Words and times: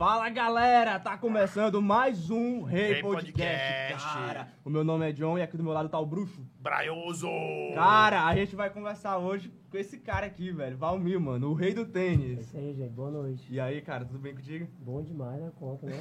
Fala 0.00 0.30
galera, 0.30 0.98
tá 0.98 1.18
começando 1.18 1.82
mais 1.82 2.30
um 2.30 2.62
Rei 2.62 2.94
Rei 2.94 3.02
Podcast, 3.02 3.90
Podcast. 3.92 4.08
cara. 4.18 4.48
O 4.64 4.70
meu 4.70 4.82
nome 4.82 5.06
é 5.06 5.12
John 5.12 5.36
e 5.36 5.42
aqui 5.42 5.58
do 5.58 5.62
meu 5.62 5.74
lado 5.74 5.90
tá 5.90 5.98
o 6.00 6.06
Bruxo. 6.06 6.40
Braioso! 6.58 7.28
Cara, 7.74 8.24
a 8.24 8.34
gente 8.34 8.56
vai 8.56 8.70
conversar 8.70 9.18
hoje 9.18 9.52
com 9.70 9.76
esse 9.76 9.98
cara 9.98 10.24
aqui, 10.24 10.50
velho, 10.52 10.74
Valmir, 10.78 11.20
mano, 11.20 11.50
o 11.50 11.52
rei 11.54 11.74
do 11.74 11.82
É 11.82 11.84
tênis. 11.84 12.40
isso 12.40 12.56
aí, 12.56 12.72
gente. 12.74 12.94
Boa 12.94 13.10
noite. 13.10 13.46
E 13.52 13.60
aí, 13.60 13.82
cara, 13.82 14.06
tudo 14.06 14.18
bem 14.18 14.34
contigo? 14.34 14.66
Bom 14.78 15.02
demais 15.02 15.38
na 15.38 15.50
conta, 15.50 15.84
né? 15.84 15.92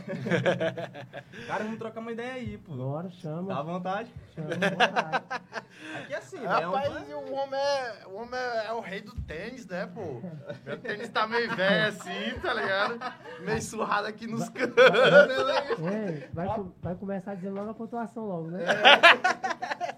Cara, 1.46 1.66
vamos 1.66 1.78
trocar 1.78 2.00
uma 2.00 2.14
ideia 2.14 2.34
aí, 2.36 2.58
pô. 2.58 2.76
Bora, 2.78 3.10
chama. 3.10 3.54
Tá 3.54 3.60
à 3.60 3.64
vontade? 3.64 4.10
Chama, 4.34 4.48
vontade. 4.48 5.26
Aqui 5.98 6.14
é 6.14 6.18
assim, 6.18 6.40
né? 6.40 6.46
É 6.62 6.68
um- 6.68 6.72
Rapaz, 6.72 6.94
o 7.12 7.34
homem, 7.34 7.60
é, 7.60 8.04
o 8.08 8.16
homem 8.16 8.40
é, 8.40 8.66
é 8.68 8.74
o 8.74 8.80
rei 8.80 9.02
do 9.02 9.14
tênis, 9.22 9.66
né, 9.68 9.88
pô? 9.94 10.22
Meu 10.66 10.78
tênis 10.80 11.10
tá 11.10 11.28
meio 11.28 11.54
velho 11.56 11.88
assim, 11.88 12.40
tá 12.42 12.54
ligado? 12.54 13.00
Meio 13.42 13.62
surrado 13.62 14.08
aqui 14.08 14.28
nos 14.28 14.48
cantos. 14.50 14.76
É, 14.84 16.28
vai, 16.34 16.48
vai 16.82 16.96
começar 16.96 17.36
dizendo 17.36 17.56
logo 17.56 17.72
a 17.72 17.74
pontuação 17.74 18.26
logo, 18.26 18.48
né? 18.52 18.60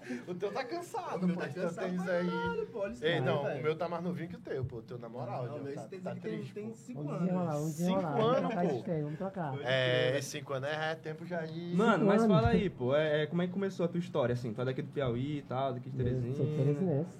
O 0.28 0.34
teu 0.34 0.52
tá 0.52 0.64
cansado, 0.64 1.22
O 1.24 1.26
meu 1.26 1.34
pô. 1.36 1.40
tá 1.40 1.46
Esse 1.46 1.54
teu 1.54 1.62
cansado 1.64 1.84
tênis 1.86 2.08
aí. 2.08 2.30
caralho, 2.30 2.66
pô, 2.66 2.78
olha 2.80 2.92
isso 2.92 3.04
Ei, 3.04 3.12
aí, 3.14 3.20
não, 3.20 3.42
velho. 3.44 3.60
o 3.60 3.62
meu 3.62 3.76
tá 3.76 3.88
mais 3.88 4.02
novinho 4.04 4.28
que 4.28 4.36
o 4.36 4.40
teu, 4.40 4.64
pô. 4.64 4.76
O 4.76 4.82
teu 4.82 4.98
na 4.98 5.08
moral, 5.08 5.44
Não, 5.46 5.52
John, 5.58 5.64
meu 5.64 5.74
tá, 5.74 5.80
esse 5.80 5.88
tênis 5.88 6.04
tá 6.04 6.10
aqui 6.12 6.20
tem, 6.20 6.32
triste, 6.38 6.54
tem 6.54 6.68
pô. 6.68 6.74
cinco 6.74 7.02
Vamos 7.02 7.20
anos. 7.22 7.72
Cinco 7.72 7.98
anos, 7.98 8.16
vamos 8.16 8.38
trocar 8.38 8.62
pô. 8.68 9.02
vamos 9.02 9.18
trocar. 9.18 9.54
É, 9.62 10.20
cinco 10.22 10.52
anos 10.54 10.68
é 10.68 10.94
tempo 10.96 11.26
já 11.26 11.44
de... 11.44 11.74
Mano, 11.76 12.06
mas 12.06 12.26
fala 12.26 12.48
aí, 12.48 12.68
pô, 12.70 12.94
é, 12.94 13.22
é, 13.22 13.26
como 13.26 13.42
é 13.42 13.46
que 13.46 13.52
começou 13.52 13.84
a 13.86 13.88
tua 13.88 13.98
história, 13.98 14.32
assim? 14.32 14.52
Tu 14.52 14.60
é 14.60 14.64
daqui 14.64 14.82
do 14.82 14.88
Piauí 14.92 15.38
e 15.38 15.42
tal, 15.42 15.72
daqui 15.74 15.90
de 15.90 15.96
Terezinha? 15.96 16.30
Eu 16.32 16.36
sou 16.36 16.46
teresinense. 16.46 17.18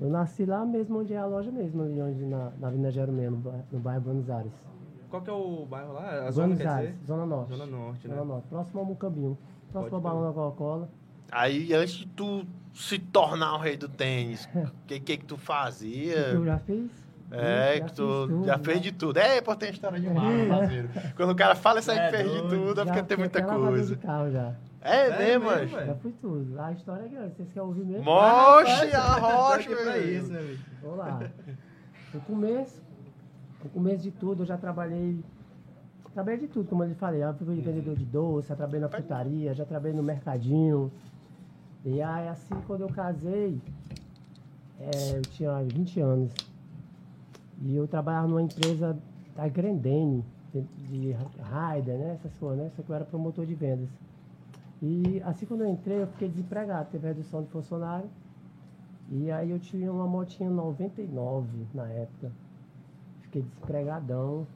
Eu 0.00 0.08
nasci 0.08 0.46
lá 0.46 0.64
mesmo 0.64 0.98
onde 1.00 1.12
é 1.12 1.18
a 1.18 1.26
loja 1.26 1.50
mesmo, 1.50 1.82
ali 1.82 2.00
onde 2.00 2.24
na, 2.24 2.50
na 2.58 2.68
Avenida 2.68 2.90
Jeromel, 2.90 3.32
no, 3.32 3.64
no 3.70 3.78
bairro 3.80 4.00
Buenos 4.00 4.30
Aires. 4.30 4.52
Qual 5.10 5.20
que 5.22 5.28
é 5.28 5.32
o 5.32 5.66
bairro 5.66 5.92
lá? 5.92 6.26
A 6.26 6.30
zona, 6.30 6.46
Buenos 6.48 6.58
quer 6.62 6.68
Aires, 6.68 6.92
dizer? 6.92 7.06
Zona 7.06 7.26
Norte. 7.26 7.48
Zona 7.54 7.66
Norte, 7.66 8.08
né? 8.08 8.14
Zona 8.14 8.24
Norte. 8.26 8.48
Próximo 8.48 8.80
ao 8.80 8.86
Mucambinho. 8.86 9.38
Próximo 9.72 9.96
ao 9.96 10.00
balão 10.00 10.22
da 10.28 10.32
Coca-Cola. 10.32 10.88
Aí, 11.30 11.72
antes 11.74 11.94
de 11.94 12.06
tu 12.06 12.44
se 12.74 12.98
tornar 12.98 13.54
o 13.54 13.58
rei 13.58 13.76
do 13.76 13.88
tênis, 13.88 14.48
o 14.54 14.70
que, 14.86 15.00
que 15.00 15.16
que 15.18 15.24
tu 15.24 15.36
fazia? 15.36 16.16
Eu 16.28 16.44
já 16.44 16.58
fiz. 16.58 16.90
É, 17.32 17.76
já 17.78 17.84
que 17.84 17.92
tu 17.92 18.26
tudo, 18.26 18.44
já 18.44 18.58
fez 18.58 18.80
de 18.80 18.92
tudo. 18.92 19.16
É, 19.18 19.40
pô, 19.40 19.54
tem 19.54 19.70
história 19.70 20.00
demais, 20.00 20.48
parceiro. 20.48 20.88
Quando 21.14 21.30
o 21.30 21.36
cara 21.36 21.54
fala 21.54 21.78
isso 21.78 21.90
aí 21.90 21.98
É 21.98 22.10
que 22.10 22.16
fez 22.16 22.32
de 22.32 22.48
tudo, 22.48 22.80
é 22.80 22.84
porque 22.84 23.02
tem 23.04 23.16
muita 23.16 23.42
coisa. 23.42 23.94
de 23.94 24.02
carro 24.02 24.30
já. 24.32 24.54
É 24.82 25.08
Sério 25.10 25.18
mesmo, 25.18 25.48
velho? 25.50 25.86
Já 25.86 25.94
fui 25.96 26.12
tudo. 26.20 26.60
A 26.60 26.72
história 26.72 27.04
é 27.04 27.08
grande. 27.08 27.34
Vocês 27.36 27.48
querem 27.52 27.68
ouvir 27.68 27.84
mesmo? 27.84 28.02
Moxe, 28.04 28.92
a 28.94 29.14
rocha, 29.18 29.68
velho. 29.68 30.18
isso, 30.18 30.32
né? 30.32 30.56
Vamos 30.82 30.98
lá. 30.98 31.20
No 32.14 32.20
começo, 32.22 32.82
no 33.62 33.70
começo 33.70 34.02
de 34.02 34.10
tudo, 34.10 34.42
eu 34.42 34.46
já 34.46 34.56
trabalhei. 34.56 35.22
Trabalhei 36.14 36.40
de 36.40 36.48
tudo, 36.48 36.68
como 36.68 36.82
eu 36.82 36.88
lhe 36.88 36.94
falei. 36.94 37.22
Eu 37.22 37.32
fui 37.34 37.60
vendedor 37.60 37.94
de 37.94 38.04
doce, 38.06 38.48
já 38.48 38.56
trabalhei 38.56 38.80
na 38.80 38.88
frutaria, 38.88 39.54
já 39.54 39.64
trabalhei 39.64 39.96
no 39.96 40.02
mercadinho. 40.02 40.90
E 41.84 42.02
aí, 42.02 42.28
assim, 42.28 42.54
quando 42.66 42.82
eu 42.82 42.88
casei, 42.88 43.60
é, 44.78 45.16
eu 45.16 45.22
tinha 45.22 45.62
20 45.62 46.00
anos. 46.00 46.32
E 47.62 47.76
eu 47.76 47.86
trabalhava 47.88 48.28
numa 48.28 48.42
empresa 48.42 48.98
da 49.34 49.48
Grendene, 49.48 50.24
de, 50.52 50.62
de 50.62 51.12
Raider, 51.40 51.98
né? 51.98 52.14
Essas 52.14 52.34
coisas, 52.38 52.64
né? 52.64 52.70
Só 52.76 52.82
que 52.82 52.90
eu 52.90 52.96
era 52.96 53.04
promotor 53.04 53.46
de 53.46 53.54
vendas. 53.54 53.88
E 54.82 55.22
assim 55.24 55.44
quando 55.44 55.62
eu 55.62 55.68
entrei, 55.68 56.02
eu 56.02 56.06
fiquei 56.06 56.28
desempregado, 56.28 56.88
teve 56.90 57.06
redução 57.06 57.42
de 57.42 57.50
funcionário. 57.50 58.08
E 59.10 59.30
aí 59.30 59.50
eu 59.50 59.58
tinha 59.58 59.92
uma 59.92 60.06
motinha 60.06 60.48
99 60.48 61.48
na 61.74 61.86
época. 61.88 62.32
Fiquei 63.22 63.42
desempregadão. 63.42 64.46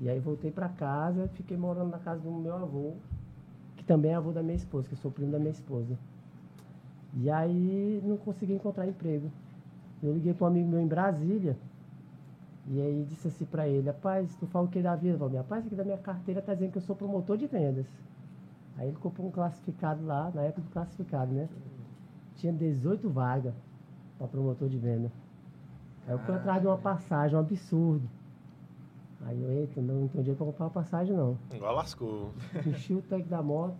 E 0.00 0.08
aí 0.08 0.18
voltei 0.18 0.50
pra 0.50 0.68
casa, 0.68 1.28
fiquei 1.34 1.56
morando 1.56 1.90
na 1.90 1.98
casa 1.98 2.20
do 2.20 2.30
meu 2.30 2.54
avô, 2.54 2.94
que 3.76 3.84
também 3.84 4.10
é 4.10 4.14
avô 4.14 4.32
da 4.32 4.42
minha 4.42 4.56
esposa, 4.56 4.88
que 4.88 4.94
eu 4.94 4.98
sou 4.98 5.10
primo 5.10 5.30
da 5.30 5.38
minha 5.38 5.52
esposa. 5.52 5.96
E 7.16 7.30
aí 7.30 8.02
não 8.04 8.16
consegui 8.16 8.54
encontrar 8.54 8.86
emprego. 8.86 9.30
Eu 10.02 10.12
liguei 10.12 10.34
para 10.34 10.44
um 10.44 10.48
amigo 10.48 10.68
meu 10.68 10.80
em 10.80 10.86
Brasília. 10.86 11.56
E 12.66 12.80
aí 12.80 13.04
disse 13.08 13.28
assim 13.28 13.44
pra 13.44 13.68
ele, 13.68 13.86
rapaz, 13.86 14.34
tu 14.36 14.46
fala 14.46 14.66
o 14.66 14.68
que 14.68 14.80
da 14.80 14.96
vida? 14.96 15.14
Eu 15.14 15.18
falei, 15.18 15.36
rapaz, 15.36 15.66
aqui 15.66 15.74
da 15.74 15.84
minha 15.84 15.98
carteira 15.98 16.40
tá 16.40 16.54
dizendo 16.54 16.72
que 16.72 16.78
eu 16.78 16.82
sou 16.82 16.96
promotor 16.96 17.36
de 17.36 17.46
vendas. 17.46 17.86
Aí 18.76 18.88
ele 18.88 18.96
comprou 18.96 19.28
um 19.28 19.30
classificado 19.30 20.04
lá, 20.04 20.30
na 20.34 20.42
época 20.42 20.62
do 20.62 20.70
classificado, 20.70 21.32
né? 21.32 21.48
Tinha 22.36 22.52
18 22.52 23.08
vagas 23.08 23.54
para 24.18 24.26
promotor 24.26 24.68
de 24.68 24.78
venda. 24.78 25.12
Aí 26.06 26.12
eu 26.12 26.18
fui 26.18 26.34
atrás 26.34 26.60
de 26.60 26.66
uma 26.66 26.78
passagem, 26.78 27.36
um 27.36 27.40
absurdo. 27.40 28.08
Aí 29.26 29.40
eu, 29.40 29.50
eita, 29.50 29.80
não, 29.80 30.00
não 30.00 30.08
tenho 30.08 30.24
dinheiro 30.24 30.36
para 30.36 30.46
comprar 30.46 30.64
uma 30.66 30.70
passagem 30.70 31.16
não. 31.16 31.38
Igual 31.52 31.74
lascou. 31.74 32.32
Enchi 32.66 32.94
o 32.94 33.02
tanque 33.02 33.28
da 33.28 33.42
moto, 33.42 33.76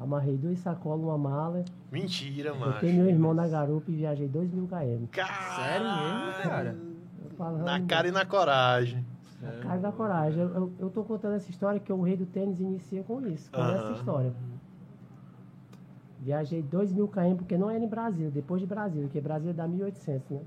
amarrei 0.00 0.36
duas 0.36 0.58
sacolas, 0.58 1.02
uma 1.04 1.18
mala, 1.18 1.64
Mentira, 1.90 2.52
botei 2.52 2.90
mano. 2.92 3.04
meu 3.04 3.08
irmão 3.14 3.32
na 3.34 3.46
garupa 3.48 3.90
e 3.90 3.94
viajei 3.96 4.28
2 4.28 4.52
mil 4.52 4.66
km. 4.66 5.06
Sério 5.54 5.86
mesmo, 5.86 6.42
cara? 6.42 6.76
Falando, 7.36 7.64
Na 7.64 7.80
cara 7.80 8.08
e 8.08 8.10
na 8.10 8.24
coragem. 8.24 9.04
Na 9.40 9.52
cara 9.52 9.78
da 9.80 9.92
coragem. 9.92 10.40
Eu, 10.40 10.48
eu, 10.54 10.72
eu 10.78 10.90
tô 10.90 11.04
contando 11.04 11.34
essa 11.34 11.50
história 11.50 11.78
que 11.78 11.92
o 11.92 12.00
rei 12.02 12.16
do 12.16 12.24
tênis 12.26 12.58
inicia 12.60 13.02
com 13.02 13.20
isso, 13.26 13.50
com 13.50 13.60
essa 13.62 13.84
Aham. 13.84 13.92
história. 13.94 14.32
Viajei 16.20 16.62
2 16.62 16.92
mil 16.92 17.06
km, 17.08 17.36
porque 17.36 17.56
não 17.58 17.70
era 17.70 17.82
em 17.84 17.88
Brasília, 17.88 18.30
depois 18.30 18.60
de 18.60 18.66
Brasília, 18.66 19.04
porque 19.06 19.20
Brasília 19.20 19.54
dá 19.54 19.68
1.800, 19.68 20.20
né? 20.30 20.40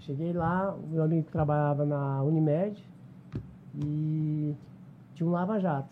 Cheguei 0.00 0.32
lá, 0.32 0.74
o 0.74 0.86
meu 0.86 1.02
amigo 1.02 1.28
trabalhava 1.30 1.84
na 1.84 2.22
Unimed 2.22 2.82
e 3.74 4.54
tinha 5.14 5.26
um 5.28 5.32
lava-jato. 5.32 5.88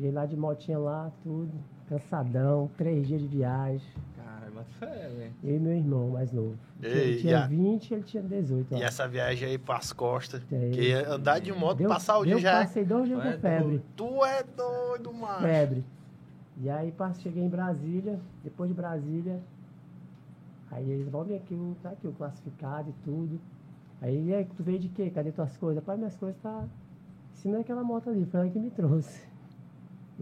Cheguei 0.00 0.12
lá 0.12 0.24
de 0.24 0.34
motinha 0.34 0.78
lá, 0.78 1.12
tudo, 1.22 1.52
cansadão, 1.86 2.70
três 2.74 3.06
dias 3.06 3.20
de 3.20 3.26
viagem. 3.28 3.86
Cara, 4.16 4.50
mas 4.54 4.66
é, 4.80 5.08
velho. 5.10 5.32
Eu 5.44 5.56
e 5.56 5.58
meu 5.60 5.72
irmão 5.74 6.08
mais 6.08 6.32
novo. 6.32 6.54
Ei, 6.82 6.90
ele 6.90 7.12
e 7.18 7.20
tinha 7.20 7.44
a- 7.44 7.46
20 7.46 7.92
ele 7.92 8.02
tinha 8.04 8.22
18. 8.22 8.72
E 8.72 8.76
ó. 8.76 8.82
essa 8.82 9.06
viagem 9.06 9.46
aí 9.50 9.58
pras 9.58 9.92
costas. 9.92 10.40
É. 10.50 10.68
Porque 10.70 10.92
andar 11.06 11.38
de 11.38 11.52
moto, 11.52 11.76
Deu- 11.76 11.88
passar 11.90 12.16
o 12.16 12.24
dia 12.24 12.32
eu 12.32 12.38
já 12.38 12.60
é. 12.60 12.62
passei 12.62 12.82
dois 12.82 13.08
dias 13.08 13.20
Tu 13.20 13.28
é 13.28 13.32
com 13.34 13.40
febre. 13.40 13.64
doido. 13.68 13.82
Tu 13.94 14.24
é 14.24 14.42
doido, 14.42 15.12
mano. 15.12 15.40
febre. 15.40 15.84
E 16.62 16.70
aí 16.70 16.94
cheguei 17.18 17.44
em 17.44 17.48
Brasília, 17.50 18.18
depois 18.42 18.70
de 18.70 18.74
Brasília, 18.74 19.38
aí 20.70 20.90
eles 20.90 21.10
vão 21.10 21.24
vir 21.24 21.34
aqui, 21.36 21.52
o- 21.52 21.76
tá 21.82 21.90
aqui 21.90 22.06
o 22.06 22.12
classificado 22.12 22.88
e 22.88 22.94
tudo. 23.04 23.38
Aí 24.00 24.28
e 24.28 24.34
aí, 24.34 24.46
tu 24.56 24.62
veio 24.62 24.78
de 24.78 24.88
quê? 24.88 25.10
Cadê 25.10 25.30
tuas 25.30 25.54
coisas? 25.58 25.84
Pai, 25.84 25.98
minhas 25.98 26.16
coisas 26.16 26.40
tá 26.40 26.64
em 27.34 27.36
cima 27.36 27.58
daquela 27.58 27.82
moto 27.84 28.08
ali, 28.08 28.24
foi 28.24 28.40
ela 28.40 28.48
que 28.48 28.58
me 28.58 28.70
trouxe. 28.70 29.28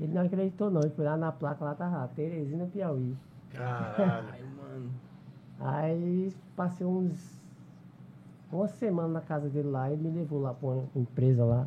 Ele 0.00 0.14
não 0.14 0.22
acreditou 0.22 0.70
não, 0.70 0.81
ele 0.81 0.91
foi 0.91 1.04
lá 1.04 1.16
na 1.16 1.32
placa, 1.32 1.64
lá 1.64 1.75
tá 1.75 1.88
lá, 1.88 2.09
Teresina 2.09 2.66
Piauí. 2.66 3.16
Caralho. 3.50 4.28
Ai, 4.31 4.42
mano. 4.42 4.91
Aí 5.60 6.32
passei 6.54 6.86
uns. 6.86 7.41
uma 8.53 8.69
semana 8.69 9.08
na 9.08 9.20
casa 9.20 9.48
dele 9.48 9.69
lá, 9.69 9.91
ele 9.91 10.03
me 10.03 10.19
levou 10.19 10.41
lá 10.41 10.54
pra 10.54 10.69
uma 10.69 10.84
empresa 10.94 11.44
lá. 11.44 11.66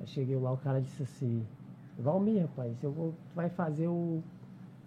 Aí 0.00 0.06
cheguei 0.08 0.36
lá, 0.36 0.52
o 0.52 0.56
cara 0.56 0.80
disse 0.80 1.02
assim, 1.04 1.46
Valmir, 1.98 2.42
rapaz, 2.42 2.82
eu 2.82 2.90
vou, 2.90 3.12
tu 3.12 3.34
vai 3.34 3.48
fazer 3.48 3.86
o. 3.86 4.22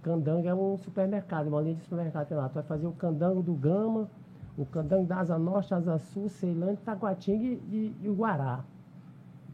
Candango 0.02 0.46
é 0.46 0.54
um 0.54 0.78
supermercado, 0.80 1.48
uma 1.48 1.62
linha 1.62 1.76
de 1.76 1.82
supermercado 1.84 2.28
tem 2.28 2.36
lá. 2.36 2.50
Tu 2.50 2.56
vai 2.56 2.64
fazer 2.64 2.86
o 2.86 2.92
candango 2.92 3.42
do 3.42 3.54
Gama, 3.54 4.10
o 4.58 4.66
candango 4.66 5.06
da 5.06 5.20
Asa 5.20 5.40
Norte, 5.40 5.74
Asa 5.74 5.98
Sul, 5.98 6.28
Ceilândia, 6.28 6.80
Taguatinga 6.84 7.46
e, 7.46 7.54
e, 7.72 7.96
e 8.04 8.10
o 8.10 8.14
Guará. 8.14 8.66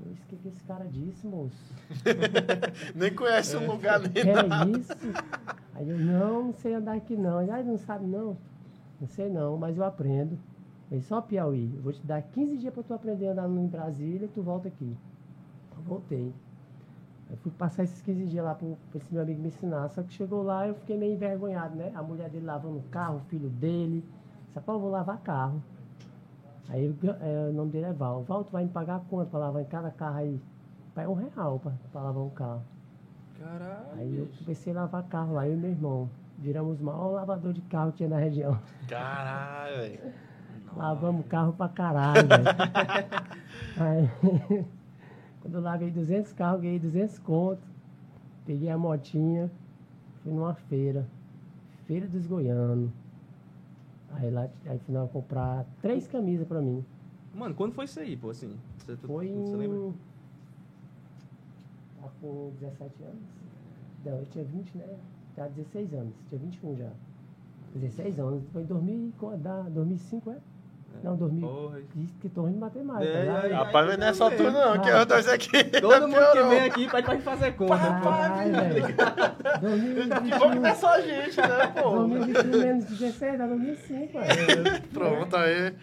Eu 0.05 0.37
que, 0.37 0.47
esse 0.47 0.63
cara 0.63 0.85
disse, 0.85 1.27
moço? 1.27 1.57
Nem 2.95 3.13
conhece 3.13 3.55
o 3.57 3.71
lugar 3.71 3.99
nem 3.99 4.11
Que 4.11 4.23
nada. 4.23 4.65
é 4.65 4.77
isso? 4.77 4.91
Aí 5.73 5.89
eu, 5.89 5.99
não, 5.99 6.43
não 6.45 6.53
sei 6.53 6.73
andar 6.73 6.95
aqui 6.95 7.15
não. 7.17 7.41
Ele, 7.41 7.51
ah, 7.51 7.61
não 7.63 7.77
sabe 7.77 8.05
não? 8.05 8.37
Não 8.99 9.07
sei 9.07 9.29
não, 9.29 9.57
mas 9.57 9.77
eu 9.77 9.83
aprendo. 9.83 10.37
Ele, 10.91 11.01
só 11.01 11.21
Piauí, 11.21 11.71
eu 11.75 11.81
vou 11.81 11.91
te 11.91 12.05
dar 12.05 12.21
15 12.21 12.57
dias 12.57 12.73
para 12.73 12.83
tu 12.83 12.93
aprender 12.93 13.27
a 13.27 13.31
andar 13.31 13.49
em 13.49 13.67
Brasília 13.67 14.25
e 14.25 14.29
tu 14.29 14.41
volta 14.41 14.67
aqui. 14.69 14.97
Eu 15.77 15.83
voltei. 15.83 16.33
Eu 17.29 17.37
fui 17.37 17.51
passar 17.51 17.83
esses 17.83 18.01
15 18.01 18.25
dias 18.25 18.43
lá 18.43 18.55
para 18.55 18.67
esse 18.95 19.13
meu 19.13 19.21
amigo 19.21 19.41
me 19.41 19.49
ensinar. 19.49 19.89
Só 19.89 20.01
que 20.01 20.13
chegou 20.13 20.41
lá 20.41 20.67
eu 20.67 20.73
fiquei 20.75 20.97
meio 20.97 21.13
envergonhado, 21.13 21.75
né? 21.75 21.91
A 21.93 22.01
mulher 22.01 22.29
dele 22.29 22.45
lavando 22.45 22.77
o 22.77 22.83
carro, 22.83 23.17
o 23.17 23.29
filho 23.29 23.49
dele. 23.49 24.03
Pô, 24.65 24.73
eu 24.73 24.79
vou 24.79 24.89
lavar 24.89 25.19
carro. 25.19 25.61
Aí 26.69 26.95
é, 27.21 27.49
o 27.49 27.53
nome 27.53 27.71
dele 27.71 27.87
é 27.87 27.93
Val. 27.93 28.23
Val, 28.23 28.43
tu 28.43 28.51
vai 28.51 28.63
me 28.63 28.69
pagar 28.69 29.01
quanto 29.09 29.29
para 29.29 29.39
lavar 29.39 29.61
em 29.61 29.65
cada 29.65 29.89
carro 29.89 30.17
aí? 30.17 30.39
Pai, 30.93 31.07
um 31.07 31.13
real 31.13 31.59
para 31.59 32.01
lavar 32.01 32.23
um 32.23 32.29
carro. 32.29 32.61
Caralho. 33.39 33.87
Aí 33.97 34.17
eu 34.17 34.27
comecei 34.37 34.71
a 34.73 34.81
lavar 34.81 35.03
carro 35.03 35.33
lá, 35.33 35.47
eu 35.47 35.53
e 35.53 35.57
meu 35.57 35.71
irmão. 35.71 36.09
Viramos 36.37 36.79
o 36.79 36.83
maior 36.83 37.11
lavador 37.11 37.53
de 37.53 37.61
carro 37.61 37.91
que 37.91 37.97
tinha 37.97 38.09
na 38.09 38.17
região. 38.17 38.57
Caralho, 38.87 39.77
velho. 39.77 40.13
Lavamos 40.77 41.25
carro 41.25 41.53
pra 41.53 41.67
caralho. 41.67 42.27
Aí, 43.79 44.09
quando 45.41 45.55
eu 45.55 45.61
lavei 45.61 45.89
200 45.89 46.31
carros, 46.33 46.61
ganhei 46.61 46.79
200 46.79 47.17
conto. 47.19 47.67
Peguei 48.45 48.69
a 48.69 48.77
motinha, 48.77 49.49
fui 50.21 50.31
numa 50.31 50.53
feira. 50.53 51.07
Feira 51.85 52.07
dos 52.07 52.27
Goianos. 52.27 52.91
Aí 54.13 54.29
lá, 54.31 54.49
aí 54.65 54.79
lá 54.89 55.07
comprar 55.07 55.65
três 55.81 56.07
camisas 56.07 56.47
pra 56.47 56.61
mim. 56.61 56.83
Mano, 57.33 57.53
quando 57.55 57.73
foi 57.73 57.85
isso 57.85 57.99
aí, 57.99 58.17
pô, 58.17 58.31
assim? 58.31 58.57
Você, 58.77 58.95
tu, 58.95 59.07
Foi 59.07 59.27
você 59.27 59.55
lembra? 59.55 59.77
em. 59.77 59.93
Tá 62.01 62.09
com 62.21 62.51
17 62.59 63.03
anos? 63.03 63.21
Não, 64.05 64.13
eu 64.13 64.25
tinha 64.25 64.43
20, 64.45 64.77
né? 64.77 64.97
Tá 65.35 65.47
16 65.47 65.93
anos, 65.93 66.13
tinha 66.27 66.39
21 66.39 66.75
já. 66.77 66.89
16 67.75 68.19
anos, 68.19 68.43
foi 68.51 68.63
em 68.63 68.65
2000, 68.65 69.13
quando 69.19 69.41
dá- 69.43 69.61
2005, 69.69 70.31
é? 70.31 70.37
Não, 71.01 71.15
2000. 71.15 71.47
Porra. 71.47 71.79
Diz 71.95 72.11
que 72.19 72.27
tô 72.29 72.41
ruim 72.41 72.53
de 72.53 72.59
matemática. 72.59 73.05
É, 73.09 73.23
lá- 73.31 73.45
é, 73.47 73.53
Rapaz, 73.53 73.87
mas 73.87 73.97
não 73.97 74.07
é 74.07 74.13
só 74.13 74.29
tu 74.29 74.43
não, 74.43 74.81
que 74.81 74.89
é 74.89 74.99
os 74.99 75.05
dois 75.05 75.27
aqui. 75.29 75.63
Todo 75.79 76.07
mundo 76.09 76.31
que 76.33 76.43
vem 76.43 76.59
aqui 76.65 76.89
pede 76.89 77.03
pra 77.03 77.13
gente 77.15 77.23
fazer 77.23 77.51
conta. 77.53 77.77
Caralho, 77.77 78.51
velho. 78.51 78.85
Que 78.87 80.39
bom 80.39 80.49
que 80.51 80.59
não 80.59 80.65
é 80.67 80.71
2021, 80.71 80.75
só 80.75 80.93
a 80.95 81.01
gente, 81.01 81.37
né, 81.37 81.67
pô? 81.81 81.89
2021 82.05 82.59
menos 82.59 82.85
16, 82.85 83.37
dá 83.37 83.47
2005, 83.47 84.19
velho. 84.19 84.81
Pronto, 84.93 85.35
aí. 85.37 85.73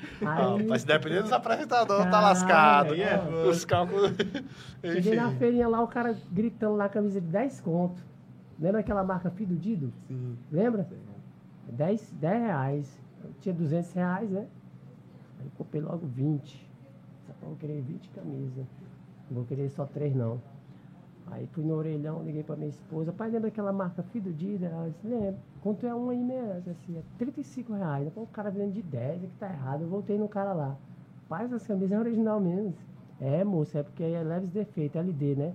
Mas 0.68 0.82
se 0.82 0.86
depender 0.86 1.22
dos 1.22 1.32
apresentadores, 1.32 2.10
tá 2.10 2.20
lascado. 2.20 2.94
é. 2.94 3.18
Os 3.48 3.64
cálculos. 3.64 4.12
cheguei 4.82 5.16
na 5.16 5.30
feirinha 5.32 5.66
lá, 5.68 5.82
o 5.82 5.88
cara 5.88 6.14
gritando 6.30 6.76
lá, 6.76 6.88
camisa 6.88 7.20
de 7.20 7.26
10 7.26 7.60
conto. 7.60 8.02
Lembra 8.60 8.80
aquela 8.80 9.02
marca 9.04 9.30
Fidudido? 9.30 9.92
Sim. 10.08 10.36
Lembra? 10.52 10.86
10, 11.70 12.10
10 12.12 12.42
reais. 12.42 12.98
Eu 13.24 13.30
tinha 13.40 13.54
200 13.54 13.92
reais, 13.92 14.30
né? 14.30 14.46
Aí 15.40 15.50
comprei 15.56 15.80
logo 15.82 16.06
20. 16.06 16.68
Só 17.26 17.32
que 17.32 17.44
eu 17.44 17.56
querer 17.58 17.80
20 17.82 18.08
camisas. 18.10 18.66
Não 19.30 19.36
vou 19.36 19.44
querer 19.44 19.68
só 19.70 19.84
3 19.84 20.14
não. 20.14 20.40
Aí 21.28 21.46
fui 21.48 21.64
no 21.64 21.74
orelhão, 21.74 22.22
liguei 22.22 22.44
pra 22.44 22.54
minha 22.54 22.68
esposa. 22.68 23.12
Pai, 23.12 23.30
lembra 23.30 23.48
aquela 23.48 23.72
marca 23.72 24.02
Fidudida? 24.04 24.66
Ela 24.66 24.88
disse, 24.90 25.06
lembro. 25.08 25.40
Quanto 25.60 25.84
é 25.84 25.92
um 25.92 26.08
aí 26.10 26.22
mesmo? 26.22 26.70
Assim, 26.70 26.96
é 26.98 27.02
35 27.18 27.72
reais. 27.72 28.08
Pô, 28.12 28.22
o 28.22 28.26
cara 28.28 28.50
vendendo 28.50 28.74
de 28.74 28.82
10, 28.82 29.24
é 29.24 29.26
que 29.26 29.34
tá 29.38 29.48
errado. 29.50 29.82
Eu 29.82 29.88
voltei 29.88 30.16
no 30.16 30.28
cara 30.28 30.52
lá. 30.52 30.76
Pai, 31.28 31.44
essas 31.44 31.66
camisas 31.66 31.90
é 31.92 31.98
original 31.98 32.40
mesmo. 32.40 32.72
É, 33.20 33.42
moça, 33.42 33.78
é 33.78 33.82
porque 33.82 34.04
aí 34.04 34.12
é 34.12 34.22
leves 34.22 34.50
defeitos, 34.50 34.94
LD, 34.96 35.34
né? 35.34 35.54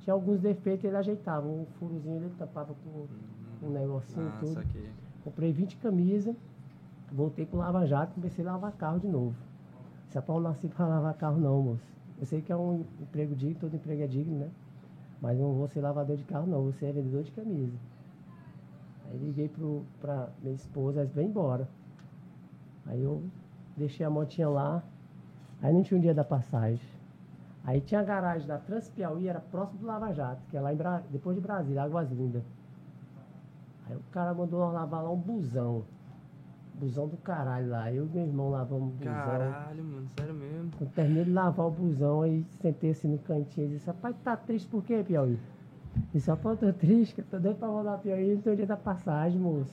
Tinha 0.00 0.12
alguns 0.14 0.40
defeitos, 0.40 0.84
ele 0.84 0.96
ajeitava. 0.96 1.46
Um 1.46 1.64
furozinho 1.78 2.16
ele 2.16 2.32
tampava 2.36 2.74
com 2.82 3.06
um 3.64 3.70
negocinho 3.70 4.26
e 4.26 4.28
Ah, 4.28 4.36
tudo. 4.40 4.58
aqui. 4.58 4.88
Comprei 5.22 5.52
20 5.52 5.76
camisas, 5.76 6.34
voltei 7.12 7.46
pro 7.46 7.58
Lava 7.58 7.86
Jato 7.86 8.12
e 8.12 8.14
comecei 8.14 8.46
a 8.46 8.52
lavar 8.52 8.72
carro 8.72 8.98
de 8.98 9.06
novo. 9.06 9.34
É 10.14 10.20
pra 10.20 10.34
eu 10.34 10.40
nascer 10.40 10.68
pra 10.70 10.86
lavar 10.86 11.14
carro 11.14 11.38
não, 11.38 11.62
moço. 11.62 11.92
Eu 12.18 12.26
sei 12.26 12.42
que 12.42 12.52
é 12.52 12.56
um 12.56 12.84
emprego 13.00 13.34
digno, 13.34 13.60
todo 13.60 13.74
emprego 13.74 14.02
é 14.02 14.06
digno, 14.06 14.38
né? 14.38 14.50
Mas 15.20 15.38
não 15.38 15.54
vou 15.54 15.68
ser 15.68 15.80
lavador 15.80 16.16
de 16.16 16.24
carro 16.24 16.46
não, 16.46 16.62
vou 16.62 16.72
ser 16.72 16.92
vendedor 16.92 17.22
de 17.22 17.30
camisa. 17.30 17.76
Aí 19.06 19.18
liguei 19.18 19.48
pro, 19.48 19.84
pra 20.00 20.28
minha 20.42 20.54
esposa, 20.54 21.00
ela 21.00 21.08
vem 21.08 21.28
embora. 21.28 21.68
Aí 22.86 23.02
eu 23.02 23.22
deixei 23.76 24.04
a 24.04 24.10
motinha 24.10 24.48
lá, 24.48 24.82
aí 25.62 25.72
não 25.72 25.82
tinha 25.82 25.96
um 25.96 26.00
dia 26.00 26.14
da 26.14 26.24
passagem. 26.24 26.84
Aí 27.64 27.80
tinha 27.80 28.00
a 28.00 28.04
garagem 28.04 28.46
da 28.46 28.58
Transpiauí, 28.58 29.28
era 29.28 29.40
próximo 29.40 29.78
do 29.80 29.86
Lava 29.86 30.12
Jato, 30.12 30.42
que 30.50 30.56
é 30.56 30.60
lá 30.60 30.72
em 30.72 30.76
Bra... 30.76 31.02
depois 31.10 31.36
de 31.36 31.40
Brasília, 31.40 31.82
Águas 31.82 32.10
Lindas. 32.10 32.42
Aí 33.88 33.96
o 33.96 34.02
cara 34.10 34.34
mandou 34.34 34.60
lavar 34.72 35.02
lá 35.02 35.10
um 35.10 35.16
busão. 35.16 35.84
Busão 36.74 37.06
do 37.06 37.16
caralho 37.18 37.68
lá. 37.68 37.92
Eu 37.92 38.06
e 38.06 38.08
meu 38.08 38.26
irmão 38.26 38.50
lavamos 38.50 38.88
o 38.94 38.96
busão. 38.96 39.14
Caralho, 39.14 39.84
mano, 39.84 40.08
sério 40.18 40.34
mesmo. 40.34 40.70
Quando 40.78 40.90
terminei 40.90 41.24
de 41.24 41.30
lavar 41.30 41.66
o 41.66 41.70
busão, 41.70 42.22
aí 42.22 42.44
sentei 42.60 42.90
assim 42.90 43.08
no 43.08 43.18
cantinho 43.18 43.66
e 43.66 43.70
disse, 43.70 43.86
rapaz, 43.86 44.16
tá 44.24 44.36
triste 44.36 44.68
por 44.68 44.82
quê, 44.82 45.04
Piauí? 45.06 45.38
Disse, 46.12 46.30
rapaz, 46.30 46.60
eu 46.62 46.72
tô 46.72 46.78
triste, 46.78 47.14
que 47.14 47.20
eu 47.20 47.24
tô 47.26 47.38
doido 47.38 47.56
pra 47.58 47.68
voltar 47.68 47.92
pro 47.92 48.02
Piauí, 48.02 48.34
não 48.34 48.42
tem 48.42 48.52
o 48.54 48.56
dia 48.56 48.66
da 48.66 48.76
passagem, 48.76 49.38
moço. 49.38 49.70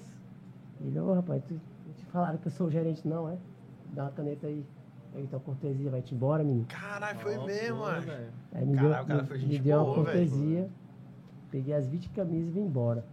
Ele, 0.81 0.99
ô 0.99 1.13
rapaz, 1.13 1.41
tu, 1.47 1.59
te 1.95 2.05
falaram 2.05 2.37
que 2.37 2.47
eu 2.47 2.51
sou 2.51 2.67
o 2.67 2.71
gerente 2.71 3.07
não, 3.07 3.29
é? 3.29 3.37
Dá 3.93 4.03
uma 4.03 4.11
caneta 4.11 4.47
aí. 4.47 4.63
Aí 5.15 5.25
tua 5.25 5.39
cortesia, 5.39 5.89
vai-te 5.89 6.13
embora, 6.13 6.43
menino. 6.43 6.65
Caralho, 6.67 7.19
foi 7.19 7.37
mesmo, 7.45 7.79
mano. 7.79 8.11
Aí 8.53 8.65
me 8.65 8.75
Caralho, 8.75 8.93
deu, 8.95 9.03
o 9.03 9.07
cara 9.07 9.21
me- 9.23 9.27
foi 9.27 9.37
me 9.37 9.43
gente 9.45 9.61
deu 9.63 9.77
uma 9.77 9.85
boa, 9.85 10.03
velho. 10.03 10.29
cortesia, 10.29 10.69
peguei 11.49 11.73
as 11.73 11.87
20 11.87 12.09
camisas 12.11 12.49
e 12.49 12.51
vim 12.51 12.61
embora. 12.61 13.03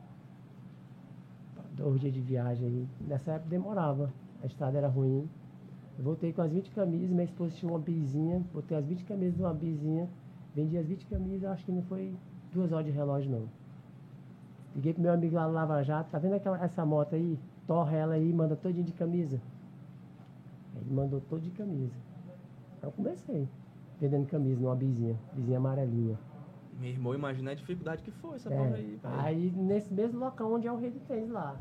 Dois 1.76 2.00
dias 2.00 2.14
de 2.14 2.20
viagem. 2.20 2.88
Nessa 3.06 3.32
época 3.32 3.50
demorava, 3.50 4.12
a 4.43 4.46
estrada 4.46 4.78
era 4.78 4.88
ruim. 4.88 5.28
Voltei 5.99 6.32
com 6.32 6.43
as 6.43 6.50
20 6.50 6.70
camisas, 6.70 7.11
minha 7.11 7.25
esposa 7.25 7.55
tinha 7.55 7.70
uma 7.70 7.78
bizinha, 7.78 8.43
botei 8.52 8.76
as 8.76 8.84
20 8.84 9.05
camisas 9.05 9.38
numa 9.38 9.55
bizinha, 9.55 10.08
vendi 10.55 10.76
as 10.76 10.87
20 10.87 11.06
camisas, 11.06 11.50
acho 11.50 11.64
que 11.64 11.73
não 11.73 11.82
foi 11.82 12.14
duas 12.52 12.73
horas 12.73 12.87
de 12.87 12.93
relógio 12.93 13.31
não. 13.31 13.49
Liguei 14.75 14.93
pro 14.93 15.02
meu 15.02 15.12
amigo 15.12 15.37
lá 15.37 15.46
no 15.46 15.55
Lava 15.55 15.82
Jato, 15.82 16.11
tá 16.11 16.19
vendo 16.19 16.34
aquela, 16.34 16.62
essa 16.62 16.84
moto 16.84 17.14
aí? 17.14 17.38
Torra 17.67 17.96
ela 17.96 18.14
aí, 18.14 18.32
manda 18.32 18.55
todinho 18.55 18.84
de 18.84 18.93
camisa. 18.93 19.40
Ele 20.76 20.94
mandou 20.94 21.20
todo 21.20 21.40
de 21.40 21.50
camisa. 21.50 21.94
Eu 22.82 22.93
comecei, 22.93 23.49
vendendo 23.99 24.26
camisa 24.26 24.61
numa 24.61 24.76
bizinha, 24.76 25.17
bizinha 25.34 25.56
amarelinha. 25.56 26.19
Meu 26.78 26.90
irmão, 26.90 27.14
imagina 27.14 27.52
a 27.52 27.55
dificuldade 27.55 28.02
que 28.02 28.11
foi 28.11 28.37
essa 28.37 28.52
É, 28.52 28.56
porra 28.56 28.76
aí, 28.76 28.96
velho. 29.02 29.20
aí 29.20 29.50
nesse 29.56 29.93
mesmo 29.93 30.19
local 30.20 30.52
onde 30.52 30.67
é 30.67 30.73
o 30.73 30.76
Rei 30.76 30.90
do 30.90 31.00
Tênis 31.00 31.31
lá, 31.31 31.56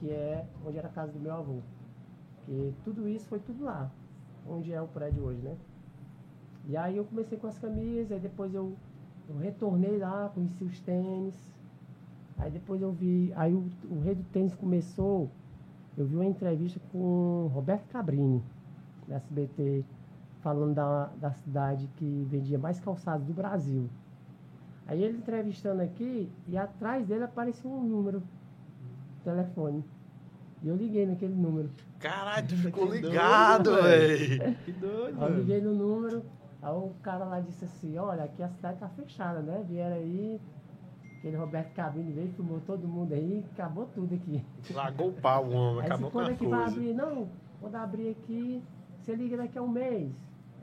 que 0.00 0.10
é 0.10 0.46
onde 0.66 0.78
era 0.78 0.88
a 0.88 0.90
casa 0.90 1.12
do 1.12 1.20
meu 1.20 1.32
avô. 1.34 1.58
Que 2.46 2.74
tudo 2.84 3.08
isso 3.08 3.26
foi 3.28 3.38
tudo 3.40 3.64
lá, 3.64 3.90
onde 4.48 4.72
é 4.72 4.80
o 4.80 4.88
prédio 4.88 5.22
hoje, 5.24 5.40
né? 5.42 5.56
E 6.66 6.76
aí 6.76 6.96
eu 6.96 7.04
comecei 7.04 7.36
com 7.36 7.46
as 7.46 7.58
camisas, 7.58 8.10
aí 8.12 8.20
depois 8.20 8.54
eu, 8.54 8.74
eu 9.28 9.36
retornei 9.36 9.98
lá, 9.98 10.30
conheci 10.34 10.64
os 10.64 10.80
tênis. 10.80 11.34
Aí 12.38 12.50
depois 12.50 12.80
eu 12.82 12.90
vi, 12.90 13.32
aí 13.36 13.52
o, 13.54 13.64
o 13.90 14.00
Rei 14.00 14.14
do 14.14 14.24
Tênis 14.24 14.54
começou, 14.54 15.30
eu 15.96 16.04
vi 16.06 16.16
uma 16.16 16.24
entrevista 16.24 16.80
com 16.90 16.98
o 16.98 17.46
Roberto 17.48 17.86
Cabrini, 17.88 18.42
da 19.06 19.16
SBT, 19.16 19.84
falando 20.40 20.74
da, 20.74 21.06
da 21.20 21.32
cidade 21.32 21.88
que 21.96 22.26
vendia 22.28 22.58
mais 22.58 22.80
calçados 22.80 23.26
do 23.26 23.32
Brasil. 23.32 23.88
Aí 24.86 25.02
ele 25.02 25.18
entrevistando 25.18 25.82
aqui, 25.82 26.30
e 26.46 26.56
atrás 26.58 27.06
dele 27.06 27.24
apareceu 27.24 27.70
um 27.70 27.82
número, 27.82 28.22
telefone. 29.24 29.82
E 30.62 30.68
eu 30.68 30.76
liguei 30.76 31.06
naquele 31.06 31.34
número. 31.34 31.70
Caralho, 31.98 32.46
tu 32.48 32.56
ficou 32.62 32.90
Que 32.90 33.00
ligado, 33.00 33.74
velho. 33.82 34.56
Que 34.64 34.72
doido, 34.72 35.22
Aí 35.22 35.32
eu 35.32 35.38
liguei 35.38 35.60
no 35.60 35.74
número, 35.74 36.22
aí 36.62 36.72
o 36.74 36.92
cara 37.02 37.24
lá 37.24 37.40
disse 37.40 37.64
assim, 37.64 37.96
olha, 37.96 38.24
aqui 38.24 38.42
a 38.42 38.48
cidade 38.48 38.78
tá 38.78 38.88
fechada, 38.88 39.40
né? 39.40 39.64
Vieram 39.66 39.96
aí, 39.96 40.38
aquele 41.18 41.36
Roberto 41.36 41.72
Cabrini 41.74 42.12
veio, 42.12 42.32
filmou 42.32 42.60
todo 42.66 42.86
mundo 42.86 43.14
aí, 43.14 43.42
acabou 43.52 43.86
tudo 43.94 44.14
aqui. 44.14 44.44
Largou 44.70 45.08
o 45.08 45.12
pau, 45.12 45.46
o 45.46 45.52
homem, 45.52 45.80
Aí 45.80 45.86
acabou 45.86 46.10
com 46.10 46.18
quando 46.18 46.28
a 46.28 46.32
é 46.32 46.36
que 46.36 46.46
vai 46.46 46.64
abrir? 46.66 46.94
Não, 46.94 47.28
quando 47.60 47.74
abrir 47.76 48.10
aqui, 48.10 48.62
você 48.98 49.14
liga 49.14 49.38
daqui 49.38 49.56
a 49.58 49.62
um 49.62 49.68
mês. 49.68 50.12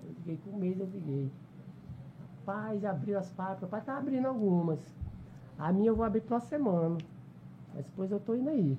Eu 0.04 0.10
liguei 0.18 0.40
com 0.44 0.52
um 0.52 0.60
mês, 0.60 0.80
eu 0.80 0.86
liguei. 0.86 1.32
Rapaz, 2.52 2.84
abriu 2.84 3.18
as 3.18 3.32
fábricas, 3.32 3.64
rapaz, 3.64 3.86
tá 3.86 3.98
abrindo 3.98 4.28
algumas. 4.28 4.80
A 5.58 5.72
minha 5.72 5.90
eu 5.90 5.96
vou 5.96 6.04
abrir 6.04 6.22
próxima 6.22 6.50
semana. 6.50 6.98
Mas 7.74 7.86
depois 7.86 8.12
eu 8.12 8.20
tô 8.20 8.36
indo 8.36 8.50
aí. 8.50 8.78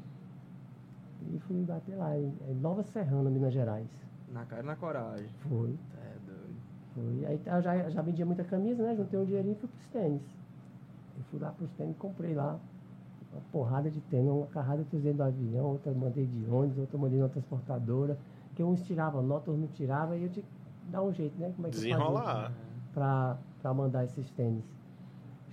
E 1.32 1.38
fui 1.40 1.62
bater 1.64 1.96
lá, 1.96 2.14
em 2.18 2.54
Nova 2.60 2.82
Serrana, 2.82 3.30
Minas 3.30 3.54
Gerais. 3.54 3.88
Na 4.30 4.44
cara 4.44 4.62
e 4.62 4.66
na 4.66 4.76
coragem. 4.76 5.28
Foi. 5.48 5.70
É 5.70 6.16
doido. 6.26 6.56
Foi. 6.94 7.26
Aí 7.26 7.40
eu 7.46 7.62
já, 7.62 7.88
já 7.88 8.02
vendia 8.02 8.26
muita 8.26 8.44
camisa, 8.44 8.82
né? 8.82 8.94
Juntei 8.94 9.18
um 9.18 9.24
dinheirinho 9.24 9.54
e 9.54 9.58
fui 9.58 9.68
pros 9.68 9.86
tênis. 9.86 10.22
Eu 11.16 11.24
fui 11.30 11.40
lá 11.40 11.50
pros 11.52 11.70
tênis, 11.72 11.96
comprei 11.96 12.34
lá 12.34 12.58
uma 13.32 13.40
porrada 13.50 13.90
de 13.90 14.00
tênis, 14.02 14.30
uma 14.30 14.46
carrada 14.48 14.82
eu 14.82 14.86
cruzei 14.86 15.14
do 15.14 15.22
avião, 15.22 15.64
outra 15.64 15.92
mandei 15.92 16.26
de 16.26 16.44
ônibus, 16.50 16.78
outra 16.78 16.98
mandei 16.98 17.20
na 17.20 17.28
transportadora, 17.28 18.18
que 18.54 18.62
uns 18.62 18.82
tiravam 18.82 19.22
nota, 19.22 19.50
outros 19.50 19.60
não 19.60 19.68
tiravam, 19.68 20.14
e 20.16 20.24
eu 20.24 20.28
tinha 20.28 20.44
que 20.44 20.90
dar 20.90 21.02
um 21.02 21.12
jeito, 21.12 21.38
né? 21.38 21.50
Como 21.56 21.68
é 21.68 21.70
que 21.70 21.76
Desenrolar. 21.76 22.52
pra, 22.92 23.38
pra 23.62 23.72
mandar 23.72 24.04
esses 24.04 24.28
tênis. 24.32 24.64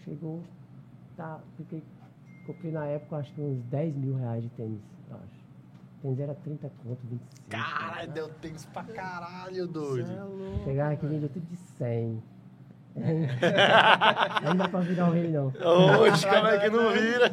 Chegou, 0.03 0.41
tá, 1.15 1.39
fiquei, 1.55 1.83
comprei 2.45 2.71
na 2.71 2.85
época 2.85 3.17
acho 3.17 3.31
que 3.33 3.41
uns 3.41 3.61
10 3.65 3.95
mil 3.95 4.15
reais 4.15 4.43
de 4.43 4.49
tênis, 4.49 4.81
eu 5.09 5.15
acho. 5.15 5.39
O 5.99 6.01
tênis 6.01 6.19
era 6.19 6.33
30 6.33 6.71
conto, 6.83 6.99
25. 7.03 7.49
Caralho, 7.49 8.11
deu 8.11 8.29
tênis 8.41 8.65
pra 8.65 8.83
caralho, 8.83 9.67
doido. 9.67 10.11
É 10.11 10.23
louco, 10.23 10.63
Chegaram 10.63 10.93
aqui 10.93 11.05
vendia 11.05 11.29
tudo 11.29 11.45
de 11.45 11.55
100. 11.57 12.23
Não 14.43 14.55
dá 14.57 14.67
pra 14.67 14.79
virar 14.81 15.09
o 15.09 15.13
rei, 15.13 15.29
não. 15.31 15.45
Hoje, 15.47 16.25
como 16.27 16.47
é 16.47 16.59
que 16.59 16.69
não 16.69 16.91
vira? 16.91 17.31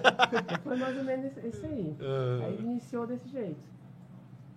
Foi 0.63 0.77
mais 0.77 0.97
ou 0.97 1.03
menos 1.03 1.27
isso- 1.33 1.47
isso 1.47 1.67
aí. 1.67 1.97
Ah. 2.01 2.45
Aí 2.45 2.59
iniciou 2.61 3.07
desse 3.07 3.29
jeito. 3.31 3.59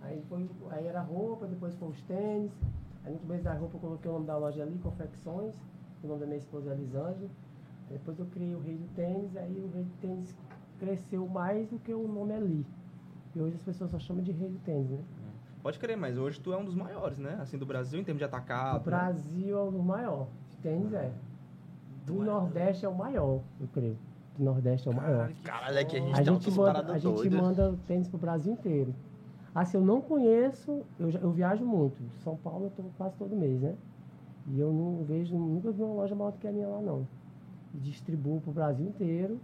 Aí, 0.01 0.21
foi, 0.29 0.47
aí 0.71 0.85
era 0.87 1.01
roupa, 1.01 1.47
depois 1.47 1.73
foi 1.75 1.87
os 1.89 2.01
tênis. 2.03 2.51
Aí 3.05 3.13
no 3.13 3.19
começo 3.19 3.43
da 3.43 3.53
roupa 3.53 3.77
eu 3.77 3.79
coloquei 3.79 4.11
o 4.11 4.13
nome 4.15 4.27
da 4.27 4.37
loja 4.37 4.61
ali, 4.61 4.77
Confecções. 4.83 5.55
O 6.03 6.07
nome 6.07 6.19
da 6.21 6.25
minha 6.25 6.37
esposa 6.37 6.71
é 6.71 6.73
Elisângela. 6.73 7.29
Depois 7.89 8.19
eu 8.19 8.25
criei 8.27 8.53
o 8.55 8.59
Rei 8.59 8.75
do 8.77 8.87
Tênis, 8.95 9.35
aí 9.35 9.59
o 9.59 9.69
Rei 9.73 9.83
do 9.83 9.93
Tênis 10.01 10.35
cresceu 10.79 11.27
mais 11.27 11.67
do 11.69 11.79
que 11.79 11.93
o 11.93 12.07
nome 12.07 12.33
ali. 12.33 12.65
E 13.35 13.41
hoje 13.41 13.55
as 13.55 13.63
pessoas 13.63 13.89
só 13.91 13.99
chamam 13.99 14.23
de 14.23 14.31
Rei 14.31 14.49
do 14.49 14.59
Tênis, 14.59 14.89
né? 14.89 14.99
Pode 15.61 15.77
crer, 15.77 15.97
mas 15.97 16.17
hoje 16.17 16.39
tu 16.39 16.53
é 16.53 16.57
um 16.57 16.63
dos 16.63 16.75
maiores, 16.75 17.17
né? 17.17 17.37
Assim, 17.41 17.57
do 17.57 17.65
Brasil, 17.65 17.99
em 17.99 18.03
termos 18.03 18.19
de 18.19 18.23
atacado. 18.25 18.81
O? 18.81 18.85
Brasil 18.85 19.57
é 19.57 19.61
o 19.61 19.71
maior. 19.83 20.27
De 20.51 20.57
tênis 20.57 20.93
é. 20.93 21.11
Do 22.05 22.13
Tu 22.15 22.21
é 22.21 22.25
Nordeste 22.25 22.85
é 22.85 22.89
o 22.89 22.95
maior, 22.95 23.41
eu 23.59 23.67
creio. 23.73 23.97
Do 24.37 24.43
Nordeste 24.45 24.87
é 24.87 24.91
o 24.91 24.95
maior. 24.95 25.31
Caralho, 25.43 25.77
é 25.77 25.83
que 25.83 25.97
a 25.97 25.99
gente 25.99 26.13
A 26.13 26.15
tem 26.23 26.25
gente, 26.33 26.51
manda, 26.51 26.93
a 26.93 26.97
gente 26.97 27.29
manda 27.29 27.75
tênis 27.87 28.07
pro 28.07 28.17
Brasil 28.17 28.53
inteiro. 28.53 28.95
Se 29.65 29.75
eu 29.75 29.81
não 29.81 29.99
conheço, 29.99 30.83
eu, 30.97 31.11
já- 31.11 31.19
eu 31.19 31.31
viajo 31.31 31.65
muito. 31.65 32.01
São 32.23 32.37
Paulo 32.37 32.65
eu 32.67 32.69
tô 32.69 32.83
quase 32.97 33.15
todo 33.17 33.35
mês, 33.35 33.59
né? 33.61 33.75
E 34.47 34.59
eu 34.59 34.71
não 34.73 35.03
vejo, 35.05 35.37
nunca 35.37 35.71
vi 35.71 35.81
uma 35.83 35.93
loja 35.95 36.15
maior 36.15 36.31
do 36.31 36.37
que 36.39 36.47
a 36.47 36.51
minha 36.51 36.67
lá, 36.67 36.81
não. 36.81 37.07
E 37.73 37.77
distribuo 37.77 38.41
pro 38.41 38.51
Brasil 38.51 38.87
inteiro. 38.87 39.39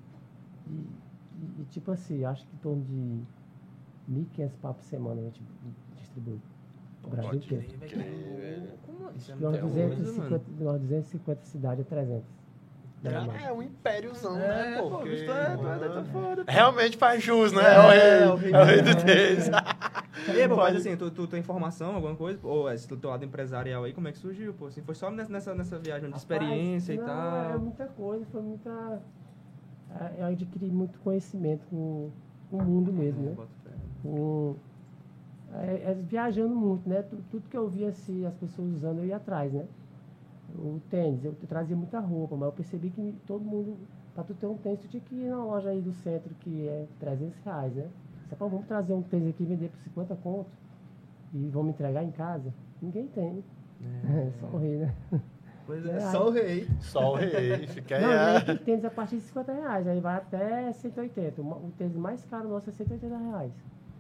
E, 0.68 0.72
e- 0.72 1.62
e, 1.62 1.66
tipo 1.70 1.92
assim, 1.92 2.24
acho 2.26 2.46
que 2.48 2.56
em 2.56 2.60
torno 2.60 2.84
de 2.84 3.22
1.500 4.12 4.56
papos 4.62 4.84
por 4.84 4.90
semana 4.90 5.22
a 5.22 5.24
gente 5.26 5.42
distribui. 5.98 6.40
O 7.04 7.10
Brasil 7.10 7.32
Pode 7.32 7.46
inteiro. 7.46 7.80
crer. 7.88 8.80
Como 8.86 9.12
isso? 9.16 9.32
É 9.32 9.36
De 9.36 9.44
umas 9.46 9.62
muita 9.62 9.68
coisa, 9.70 9.96
250, 9.96 10.30
mano. 10.32 10.58
de 10.58 10.64
umas 10.64 10.82
250 10.82 11.46
cidades 11.46 11.86
a 11.86 11.90
300. 11.90 12.24
É 13.10 13.52
um 13.54 13.62
impériozão, 13.62 14.36
né, 14.38 14.74
É, 14.78 14.82
pô? 14.82 14.90
pô, 14.90 14.96
porque- 14.98 15.10
bicho, 15.10 15.24
é, 15.32 15.58
tu 15.58 15.68
é, 15.68 15.90
tu 15.90 16.00
é 16.00 16.04
foda. 16.06 16.46
pô. 16.46 16.52
Realmente 16.52 16.98
faz 16.98 17.24
jus, 17.24 17.52
né? 17.52 17.64
É, 17.64 17.76
É, 17.76 17.80
o 17.80 18.36
rei, 18.36 18.52
é 18.54 18.56
é 18.56 18.62
o 18.62 18.64
rei 18.66 18.76
rei, 18.76 18.82
do- 18.82 18.96
do 18.96 19.04
tênis. 19.06 19.50
E 20.28 20.32
aí, 20.42 20.48
pô, 20.48 20.56
mas 20.56 20.66
Pode- 20.74 20.78
assim, 20.78 20.98
tu, 20.98 21.12
tu 21.12 21.28
tem 21.28 21.40
informação, 21.40 21.94
alguma 21.96 22.16
coisa? 22.16 22.40
Ou 22.42 22.72
esse 22.72 22.88
teu 22.88 23.10
lado 23.10 23.24
empresarial 23.24 23.84
aí, 23.84 23.94
como 23.94 24.08
é 24.08 24.12
que 24.12 24.18
surgiu, 24.18 24.54
pô? 24.56 24.66
Assim, 24.68 24.82
foi 24.82 24.96
só 24.96 25.12
nessa, 25.12 25.54
nessa, 25.54 25.78
viagem 25.78 26.10
de 26.10 26.18
experiência 26.18 26.94
e 26.94 26.98
Rapaz, 26.98 27.16
tal? 27.16 27.32
Não, 27.50 27.54
é 27.56 27.58
muita 27.58 27.86
coisa, 27.86 28.26
foi 28.32 28.42
muita. 28.42 29.02
é, 30.00 30.22
Eu 30.22 30.26
adquiri 30.28 30.66
muito 30.72 30.98
conhecimento 31.00 31.64
com, 31.70 32.10
com 32.50 32.58
o 32.58 32.64
mundo 32.64 32.92
mesmo, 32.92 33.22
né? 33.22 33.36
Com, 34.02 34.56
é, 35.54 35.92
é, 35.92 35.94
viajando 35.94 36.56
muito, 36.56 36.90
né? 36.90 37.04
Tu- 37.04 37.24
Tudo 37.30 37.48
que 37.48 37.56
eu 37.58 37.70
via 37.70 37.90
assim, 37.90 38.26
as 38.26 38.34
pessoas 38.36 38.68
usando, 38.74 39.00
eu 39.00 39.06
ia 39.06 39.18
atrás, 39.18 39.52
né? 39.54 39.66
O 40.54 40.80
tênis, 40.90 41.24
eu 41.26 41.34
trazia 41.48 41.76
muita 41.76 42.00
roupa, 42.00 42.36
mas 42.36 42.48
eu 42.48 42.54
percebi 42.54 42.90
que 42.90 43.16
todo 43.26 43.44
mundo, 43.44 43.78
para 44.14 44.24
tu 44.24 44.34
ter 44.34 44.46
um 44.46 44.58
tênis, 44.58 44.80
tu 44.80 44.88
tinha 44.88 45.02
que 45.02 45.16
ir 45.16 45.30
na 45.30 45.44
loja 45.44 45.70
aí 45.70 45.82
do 45.82 45.92
centro, 45.92 46.34
que 46.36 46.68
é 46.68 46.88
300 47.00 47.38
reais, 47.44 47.74
né? 47.74 47.90
Você 48.28 48.36
fala, 48.36 48.52
vamos 48.52 48.68
trazer 48.68 48.94
um 48.94 49.02
tênis 49.02 49.30
aqui 49.30 49.44
e 49.44 49.46
vender 49.46 49.70
por 49.70 49.80
50 49.80 50.16
conto 50.18 50.50
e 51.34 51.50
vamos 51.50 51.70
entregar 51.72 52.04
em 52.04 52.12
casa? 52.12 52.54
Ninguém 52.82 53.08
tem. 53.08 53.44
É, 53.82 54.32
só 54.40 54.48
o 54.48 54.58
rei, 54.58 54.78
né? 54.78 54.94
Pois 55.66 55.86
É, 55.86 55.98
é, 55.98 56.00
só 56.00 56.28
o 56.28 56.32
rei. 56.32 56.68
Só 56.80 57.14
o 57.14 57.16
rei. 57.16 57.68
Fica 57.68 57.98
aí. 57.98 58.02
Não, 58.02 58.10
aí 58.12 58.46
tem 58.46 58.58
tênis 58.58 58.86
a 58.86 58.90
partir 58.90 59.18
de 59.18 59.24
50 59.24 59.52
reais, 59.52 59.88
aí 59.88 60.00
vai 60.00 60.16
até 60.16 60.72
180. 60.72 61.42
O 61.42 61.72
tênis 61.78 61.96
mais 61.96 62.24
caro 62.26 62.48
nosso 62.50 62.70
é 62.70 62.74
180 62.74 63.18
reais. 63.18 63.52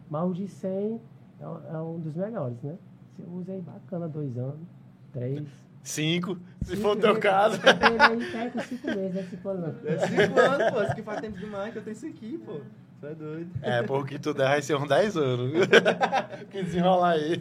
Mas 0.09 0.29
o 0.29 0.33
de 0.33 0.47
100 0.47 1.01
é, 1.39 1.43
é 1.43 1.77
um 1.77 1.99
dos 1.99 2.15
melhores, 2.15 2.61
né? 2.61 2.77
Você 3.15 3.23
usa 3.29 3.51
aí 3.51 3.61
bacana, 3.61 4.07
dois 4.07 4.37
anos, 4.37 4.67
três. 5.11 5.47
Cinco, 5.85 6.35
se 6.63 6.75
cinco 6.75 6.81
for 6.81 6.97
o 6.97 6.99
teu 6.99 7.09
meses. 7.09 7.23
caso. 7.23 7.61
Aí 7.63 8.25
pega 8.31 8.49
com 8.51 8.59
cinco 8.59 8.87
meses, 8.87 9.13
né? 9.13 9.23
Se 9.29 9.37
for 9.37 9.55
não. 9.55 9.67
É 9.85 9.97
cinco 9.99 10.39
anos, 10.39 10.73
pô. 10.73 10.81
Isso 10.81 10.91
aqui 10.91 11.01
faz 11.03 11.21
tempo 11.21 11.37
demais 11.37 11.71
que 11.71 11.77
eu 11.77 11.83
tenho 11.83 11.93
isso 11.93 12.07
aqui, 12.07 12.37
pô. 12.43 12.59
Você 12.99 13.05
é 13.07 13.13
doido. 13.15 13.51
É, 13.61 13.83
porque 13.83 14.17
tu 14.17 14.33
der 14.33 14.47
vai 14.47 14.61
ser 14.63 14.75
uns 14.75 14.87
10 14.89 15.15
anos. 15.15 15.51
que 16.49 16.63
desenrolar 16.63 17.11
aí. 17.11 17.39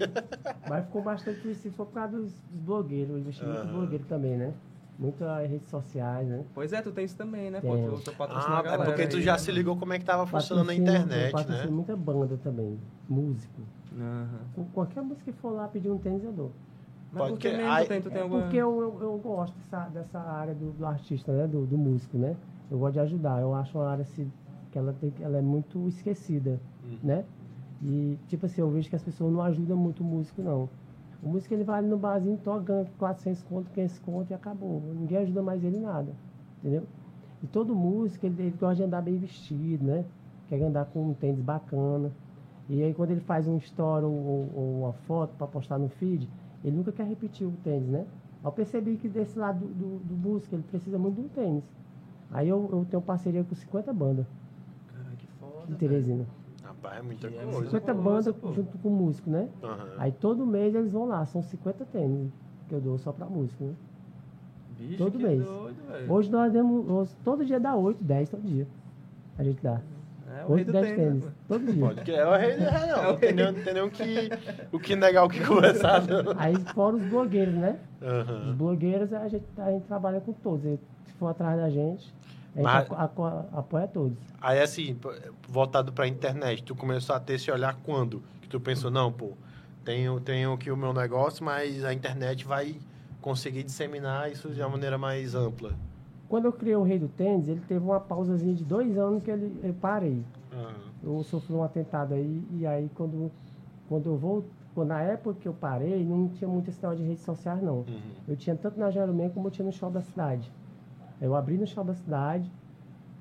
Mas 0.69 0.85
ficou 0.85 1.03
bastante 1.03 1.41
conhecido, 1.41 1.75
foi 1.75 1.87
por 1.87 1.95
causa 1.95 2.19
dos, 2.19 2.33
dos 2.33 2.61
blogueiros, 2.61 3.11
eu 3.11 3.19
investi 3.19 3.43
muito 3.45 3.57
em 3.57 3.63
Aham. 3.63 3.73
blogueiro 3.73 4.05
também, 4.05 4.37
né? 4.37 4.53
Muito 4.99 5.25
em 5.25 5.47
redes 5.47 5.69
sociais, 5.71 6.29
né? 6.29 6.45
Pois 6.55 6.73
é, 6.73 6.83
tu 6.83 6.93
tem 6.93 7.05
isso 7.05 7.17
também, 7.17 7.51
né, 7.51 7.61
pô? 7.63 7.75
Tenho. 7.75 7.93
Tu, 7.97 8.11
tu 8.11 8.13
patrocina 8.13 8.57
Ah, 8.59 8.61
a 8.71 8.75
é 8.75 8.85
porque 8.85 9.07
tu 9.07 9.17
aí, 9.17 9.23
já 9.23 9.33
né, 9.33 9.39
se 9.39 9.51
ligou 9.51 9.77
como 9.77 9.93
é 9.93 9.99
que 9.99 10.05
tava 10.05 10.27
funcionando 10.27 10.71
a 10.71 10.75
internet, 10.75 11.33
patrocino 11.33 11.67
né? 11.67 11.75
muita 11.75 11.97
banda 11.97 12.39
também, 12.45 12.79
músico. 13.09 13.63
Aham. 13.99 14.29
Com 14.55 14.65
qualquer 14.67 15.03
música 15.03 15.33
que 15.33 15.39
for 15.41 15.51
lá 15.51 15.67
pedir 15.67 15.91
um 15.91 15.99
tênis, 15.99 16.23
eu 16.23 16.33
dou. 16.33 16.53
Mas 17.15 17.23
Pode 17.23 17.33
por 17.35 17.39
que 17.39 17.51
que- 17.51 17.57
mesmo 17.57 17.87
tem, 17.87 18.03
tu 18.03 18.11
tem 18.11 18.19
É 18.19 18.23
alguma... 18.23 18.43
Porque 18.43 18.57
eu, 18.57 18.81
eu, 18.83 19.03
eu 19.03 19.19
gosto 19.19 19.55
dessa, 19.57 19.89
dessa 19.89 20.19
área 20.19 20.53
do, 20.55 20.73
do 20.73 20.85
artista, 20.85 21.33
né? 21.33 21.47
Do, 21.47 21.65
do 21.65 21.79
músico, 21.79 22.19
né? 22.19 22.35
Eu 22.69 22.79
gosto 22.79 22.95
de 22.95 23.01
ajudar. 23.01 23.41
Eu 23.41 23.55
acho 23.55 23.79
uma 23.79 23.89
área 23.89 24.03
assim, 24.03 24.29
que 24.73 24.79
ela, 24.79 24.93
tem, 25.01 25.11
que- 25.13 25.23
ela 25.23 25.39
é 25.39 25.43
muito 25.43 25.87
esquecida, 25.89 26.59
Uhum. 26.83 26.99
né? 27.05 27.25
E, 27.83 28.19
tipo 28.27 28.47
assim, 28.47 28.61
eu 28.63 28.69
vejo 28.71 28.89
que 28.91 28.97
as 28.97 29.03
pessoas 29.03 29.33
não 29.33 29.41
ajudam 29.43 29.77
muito 29.77 30.01
o 30.03 30.05
músico, 30.07 30.43
não. 30.43 30.69
O 31.23 31.29
músico, 31.29 31.55
ele 31.55 31.63
vai 31.65 31.79
ali 31.79 31.89
no 31.89 31.97
barzinho, 31.97 32.37
toca, 32.43 32.61
ganha 32.65 32.87
400 32.99 33.43
conto, 33.45 33.71
500 33.71 33.99
conto 34.01 34.31
e 34.31 34.35
acabou. 34.35 34.83
Ninguém 34.95 35.19
ajuda 35.19 35.41
mais 35.43 35.63
ele 35.63 35.77
em 35.77 35.81
nada, 35.83 36.13
entendeu? 36.59 36.83
E 37.43 37.47
todo 37.47 37.75
músico, 37.77 38.27
ele, 38.27 38.35
ele 38.43 38.51
gosta 38.59 38.75
de 38.77 38.83
andar 38.83 39.03
bem 39.03 39.17
vestido, 39.19 39.85
né? 39.85 40.05
Quer 40.49 40.61
andar 40.63 40.87
com 40.87 41.11
um 41.11 41.15
tênis 41.15 41.41
bacana. 41.41 42.11
E 42.69 42.83
aí, 42.83 42.93
quando 42.93 43.11
ele 43.13 43.21
faz 43.21 43.47
um 43.47 43.57
story 43.59 44.05
ou, 44.05 44.13
ou- 44.13 44.51
ou 44.57 44.81
uma 44.85 44.93
foto 44.93 45.35
para 45.37 45.47
postar 45.47 45.79
no 45.79 45.89
feed, 45.89 46.29
ele 46.65 46.77
nunca 46.77 46.91
quer 46.91 47.07
repetir 47.07 47.47
o 47.47 47.53
tênis, 47.63 47.89
né? 47.89 48.07
Eu 48.43 48.51
percebi 48.53 48.97
que 48.97 49.09
desse 49.09 49.39
lado 49.39 49.61
do, 49.61 49.67
do, 49.75 49.99
do 50.05 50.15
músico, 50.17 50.55
ele 50.55 50.63
precisa 50.65 50.99
muito 50.99 51.17
de 51.17 51.21
um 51.23 51.29
tênis. 51.29 51.65
Aí 52.31 52.49
eu, 52.49 52.69
eu 52.73 52.87
tenho 52.91 53.03
parceria 53.03 53.45
com 53.45 53.55
50 53.55 53.93
bandas 53.93 54.27
Caralho, 54.93 55.17
que 55.17 55.27
foda. 55.39 55.71
em 55.71 55.75
Teresina. 55.75 56.27
Rapaz, 56.63 56.99
é 56.99 57.03
muita 57.03 57.29
Que 57.29 57.35
coisa. 57.37 57.53
50 57.67 57.71
coisa, 57.71 57.95
bandas 58.03 58.35
junto 58.55 58.79
com 58.79 58.89
o 58.89 58.93
músico, 58.93 59.31
né? 59.31 59.49
Aham. 59.63 59.89
Aí 59.99 60.11
todo 60.13 60.45
mês 60.47 60.75
eles 60.75 60.91
vão 60.93 61.07
lá, 61.07 61.25
são 61.27 61.43
50 61.43 61.85
tênis 61.87 62.31
que 62.69 62.75
eu 62.75 62.81
dou 62.81 62.99
só 62.99 63.13
pra 63.13 63.27
músico, 63.27 63.65
né? 63.65 63.75
Bicho, 64.79 64.99
todo 64.99 65.19
que 65.19 65.25
mês. 65.25 65.45
doido, 65.45 65.77
velho. 65.87 66.13
Hoje 66.13 66.31
nós 66.31 66.53
demos, 66.53 66.89
hoje, 66.89 67.15
todo 67.23 67.45
dia 67.45 67.61
dá 67.61 67.77
8, 67.77 68.03
10 68.03 68.29
todo 68.31 68.43
dia. 68.43 68.67
A 69.39 69.45
gente 69.45 69.63
dá. 69.63 69.81
É 70.37 70.45
o 70.45 70.49
rei 70.49 70.57
8, 70.57 70.67
do 70.67 70.73
10 70.73 70.87
tênis, 70.87 70.99
tênis, 71.23 71.25
todo 71.49 71.73
dia. 71.73 71.87
Pode 71.87 72.01
que 72.03 72.13
é 72.13 72.27
o 72.27 72.37
rei 72.37 72.57
do 72.57 72.65
rei, 72.65 72.87
não. 72.89 73.03
Não 73.05 73.17
tem 73.17 73.33
nem, 73.33 73.45
não 73.53 73.63
tem 73.63 73.75
nem 73.75 73.83
o, 73.83 73.91
que, 73.91 74.31
o 74.73 74.79
que 74.81 74.97
negar, 74.97 75.25
o 75.25 75.29
que 75.29 75.45
conversar, 75.45 76.03
não. 76.07 76.35
Aí 76.37 76.55
fora 76.75 76.97
os 76.97 77.03
blogueiros, 77.05 77.55
né? 77.55 77.79
Os 78.01 78.09
Aham. 78.09 78.55
blogueiros 78.57 79.13
a 79.13 79.29
gente, 79.29 79.45
a 79.59 79.71
gente 79.71 79.85
trabalha 79.87 80.21
com 80.21 80.33
todos. 80.33 80.65
E 80.65 80.79
Se 81.07 81.13
for 81.19 81.29
atrás 81.29 81.57
da 81.59 81.71
gente, 81.71 82.13
a 82.55 82.59
gente 82.59 82.65
Mas- 82.65 82.91
aco- 82.91 83.25
apoia 83.53 83.87
todos. 83.89 84.17
Aí, 84.41 84.61
assim, 84.61 84.99
voltado 85.49 85.93
pra 85.93 86.07
internet, 86.09 86.63
tu 86.63 86.75
começou 86.75 87.15
a 87.15 87.21
ter 87.21 87.35
esse 87.35 87.51
olhar 87.51 87.75
quando? 87.85 88.23
Que 88.43 88.49
tu 88.49 88.59
pensou, 88.61 88.91
não, 88.91 89.13
pô, 89.13 89.33
tenho, 89.85 90.19
tenho 90.21 90.53
aqui 90.53 90.71
o 90.71 90.77
meu 90.77 90.93
negócio, 90.93 91.45
mas 91.45 91.85
a 91.85 91.93
internet 91.95 92.45
vai 92.45 92.77
conseguir 93.21 93.63
disseminar 93.63 94.31
isso 94.31 94.51
de 94.51 94.61
uma 94.61 94.69
maneira 94.69 94.99
mais 94.99 95.35
ampla. 95.35 95.73
Quando 96.35 96.47
eu 96.47 96.53
criei 96.53 96.75
o 96.75 96.83
Rei 96.83 96.99
do 96.99 97.07
Tênis, 97.07 97.47
ele 97.47 97.61
teve 97.61 97.79
uma 97.79 98.01
pausazinha 98.01 98.53
de 98.53 98.65
dois 98.65 98.99
anos 98.99 99.23
que 99.23 99.31
ele, 99.31 99.57
eu 99.63 99.73
parei. 99.73 100.21
Eu 101.01 101.23
sofri 101.23 101.55
um 101.55 101.63
atentado 101.63 102.13
aí, 102.13 102.45
e 102.51 102.67
aí 102.67 102.91
quando, 102.93 103.31
quando 103.89 104.07
eu 104.07 104.17
vou, 104.17 104.45
quando 104.75 104.89
na 104.89 105.01
época 105.01 105.39
que 105.39 105.47
eu 105.47 105.55
parei, 105.55 106.05
não 106.05 106.27
tinha 106.27 106.51
muito 106.51 106.69
negócio 106.73 106.97
de 106.97 107.05
redes 107.05 107.23
sociais, 107.23 107.63
não. 107.63 107.77
Uhum. 107.77 108.01
Eu 108.27 108.37
tinha 108.37 108.57
tanto 108.57 108.81
na 108.81 108.91
Jeromel 108.91 109.31
como 109.31 109.47
eu 109.47 109.51
tinha 109.53 109.65
no 109.65 109.71
show 109.71 109.89
da 109.93 110.01
cidade. 110.01 110.53
Eu 111.21 111.37
abri 111.37 111.57
no 111.57 111.69
show 111.69 111.85
da 111.85 111.95
cidade, 111.95 112.51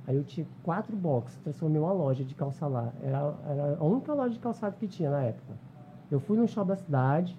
aí 0.08 0.16
eu 0.16 0.24
tinha 0.24 0.48
quatro 0.64 0.96
boxes, 0.98 1.38
transformei 1.44 1.80
uma 1.80 1.94
loja 1.94 2.24
de 2.24 2.34
calça 2.34 2.66
lá. 2.66 2.92
Era, 3.04 3.36
era 3.48 3.78
a 3.80 3.84
única 3.84 4.12
loja 4.12 4.34
de 4.34 4.40
calçado 4.40 4.76
que 4.78 4.88
tinha 4.88 5.12
na 5.12 5.22
época. 5.22 5.54
Eu 6.10 6.20
fui 6.20 6.36
no 6.36 6.48
show 6.48 6.66
da 6.66 6.76
cidade, 6.76 7.38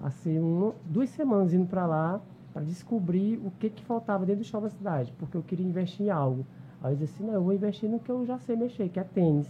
passei 0.00 0.38
um, 0.38 0.72
duas 0.84 1.10
semanas 1.10 1.52
indo 1.52 1.66
para 1.66 1.86
lá 1.86 2.20
para 2.52 2.62
descobrir 2.62 3.38
o 3.44 3.50
que, 3.58 3.70
que 3.70 3.84
faltava 3.84 4.26
dentro 4.26 4.42
do 4.42 4.46
show 4.46 4.60
da 4.60 4.68
cidade, 4.68 5.12
porque 5.18 5.36
eu 5.36 5.42
queria 5.42 5.66
investir 5.66 6.06
em 6.06 6.10
algo. 6.10 6.44
Aí 6.82 6.92
eu 6.92 6.96
disse 6.96 7.14
assim, 7.14 7.24
não, 7.26 7.34
eu 7.34 7.42
vou 7.42 7.52
investir 7.52 7.88
no 7.88 7.98
que 7.98 8.10
eu 8.10 8.26
já 8.26 8.38
sei 8.38 8.56
mexer, 8.56 8.88
que 8.88 9.00
é 9.00 9.04
tênis. 9.04 9.48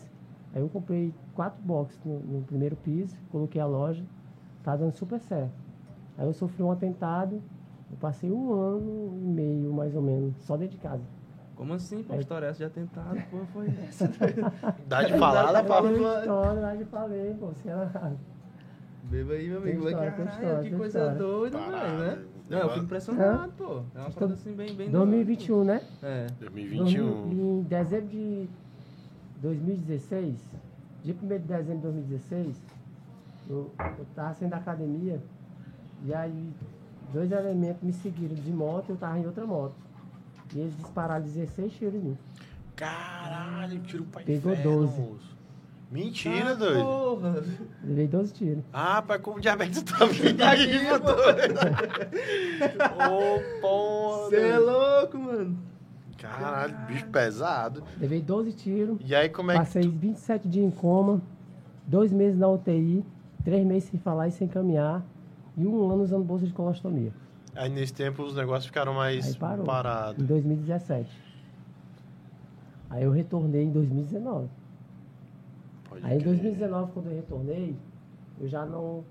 Aí 0.54 0.60
eu 0.60 0.68
comprei 0.68 1.12
quatro 1.34 1.60
boxes 1.62 1.98
no, 2.04 2.18
no 2.20 2.42
primeiro 2.42 2.76
piso, 2.76 3.16
coloquei 3.30 3.60
a 3.60 3.66
loja, 3.66 4.04
tá 4.62 4.76
dando 4.76 4.92
super 4.92 5.18
certo. 5.20 5.52
Aí 6.18 6.26
eu 6.26 6.32
sofri 6.34 6.62
um 6.62 6.70
atentado, 6.70 7.42
eu 7.90 7.96
passei 7.98 8.30
um 8.30 8.52
ano 8.52 9.18
e 9.22 9.26
meio, 9.26 9.72
mais 9.72 9.94
ou 9.96 10.02
menos, 10.02 10.36
só 10.44 10.56
dentro 10.56 10.76
de 10.76 10.82
casa. 10.82 11.02
Como 11.56 11.72
assim, 11.74 12.02
pô? 12.02 12.14
História 12.16 12.46
essa 12.46 12.58
de 12.58 12.64
atentado, 12.64 13.18
pô, 13.30 13.38
foi 13.52 13.68
essa? 13.88 14.10
Dá 14.86 15.02
de 15.02 15.16
falar, 15.18 15.52
dá 15.52 15.62
pra... 15.64 15.82
Tenho 15.82 15.96
história, 16.18 16.60
lá 16.60 16.74
de 16.74 16.84
falei, 16.84 17.34
pô, 17.34 17.46
você 17.46 17.68
era... 17.68 18.12
Beba 19.04 19.32
aí, 19.32 19.48
meu 19.48 19.60
Tem 19.62 19.72
amigo. 19.72 19.88
história, 19.88 20.10
Caralho, 20.12 20.30
história, 20.32 20.70
que 20.70 20.76
coisa 20.76 20.98
história. 20.98 21.18
doida, 21.18 21.58
velho, 21.58 21.98
né? 21.98 22.24
Não, 22.52 22.58
eu 22.58 22.68
fico 22.70 22.84
impressionado, 22.84 23.52
pô. 23.56 23.82
É 23.94 24.00
uma 24.00 24.10
parada 24.10 24.34
assim 24.34 24.52
bem, 24.52 24.74
bem 24.74 24.90
2021, 24.90 25.64
né? 25.64 25.82
É. 26.02 26.26
2021. 26.38 27.32
Em 27.32 27.62
dezembro 27.62 28.08
de 28.08 28.48
2016, 29.40 30.36
dia 31.02 31.16
1 31.22 31.26
de 31.26 31.38
dezembro 31.38 31.76
de 31.76 31.82
2016, 31.82 32.56
eu, 33.48 33.70
eu 33.98 34.06
tava 34.14 34.34
saindo 34.34 34.50
da 34.50 34.58
academia 34.58 35.18
e 36.04 36.12
aí 36.12 36.52
dois 37.12 37.32
elementos 37.32 37.82
me 37.82 37.92
seguiram 37.92 38.34
de 38.34 38.52
moto 38.52 38.90
e 38.90 38.92
eu 38.92 38.96
tava 38.96 39.18
em 39.18 39.26
outra 39.26 39.46
moto. 39.46 39.74
E 40.54 40.60
eles 40.60 40.76
dispararam 40.76 41.24
16 41.24 41.72
tiros 41.72 41.94
em 41.94 41.98
mim. 41.98 42.18
Caralho, 42.76 43.80
tiro 43.80 44.04
pra 44.04 44.22
Pegou 44.22 44.52
inferno, 44.52 44.80
12. 44.80 45.00
moço. 45.00 45.31
Mentira, 45.92 46.52
Ah, 46.52 46.54
doido. 46.54 46.82
Porra. 46.84 47.44
Levei 47.84 48.08
12 48.08 48.32
tiros. 48.32 48.64
Ah, 48.72 49.02
pai, 49.02 49.18
como 49.18 49.38
diabetes 49.40 49.82
tá 49.82 50.06
vindo 50.06 50.38
Tá 52.78 52.88
pô. 52.88 53.04
Ô, 53.12 53.60
porra. 53.60 54.28
Você 54.30 54.36
é 54.36 54.56
doido. 54.56 54.70
louco, 54.70 55.18
mano. 55.18 55.58
Caralho, 56.18 56.74
bicho 56.86 57.06
pesado. 57.08 57.82
Levei 58.00 58.22
12 58.22 58.52
tiros. 58.52 58.98
E 59.04 59.14
aí, 59.14 59.28
como 59.28 59.50
é 59.50 59.54
que 59.54 59.60
Passei 59.60 59.82
27 59.86 60.48
dias 60.48 60.64
em 60.64 60.70
coma, 60.70 61.20
dois 61.86 62.12
meses 62.12 62.38
na 62.38 62.48
UTI, 62.48 63.04
três 63.44 63.66
meses 63.66 63.90
sem 63.90 64.00
falar 64.00 64.28
e 64.28 64.32
sem 64.32 64.46
caminhar, 64.48 65.04
e 65.56 65.66
um 65.66 65.90
ano 65.90 66.04
usando 66.04 66.24
bolsa 66.24 66.46
de 66.46 66.52
colostomia, 66.52 67.12
Aí 67.54 67.68
nesse 67.68 67.92
tempo 67.92 68.22
os 68.22 68.34
negócios 68.34 68.64
ficaram 68.66 68.94
mais 68.94 69.26
Aí 69.26 69.34
parou. 69.34 69.66
parados. 69.66 70.22
em 70.22 70.26
2017. 70.26 71.10
Aí 72.88 73.02
eu 73.02 73.10
retornei 73.10 73.64
em 73.64 73.70
2019. 73.70 74.48
Pode 75.92 76.06
Aí 76.06 76.16
em 76.16 76.20
crer. 76.20 76.34
2019, 76.34 76.92
quando 76.92 77.06
eu 77.08 77.16
retornei, 77.16 77.76
eu 78.40 78.48
já 78.48 78.64
não. 78.64 79.04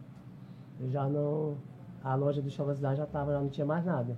Eu 0.79 0.89
já 0.89 1.07
não. 1.07 1.55
a 2.03 2.15
loja 2.15 2.41
do 2.41 2.49
Chovas 2.49 2.79
lá 2.81 2.95
já 2.95 3.05
tava, 3.05 3.33
já 3.33 3.39
não 3.39 3.49
tinha 3.49 3.65
mais 3.65 3.85
nada. 3.85 4.17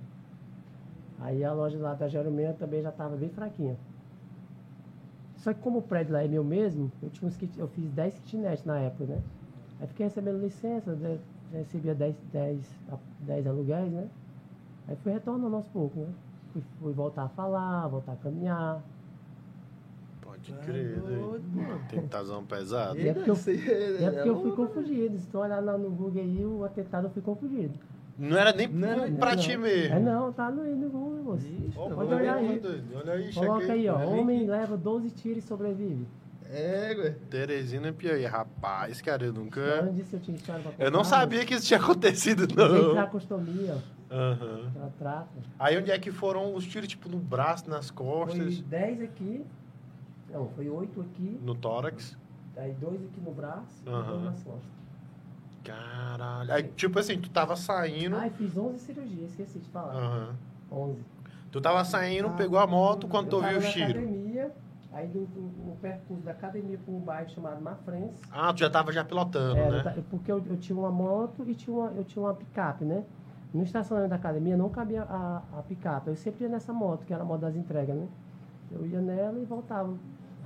Aí 1.20 1.44
a 1.44 1.52
loja 1.52 1.78
lá 1.78 1.94
da 1.94 2.08
Jeromel 2.08 2.54
também 2.54 2.82
já 2.82 2.90
tava 2.90 3.16
bem 3.16 3.28
fraquinha. 3.28 3.76
Só 5.36 5.52
que 5.52 5.60
como 5.60 5.80
o 5.80 5.82
prédio 5.82 6.14
lá 6.14 6.24
é 6.24 6.28
meu 6.28 6.42
mesmo, 6.42 6.90
eu, 7.02 7.10
tinha 7.10 7.28
uns 7.28 7.36
kit, 7.36 7.52
eu 7.58 7.68
fiz 7.68 7.90
10 7.92 8.18
kitnets 8.20 8.64
na 8.64 8.78
época, 8.78 9.04
né? 9.04 9.22
Aí 9.78 9.86
fiquei 9.86 10.06
recebendo 10.06 10.40
licença, 10.40 10.94
né? 10.94 11.18
recebia 11.52 11.94
10, 11.94 12.16
10, 12.32 12.80
a- 12.90 12.96
10 13.20 13.46
aluguéis, 13.46 13.92
né? 13.92 14.08
Aí 14.88 14.96
fui 14.96 15.12
retornando 15.12 15.54
aos 15.54 15.66
poucos, 15.68 15.98
né? 15.98 16.12
Fui, 16.52 16.62
fui 16.80 16.92
voltar 16.94 17.24
a 17.24 17.28
falar, 17.28 17.86
voltar 17.88 18.12
a 18.12 18.16
caminhar. 18.16 18.82
Pode 20.52 20.52
Tá 20.52 20.64
crer, 20.64 20.98
doido, 21.00 21.20
doido. 21.20 21.44
mano. 21.54 21.80
Tem 21.88 22.06
tazão 22.06 22.44
pesado. 22.44 22.98
E 22.98 23.08
é 23.08 23.14
porque 23.14 23.30
eu- 23.30 23.34
aí 23.46 23.54
E 24.00 24.04
é 24.04 24.10
porque 24.10 24.28
eu 24.28 24.34
fui 24.36 24.50
louco. 24.50 24.66
confundido. 24.66 25.18
Se 25.18 25.26
tu 25.28 25.38
olhar 25.38 25.60
lá 25.62 25.76
no 25.78 25.90
Google 25.90 26.22
aí, 26.22 26.44
o 26.44 26.64
atentado 26.64 27.06
eu 27.06 27.10
fui 27.10 27.22
confundido. 27.22 27.74
Não 28.18 28.36
era 28.38 28.52
nem 28.52 28.68
Não 28.68 29.12
pra 29.16 29.34
não. 29.34 29.42
ti 29.42 29.56
mesmo. 29.56 29.94
É 29.96 29.98
não, 29.98 30.32
tá 30.32 30.48
no, 30.50 30.62
no 30.76 30.88
Google, 30.88 31.22
moço. 31.24 31.46
Tá 31.74 31.94
Pode 31.94 32.14
olhar 32.14 32.36
aí. 32.36 32.58
doido. 32.60 32.84
Olha 32.96 33.12
aí, 33.14 33.32
Coloca 33.34 33.72
aí, 33.72 33.88
ó. 33.88 33.98
Homem 34.06 34.46
leva 34.46 34.76
12 34.76 35.10
tiros 35.10 35.42
e 35.42 35.46
sobrevive. 35.46 36.06
É, 36.48 36.94
ué. 36.96 37.10
Teresina 37.28 37.92
Piauí. 37.92 38.24
Rapaz, 38.24 39.00
cara, 39.02 39.24
eu 39.24 39.32
nunca... 39.32 39.80
Onde 39.82 39.94
disse 40.02 40.14
eu 40.14 40.20
tinha 40.20 40.36
história 40.36 40.62
pra? 40.62 40.84
Eu 40.84 40.90
não 40.92 41.02
sabia 41.02 41.44
que 41.44 41.54
isso 41.54 41.66
tinha 41.66 41.80
acontecido, 41.80 42.46
Tem 42.46 42.56
não. 42.56 42.92
tracostomia, 42.92 43.78
Aham. 44.08 44.70
ela 44.76 44.92
trata. 44.96 45.28
Aí 45.58 45.76
onde 45.76 45.90
é 45.90 45.98
que 45.98 46.12
foram 46.12 46.54
os 46.54 46.64
tiros, 46.64 46.86
tipo, 46.86 47.08
no 47.08 47.16
braço, 47.18 47.68
nas 47.68 47.88
Foi 47.90 47.96
costas, 48.06 48.60
10 48.60 49.02
aqui. 49.02 49.42
Não, 50.34 50.48
foi 50.48 50.68
8 50.68 51.00
aqui. 51.00 51.40
no 51.42 51.54
tórax? 51.54 52.16
Aí 52.56 52.72
2 52.80 52.94
aqui 53.06 53.20
no 53.24 53.32
braço 53.32 53.82
e. 53.82 53.90
2 53.90 54.22
nas 54.24 54.42
costas. 54.42 54.74
Caralho. 55.62 56.52
Aí, 56.52 56.62
tipo 56.64 56.98
assim, 56.98 57.18
tu 57.18 57.30
tava 57.30 57.56
saindo... 57.56 58.16
Ai, 58.16 58.30
fiz 58.30 58.56
11 58.56 58.78
cirurgias, 58.80 59.30
esqueci 59.30 59.58
de 59.58 59.68
falar. 59.70 59.94
Aham. 59.94 60.34
11. 60.70 61.02
Tu 61.50 61.60
tava 61.60 61.84
saindo, 61.84 62.28
Ah, 62.28 62.32
pegou 62.32 62.58
a 62.58 62.66
moto, 62.66 63.06
quando 63.08 63.28
tu 63.30 63.36
ouviu 63.36 63.60
na 63.60 63.68
tiros. 63.70 63.90
academia, 63.92 64.52
aí 64.92 65.08
no, 65.08 65.20
no- 65.22 65.66
no 65.70 65.76
percurso 65.76 66.22
da 66.24 66.32
academia 66.32 66.76
para 66.84 66.92
um 66.94 66.98
bairro 66.98 67.30
chamado 67.30 67.62
Mafrense. 67.62 68.20
Ah, 68.30 68.52
tu 68.52 68.60
já 68.60 68.68
tava 68.68 68.92
já 68.92 69.04
pilotando, 69.04 69.56
É, 69.56 69.70
né? 69.70 69.78
eu 69.78 69.84
ta- 69.84 69.94
porque 70.10 70.30
eu, 70.32 70.42
eu 70.46 70.56
tinha 70.58 70.76
uma 70.78 70.90
moto 70.90 71.44
e 71.48 71.54
tinha 71.54 71.74
uma, 71.74 71.90
eu 71.92 72.04
tinha 72.04 72.22
uma 72.22 72.34
picape, 72.34 72.84
né? 72.84 73.04
No 73.54 73.62
estacionamento 73.62 74.10
da 74.10 74.16
academia 74.16 74.56
não 74.56 74.68
cabia 74.68 75.04
a, 75.04 75.42
a 75.56 75.62
picape. 75.62 76.08
Eu 76.08 76.16
sempre 76.16 76.42
ia 76.44 76.50
nessa 76.50 76.72
moto, 76.72 77.06
que 77.06 77.14
era 77.14 77.22
a 77.22 77.26
moto 77.26 77.40
das 77.42 77.54
entregas, 77.54 77.96
né? 77.96 78.08
Eu 78.72 78.84
ia 78.84 79.00
nela 79.00 79.38
e 79.38 79.44
voltava 79.44 79.94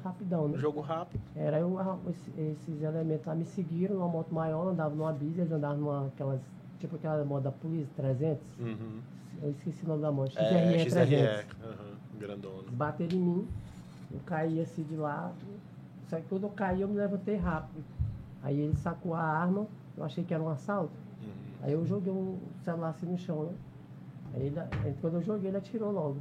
rapidão, 0.03 0.49
né? 0.49 0.59
Jogo 0.59 0.81
rápido. 0.81 1.21
Era 1.37 1.59
eu, 1.59 1.79
a- 1.79 1.99
esse- 2.11 2.41
esses 2.41 2.83
elementos 2.83 3.27
lá 3.27 3.35
me 3.35 3.45
seguiram 3.45 3.97
numa 3.97 4.09
moto 4.09 4.35
maior, 4.35 4.69
andava 4.69 4.95
numa 4.95 5.13
bis, 5.13 5.37
eles 5.39 5.51
andavam 5.53 5.79
numa 5.79 6.07
aquelas, 6.07 6.41
tipo 6.79 6.97
aquela 6.97 7.25
moto 7.25 7.45
da 7.45 7.53
polícia, 7.53 7.93
300. 7.97 8.47
Uhum. 8.59 9.01
Eu 9.43 9.51
esqueci 9.51 9.85
o 9.85 9.89
nome 9.89 10.03
da 10.03 10.11
moto, 10.13 10.37
É, 10.37 10.45
XRE 10.45 10.91
300. 10.91 11.09
XRE. 11.13 11.47
Aham, 11.65 11.97
grandona. 12.19 12.71
Bateram 12.73 13.17
em 13.17 13.21
mim, 13.21 13.49
eu 14.13 14.21
caí 14.27 14.61
assim 14.61 14.83
de 14.83 14.97
lado. 14.97 15.35
Só 16.09 16.17
que 16.17 16.23
quando 16.29 16.45
eu 16.45 16.51
caí, 16.51 16.81
eu 16.81 16.89
me 16.89 16.97
levantei 16.97 17.37
rápido. 17.37 17.85
Aí 18.43 18.59
ele 18.59 18.77
sacou 18.77 19.15
a 19.15 19.21
arma, 19.23 19.67
eu 19.97 20.05
achei 20.05 20.25
que 20.25 20.33
era 20.33 20.43
um 20.43 20.49
assalto. 20.49 20.93
Uhum. 21.23 21.29
Aí 21.63 21.73
eu 21.73 21.85
joguei 21.87 22.13
um 22.13 22.39
celular 22.65 22.91
assim 22.91 23.07
no 23.07 23.19
chão, 23.19 23.45
né? 23.45 23.53
Aí 24.35 24.47
ele, 24.47 24.59
aí 24.59 24.95
quando 25.01 25.15
eu 25.15 25.23
joguei, 25.23 25.49
ele 25.51 25.57
atirou 25.59 25.91
logo. 25.93 26.17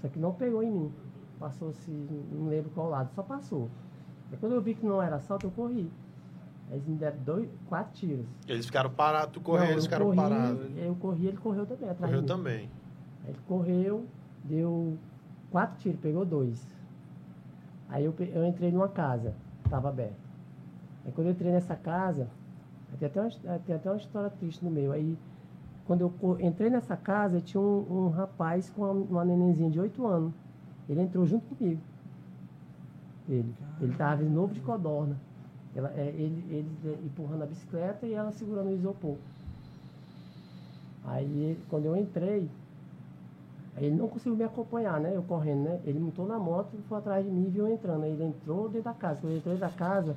Só 0.00 0.08
que 0.08 0.18
não 0.18 0.32
pegou 0.32 0.62
em 0.62 0.70
mim. 0.70 0.92
Passou 1.38 1.68
assim, 1.70 2.06
não 2.32 2.48
lembro 2.48 2.70
qual 2.70 2.88
lado, 2.88 3.10
só 3.14 3.22
passou. 3.22 3.68
Aí 4.30 4.38
quando 4.38 4.52
eu 4.54 4.60
vi 4.60 4.74
que 4.74 4.84
não 4.84 5.00
era 5.00 5.16
assalto, 5.16 5.46
eu 5.46 5.50
corri. 5.50 5.90
Aí 6.68 6.76
eles 6.76 6.86
me 6.86 6.96
deram 6.96 7.18
dois, 7.24 7.48
quatro 7.66 7.94
tiros. 7.94 8.26
Eles 8.46 8.66
ficaram 8.66 8.90
parados, 8.90 9.32
tu 9.32 9.40
correu, 9.40 9.64
Não, 9.64 9.72
eles 9.72 9.84
ficaram 9.84 10.06
corri, 10.06 10.16
parados. 10.16 10.76
Eu 10.76 10.94
corri, 10.96 11.26
ele 11.26 11.36
correu 11.36 11.66
também 11.66 11.88
atrás 11.88 12.12
Correu 12.12 12.26
também. 12.26 12.70
Aí 13.24 13.30
ele 13.30 13.38
correu, 13.46 14.06
deu 14.44 14.98
quatro 15.50 15.78
tiros, 15.78 16.00
pegou 16.00 16.24
dois. 16.24 16.66
Aí 17.88 18.04
eu, 18.04 18.14
eu 18.18 18.44
entrei 18.44 18.70
numa 18.70 18.88
casa, 18.88 19.34
estava 19.64 19.88
aberta. 19.88 20.28
Aí 21.06 21.12
quando 21.12 21.28
eu 21.28 21.32
entrei 21.32 21.52
nessa 21.52 21.74
casa, 21.74 22.28
tem 22.98 23.06
até, 23.06 23.20
uma, 23.20 23.58
tem 23.60 23.76
até 23.76 23.90
uma 23.90 23.96
história 23.96 24.28
triste 24.28 24.62
no 24.64 24.70
meio. 24.70 24.92
Aí 24.92 25.16
quando 25.86 26.02
eu 26.02 26.38
entrei 26.40 26.68
nessa 26.68 26.96
casa, 26.96 27.40
tinha 27.40 27.60
um, 27.60 27.86
um 28.06 28.08
rapaz 28.10 28.68
com 28.68 28.82
uma, 28.82 28.92
uma 28.92 29.24
nenenzinha 29.24 29.70
de 29.70 29.80
8 29.80 30.06
anos. 30.06 30.34
Ele 30.88 31.02
entrou 31.02 31.26
junto 31.26 31.54
comigo. 31.54 31.80
Ele. 33.28 33.54
Ele 33.80 33.92
estava 33.92 34.22
novo 34.22 34.54
de 34.54 34.60
codorna. 34.60 35.16
Ela, 35.74 35.92
é, 35.96 36.08
ele, 36.08 36.44
ele 36.50 36.98
empurrando 37.04 37.42
a 37.42 37.46
bicicleta 37.46 38.06
e 38.06 38.14
ela 38.14 38.32
segurando 38.32 38.68
o 38.68 38.74
isopor. 38.74 39.16
Aí 41.04 41.58
quando 41.68 41.84
eu 41.86 41.96
entrei, 41.96 42.48
ele 43.76 43.94
não 43.94 44.08
conseguiu 44.08 44.36
me 44.36 44.44
acompanhar, 44.44 45.00
né? 45.00 45.12
Eu 45.14 45.22
correndo, 45.22 45.64
né? 45.64 45.80
Ele 45.84 45.98
montou 45.98 46.26
na 46.26 46.38
moto 46.38 46.74
e 46.74 46.82
foi 46.88 46.98
atrás 46.98 47.24
de 47.24 47.30
mim 47.30 47.46
e 47.46 47.50
viu 47.50 47.66
eu 47.66 47.74
entrando. 47.74 48.02
Aí 48.02 48.12
ele 48.12 48.24
entrou 48.24 48.68
dentro 48.68 48.84
da 48.84 48.94
casa. 48.94 49.20
Quando 49.20 49.30
ele 49.30 49.38
entrou 49.38 49.54
dentro 49.54 49.68
da 49.68 49.74
casa, 49.74 50.16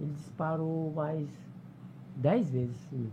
ele 0.00 0.12
disparou 0.12 0.92
mais 0.92 1.28
dez 2.16 2.48
vezes 2.50 2.76
mim. 2.90 3.10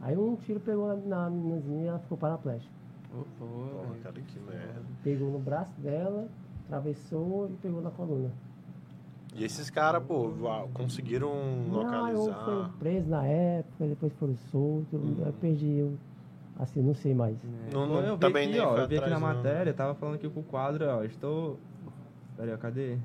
Aí 0.00 0.16
um 0.16 0.34
tiro 0.36 0.58
pegou 0.58 0.96
na 1.06 1.30
meninazinha 1.30 1.84
e 1.84 1.86
ela 1.86 1.98
ficou 2.00 2.18
paraplégica. 2.18 2.81
Velho. 3.12 4.00
cara, 4.02 4.14
que 4.20 4.38
merda. 4.40 4.82
Pegou 5.04 5.30
no 5.30 5.38
braço 5.38 5.72
dela, 5.80 6.26
atravessou 6.66 7.48
e 7.50 7.56
pegou 7.56 7.82
na 7.82 7.90
coluna. 7.90 8.30
E 9.34 9.44
esses 9.44 9.70
caras, 9.70 10.02
pô, 10.04 10.30
conseguiram 10.74 11.32
Não, 11.70 12.08
eu 12.08 12.16
fui 12.24 12.26
localizar. 12.32 12.70
preso 12.78 13.08
na 13.08 13.24
época, 13.26 13.86
depois 13.86 14.12
foram 14.14 14.36
soltos. 14.50 15.00
Eu 15.18 15.32
perdi, 15.40 15.78
eu, 15.78 15.94
assim, 16.58 16.82
não 16.82 16.94
sei 16.94 17.14
mais. 17.14 17.36
É. 17.36 17.72
Não- 17.74 17.86
não- 17.86 18.00
eu 18.02 18.14
vi 18.14 18.20
também 18.20 18.48
aqui, 18.50 18.58
ó, 18.60 18.72
foi 18.74 18.82
eu 18.84 18.88
vi 18.88 18.98
aqui 18.98 19.08
na 19.10 19.18
não. 19.18 19.26
matéria, 19.34 19.72
tava 19.72 19.94
falando 19.94 20.16
aqui 20.16 20.28
com 20.28 20.40
o 20.40 20.44
quadro, 20.44 20.84
ó, 20.86 21.02
estou... 21.02 21.58
Peraí, 22.36 22.52
ó, 22.52 22.58
cadê? 22.58 22.98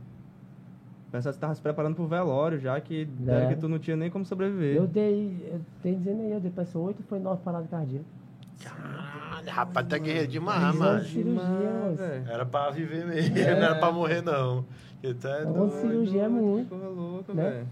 Pensava 1.11 1.31
que 1.31 1.35
você 1.35 1.39
tava 1.39 1.55
se 1.55 1.61
preparando 1.61 1.95
pro 1.95 2.05
velório 2.07 2.59
já, 2.59 2.79
que, 2.81 3.07
É. 3.25 3.47
que 3.47 3.55
tu 3.55 3.69
não 3.69 3.79
tinha 3.79 3.95
nem 3.95 4.09
como 4.11 4.25
sobreviver. 4.25 4.75
Eu 4.75 4.85
dei, 4.85 5.47
eu 5.49 5.61
tenho 5.81 5.97
dizendo 5.97 6.21
aí, 6.23 6.31
eu 6.33 6.41
dei 6.41 6.51
pessoa 6.51 6.87
8 6.87 7.01
foi 7.03 7.19
9 7.19 7.41
paradas 7.41 7.69
cardíacas. 7.69 8.05
Caralho, 8.61 9.26
rapaz, 9.47 9.87
tá 9.87 9.97
guerreiro 9.97 10.27
demais, 10.27 10.61
Mas 10.61 10.75
mano. 10.75 11.03
Demais. 11.03 11.99
Era 12.29 12.45
pra 12.45 12.69
viver 12.69 13.05
mesmo, 13.05 13.37
É. 13.37 13.55
não 13.55 13.63
era 13.63 13.75
pra 13.75 13.91
morrer, 13.91 14.21
não. 14.21 14.65
Porque 15.01 15.13
tu 15.13 15.27
é 15.27 15.45
doido. 15.45 15.71
cirurgia 15.73 16.23
é 16.23 16.27
muito, 16.27 16.69
Porra 16.69 16.87
louca, 16.89 17.33
né? 17.33 17.49
velho. 17.49 17.67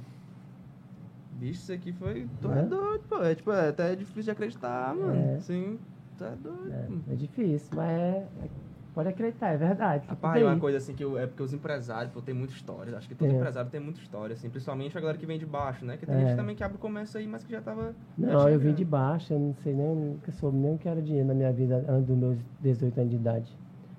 Bicho, 1.33 1.53
isso 1.63 1.73
aqui 1.73 1.91
foi... 1.93 2.27
Tu 2.41 2.51
é 2.51 2.55
Né? 2.55 2.63
doido, 2.63 3.03
pô. 3.09 3.21
É, 3.21 3.35
tipo, 3.35 3.51
é 3.51 3.69
até 3.69 3.95
difícil 3.95 4.23
de 4.23 4.31
acreditar, 4.31 4.95
mano. 4.95 5.35
É. 5.35 5.39
Sim, 5.41 5.77
tu 6.17 6.23
é 6.23 6.31
doido. 6.41 6.71
É, 7.09 7.13
é 7.13 7.15
difícil, 7.15 7.67
mas 7.75 7.89
é, 7.89 8.27
é- 8.43 8.49
pode 8.95 9.09
acreditar, 9.09 9.49
é 9.49 9.57
verdade. 9.57 10.07
Rapaz, 10.07 10.39
tudo 10.39 10.49
uma 10.49 10.57
coisa 10.59 10.77
assim 10.77 10.95
que 10.95 11.03
eu, 11.03 11.19
é 11.19 11.27
porque 11.27 11.43
os 11.43 11.53
empresários, 11.53 12.11
pô, 12.13 12.21
tem 12.21 12.33
muita 12.33 12.53
história. 12.53 12.97
Acho 12.97 13.07
que 13.09 13.13
todo 13.13 13.29
É. 13.29 13.33
empresário 13.35 13.69
tem 13.69 13.79
muita 13.81 13.99
história, 13.99 14.33
assim. 14.33 14.49
Principalmente 14.49 14.97
a 14.97 15.01
galera 15.01 15.17
que 15.17 15.25
vem 15.25 15.37
de 15.37 15.45
baixo, 15.45 15.85
né? 15.85 15.97
Que 15.97 16.05
tem 16.05 16.15
É. 16.15 16.27
gente 16.27 16.35
também 16.37 16.55
que 16.55 16.63
abre 16.63 16.77
o 16.77 16.79
comércio 16.79 17.19
aí, 17.19 17.27
mas 17.27 17.43
que 17.43 17.51
já 17.51 17.61
tava. 17.61 17.93
já 18.17 18.27
Não, 18.33 18.47
eu 18.49 18.57
vim 18.57 18.73
de 18.73 18.85
baixo, 18.85 19.33
eu 19.33 19.39
não 19.39 19.53
sei 19.55 19.73
nem, 19.73 19.93
nunca 19.95 20.31
soube 20.31 20.57
nem 20.57 20.75
o 20.75 20.77
que 20.77 20.87
era 20.87 21.01
dinheiro 21.01 21.27
na 21.27 21.33
minha 21.33 21.51
vida 21.51 21.83
antes 21.89 22.07
dos 22.07 22.17
meus 22.17 22.37
18 22.61 22.97
anos 22.97 23.11
de 23.11 23.17
idade. 23.17 23.57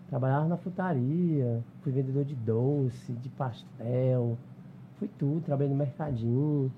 Trabalhava 0.08 0.48
na 0.48 0.56
frutaria, 0.56 1.62
fui 1.82 1.92
vendedor 1.92 2.24
de 2.24 2.34
doce, 2.34 3.12
de 3.12 3.28
pastel, 3.28 4.38
fui 4.98 5.08
tudo, 5.18 5.42
trabalhei 5.42 5.70
no 5.70 5.76
mercadinho. 5.78 6.72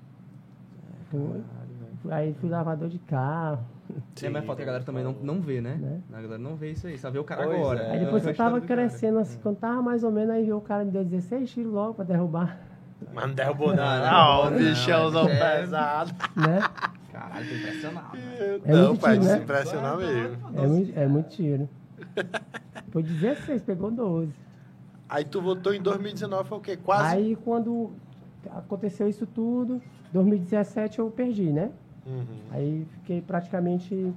Fui, 1.09 1.19
Caralho, 1.21 1.43
fui- 2.01 2.11
aí 2.13 2.33
fui 2.33 2.49
lavador 2.49 2.89
de 2.89 2.99
carro. 2.99 3.63
É, 4.21 4.29
mas 4.29 4.45
falta 4.45 4.57
que 4.57 4.63
a 4.63 4.65
galera 4.65 4.83
também 4.83 5.03
não, 5.03 5.13
não 5.13 5.41
vê, 5.41 5.61
né? 5.61 5.75
Né? 5.75 6.01
A 6.11 6.21
galera 6.21 6.37
não 6.37 6.55
vê 6.55 6.71
isso 6.71 6.85
aí, 6.87 6.97
só 6.97 7.09
vê 7.09 7.17
o 7.19 7.23
cara 7.23 7.43
Pois 7.45 7.57
agora. 7.59 7.79
é. 7.83 7.91
Aí 7.91 7.99
depois 7.99 8.25
eu 8.25 8.35
tava 8.35 8.61
cara. 8.61 8.67
crescendo 8.81 9.19
assim, 9.19 9.39
quando 9.41 9.57
tava 9.57 9.81
mais 9.81 10.03
ou 10.03 10.11
menos, 10.11 10.29
aí 10.31 10.43
viu 10.45 10.57
o 10.57 10.61
cara 10.61 10.85
me 10.85 10.91
deu 10.91 11.03
16 11.03 11.49
tiros 11.49 11.71
logo 11.73 11.93
pra 11.95 12.05
derrubar, 12.05 12.59
Mas 13.13 13.27
não 13.27 13.33
derrubou 13.33 13.69
Não, 13.69 13.75
nada. 13.77 14.11
não, 14.11 14.11
Não, 14.11 14.47
o 14.47 14.51
não, 14.51 14.57
bichãozão 14.57 15.27
é. 15.29 15.59
pesado. 15.59 16.11
né? 16.35 16.59
Caralho, 17.11 17.47
tô 17.49 17.55
impressionado. 17.55 18.17
né? 18.17 18.59
É 18.65 18.71
não, 18.73 18.95
pai, 18.97 19.17
né? 19.17 19.23
se 19.23 19.37
impressionar 19.43 19.97
mesmo. 19.97 20.37
É 20.55 20.67
muito, 20.67 20.99
é 20.99 21.07
muito 21.07 21.29
tiro. 21.29 21.69
Foi 22.91 23.01
16, 23.03 23.61
pegou 23.63 23.89
12. 23.91 24.31
Aí 25.07 25.25
tu 25.25 25.41
voltou 25.41 25.73
em 25.73 25.81
2019, 25.81 26.47
foi 26.47 26.57
o 26.57 26.61
quê? 26.61 26.77
Quase. 26.77 27.15
Aí 27.15 27.35
quando 27.35 27.91
aconteceu 28.51 29.07
isso 29.07 29.25
tudo, 29.25 29.81
2017 30.13 30.99
eu 30.99 31.09
perdi, 31.09 31.51
né? 31.51 31.71
Uhum. 32.05 32.25
Aí 32.51 32.85
fiquei 32.91 33.21
praticamente 33.21 34.13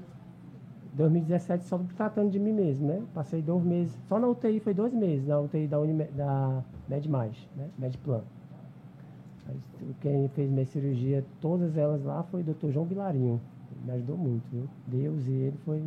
2017 0.95 1.65
só 1.65 1.79
tratando 1.97 2.31
de 2.31 2.39
mim 2.39 2.53
mesmo, 2.53 2.87
né? 2.87 3.03
Passei 3.15 3.41
dois 3.43 3.65
meses, 3.65 3.97
só 4.09 4.19
na 4.19 4.29
UTI 4.29 4.61
foi 4.61 4.75
dois 4.75 4.93
meses, 4.93 5.27
na 5.27 5.41
UTI 5.41 5.67
da, 5.67 5.81
Unime, 5.81 6.05
da 6.05 6.63
MedMais, 6.89 7.49
né? 7.57 7.69
Medplan. 7.79 8.23
Aí, 9.49 9.57
Quem 10.01 10.29
fez 10.29 10.51
minha 10.51 10.67
cirurgia, 10.67 11.25
todas 11.41 11.77
elas 11.77 12.03
lá, 12.05 12.23
foi 12.25 12.43
o 12.43 12.45
doutor 12.45 12.71
João 12.73 12.87
Vilarinho. 12.87 13.41
Ele 13.73 13.85
me 13.87 13.93
ajudou 13.93 14.17
muito, 14.17 14.45
viu? 14.51 14.69
Deus 14.87 15.27
e 15.27 15.31
ele 15.33 15.57
foi, 15.65 15.83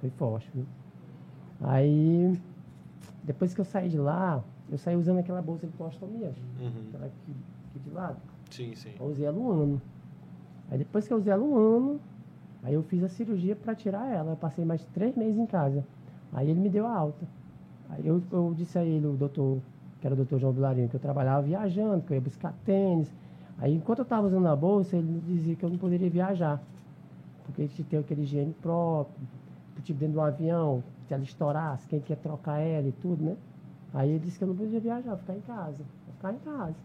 foi 0.00 0.10
forte, 0.10 0.48
viu? 0.54 0.64
Aí, 1.60 2.38
depois 3.24 3.52
que 3.52 3.60
eu 3.60 3.64
saí 3.64 3.88
de 3.88 3.98
lá, 3.98 4.42
eu 4.70 4.78
saí 4.78 4.94
usando 4.96 5.18
aquela 5.18 5.42
bolsa 5.42 5.66
de 5.66 5.72
colostomia, 5.72 6.32
Uhum. 6.60 6.70
aquela 6.88 7.06
aqui, 7.06 7.32
aqui 7.70 7.78
de 7.80 7.90
lado. 7.90 8.16
Sim, 8.50 8.74
sim. 8.74 8.92
Eu 8.98 9.06
usei 9.06 9.26
ela 9.26 9.36
um 9.36 9.50
ano. 9.50 9.82
Aí 10.70 10.78
depois 10.78 11.06
que 11.06 11.12
eu 11.12 11.18
usei 11.18 11.32
ela 11.32 11.42
um 11.42 11.56
ano, 11.56 12.00
Aí 12.62 12.74
eu 12.74 12.82
fiz 12.82 13.02
a 13.02 13.08
cirurgia 13.08 13.54
para 13.54 13.74
tirar 13.74 14.06
ela. 14.12 14.32
Eu 14.32 14.36
passei 14.36 14.64
mais 14.64 14.84
três 14.86 15.16
meses 15.16 15.38
em 15.38 15.46
casa. 15.46 15.84
Aí 16.32 16.50
ele 16.50 16.60
me 16.60 16.68
deu 16.68 16.86
a 16.86 16.94
alta. 16.94 17.26
Aí 17.88 18.06
eu, 18.06 18.22
eu 18.30 18.52
disse 18.54 18.78
a 18.78 18.84
ele, 18.84 19.06
o 19.06 19.12
doutor, 19.12 19.58
que 20.00 20.06
era 20.06 20.14
o 20.14 20.16
doutor 20.16 20.38
João 20.38 20.52
Vilarinho, 20.52 20.88
que 20.88 20.96
eu 20.96 21.00
trabalhava 21.00 21.42
viajando, 21.42 22.02
que 22.02 22.12
eu 22.12 22.16
ia 22.16 22.20
buscar 22.20 22.52
tênis. 22.64 23.14
Aí 23.58 23.74
enquanto 23.74 24.00
eu 24.00 24.02
estava 24.02 24.26
usando 24.26 24.46
a 24.46 24.54
bolsa, 24.54 24.96
ele 24.96 25.22
dizia 25.26 25.54
que 25.54 25.64
eu 25.64 25.70
não 25.70 25.78
poderia 25.78 26.10
viajar. 26.10 26.60
Porque 27.44 27.66
tinha 27.68 27.84
que 27.84 27.90
ter 27.90 27.96
aquele 27.96 28.22
higiene 28.22 28.54
próprio, 28.60 29.26
tipo 29.82 29.98
dentro 29.98 30.14
de 30.14 30.18
um 30.18 30.22
avião, 30.22 30.84
se 31.06 31.14
ela 31.14 31.22
estourasse, 31.22 31.88
quem 31.88 32.00
quer 32.00 32.16
trocar 32.16 32.58
ela 32.58 32.88
e 32.88 32.92
tudo, 32.92 33.24
né? 33.24 33.36
Aí 33.94 34.10
ele 34.10 34.18
disse 34.18 34.36
que 34.36 34.44
eu 34.44 34.48
não 34.48 34.54
podia 34.54 34.78
viajar, 34.78 35.16
ficar 35.16 35.34
em 35.34 35.40
casa. 35.40 35.82
Ficar 36.16 36.32
em 36.34 36.38
casa. 36.38 36.76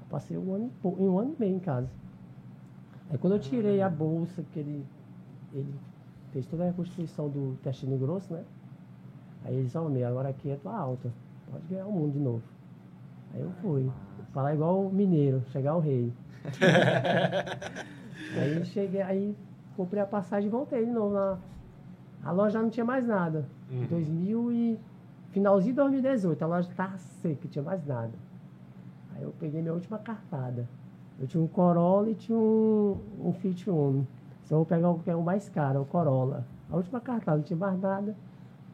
Eu 0.00 0.06
passei 0.08 0.38
um 0.38 0.54
ano, 0.54 0.70
um 0.82 1.18
ano 1.18 1.34
e 1.36 1.40
meio 1.40 1.56
em 1.56 1.58
casa. 1.58 1.88
Aí 3.10 3.18
quando 3.18 3.34
eu 3.34 3.38
tirei 3.38 3.80
a 3.80 3.88
bolsa, 3.88 4.42
que 4.52 4.58
ele, 4.58 4.84
ele 5.52 5.74
fez 6.32 6.46
toda 6.46 6.64
a 6.64 6.66
reconstituição 6.66 7.28
do 7.28 7.52
intestino 7.52 7.96
grosso, 7.96 8.32
né? 8.32 8.44
Aí 9.44 9.54
ele 9.54 9.64
disse, 9.64 9.78
ó, 9.78 9.88
meu, 9.88 10.06
agora 10.06 10.28
aqui 10.28 10.50
é 10.50 10.56
tua 10.56 10.76
alta. 10.76 11.12
Pode 11.50 11.64
ganhar 11.66 11.86
o 11.86 11.92
mundo 11.92 12.12
de 12.12 12.18
novo. 12.18 12.42
Aí 13.32 13.40
eu 13.40 13.50
fui. 13.62 13.90
Falar 14.32 14.54
igual 14.54 14.86
o 14.86 14.92
mineiro, 14.92 15.42
chegar 15.52 15.70
ao 15.72 15.80
rei. 15.80 16.12
aí 18.36 18.64
cheguei, 18.66 19.02
aí 19.02 19.36
comprei 19.76 20.02
a 20.02 20.06
passagem 20.06 20.48
e 20.48 20.50
voltei 20.50 20.84
de 20.84 20.90
novo. 20.90 21.14
Na, 21.14 21.38
a 22.24 22.32
loja 22.32 22.54
já 22.54 22.62
não 22.62 22.70
tinha 22.70 22.84
mais 22.84 23.06
nada. 23.06 23.46
Uhum. 23.70 23.86
2000 23.86 24.52
e... 24.52 24.78
Finalzinho 25.30 25.74
de 25.74 25.80
2018, 25.80 26.42
a 26.42 26.46
loja 26.46 26.70
estava 26.70 26.96
seca, 26.96 27.40
não 27.44 27.50
tinha 27.50 27.62
mais 27.62 27.86
nada. 27.86 28.12
Aí 29.14 29.22
eu 29.22 29.34
peguei 29.38 29.60
minha 29.60 29.74
última 29.74 29.98
cartada. 29.98 30.66
Eu 31.18 31.26
tinha 31.26 31.42
um 31.42 31.46
Corolla 31.46 32.10
e 32.10 32.14
tinha 32.14 32.36
um, 32.36 32.98
um 33.22 33.32
Fiat 33.32 33.70
Uno. 33.70 34.06
Só 34.44 34.56
vou 34.56 34.66
pegar 34.66 34.90
o 34.90 34.98
que 34.98 35.10
é 35.10 35.16
o 35.16 35.22
mais 35.22 35.48
caro, 35.48 35.82
o 35.82 35.86
Corolla. 35.86 36.46
A 36.70 36.76
última 36.76 37.00
cartada, 37.00 37.38
não 37.38 37.44
tinha 37.44 37.56
mais 37.56 37.80
nada. 37.80 38.14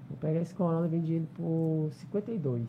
Vou 0.08 0.18
pegar 0.18 0.40
esse 0.40 0.54
Corolla 0.54 0.86
e 0.86 0.90
vendi 0.90 1.14
ele 1.14 1.28
por 1.34 1.88
52. 1.92 2.66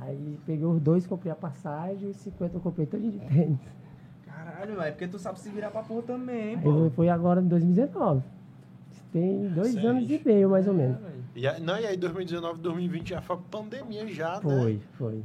Aí 0.00 0.38
peguei 0.46 0.66
os 0.66 0.80
dois, 0.80 1.06
comprei 1.06 1.32
a 1.32 1.36
passagem 1.36 2.08
e 2.08 2.10
os 2.10 2.16
50 2.18 2.56
eu 2.56 2.60
comprei 2.60 2.86
todo 2.86 3.02
de 3.02 3.18
tênis. 3.18 3.58
Caralho, 4.24 4.76
velho, 4.76 4.92
porque 4.92 5.06
tu 5.06 5.18
sabe 5.18 5.38
se 5.38 5.50
virar 5.50 5.70
pra 5.70 5.82
porra 5.82 6.02
também, 6.02 6.56
Aí 6.56 6.62
pô. 6.62 6.90
Foi 6.90 7.08
agora 7.08 7.40
em 7.40 7.46
2019. 7.46 8.22
Tem 9.12 9.48
dois 9.50 9.74
Sei. 9.74 9.86
anos 9.86 10.10
e 10.10 10.22
meio, 10.24 10.48
mais 10.48 10.66
ou 10.66 10.72
menos. 10.72 10.96
E, 11.36 11.46
aí, 11.46 11.60
não, 11.60 11.78
e 11.78 11.86
aí 11.86 11.96
2019, 11.96 12.60
2020 12.60 13.10
já 13.10 13.20
foi 13.20 13.36
pandemia 13.50 14.06
já, 14.08 14.40
foi, 14.40 14.52
né? 14.52 14.60
Foi, 14.60 14.80
foi. 14.94 15.24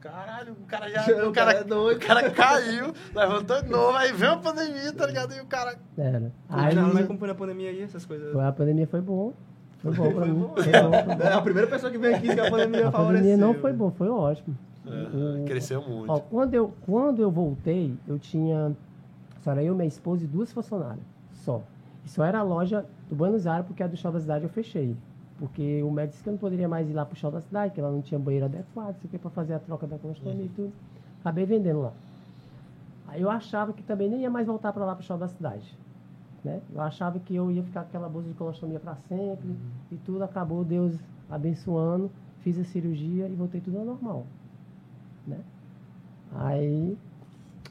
Caralho, 0.00 0.52
o 0.52 0.66
cara 0.66 0.88
já. 0.88 1.02
o, 1.26 1.32
cara, 1.32 1.32
cara, 1.32 1.52
é 1.54 1.64
doido. 1.64 1.96
o 1.96 2.06
cara 2.06 2.30
caiu, 2.30 2.92
levantou 3.14 3.62
de 3.62 3.68
novo, 3.68 3.96
aí 3.96 4.12
veio 4.12 4.32
a 4.32 4.36
pandemia, 4.36 4.92
tá 4.92 5.06
ligado? 5.06 5.34
E 5.34 5.40
o 5.40 5.46
cara. 5.46 5.76
Era. 5.96 6.32
Aí, 6.48 6.74
não, 6.74 6.94
mas 6.94 7.06
como 7.06 7.18
foi 7.18 7.28
na 7.28 7.34
pandemia 7.34 7.70
aí, 7.70 7.82
essas 7.82 8.04
coisas? 8.04 8.32
Foi, 8.32 8.44
a 8.44 8.52
pandemia 8.52 8.86
foi 8.86 9.00
bom. 9.00 9.32
Foi 9.78 9.92
bom 9.92 10.12
pra 10.12 10.24
foi 10.24 10.28
mim. 10.28 10.40
Bom. 10.40 10.54
Foi 10.54 10.64
bom, 10.64 11.22
É 11.22 11.32
a 11.32 11.42
primeira 11.42 11.68
pessoa 11.68 11.90
que 11.90 11.98
veio 11.98 12.16
aqui 12.16 12.34
que 12.34 12.40
a 12.40 12.50
pandemia 12.50 12.88
a 12.88 12.92
favoreceu. 12.92 13.00
A 13.00 13.06
pandemia 13.06 13.36
não 13.36 13.54
foi 13.54 13.72
bom, 13.72 13.90
foi 13.90 14.08
ótimo. 14.08 14.56
É, 14.86 15.44
cresceu 15.44 15.82
muito. 15.82 16.10
Ó, 16.10 16.18
quando, 16.20 16.54
eu, 16.54 16.72
quando 16.82 17.20
eu 17.20 17.30
voltei, 17.30 17.94
eu 18.06 18.18
tinha. 18.18 18.74
Só 19.42 19.52
era 19.52 19.62
eu, 19.62 19.74
minha 19.74 19.86
esposa 19.86 20.24
e 20.24 20.26
duas 20.26 20.52
funcionárias. 20.52 21.04
Só. 21.32 21.62
E 22.04 22.08
só 22.08 22.24
era 22.24 22.38
a 22.38 22.42
loja 22.42 22.84
do 23.08 23.14
Buenos 23.14 23.46
Aires, 23.46 23.66
porque 23.66 23.82
a 23.82 23.86
do 23.86 23.96
Show 23.96 24.10
da 24.10 24.20
Cidade 24.20 24.44
eu 24.44 24.50
fechei. 24.50 24.96
Porque 25.38 25.82
o 25.82 25.90
médico 25.90 26.12
disse 26.12 26.22
que 26.24 26.28
eu 26.28 26.32
não 26.32 26.38
poderia 26.38 26.68
mais 26.68 26.88
ir 26.90 26.92
lá 26.92 27.06
pro 27.06 27.16
Show 27.16 27.30
da 27.30 27.40
Cidade, 27.40 27.72
que 27.72 27.80
ela 27.80 27.90
não 27.90 28.02
tinha 28.02 28.18
banheiro 28.18 28.46
adequado, 28.46 28.96
isso 28.96 29.06
aqui 29.06 29.18
para 29.18 29.30
fazer 29.30 29.54
a 29.54 29.58
troca 29.58 29.86
da 29.86 29.96
colostomia 29.96 30.34
uhum. 30.34 30.44
e 30.44 30.48
tudo. 30.48 30.72
Acabei 31.20 31.46
vendendo 31.46 31.80
lá. 31.80 31.92
Aí 33.06 33.22
eu 33.22 33.30
achava 33.30 33.72
que 33.72 33.82
também 33.82 34.08
nem 34.08 34.20
ia 34.22 34.30
mais 34.30 34.46
voltar 34.46 34.72
para 34.72 34.84
lá 34.84 34.94
pro 34.94 35.04
Show 35.04 35.16
da 35.16 35.28
Cidade. 35.28 35.78
Né? 36.44 36.60
Eu 36.74 36.80
achava 36.80 37.18
que 37.20 37.34
eu 37.34 37.50
ia 37.50 37.62
ficar 37.62 37.82
com 37.82 37.88
aquela 37.88 38.08
bolsa 38.08 38.28
de 38.28 38.34
colostomia 38.34 38.80
para 38.80 38.96
sempre 39.08 39.48
uhum. 39.48 39.56
e 39.92 39.96
tudo 39.98 40.24
acabou, 40.24 40.64
Deus 40.64 40.98
abençoando, 41.30 42.10
fiz 42.40 42.58
a 42.58 42.64
cirurgia 42.64 43.28
e 43.28 43.34
voltei 43.34 43.60
tudo 43.60 43.78
ao 43.78 43.84
normal. 43.84 44.26
Né? 45.26 45.38
Aí, 46.34 46.96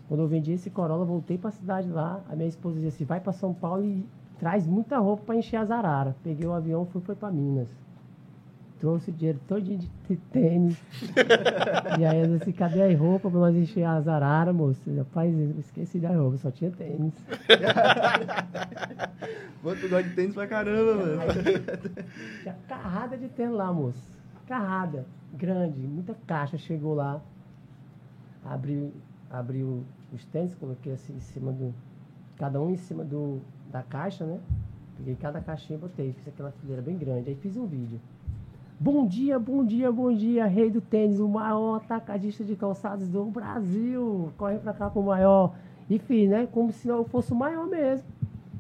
quando 0.08 0.21
eu 0.21 0.27
vendi 0.27 0.53
esse 0.53 0.69
Corolla, 0.69 1.03
voltei 1.03 1.38
para 1.38 1.49
a 1.49 1.53
cidade 1.53 1.89
lá, 1.89 2.21
a 2.30 2.36
minha 2.36 2.47
esposa 2.47 2.75
dizia 2.75 2.89
assim, 2.89 3.03
vai 3.03 3.19
para 3.19 3.34
São 3.34 3.53
Paulo 3.53 3.84
e 3.84 4.06
traz 4.39 4.65
muita 4.67 4.97
roupa 4.97 5.23
para 5.26 5.36
encher 5.36 5.58
as 5.58 5.71
araras. 5.71 6.15
Peguei 6.23 6.47
o 6.47 6.54
avião 6.54 6.86
fui, 6.86 7.02
fui 7.02 7.15
para 7.15 7.32
Minas. 7.32 7.67
Trouxe 8.80 9.10
o 9.10 9.13
dinheiro 9.13 9.39
todinho 9.47 9.80
de 9.80 10.15
tênis. 10.32 10.78
e 12.00 12.06
aí 12.06 12.21
eu 12.21 12.38
disse, 12.38 12.54
cadê 12.54 12.84
a 12.84 12.97
roupa 12.97 13.30
para 13.30 13.39
nós 13.39 13.56
encher 13.56 13.84
as 13.84 14.08
araras, 14.08 14.54
moço? 14.54 14.80
Rapaz, 14.95 15.34
eu 15.34 15.56
esqueci 15.60 15.97
da 15.97 16.10
roupa, 16.10 16.38
só 16.38 16.52
tinha 16.52 16.69
tênis. 16.69 17.13
Pô, 19.63 19.76
tu 19.76 19.89
gosta 19.89 20.04
de 20.04 20.13
tênis 20.13 20.36
pra 20.36 20.45
caramba, 20.45 20.93
mano. 20.93 21.21
Tinha 22.43 22.56
carrada 22.67 23.17
de 23.17 23.28
tênis 23.30 23.56
lá, 23.56 23.73
moço. 23.73 24.02
Carrada. 24.47 25.06
Grande, 25.34 25.80
muita 25.80 26.15
caixa 26.28 26.58
chegou 26.58 26.93
lá. 26.93 27.19
Abri, 28.45 28.93
abri 29.30 29.63
os 29.63 30.23
tênis, 30.32 30.54
coloquei 30.56 30.93
assim 30.93 31.15
em 31.15 31.19
cima 31.19 31.52
do. 31.52 31.73
Cada 32.38 32.62
um 32.62 32.69
em 32.69 32.78
cima 32.78 33.04
do, 33.04 33.41
da 33.71 33.84
caixa, 33.84 34.25
né? 34.25 34.39
Peguei 34.97 35.15
cada 35.15 35.39
caixinha 35.39 35.77
e 35.77 35.82
botei, 35.82 36.13
fiz 36.13 36.27
aquela 36.27 36.51
fileira 36.51 36.82
bem 36.82 36.97
grande. 36.97 37.30
Aí 37.30 37.36
fiz 37.36 37.56
um 37.56 37.65
vídeo. 37.65 37.99
Bom 38.80 39.08
dia, 39.08 39.39
bom 39.39 39.65
dia, 39.65 39.91
bom 39.91 40.13
dia, 40.13 40.45
rei 40.45 40.69
do 40.69 40.82
tênis, 40.82 41.19
o 41.19 41.27
maior 41.27 41.77
atacadista 41.77 42.43
de 42.43 42.56
calçados 42.56 43.08
do 43.08 43.25
Brasil. 43.25 44.32
Corre 44.38 44.58
pra 44.60 44.73
cá 44.73 44.89
com 44.89 44.99
o 44.99 45.06
maior. 45.06 45.56
E 45.89 45.97
fiz, 45.97 46.30
né? 46.30 46.47
Como 46.47 46.71
se 46.71 46.88
eu 46.88 47.03
fosse 47.06 47.32
o 47.32 47.36
maior 47.36 47.67
mesmo. 47.67 48.06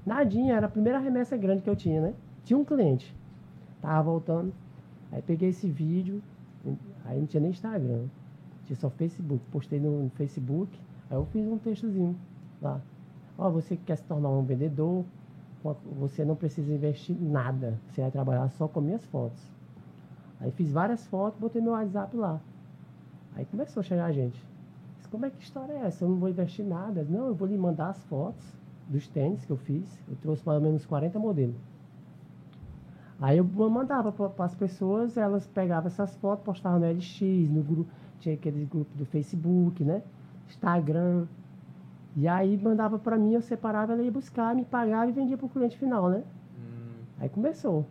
Nadinha, 0.05 0.55
era 0.55 0.67
a 0.67 0.69
primeira 0.69 0.99
remessa 0.99 1.35
grande 1.35 1.61
que 1.61 1.69
eu 1.69 1.75
tinha, 1.75 2.01
né? 2.01 2.13
Tinha 2.43 2.57
um 2.57 2.63
cliente. 2.63 3.15
Tava 3.81 4.03
voltando. 4.03 4.53
Aí 5.11 5.21
peguei 5.21 5.49
esse 5.49 5.69
vídeo. 5.69 6.21
Aí 7.05 7.19
não 7.19 7.27
tinha 7.27 7.41
nem 7.41 7.51
Instagram. 7.51 8.05
Tinha 8.65 8.77
só 8.77 8.89
Facebook. 8.89 9.43
Postei 9.51 9.79
no 9.79 10.09
Facebook. 10.15 10.71
Aí 11.09 11.17
eu 11.17 11.25
fiz 11.25 11.45
um 11.47 11.57
textozinho 11.57 12.15
lá. 12.61 12.81
Ó, 13.37 13.49
você 13.49 13.75
que 13.75 13.83
quer 13.83 13.97
se 13.97 14.03
tornar 14.03 14.29
um 14.29 14.43
vendedor, 14.43 15.05
você 15.99 16.25
não 16.25 16.35
precisa 16.35 16.73
investir 16.73 17.15
nada. 17.19 17.79
Você 17.89 18.01
vai 18.01 18.11
trabalhar 18.11 18.49
só 18.49 18.67
com 18.67 18.81
minhas 18.81 19.03
fotos. 19.05 19.41
Aí 20.39 20.51
fiz 20.51 20.71
várias 20.71 21.05
fotos, 21.07 21.39
botei 21.39 21.61
meu 21.61 21.71
WhatsApp 21.71 22.15
lá. 22.15 22.39
Aí 23.35 23.45
começou 23.45 23.81
a 23.81 23.83
chegar 23.83 24.05
a 24.05 24.11
gente. 24.11 24.41
Disse, 24.97 25.09
como 25.09 25.25
é 25.25 25.29
que 25.29 25.43
história 25.43 25.73
é 25.73 25.85
essa? 25.87 26.05
Eu 26.05 26.09
não 26.09 26.17
vou 26.17 26.29
investir 26.29 26.65
nada. 26.65 27.05
Não, 27.07 27.27
eu 27.27 27.35
vou 27.35 27.47
lhe 27.47 27.57
mandar 27.57 27.89
as 27.89 28.03
fotos 28.05 28.45
dos 28.87 29.07
tênis 29.07 29.45
que 29.45 29.51
eu 29.51 29.57
fiz. 29.57 29.85
Eu 30.07 30.15
trouxe 30.21 30.45
mais 30.45 30.59
ou 30.59 30.65
menos 30.65 30.85
40 30.85 31.19
modelos. 31.19 31.55
Aí 33.19 33.37
eu 33.39 33.43
mandava 33.43 34.11
para 34.11 34.45
as 34.45 34.53
pessoas, 34.53 35.17
elas 35.17 35.47
pegavam 35.47 35.87
essas 35.87 36.15
fotos, 36.17 36.45
postavam 36.45 36.79
no 36.79 36.87
LX, 36.87 37.21
no 37.49 37.63
grupo, 37.63 37.91
tinha 38.19 38.35
aquele 38.35 38.63
grupo 38.65 38.95
do 38.95 39.05
Facebook, 39.05 39.83
né? 39.83 40.03
Instagram. 40.47 41.25
E 42.19 42.27
aí 42.27 42.57
mandava 42.57 42.97
para 42.97 43.15
mim, 43.15 43.35
eu 43.35 43.41
separava, 43.43 43.93
ela 43.93 44.01
ia 44.01 44.11
buscar, 44.11 44.55
me 44.55 44.65
pagava 44.65 45.07
e 45.07 45.13
vendia 45.13 45.37
para 45.37 45.45
o 45.45 45.49
cliente 45.49 45.77
final, 45.77 46.09
né? 46.09 46.23
Hum. 46.57 47.03
Aí 47.19 47.29
começou. 47.29 47.85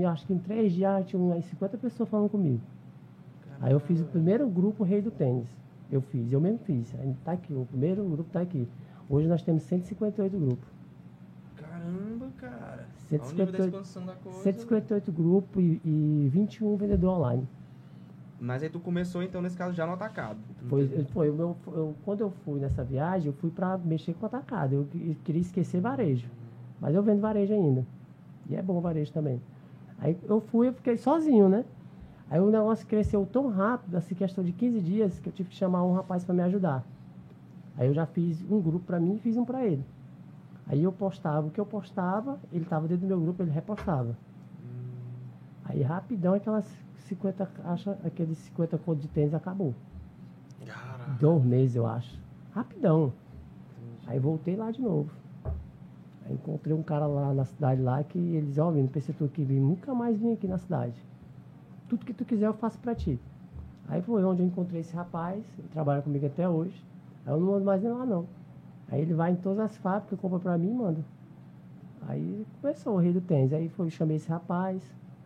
Eu, 0.00 0.08
acho 0.08 0.26
que 0.26 0.32
em 0.32 0.38
três 0.38 0.72
dias 0.72 1.06
tinha 1.06 1.20
umas 1.20 1.44
50 1.44 1.76
pessoas 1.76 2.08
falando 2.08 2.30
comigo. 2.30 2.62
Caramba. 3.42 3.66
Aí 3.66 3.72
eu 3.74 3.80
fiz 3.80 4.00
o 4.00 4.04
primeiro 4.04 4.48
grupo 4.48 4.82
Rei 4.82 5.02
do 5.02 5.10
Tênis. 5.10 5.46
Eu 5.90 6.00
fiz, 6.00 6.32
eu 6.32 6.40
mesmo 6.40 6.60
fiz. 6.60 6.94
Aí 7.00 7.14
tá 7.22 7.32
aqui, 7.32 7.52
o 7.52 7.66
primeiro 7.66 8.02
grupo 8.02 8.28
está 8.28 8.40
aqui. 8.40 8.66
Hoje 9.10 9.28
nós 9.28 9.42
temos 9.42 9.62
158 9.64 10.38
grupos. 10.38 10.68
Caramba, 11.56 12.30
cara. 12.38 12.86
158, 13.10 13.84
158 14.42 15.12
grupos 15.12 15.62
e, 15.62 15.80
e 15.84 16.30
21 16.32 16.76
vendedores 16.76 17.18
online. 17.18 17.48
Mas 18.42 18.60
aí 18.60 18.68
tu 18.68 18.80
começou, 18.80 19.22
então, 19.22 19.40
nesse 19.40 19.56
caso, 19.56 19.72
já 19.72 19.86
no 19.86 19.92
atacado. 19.92 20.36
Foi, 20.68 20.88
foi 21.12 21.30
o 21.30 21.32
meu, 21.32 21.56
eu, 21.68 21.94
quando 22.04 22.22
eu 22.22 22.30
fui 22.44 22.58
nessa 22.58 22.82
viagem, 22.82 23.28
eu 23.28 23.32
fui 23.34 23.52
para 23.52 23.78
mexer 23.78 24.14
com 24.14 24.24
o 24.24 24.26
atacado. 24.26 24.74
Eu, 24.74 24.88
eu, 25.00 25.14
queria 25.22 25.40
esquecer 25.40 25.80
varejo. 25.80 26.28
Mas 26.80 26.92
eu 26.92 27.04
vendo 27.04 27.20
varejo 27.20 27.54
ainda. 27.54 27.86
E 28.50 28.56
é 28.56 28.60
bom 28.60 28.80
varejo 28.80 29.12
também. 29.12 29.40
Aí 29.96 30.18
eu 30.24 30.40
fui, 30.40 30.66
eu 30.66 30.72
fiquei 30.72 30.96
sozinho, 30.96 31.48
né? 31.48 31.64
Aí 32.28 32.40
o 32.40 32.50
negócio 32.50 32.84
cresceu 32.84 33.24
tão 33.24 33.48
rápido, 33.48 33.94
assim, 33.94 34.12
questão 34.12 34.42
de 34.42 34.50
15 34.50 34.80
dias, 34.80 35.20
que 35.20 35.28
eu 35.28 35.32
tive 35.32 35.50
que 35.50 35.54
chamar 35.54 35.84
um 35.84 35.92
rapaz 35.92 36.24
para 36.24 36.34
me 36.34 36.42
ajudar. 36.42 36.84
Aí 37.76 37.86
eu 37.86 37.94
já 37.94 38.06
fiz 38.06 38.44
um 38.50 38.60
grupo 38.60 38.84
para 38.84 38.98
mim 38.98 39.14
e 39.14 39.18
fiz 39.20 39.36
um 39.36 39.44
para 39.44 39.64
ele. 39.64 39.84
Aí 40.66 40.82
eu 40.82 40.90
postava 40.90 41.46
o 41.46 41.50
que 41.50 41.60
eu 41.60 41.66
postava, 41.66 42.40
ele 42.52 42.64
estava 42.64 42.88
dentro 42.88 43.02
do 43.02 43.06
meu 43.06 43.20
grupo, 43.20 43.40
ele 43.40 43.52
repostava. 43.52 44.16
Hum. 44.58 44.88
Aí 45.64 45.80
rapidão 45.80 46.34
aquelas 46.34 46.66
50 47.02 47.46
caixas, 47.46 47.96
aqueles 48.04 48.38
50 48.38 48.78
contos 48.78 49.02
de 49.02 49.08
tênis 49.08 49.34
acabou. 49.34 49.74
Caraca. 50.64 51.12
Dois 51.18 51.44
meses, 51.44 51.76
eu 51.76 51.86
acho. 51.86 52.18
Rapidão. 52.54 53.12
Aí 54.06 54.18
voltei 54.18 54.56
lá 54.56 54.70
de 54.70 54.80
novo. 54.80 55.10
Aí 56.24 56.34
encontrei 56.34 56.74
um 56.74 56.82
cara 56.82 57.06
lá 57.06 57.32
na 57.32 57.44
cidade 57.44 57.80
lá 57.80 58.02
que 58.02 58.18
eles, 58.18 58.58
ó, 58.58 58.68
oh, 58.68 58.72
não 58.72 58.86
pensei 58.86 59.14
tu 59.14 59.28
que 59.28 59.44
vim, 59.44 59.60
nunca 59.60 59.94
mais 59.94 60.18
vim 60.18 60.32
aqui 60.32 60.46
na 60.46 60.58
cidade. 60.58 60.94
Tudo 61.88 62.04
que 62.04 62.14
tu 62.14 62.24
quiser 62.24 62.46
eu 62.46 62.54
faço 62.54 62.78
pra 62.78 62.94
ti. 62.94 63.18
Aí 63.88 64.00
foi 64.02 64.24
onde 64.24 64.42
eu 64.42 64.46
encontrei 64.46 64.80
esse 64.80 64.94
rapaz, 64.94 65.44
ele 65.58 65.68
trabalha 65.68 66.02
comigo 66.02 66.26
até 66.26 66.48
hoje. 66.48 66.84
Aí 67.26 67.32
eu 67.32 67.40
não 67.40 67.52
mando 67.52 67.64
mais 67.64 67.82
nem 67.82 67.92
lá 67.92 68.06
não. 68.06 68.26
Aí 68.88 69.00
ele 69.00 69.14
vai 69.14 69.32
em 69.32 69.36
todas 69.36 69.58
as 69.60 69.76
fábricas, 69.78 70.18
compra 70.20 70.38
pra 70.38 70.58
mim 70.58 70.70
e 70.70 70.74
manda. 70.74 71.04
Aí 72.08 72.46
começou 72.60 72.94
o 72.94 72.98
rei 72.98 73.12
do 73.12 73.20
tênis. 73.20 73.52
Aí 73.52 73.68
foi, 73.68 73.90
chamei 73.90 74.16
esse 74.16 74.28
rapaz, 74.28 74.82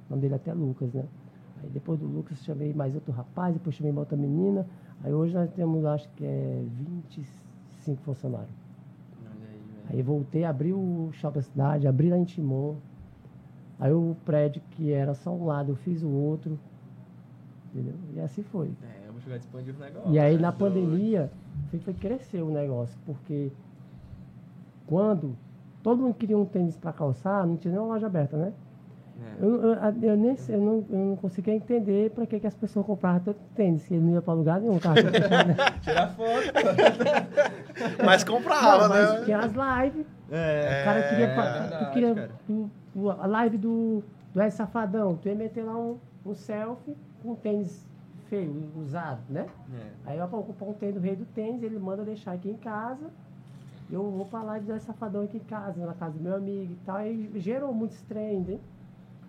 o 0.09 0.11
nome 0.11 0.23
dele 0.23 0.35
até 0.35 0.51
é 0.51 0.55
Lucas, 0.55 0.93
né? 0.93 1.05
Aí 1.62 1.71
depois 1.71 1.99
do 1.99 2.07
Lucas 2.07 2.38
chamei 2.45 2.73
mais 2.75 2.95
outro 2.95 3.12
rapaz, 3.12 3.55
depois 3.55 3.75
chamei 3.75 3.92
uma 3.92 4.01
outra 4.01 4.16
menina. 4.16 4.66
Aí 5.03 5.12
hoje 5.12 5.35
nós 5.35 5.51
temos, 5.51 5.85
acho 5.85 6.09
que 6.11 6.25
é 6.25 6.64
25 6.71 8.03
funcionários. 8.03 8.66
Aí, 9.88 10.03
voltei, 10.03 10.45
abri 10.45 10.73
o 10.73 11.11
shopping 11.12 11.38
da 11.38 11.42
cidade, 11.42 11.87
abri 11.87 12.11
lá 12.11 12.19
em 12.19 12.25
Timon. 12.25 12.77
Aí 13.79 13.92
o 13.92 14.16
prédio 14.25 14.61
que 14.71 14.92
era 14.92 15.14
só 15.14 15.31
um 15.31 15.47
lado, 15.47 15.73
eu 15.73 15.77
fiz 15.77 16.03
o 16.03 16.09
outro. 16.09 16.59
Entendeu? 17.73 17.95
E 18.14 18.21
assim 18.21 18.42
foi. 18.42 18.73
É, 18.83 19.07
eu 19.07 19.12
vou 19.12 19.21
chegar 19.21 19.35
a 19.37 19.38
expandir 19.38 19.73
os 19.73 19.79
negócios. 19.79 20.12
E 20.12 20.19
aí 20.19 20.38
na 20.38 20.51
Doido. 20.51 20.75
pandemia 20.75 21.31
foi, 21.71 21.79
foi 21.79 21.95
crescer 21.95 22.42
o 22.42 22.51
negócio, 22.51 22.99
porque 23.05 23.53
quando 24.87 25.37
todo 25.83 26.03
mundo 26.03 26.14
queria 26.14 26.38
um 26.38 26.45
tênis 26.45 26.77
para 26.77 26.92
calçar, 26.92 27.47
não 27.47 27.57
tinha 27.57 27.73
nenhuma 27.73 27.95
loja 27.95 28.07
aberta, 28.07 28.37
né? 28.37 28.53
É. 29.18 29.42
Eu, 29.44 29.55
eu, 29.62 29.74
eu 30.11 30.16
nem 30.16 30.37
eu 30.48 30.61
não, 30.61 30.85
eu 30.90 30.98
não 31.07 31.16
conseguia 31.16 31.55
entender 31.55 32.11
para 32.11 32.26
que, 32.26 32.38
que 32.38 32.46
as 32.46 32.55
pessoas 32.55 32.85
compravam 32.85 33.20
tanto 33.20 33.38
tênis, 33.55 33.85
que 33.87 33.94
não 33.96 34.12
ia 34.14 34.20
para 34.22 34.35
lugar 34.35 34.61
nenhum, 34.61 34.79
tava 34.81 34.96
tudo 34.96 35.11
fechado, 35.11 35.48
né? 35.48 35.57
Tirar 35.83 36.09
foto. 36.09 36.52
Mas 38.05 38.24
comprava, 38.24 38.83
Não, 38.83 38.88
mas 38.88 39.11
né? 39.20 39.24
tinha 39.24 39.38
as 39.38 39.52
lives. 39.52 40.07
É. 40.31 40.81
O 40.81 40.85
cara 40.85 41.02
queria, 41.09 41.26
É 41.26 41.85
tu 41.85 41.90
queria 41.92 42.14
cara. 42.14 42.31
tu- 42.46 42.70
tu- 42.92 43.11
a 43.11 43.26
live 43.26 43.59
do, 43.59 44.02
do 44.35 44.40
S 44.40 44.57
Safadão, 44.57 45.16
tu 45.16 45.29
ia 45.29 45.35
meter 45.35 45.62
lá 45.64 45.76
um, 45.76 45.98
um 46.24 46.35
selfie 46.35 46.96
com 47.22 47.33
um 47.33 47.35
tênis 47.37 47.87
feio, 48.29 48.70
usado, 48.76 49.20
né? 49.31 49.46
É. 49.72 50.11
Aí 50.11 50.18
eu 50.18 50.26
vou 50.26 50.40
ocupar 50.40 50.68
um 50.68 50.72
tênis 50.72 50.94
do 50.96 51.00
rei 51.00 51.14
do 51.16 51.24
tênis, 51.26 51.62
ele 51.62 51.79
manda 51.79 52.02
deixar 52.05 52.33
aqui 52.33 52.50
em 52.50 52.57
casa. 52.57 53.07
Eu 53.90 54.02
vou 54.11 54.26
pra 54.26 54.42
live 54.42 54.66
do 54.66 54.72
S 54.72 54.85
Safadão 54.85 55.22
aqui 55.22 55.37
em 55.37 55.40
casa, 55.40 55.85
na 55.87 55.94
casa 55.94 56.14
do 56.18 56.20
meu 56.22 56.35
amigo 56.35 56.72
e 56.72 56.79
tal. 56.85 56.96
Aí 56.96 57.31
gerou 57.37 57.72
muitos 57.72 58.00
trends, 58.02 58.48
hein? 58.48 58.61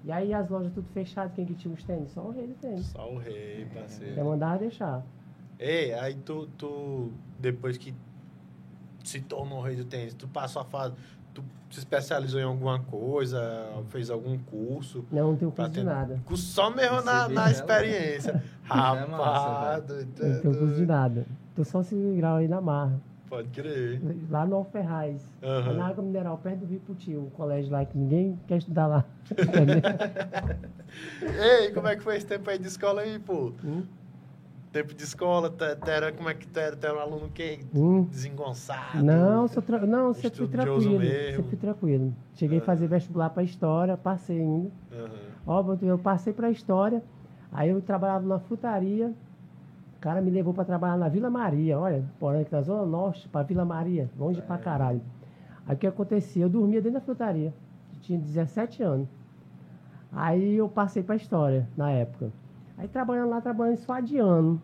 E 0.07 0.11
aí 0.13 0.33
as 0.33 0.49
lojas 0.49 0.71
tudo 0.71 0.87
fechadas, 0.93 1.33
quem 1.35 1.45
que 1.45 1.53
tinha 1.53 1.73
os 1.73 1.83
tênis? 1.83 2.09
Só 2.11 2.21
o 2.21 2.31
rei 2.31 2.47
do 2.47 2.53
tênis. 2.53 2.85
Só 2.85 3.11
o 3.11 3.17
rei, 3.17 3.63
Eu 3.69 3.77
parceiro. 3.81 4.25
mandava 4.25 4.57
deixar. 4.59 5.03
Ei, 5.59 5.93
aí 5.95 6.15
tu, 6.15 6.47
tu, 6.57 7.11
depois 7.37 7.77
que 7.77 7.93
se 9.03 9.19
tornou 9.19 9.61
rei 9.61 9.75
do 9.75 9.83
tênis, 9.83 10.13
tu 10.13 10.25
passou 10.29 10.61
a 10.61 10.65
fase, 10.65 10.95
tu 11.33 11.43
se 11.69 11.79
especializou 11.79 12.39
em 12.39 12.43
alguma 12.43 12.79
coisa, 12.79 13.69
fez 13.89 14.09
algum 14.09 14.37
curso? 14.37 15.03
Não, 15.11 15.31
não 15.31 15.35
tenho 15.35 15.51
curso 15.51 15.71
de 15.71 15.79
ter- 15.79 15.83
nada. 15.83 16.21
Curso 16.23 16.45
só 16.53 16.69
mesmo 16.69 17.01
na, 17.01 17.27
na 17.27 17.51
experiência. 17.51 18.31
é 18.63 18.73
Rapaz, 18.73 19.09
massa, 19.09 19.81
doido, 19.81 20.07
Não 20.23 20.39
tenho 20.41 20.57
curso 20.57 20.75
de 20.75 20.85
nada. 20.85 21.25
Tô 21.53 21.65
só 21.65 21.83
5 21.83 22.15
grau 22.15 22.37
aí 22.37 22.47
na 22.47 22.61
marra. 22.61 22.97
Pode 23.27 23.49
crer. 23.49 24.01
Lá 24.29 24.45
no 24.45 24.55
Alferraz. 24.57 25.21
Aham. 25.43 25.73
Na 25.73 25.87
água 25.87 26.03
mineral, 26.03 26.37
perto 26.37 26.59
do 26.59 26.65
Rio 26.65 26.79
Putil, 26.79 27.21
um 27.21 27.29
colégio 27.29 27.71
lá 27.71 27.85
que 27.85 27.97
ninguém 27.97 28.39
quer 28.47 28.57
estudar 28.57 28.87
lá. 28.87 29.05
Ei, 31.21 31.71
como 31.71 31.87
é 31.87 31.95
que 31.95 32.03
foi 32.03 32.17
esse 32.17 32.25
tempo 32.25 32.49
aí 32.49 32.57
de 32.57 32.67
escola 32.67 33.01
aí, 33.01 33.19
pô? 33.19 33.51
Hum? 33.63 33.83
Tempo 34.71 34.93
de 34.93 35.03
escola, 35.03 35.53
era, 35.87 36.11
como 36.11 36.29
é 36.29 36.33
que 36.33 36.47
tu 36.47 36.59
era? 36.59 36.75
Tu 36.75 36.85
era 36.85 36.97
um 36.97 36.99
aluno 36.99 37.29
que 37.29 37.59
Hum. 37.73 38.03
desengonçado? 38.03 39.03
Não, 39.03 39.47
sou 39.47 39.61
tra... 39.61 39.85
não, 39.85 40.13
sempre 40.13 40.37
fui 40.37 40.47
tranquilo. 40.47 40.99
mesmo. 40.99 41.35
Sempre 41.35 41.49
fui 41.49 41.57
tranquilo. 41.57 42.13
Cheguei 42.35 42.59
a 42.59 42.61
fazer 42.61 42.87
vestibular 42.87 43.29
para 43.29 43.43
história, 43.43 43.97
passei 43.97 44.39
ainda. 44.39 44.71
Aham. 44.91 45.11
Ó, 45.45 45.75
eu 45.81 45.97
passei 45.97 46.33
para 46.33 46.51
história, 46.51 47.01
aí 47.51 47.69
eu 47.69 47.81
trabalhava 47.81 48.25
na 48.27 48.39
frutaria. 48.39 49.13
O 49.97 49.99
cara 49.99 50.21
me 50.21 50.29
levou 50.29 50.53
para 50.53 50.63
trabalhar 50.63 50.95
na 50.95 51.09
Vila 51.09 51.27
Maria, 51.27 51.79
olha, 51.79 52.05
porém, 52.19 52.41
aqui 52.41 52.51
na 52.51 52.61
Zona 52.61 52.85
Norte, 52.85 53.27
para 53.27 53.41
Vila 53.41 53.65
Maria, 53.65 54.07
longe 54.17 54.39
pra 54.43 54.55
caralho. 54.55 55.01
Aí 55.65 55.75
o 55.75 55.77
que 55.77 55.87
acontecia? 55.87 56.45
Eu 56.45 56.49
dormia 56.49 56.79
dentro 56.79 56.99
da 56.99 57.01
frutaria, 57.01 57.51
tinha 58.01 58.19
17 58.19 58.83
anos. 58.83 59.07
Aí 60.11 60.55
eu 60.55 60.69
passei 60.69 61.01
para 61.01 61.15
história 61.15 61.67
na 61.75 61.89
época. 61.89 62.31
Aí 62.77 62.87
trabalhando 62.87 63.29
lá, 63.29 63.41
trabalhando 63.41 63.77
só 63.77 63.99
de 63.99 64.19
ano. 64.19 64.61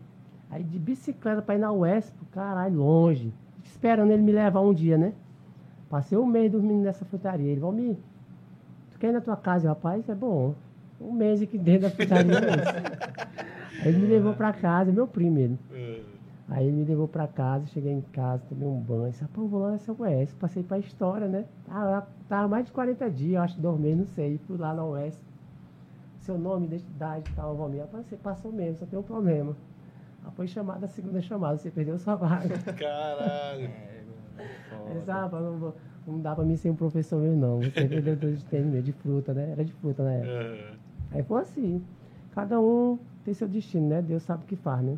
Aí 0.51 0.63
de 0.63 0.77
bicicleta 0.77 1.41
para 1.41 1.55
ir 1.55 1.57
na 1.57 1.71
UESP, 1.71 2.15
caralho, 2.31 2.77
longe. 2.77 3.33
Esperando 3.63 4.11
ele 4.11 4.21
me 4.21 4.31
levar 4.31 4.61
um 4.61 4.73
dia, 4.73 4.99
né? 4.99 5.13
Passei 5.89 6.15
um 6.15 6.27
mês 6.27 6.51
dormindo 6.51 6.83
nessa 6.83 7.05
frutaria. 7.05 7.51
Ele, 7.51 7.59
Valmir, 7.59 7.95
tu 8.91 8.99
quer 8.99 9.09
ir 9.09 9.13
na 9.13 9.21
tua 9.21 9.35
casa, 9.35 9.69
rapaz? 9.69 10.07
É 10.07 10.13
bom. 10.13 10.53
Um 11.01 11.11
mês 11.11 11.41
aqui 11.41 11.57
dentro 11.57 11.81
da 11.81 11.89
frutaria. 11.89 12.33
mas... 13.77 13.85
Aí 13.87 13.93
ele 13.93 13.97
me 13.99 14.07
levou 14.07 14.33
pra 14.33 14.53
casa, 14.53 14.91
meu 14.91 15.07
primo 15.07 15.37
ele. 15.39 15.59
É. 15.73 16.01
Aí 16.49 16.67
ele 16.67 16.75
me 16.75 16.83
levou 16.83 17.07
pra 17.07 17.27
casa, 17.27 17.65
cheguei 17.67 17.91
em 17.93 18.01
casa, 18.01 18.43
tomei 18.49 18.67
um 18.67 18.79
banho. 18.79 19.09
Disse, 19.09 19.23
pô, 19.25 19.47
vou 19.47 19.61
lá 19.61 19.71
nessa 19.71 19.91
UES. 19.93 20.33
Passei 20.33 20.61
pra 20.61 20.77
história, 20.77 21.27
né? 21.27 21.45
Tava, 21.65 21.83
lá- 21.85 22.07
tava 22.27 22.47
mais 22.47 22.65
de 22.65 22.71
40 22.71 23.09
dias, 23.09 23.41
acho 23.41 23.55
que 23.55 23.61
dormi, 23.61 23.95
não 23.95 24.05
sei. 24.05 24.37
Fui 24.45 24.57
lá 24.57 24.73
na 24.73 24.85
UES. 24.85 25.17
Seu 26.19 26.37
nome, 26.37 26.67
identidade 26.67 27.29
e 27.29 27.33
tal, 27.33 27.55
Valmir. 27.55 27.81
Rapaz, 27.81 28.05
você 28.05 28.15
passou 28.15 28.51
mesmo, 28.51 28.77
só 28.79 28.85
tem 28.85 28.97
um 28.99 29.03
problema. 29.03 29.55
Foi 30.35 30.47
chamada, 30.47 30.87
segunda 30.87 31.21
chamada, 31.21 31.57
você 31.57 31.69
perdeu 31.69 31.97
sua 31.99 32.15
vaga. 32.15 32.57
Caralho. 32.77 33.65
É, 33.65 34.03
foda. 34.69 35.13
ah, 35.15 35.29
não, 35.41 35.57
vou- 35.57 35.75
não 36.07 36.19
dá 36.19 36.33
pra 36.35 36.43
mim 36.45 36.55
ser 36.55 36.69
um 36.69 36.75
professor 36.75 37.21
mesmo, 37.21 37.37
não. 37.39 37.59
Você 37.59 37.83
perdeu 37.87 38.15
dois 38.15 38.39
de 38.39 38.45
tênis 38.45 38.83
de 38.83 38.91
fruta, 38.93 39.33
né? 39.33 39.51
Era 39.51 39.63
de 39.65 39.73
fruta 39.73 40.03
na 40.03 40.13
época. 40.13 40.77
Aí 41.11 41.23
foi 41.23 41.41
assim. 41.41 41.83
Cada 42.31 42.59
um 42.59 42.97
tem 43.23 43.33
seu 43.33 43.47
destino, 43.47 43.87
né? 43.89 44.01
Deus 44.01 44.23
sabe 44.23 44.43
o 44.43 44.47
que 44.47 44.55
faz, 44.55 44.83
né? 44.83 44.97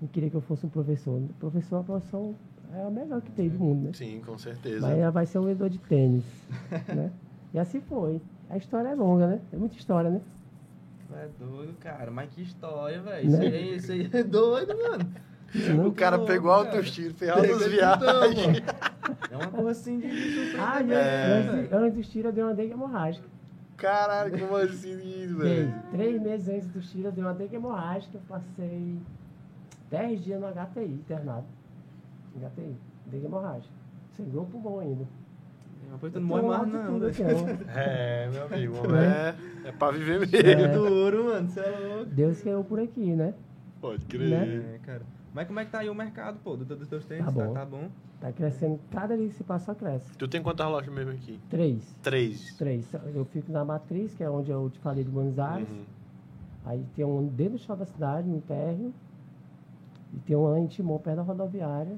Eu 0.00 0.08
queria 0.08 0.30
que 0.30 0.36
eu 0.36 0.40
fosse 0.40 0.64
um 0.66 0.68
professor. 0.68 1.20
Professor, 1.38 1.76
a 1.80 1.82
profissão 1.82 2.34
é 2.74 2.82
a 2.84 2.90
melhor 2.90 3.20
que 3.20 3.30
tem 3.32 3.48
do 3.48 3.58
mundo, 3.58 3.84
né? 3.86 3.90
Sim, 3.92 4.20
com 4.24 4.36
certeza. 4.38 4.86
Mas 4.86 4.98
ela 4.98 5.10
vai 5.10 5.26
ser 5.26 5.38
um 5.38 5.42
vendedor 5.42 5.68
de 5.70 5.78
tênis, 5.78 6.24
né? 6.88 7.10
E 7.54 7.58
assim 7.58 7.80
foi. 7.80 8.20
A 8.48 8.56
história 8.56 8.88
é 8.88 8.94
longa, 8.94 9.26
né? 9.26 9.40
É 9.52 9.56
muita 9.56 9.76
história, 9.76 10.10
né? 10.10 10.20
É 11.14 11.28
doido, 11.38 11.74
cara. 11.78 12.10
Mas 12.10 12.30
que 12.30 12.40
história, 12.42 13.00
velho. 13.02 13.30
Né? 13.30 13.44
Isso, 13.46 13.54
aí, 13.54 13.76
isso 13.76 13.92
aí 13.92 14.10
é 14.12 14.22
doido, 14.24 14.74
mano. 14.76 15.06
Não- 15.76 15.88
O 15.88 15.92
cara 15.92 16.16
louco, 16.16 16.32
pegou 16.32 16.50
cara. 16.50 16.64
autoestima, 16.64 17.10
fez 17.12 17.30
altas 17.30 17.66
viagens. 17.66 18.62
É 19.30 19.36
uma 19.36 19.50
coisa 19.50 19.70
assim 19.72 19.98
de 20.00 20.06
Ah, 20.58 20.78
surpreender, 20.78 20.96
antes, 20.96 21.54
antes, 21.54 21.72
antes 21.72 21.94
dos 21.98 22.08
tiros 22.08 22.26
eu 22.30 22.32
dei 22.32 22.42
uma 22.44 22.54
dengue 22.54 22.72
hemorrágica. 22.72 23.26
Caralho, 23.82 24.38
como 24.38 24.56
assim 24.56 25.26
velho? 25.26 25.74
três 25.90 26.22
meses 26.22 26.48
antes 26.48 26.68
dos 26.68 26.88
tiros 26.88 27.06
eu 27.06 27.12
dei 27.12 27.24
uma 27.24 27.34
dengue 27.34 27.56
hemorrágica. 27.56 28.16
Eu 28.16 28.20
passei 28.28 28.96
dez 29.90 30.22
dias 30.22 30.40
no 30.40 30.46
HTI, 30.46 30.84
internado. 30.84 31.46
HTI, 32.36 32.76
dengue 33.06 33.26
hemorrágica. 33.26 33.74
Sangrou 34.16 34.44
o 34.44 34.46
pulmão 34.46 34.78
ainda. 34.78 35.04
Depois 35.90 36.12
tu 36.12 36.20
não 36.20 36.28
morre 36.28 36.42
mais, 36.42 36.68
não. 36.72 36.92
tudo 36.92 37.06
aqui, 37.06 37.22
ó. 37.22 37.68
É, 37.76 38.30
meu 38.30 38.46
amigo, 38.46 38.78
homem, 38.78 39.00
é, 39.00 39.34
é 39.64 39.72
pra 39.72 39.90
viver 39.90 40.20
mesmo. 40.20 40.36
É 40.36 40.68
duro, 40.68 41.24
mano. 41.24 41.48
Você 41.48 41.60
é 41.60 41.78
louco. 41.78 42.04
Deus 42.06 42.40
quer 42.40 42.64
por 42.64 42.78
aqui, 42.78 43.14
né? 43.14 43.34
Pode 43.80 44.06
crer. 44.06 44.28
Né? 44.28 44.76
É, 44.76 44.78
cara. 44.86 45.02
Mas 45.34 45.46
como 45.46 45.60
é 45.60 45.64
que 45.64 45.70
tá 45.70 45.78
aí 45.78 45.88
o 45.88 45.94
mercado, 45.94 46.38
pô, 46.44 46.56
do- 46.56 46.64
dos 46.76 46.88
teus 46.88 47.04
tênis? 47.06 47.24
Tá 47.24 47.30
bom. 47.30 47.52
Tá 47.54 47.64
bom. 47.64 47.88
Tá 48.20 48.30
crescendo, 48.32 48.78
cada 48.90 49.16
dia 49.16 49.28
que 49.28 49.34
se 49.34 49.42
passa, 49.42 49.66
só 49.66 49.74
cresce. 49.74 50.12
Tu 50.16 50.28
tem 50.28 50.42
quantas 50.42 50.66
lojas 50.68 50.92
mesmo 50.94 51.10
aqui? 51.12 51.40
Três. 51.48 51.94
Três. 52.02 52.54
Três. 52.56 52.86
Eu 53.14 53.24
fico 53.24 53.50
na 53.50 53.64
Matriz, 53.64 54.14
que 54.14 54.22
é 54.22 54.30
onde 54.30 54.50
eu 54.50 54.68
te 54.70 54.78
falei 54.78 55.02
de 55.02 55.10
Buenos 55.10 55.38
Aires. 55.38 55.68
Uhum. 55.70 55.84
Aí 56.64 56.84
tem 56.94 57.04
um 57.04 57.26
dentro 57.26 57.54
do 57.54 57.58
shopping 57.58 57.80
da 57.80 57.86
cidade, 57.86 58.28
no 58.28 58.40
térreo. 58.42 58.92
E 60.14 60.18
tem 60.18 60.36
um 60.36 60.44
lá 60.48 60.58
em 60.60 60.66
Timon, 60.66 60.98
perto 60.98 61.16
da 61.16 61.22
rodoviária. 61.22 61.96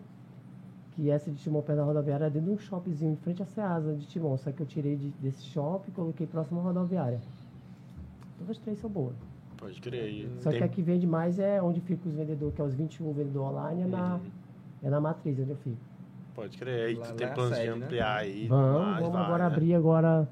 Que 0.93 1.11
essa 1.11 1.29
de 1.31 1.37
Timon, 1.37 1.61
perto 1.61 1.79
da 1.79 1.85
rodoviária, 1.85 2.27
é 2.27 2.31
dentro 2.31 2.49
de 2.51 2.55
um 2.55 2.59
shoppingzinho 2.59 3.13
em 3.13 3.17
frente 3.17 3.43
à 3.43 3.47
Ceasa 3.47 3.95
de 3.95 4.07
Timon. 4.07 4.37
Só 4.39 4.53
que 4.53 4.61
eu 4.63 4.67
tirei 4.67 4.97
de- 4.97 5.11
desse 5.21 5.43
shopping 5.47 5.91
e 5.91 5.95
coloquei 5.95 6.27
próximo 6.27 6.61
à 6.61 6.63
rodoviária. 6.63 7.21
Todas 8.39 8.57
as 8.57 8.59
três 8.63 8.79
são 8.79 8.89
boas. 8.89 9.17
Pode 9.65 9.81
crer. 9.81 10.09
E 10.11 10.31
Só 10.41 10.51
tem- 10.51 10.59
que 10.59 10.65
a 10.65 10.69
que 10.69 10.83
vende 10.83 11.07
mais 11.07 11.39
é 11.39 11.61
onde 11.63 11.81
ficam 11.81 12.11
os 12.11 12.15
vendedores, 12.15 12.55
que 12.55 12.61
é 12.61 12.65
os 12.65 12.75
21 12.75 13.13
vendedores 13.13 13.51
online, 13.51 13.83
é 13.83 13.87
na, 13.87 14.15
Uhum. 14.17 14.21
é 14.83 14.91
na 14.91 15.01
Matriz, 15.01 15.39
onde 15.41 15.51
eu 15.51 15.57
fico. 15.57 15.77
Pode 16.35 16.59
crer. 16.59 16.89
Aí 16.89 16.95
Lá- 16.97 17.05
tu 17.07 17.11
lá 17.11 17.15
tem 17.17 17.27
é 17.27 17.31
planos 17.31 17.59
de 17.59 17.65
né? 17.65 17.71
ampliar 17.71 18.17
aí. 18.19 18.47
Vamos, 18.49 18.83
mais, 18.83 18.97
vamos 18.99 19.13
vai, 19.15 19.23
agora 19.25 19.49
né? 19.49 19.55
abrir 19.55 19.75
agora, 19.75 20.29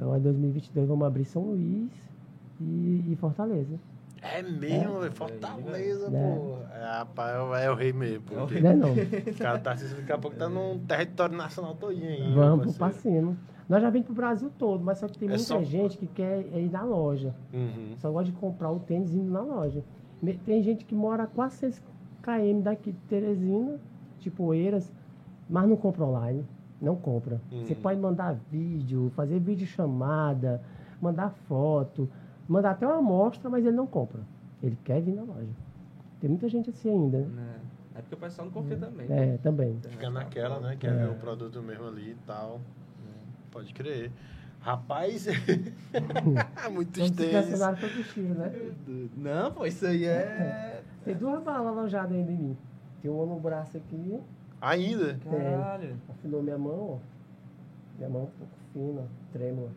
agora 0.00 0.18
em 0.18 0.22
2022, 0.22 0.88
vamos 0.88 1.06
abrir 1.06 1.24
São 1.26 1.42
Luís 1.42 1.90
e, 2.60 3.04
e 3.12 3.16
Fortaleza. 3.20 3.74
É 4.22 4.40
mesmo, 4.42 5.00
velho. 5.00 5.12
Fortaleza, 5.12 6.06
É. 6.06 6.34
pô. 6.36 6.56
É, 6.74 6.84
rapaz, 6.98 7.62
é 7.62 7.70
o 7.70 7.74
rei 7.74 7.92
mesmo. 7.92 8.22
pô. 8.22 8.34
É 8.38 8.42
o 8.42 8.46
rei. 8.46 8.62
Não 8.62 8.70
é 8.70 8.74
não? 8.76 8.88
O 9.34 9.38
cara 9.38 9.58
tá 9.58 9.76
se 9.76 9.94
daqui 9.94 10.12
a 10.12 10.16
pouco 10.16 10.36
tá 10.38 10.48
num 10.48 10.78
território 10.78 11.36
nacional 11.36 11.74
todinho 11.74 12.08
aí. 12.08 12.32
Vamos 12.32 12.74
cima. 12.94 13.36
Nós 13.68 13.80
já 13.82 13.88
vimos 13.90 14.06
pro 14.06 14.14
Brasil 14.14 14.50
todo, 14.58 14.84
mas 14.84 14.98
só 14.98 15.08
que 15.08 15.18
tem 15.18 15.26
É 15.28 15.30
muita 15.30 15.44
só- 15.44 15.62
gente 15.62 15.96
que 15.96 16.06
quer 16.06 16.40
ir 16.54 16.70
na 16.70 16.82
loja. 16.82 17.34
Uhum. 17.52 17.94
Só 17.96 18.10
gosta 18.10 18.30
de 18.30 18.38
comprar 18.38 18.70
o 18.70 18.78
tênis 18.80 19.14
indo 19.14 19.30
na 19.30 19.40
loja. 19.40 19.82
Tem 20.44 20.62
gente 20.62 20.84
que 20.84 20.94
mora 20.94 21.24
a 21.24 21.26
quase 21.26 21.56
6 21.56 21.82
km 22.22 22.60
daqui 22.62 22.92
de 22.92 22.98
Teresina, 23.08 23.78
tipo 24.20 24.42
Oeiras, 24.44 24.90
mas 25.48 25.68
não 25.68 25.76
compra 25.76 26.04
online. 26.04 26.44
Não 26.80 26.96
compra. 26.96 27.40
Uhum. 27.50 27.64
Você 27.64 27.74
pode 27.74 27.98
mandar 27.98 28.36
vídeo, 28.50 29.10
fazer 29.16 29.38
vídeo 29.38 29.66
chamada, 29.66 30.60
mandar 31.00 31.30
foto, 31.48 32.08
mandar 32.46 32.72
até 32.72 32.86
uma 32.86 32.96
amostra, 32.98 33.48
mas 33.48 33.64
ele 33.64 33.76
não 33.76 33.86
compra. 33.86 34.20
Ele 34.62 34.76
quer 34.84 35.00
vir 35.00 35.14
na 35.14 35.22
loja. 35.22 35.48
Tem 36.20 36.28
muita 36.28 36.48
gente 36.48 36.68
assim 36.70 36.90
ainda, 36.90 37.18
né? 37.18 37.26
Né? 37.34 37.54
É 37.96 38.00
porque 38.02 38.14
o 38.14 38.18
pessoal 38.18 38.46
não 38.46 38.52
confia 38.52 38.76
também. 38.76 39.06
É, 39.10 39.36
também. 39.38 39.78
Fica 39.88 40.10
naquela, 40.10 40.58
né? 40.60 40.76
Quer 40.78 40.92
ver 40.94 41.10
o 41.10 41.14
produto 41.14 41.62
mesmo 41.62 41.86
ali 41.86 42.10
e 42.10 42.16
tal. 42.26 42.60
Pode 43.54 43.72
crer. 43.72 44.10
Rapaz, 44.60 45.28
personagem 47.42 47.80
foi 47.88 48.02
possível, 48.02 48.34
né? 48.34 48.52
Não, 49.16 49.52
pô, 49.52 49.64
isso 49.64 49.86
aí 49.86 50.06
é. 50.06 50.82
Tem 51.04 51.14
duas 51.14 51.40
balas 51.44 51.68
alojadas 51.68 52.12
ainda 52.12 52.32
em 52.32 52.36
mim. 52.36 52.56
Tem 53.00 53.10
uma 53.10 53.26
no 53.26 53.38
braço 53.38 53.76
aqui, 53.76 54.20
Ainda? 54.60 55.18
Caralho. 55.30 55.96
afinou 56.08 56.42
minha 56.42 56.58
mão, 56.58 56.94
ó. 56.94 56.98
Minha 57.96 58.08
mão 58.08 58.22
um 58.22 58.26
pouco 58.26 58.52
fina, 58.72 59.06
trêmula, 59.32 59.70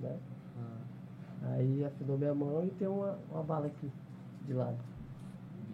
né? 0.00 0.16
Ah, 0.58 1.52
Aí 1.52 1.84
afinou 1.84 2.18
minha 2.18 2.34
mão 2.34 2.66
e 2.66 2.70
tem 2.70 2.88
uma, 2.88 3.16
uma 3.30 3.42
bala 3.42 3.66
aqui, 3.68 3.90
de 4.44 4.52
lado. 4.52 4.76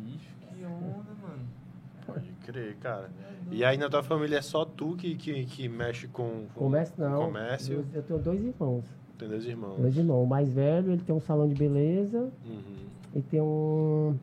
bicho, 0.00 0.30
que 0.40 0.64
onda, 0.64 1.10
mano. 1.20 1.57
Pode 2.12 2.32
crer, 2.44 2.76
cara. 2.76 3.10
E 3.50 3.64
aí 3.64 3.76
na 3.76 3.88
tua 3.88 4.02
família 4.02 4.38
é 4.38 4.42
só 4.42 4.64
tu 4.64 4.96
que, 4.96 5.14
que, 5.14 5.44
que 5.44 5.68
mexe 5.68 6.08
com, 6.08 6.46
com 6.54 6.64
Comércio 6.64 6.94
não. 6.98 7.26
comércio? 7.26 7.74
Eu, 7.74 7.84
eu 7.94 8.02
tenho 8.02 8.18
dois 8.18 8.42
irmãos. 8.42 8.84
Tem 9.18 9.28
dois 9.28 9.44
irmãos. 9.44 9.76
Dois 9.80 9.96
irmãos. 9.96 10.22
O 10.22 10.26
mais 10.26 10.48
velho, 10.48 10.92
ele 10.92 11.02
tem 11.02 11.14
um 11.14 11.20
salão 11.20 11.46
de 11.48 11.54
beleza 11.54 12.30
Uhum. 12.46 12.86
e 13.14 13.20
tem 13.22 13.40
um, 13.40 14.16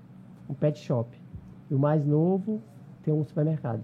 um 0.50 0.54
pet 0.54 0.80
shop. 0.80 1.10
E 1.69 1.76
o 1.76 1.80
mais 1.80 2.06
novo 2.06 2.62
tem 3.04 3.13
um 3.13 3.24
supermercado. 3.24 3.82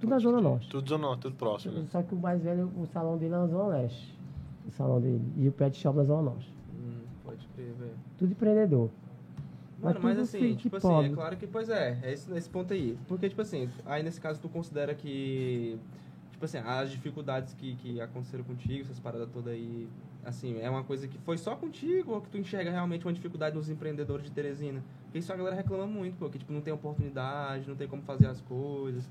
Tudo 0.00 0.10
na 0.10 0.18
Zona 0.18 0.40
Norte. 0.40 0.68
Tudo 0.68 0.88
zona, 0.88 1.16
tudo 1.16 1.36
próximo. 1.36 1.74
né? 1.78 1.84
Só 1.90 2.02
que 2.02 2.14
o 2.14 2.18
mais 2.18 2.42
velho, 2.42 2.68
o 2.76 2.86
salão 2.86 3.16
dele 3.16 3.34
é 3.34 3.38
na 3.38 3.46
Zona 3.46 3.66
Leste. 3.68 4.18
O 4.66 4.70
salão 4.72 5.00
dele. 5.00 5.22
E 5.36 5.46
o 5.48 5.52
pet 5.52 5.76
shop 5.76 5.96
na 5.96 6.04
Zona 6.04 6.22
Norte. 6.22 6.52
Hum, 6.74 7.00
pode 7.24 7.46
crer, 7.54 7.72
velho. 7.78 7.92
Tudo 8.18 8.32
empreendedor. 8.32 8.90
Mano, 9.82 10.00
mas 10.02 10.18
assim, 10.18 10.54
tipo 10.54 10.76
assim, 10.76 10.88
pobre. 10.88 11.10
é 11.10 11.14
claro 11.14 11.36
que, 11.36 11.46
pois 11.46 11.68
é, 11.68 11.98
é 12.02 12.12
esse, 12.12 12.32
esse 12.32 12.48
ponto 12.48 12.72
aí. 12.72 12.96
Porque, 13.08 13.28
tipo 13.28 13.42
assim, 13.42 13.68
aí 13.84 14.02
nesse 14.02 14.20
caso 14.20 14.40
tu 14.40 14.48
considera 14.48 14.94
que, 14.94 15.76
tipo 16.30 16.44
assim, 16.44 16.58
as 16.58 16.90
dificuldades 16.90 17.52
que, 17.54 17.74
que 17.76 18.00
aconteceram 18.00 18.44
contigo, 18.44 18.82
essas 18.82 19.00
paradas 19.00 19.28
todas 19.32 19.52
aí, 19.52 19.88
assim, 20.24 20.60
é 20.60 20.70
uma 20.70 20.84
coisa 20.84 21.08
que 21.08 21.18
foi 21.18 21.36
só 21.36 21.56
contigo 21.56 22.12
ou 22.12 22.20
que 22.20 22.28
tu 22.30 22.38
enxerga 22.38 22.70
realmente 22.70 23.04
uma 23.04 23.12
dificuldade 23.12 23.56
nos 23.56 23.68
empreendedores 23.68 24.24
de 24.24 24.30
Teresina? 24.30 24.82
Porque 25.04 25.18
isso 25.18 25.32
a 25.32 25.36
galera 25.36 25.56
reclama 25.56 25.86
muito, 25.86 26.16
pô, 26.16 26.30
que, 26.30 26.38
tipo, 26.38 26.52
não 26.52 26.60
tem 26.60 26.72
oportunidade, 26.72 27.68
não 27.68 27.74
tem 27.76 27.88
como 27.88 28.02
fazer 28.02 28.28
as 28.28 28.40
coisas. 28.40 29.08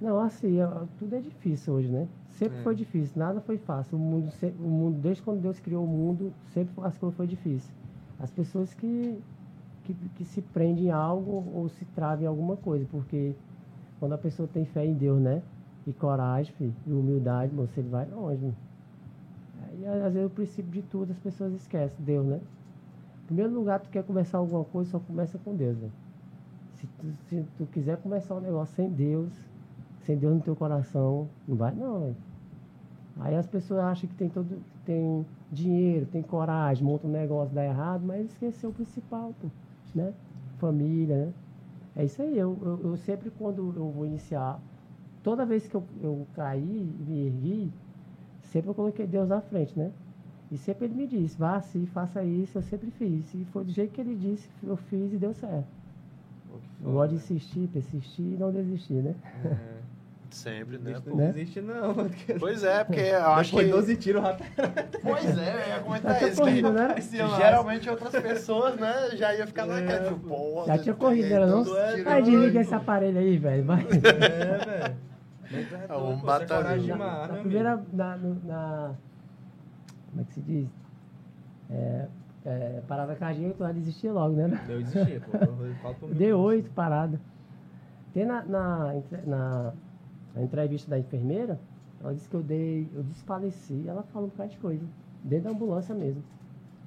Não, 0.00 0.18
assim, 0.18 0.56
tudo 0.98 1.14
é 1.14 1.20
difícil 1.20 1.74
hoje, 1.74 1.88
né? 1.88 2.08
Sempre 2.30 2.58
É. 2.58 2.62
foi 2.62 2.74
difícil, 2.74 3.16
nada 3.16 3.40
foi 3.40 3.56
fácil. 3.56 3.96
O 3.96 4.00
mundo, 4.00 4.32
o 4.58 4.68
mundo, 4.68 4.98
desde 5.00 5.22
quando 5.22 5.40
Deus 5.40 5.60
criou 5.60 5.84
o 5.84 5.86
mundo, 5.86 6.32
sempre 6.52 6.74
as 6.84 6.98
coisas 6.98 7.16
foi 7.16 7.26
difícil. 7.28 7.72
As 8.18 8.28
pessoas 8.30 8.74
que, 8.74 9.16
que, 9.84 9.94
que 9.94 10.24
se 10.24 10.40
prendem 10.40 10.86
em 10.86 10.90
algo 10.90 11.44
ou 11.54 11.68
se 11.68 11.84
travam 11.86 12.24
em 12.24 12.26
alguma 12.26 12.56
coisa, 12.56 12.86
porque 12.90 13.34
quando 13.98 14.12
a 14.12 14.18
pessoa 14.18 14.48
tem 14.52 14.64
fé 14.64 14.84
em 14.84 14.94
Deus, 14.94 15.20
né? 15.20 15.42
E 15.86 15.92
coragem, 15.92 16.52
filho, 16.54 16.74
e 16.86 16.92
humildade, 16.92 17.54
você 17.54 17.82
vai 17.82 18.06
longe. 18.06 18.44
Né? 18.44 18.54
Aí, 19.68 19.86
às 19.86 20.12
vezes, 20.12 20.26
o 20.26 20.30
princípio 20.30 20.70
de 20.70 20.82
tudo 20.82 21.12
as 21.12 21.18
pessoas 21.18 21.52
esquecem, 21.54 22.04
Deus, 22.04 22.26
né? 22.26 22.40
Em 23.22 23.26
primeiro 23.26 23.52
lugar, 23.52 23.80
tu 23.80 23.88
quer 23.88 24.04
começar 24.04 24.38
alguma 24.38 24.64
coisa, 24.64 24.90
só 24.90 24.98
começa 24.98 25.38
com 25.38 25.54
Deus, 25.54 25.76
né? 25.78 25.90
Se 26.74 26.86
tu, 26.86 27.06
se 27.28 27.44
tu 27.58 27.66
quiser 27.66 27.96
começar 27.98 28.34
um 28.34 28.40
negócio 28.40 28.74
sem 28.74 28.90
Deus, 28.90 29.32
sem 30.00 30.16
Deus 30.16 30.34
no 30.34 30.40
teu 30.40 30.56
coração, 30.56 31.28
não 31.46 31.56
vai 31.56 31.74
não, 31.74 32.00
velho. 32.00 32.16
Aí 33.20 33.36
as 33.36 33.46
pessoas 33.46 33.80
acham 33.80 34.08
que 34.08 34.14
tem 34.14 34.28
todo, 34.28 34.62
tem 34.84 35.24
dinheiro, 35.50 36.06
tem 36.06 36.22
coragem, 36.22 36.84
monta 36.84 37.06
um 37.06 37.10
negócio, 37.10 37.54
dá 37.54 37.64
errado, 37.64 38.02
mas 38.04 38.26
esqueceu 38.26 38.70
o 38.70 38.72
principal, 38.72 39.34
pô, 39.40 39.48
né? 39.94 40.12
Família, 40.58 41.26
né? 41.26 41.32
É 41.94 42.04
isso 42.04 42.22
aí, 42.22 42.38
eu, 42.38 42.58
eu, 42.62 42.90
eu 42.90 42.96
sempre 42.96 43.30
quando 43.30 43.72
eu 43.76 43.90
vou 43.90 44.06
iniciar, 44.06 44.60
toda 45.22 45.44
vez 45.44 45.66
que 45.68 45.74
eu, 45.74 45.84
eu 46.00 46.26
caí, 46.34 46.62
me 47.06 47.26
ergui, 47.26 47.72
sempre 48.42 48.70
eu 48.70 48.74
coloquei 48.74 49.06
Deus 49.06 49.30
à 49.30 49.40
frente, 49.40 49.78
né? 49.78 49.92
E 50.50 50.58
sempre 50.58 50.84
ele 50.86 50.94
me 50.94 51.06
disse, 51.06 51.36
vá 51.38 51.56
assim, 51.56 51.86
faça 51.86 52.22
isso, 52.24 52.58
eu 52.58 52.62
sempre 52.62 52.90
fiz. 52.90 53.32
E 53.34 53.44
foi 53.46 53.64
do 53.64 53.70
jeito 53.72 53.92
que 53.92 54.00
ele 54.00 54.14
disse, 54.14 54.48
eu 54.62 54.76
fiz 54.76 55.12
e 55.12 55.16
deu 55.16 55.32
certo. 55.32 55.66
Pô, 56.48 56.58
Eu 56.84 56.92
gosto 56.92 57.10
de 57.10 57.16
insistir, 57.16 57.68
persistir 57.68 58.34
e 58.34 58.36
não 58.36 58.52
desistir, 58.52 59.02
né? 59.02 59.14
É. 59.44 59.82
Sempre, 60.32 60.78
né, 60.78 60.98
pô? 61.04 61.14
Né? 61.14 61.26
Não 61.26 61.32
desiste 61.32 61.60
não, 61.60 61.94
porque 61.94 62.34
Pois 62.34 62.64
é, 62.64 62.82
porque 62.84 63.00
eu 63.00 63.26
acho 63.32 63.50
Depois 63.50 63.66
que... 63.66 63.72
12 63.72 63.96
tiros, 63.96 64.22
tá... 64.22 64.36
Pois 65.02 65.38
é, 65.38 65.52
eu 65.64 65.68
ia 65.68 65.80
comentar 65.80 66.18
tinha 66.18 66.30
isso. 66.30 66.40
corrido, 66.40 66.68
que 66.68 66.74
né? 66.74 66.86
Parecia 66.88 67.24
massa. 67.26 67.36
Geralmente 67.36 67.90
outras 67.90 68.12
pessoas, 68.22 68.76
né, 68.76 69.10
já 69.14 69.34
ia 69.34 69.46
ficar 69.46 69.66
naquela, 69.66 70.04
tipo, 70.08 70.20
pô... 70.28 70.64
Já 70.66 70.78
tinha 70.78 70.94
corrido, 70.94 71.32
era 71.32 71.46
não? 71.46 71.62
tiro, 71.64 72.04
Vai, 72.04 72.22
desliga 72.22 72.54
né? 72.54 72.60
esse 72.62 72.74
aparelho 72.74 73.18
aí, 73.18 73.36
velho. 73.36 73.64
Vai. 73.64 73.82
É, 73.82 74.64
velho. 74.64 74.96
É 75.88 75.96
um 75.96 76.16
batalhão. 76.16 76.94
é 76.94 76.98
Na, 76.98 77.26
na 77.26 77.32
meu 77.34 77.42
primeira. 77.42 77.84
Na, 77.92 78.16
na- 78.16 78.94
Como 80.10 80.22
é 80.22 80.24
que 80.24 80.32
se 80.32 80.40
diz? 80.40 80.66
É, 81.70 82.06
é, 82.46 82.82
parada 82.88 83.14
cardíaca, 83.14 83.54
tu 83.54 83.62
vai 83.62 83.72
desistir 83.74 84.10
logo, 84.10 84.34
né? 84.34 84.58
Eu 84.68 84.78
desisti, 84.82 85.20
pô. 85.20 85.36
Eu 85.36 85.74
falo 85.82 85.94
por 85.96 86.08
mim. 86.08 86.14
Deu 86.14 86.38
oito 86.40 86.70
parada. 86.70 87.20
Tem 88.14 88.24
na, 88.24 88.42
na, 88.44 88.94
na, 89.26 89.72
na 90.34 90.42
entrevista 90.42 90.90
da 90.90 90.98
enfermeira, 90.98 91.58
ela 92.02 92.14
disse 92.14 92.28
que 92.28 92.34
eu 92.34 92.42
dei. 92.42 92.88
Eu 92.94 93.02
desfaleci. 93.02 93.84
Ela 93.86 94.02
falou 94.04 94.28
um 94.28 94.30
bocado 94.30 94.50
de 94.50 94.56
coisa. 94.58 94.84
Dentro 95.22 95.44
da 95.44 95.50
ambulância 95.50 95.94
mesmo. 95.94 96.22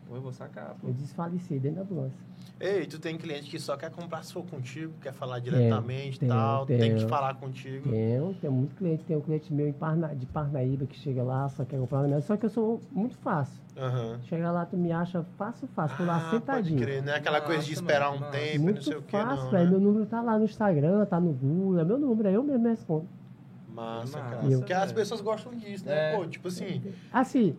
Pô, 0.08 0.16
eu 0.16 0.22
vou 0.22 0.32
sacar, 0.32 0.76
pô. 0.80 0.88
Eu 0.88 0.94
desfaleci 0.94 1.58
dentro 1.58 1.78
da 1.78 1.82
ambulância. 1.84 2.20
Ei, 2.60 2.86
tu 2.86 3.00
tem 3.00 3.18
cliente 3.18 3.50
que 3.50 3.60
só 3.60 3.76
quer 3.76 3.90
comprar 3.90 4.24
se 4.24 4.32
for 4.32 4.46
contigo, 4.46 4.94
quer 5.02 5.12
falar 5.12 5.40
diretamente 5.40 6.18
e 6.18 6.20
tenho, 6.20 6.32
tal, 6.32 6.66
tem 6.66 6.78
que 6.80 6.96
tenho. 6.98 7.10
falar 7.10 7.34
contigo. 7.36 7.90
Tenho, 7.90 8.34
tem 8.36 8.50
muito 8.50 8.76
cliente. 8.76 9.04
Tem 9.04 9.18
um 9.18 9.22
cliente 9.22 9.52
meu 9.54 9.68
em 9.68 9.74
Parna, 9.74 10.14
de 10.16 10.26
Parnaíba 10.28 10.86
que 10.86 10.98
chega 10.98 11.24
lá, 11.24 11.50
só 11.50 11.66
quer 11.66 11.80
comprar 11.80 12.04
remédio. 12.04 12.24
Só 12.24 12.38
que 12.38 12.46
eu 12.46 12.50
sou 12.50 12.80
muito 12.92 13.18
fácil. 13.18 13.62
Aham. 13.76 14.20
Chega 14.24 14.52
lá, 14.52 14.66
tu 14.66 14.78
me 14.78 14.92
acha 14.92 15.24
fácil, 15.38 15.68
fácil. 15.70 15.98
Tô 15.98 16.04
lá 16.06 16.18
Ah, 16.18 16.20
pode 16.22 16.32
sentadinho. 16.40 16.80
crer, 16.80 17.04
não 17.04 17.12
é 17.14 17.18
aquela 17.18 17.42
coisa 17.42 17.64
de 17.64 17.74
esperar 17.74 18.06
mano, 18.12 18.18
um 18.18 18.20
massa. 18.22 18.32
tempo 18.38 18.56
e 18.56 18.60
Muito 18.60 18.76
não 18.76 18.84
sei 18.84 18.96
o 18.98 19.02
que, 19.02 19.12
fácil, 19.12 19.46
não, 19.46 19.52
né? 19.52 19.66
Meu 19.66 19.80
número 19.80 20.06
tá 20.06 20.22
lá 20.22 20.38
no 20.38 20.46
Instagram, 20.46 21.06
tá 21.06 21.20
no 21.20 21.34
Google. 21.34 21.80
É 21.80 21.84
meu 21.84 21.98
número, 21.98 22.30
é 22.30 22.34
eu 22.34 22.44
mesmo 22.44 22.68
respondo. 22.68 23.08
Massa, 23.80 24.22
cara. 24.22 24.46
Eu- 24.48 24.60
Porque 24.60 24.74
as 24.74 24.92
pessoas 24.94 25.20
gostam 25.22 25.54
disso, 25.54 25.86
né? 25.86 26.14
É. 26.14 26.16
Pô, 26.16 26.26
tipo 26.26 26.48
assim, 26.48 26.82
Assim, 27.12 27.56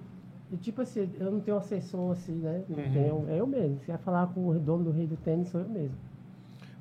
e 0.50 0.57
tipo 0.57 0.81
assim, 0.81 1.11
eu 1.20 1.31
não 1.31 1.40
tenho 1.40 1.57
assessor 1.59 2.12
assim, 2.12 2.33
né? 2.37 2.62
Não 2.68 2.79
Uhum. 2.79 2.92
tenho, 2.92 3.26
é 3.29 3.40
eu 3.40 3.46
mesmo. 3.46 3.79
Se 3.81 3.87
vai 3.88 3.98
falar 3.98 4.26
com 4.29 4.48
o 4.48 4.59
dono 4.59 4.85
do 4.85 4.90
rei 4.90 5.07
do 5.07 5.16
tênis, 5.16 5.48
sou 5.48 5.61
eu 5.61 5.68
mesmo. 5.68 5.94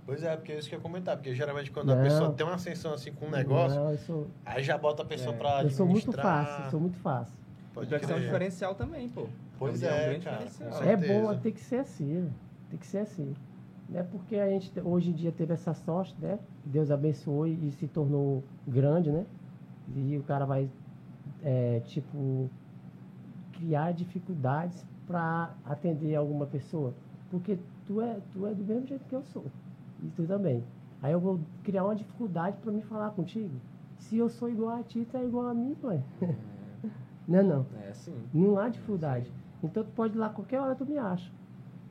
pois 0.05 0.21
é, 0.23 0.35
porque 0.37 0.51
é 0.51 0.59
isso 0.59 0.69
que 0.69 0.75
eu 0.75 0.77
ia 0.77 0.83
comentar, 0.83 1.17
porque 1.17 1.33
geralmente 1.33 1.71
quando 1.71 1.91
a 1.91 1.95
Não. 1.95 2.03
pessoa 2.03 2.31
tem 2.31 2.45
uma 2.45 2.53
ascensão 2.55 2.93
assim 2.93 3.11
com 3.11 3.25
um 3.25 3.29
negócio, 3.31 3.79
Não, 3.83 3.97
sou, 3.97 4.27
aí 4.45 4.61
já 4.63 4.77
bota 4.77 5.01
a 5.01 5.05
pessoa 5.05 5.33
É. 5.33 5.37
pra 5.39 5.63
eu 5.63 5.69
sou 5.71 5.85
muito 5.87 6.09
administrar. 6.11 6.45
fácil, 6.45 6.71
sou 6.71 6.79
muito 6.79 6.97
fácil. 6.99 7.33
Pode 7.73 7.93
é 7.93 7.97
um 7.97 8.19
diferencial 8.19 8.75
também, 8.75 9.09
pô. 9.09 9.27
Pois 9.57 9.81
É 9.81 9.91
um 9.91 9.95
é, 9.95 10.05
grande 10.19 10.25
cara. 10.25 10.45
É 10.87 10.95
bom, 10.95 11.35
tem 11.39 11.51
que 11.51 11.59
ser 11.61 11.77
assim, 11.77 12.05
né? 12.05 12.29
tem 12.69 12.77
que 12.79 12.85
ser 12.87 12.99
assim. 12.99 13.33
Não 13.89 13.99
é 13.99 14.03
porque 14.03 14.35
a 14.37 14.49
gente 14.49 14.71
hoje 14.79 15.11
em 15.11 15.13
dia 15.13 15.31
teve 15.31 15.53
essa 15.53 15.73
sorte, 15.73 16.15
né? 16.19 16.39
Deus 16.65 16.89
abençoou 16.89 17.47
e 17.47 17.71
se 17.71 17.87
tornou 17.87 18.43
grande, 18.67 19.11
né? 19.11 19.25
E 19.95 20.17
o 20.17 20.23
cara 20.23 20.45
vai, 20.45 20.69
é, 21.43 21.81
tipo, 21.85 22.49
criar 23.53 23.91
dificuldades 23.93 24.83
para 25.05 25.53
atender 25.65 26.15
alguma 26.15 26.45
pessoa. 26.45 26.93
Porque 27.29 27.59
tu 27.85 28.01
é, 28.01 28.19
tu 28.33 28.45
é 28.47 28.53
do 28.53 28.63
mesmo 28.63 28.87
jeito 28.87 29.05
que 29.05 29.15
eu 29.15 29.23
sou. 29.23 29.45
E 30.03 30.07
tu 30.09 30.23
também. 30.25 30.63
Aí 31.01 31.11
eu 31.11 31.19
vou 31.19 31.39
criar 31.63 31.83
uma 31.83 31.95
dificuldade 31.95 32.57
para 32.57 32.71
me 32.71 32.81
falar 32.81 33.11
contigo. 33.11 33.53
Se 33.97 34.17
eu 34.17 34.29
sou 34.29 34.49
igual 34.49 34.77
a 34.77 34.83
ti, 34.83 35.07
tu 35.09 35.17
é 35.17 35.23
igual 35.23 35.47
a 35.47 35.53
mim, 35.53 35.75
pai. 35.81 36.03
Não 37.27 37.39
é 37.39 37.43
não. 37.43 37.65
É. 37.81 37.91
Não 38.33 38.59
há 38.59 38.69
dificuldade. 38.69 39.31
Então 39.63 39.83
tu 39.83 39.89
pode 39.95 40.15
ir 40.15 40.19
lá 40.19 40.29
qualquer 40.29 40.61
hora 40.61 40.75
tu 40.75 40.85
me 40.85 40.97
acha. 40.97 41.31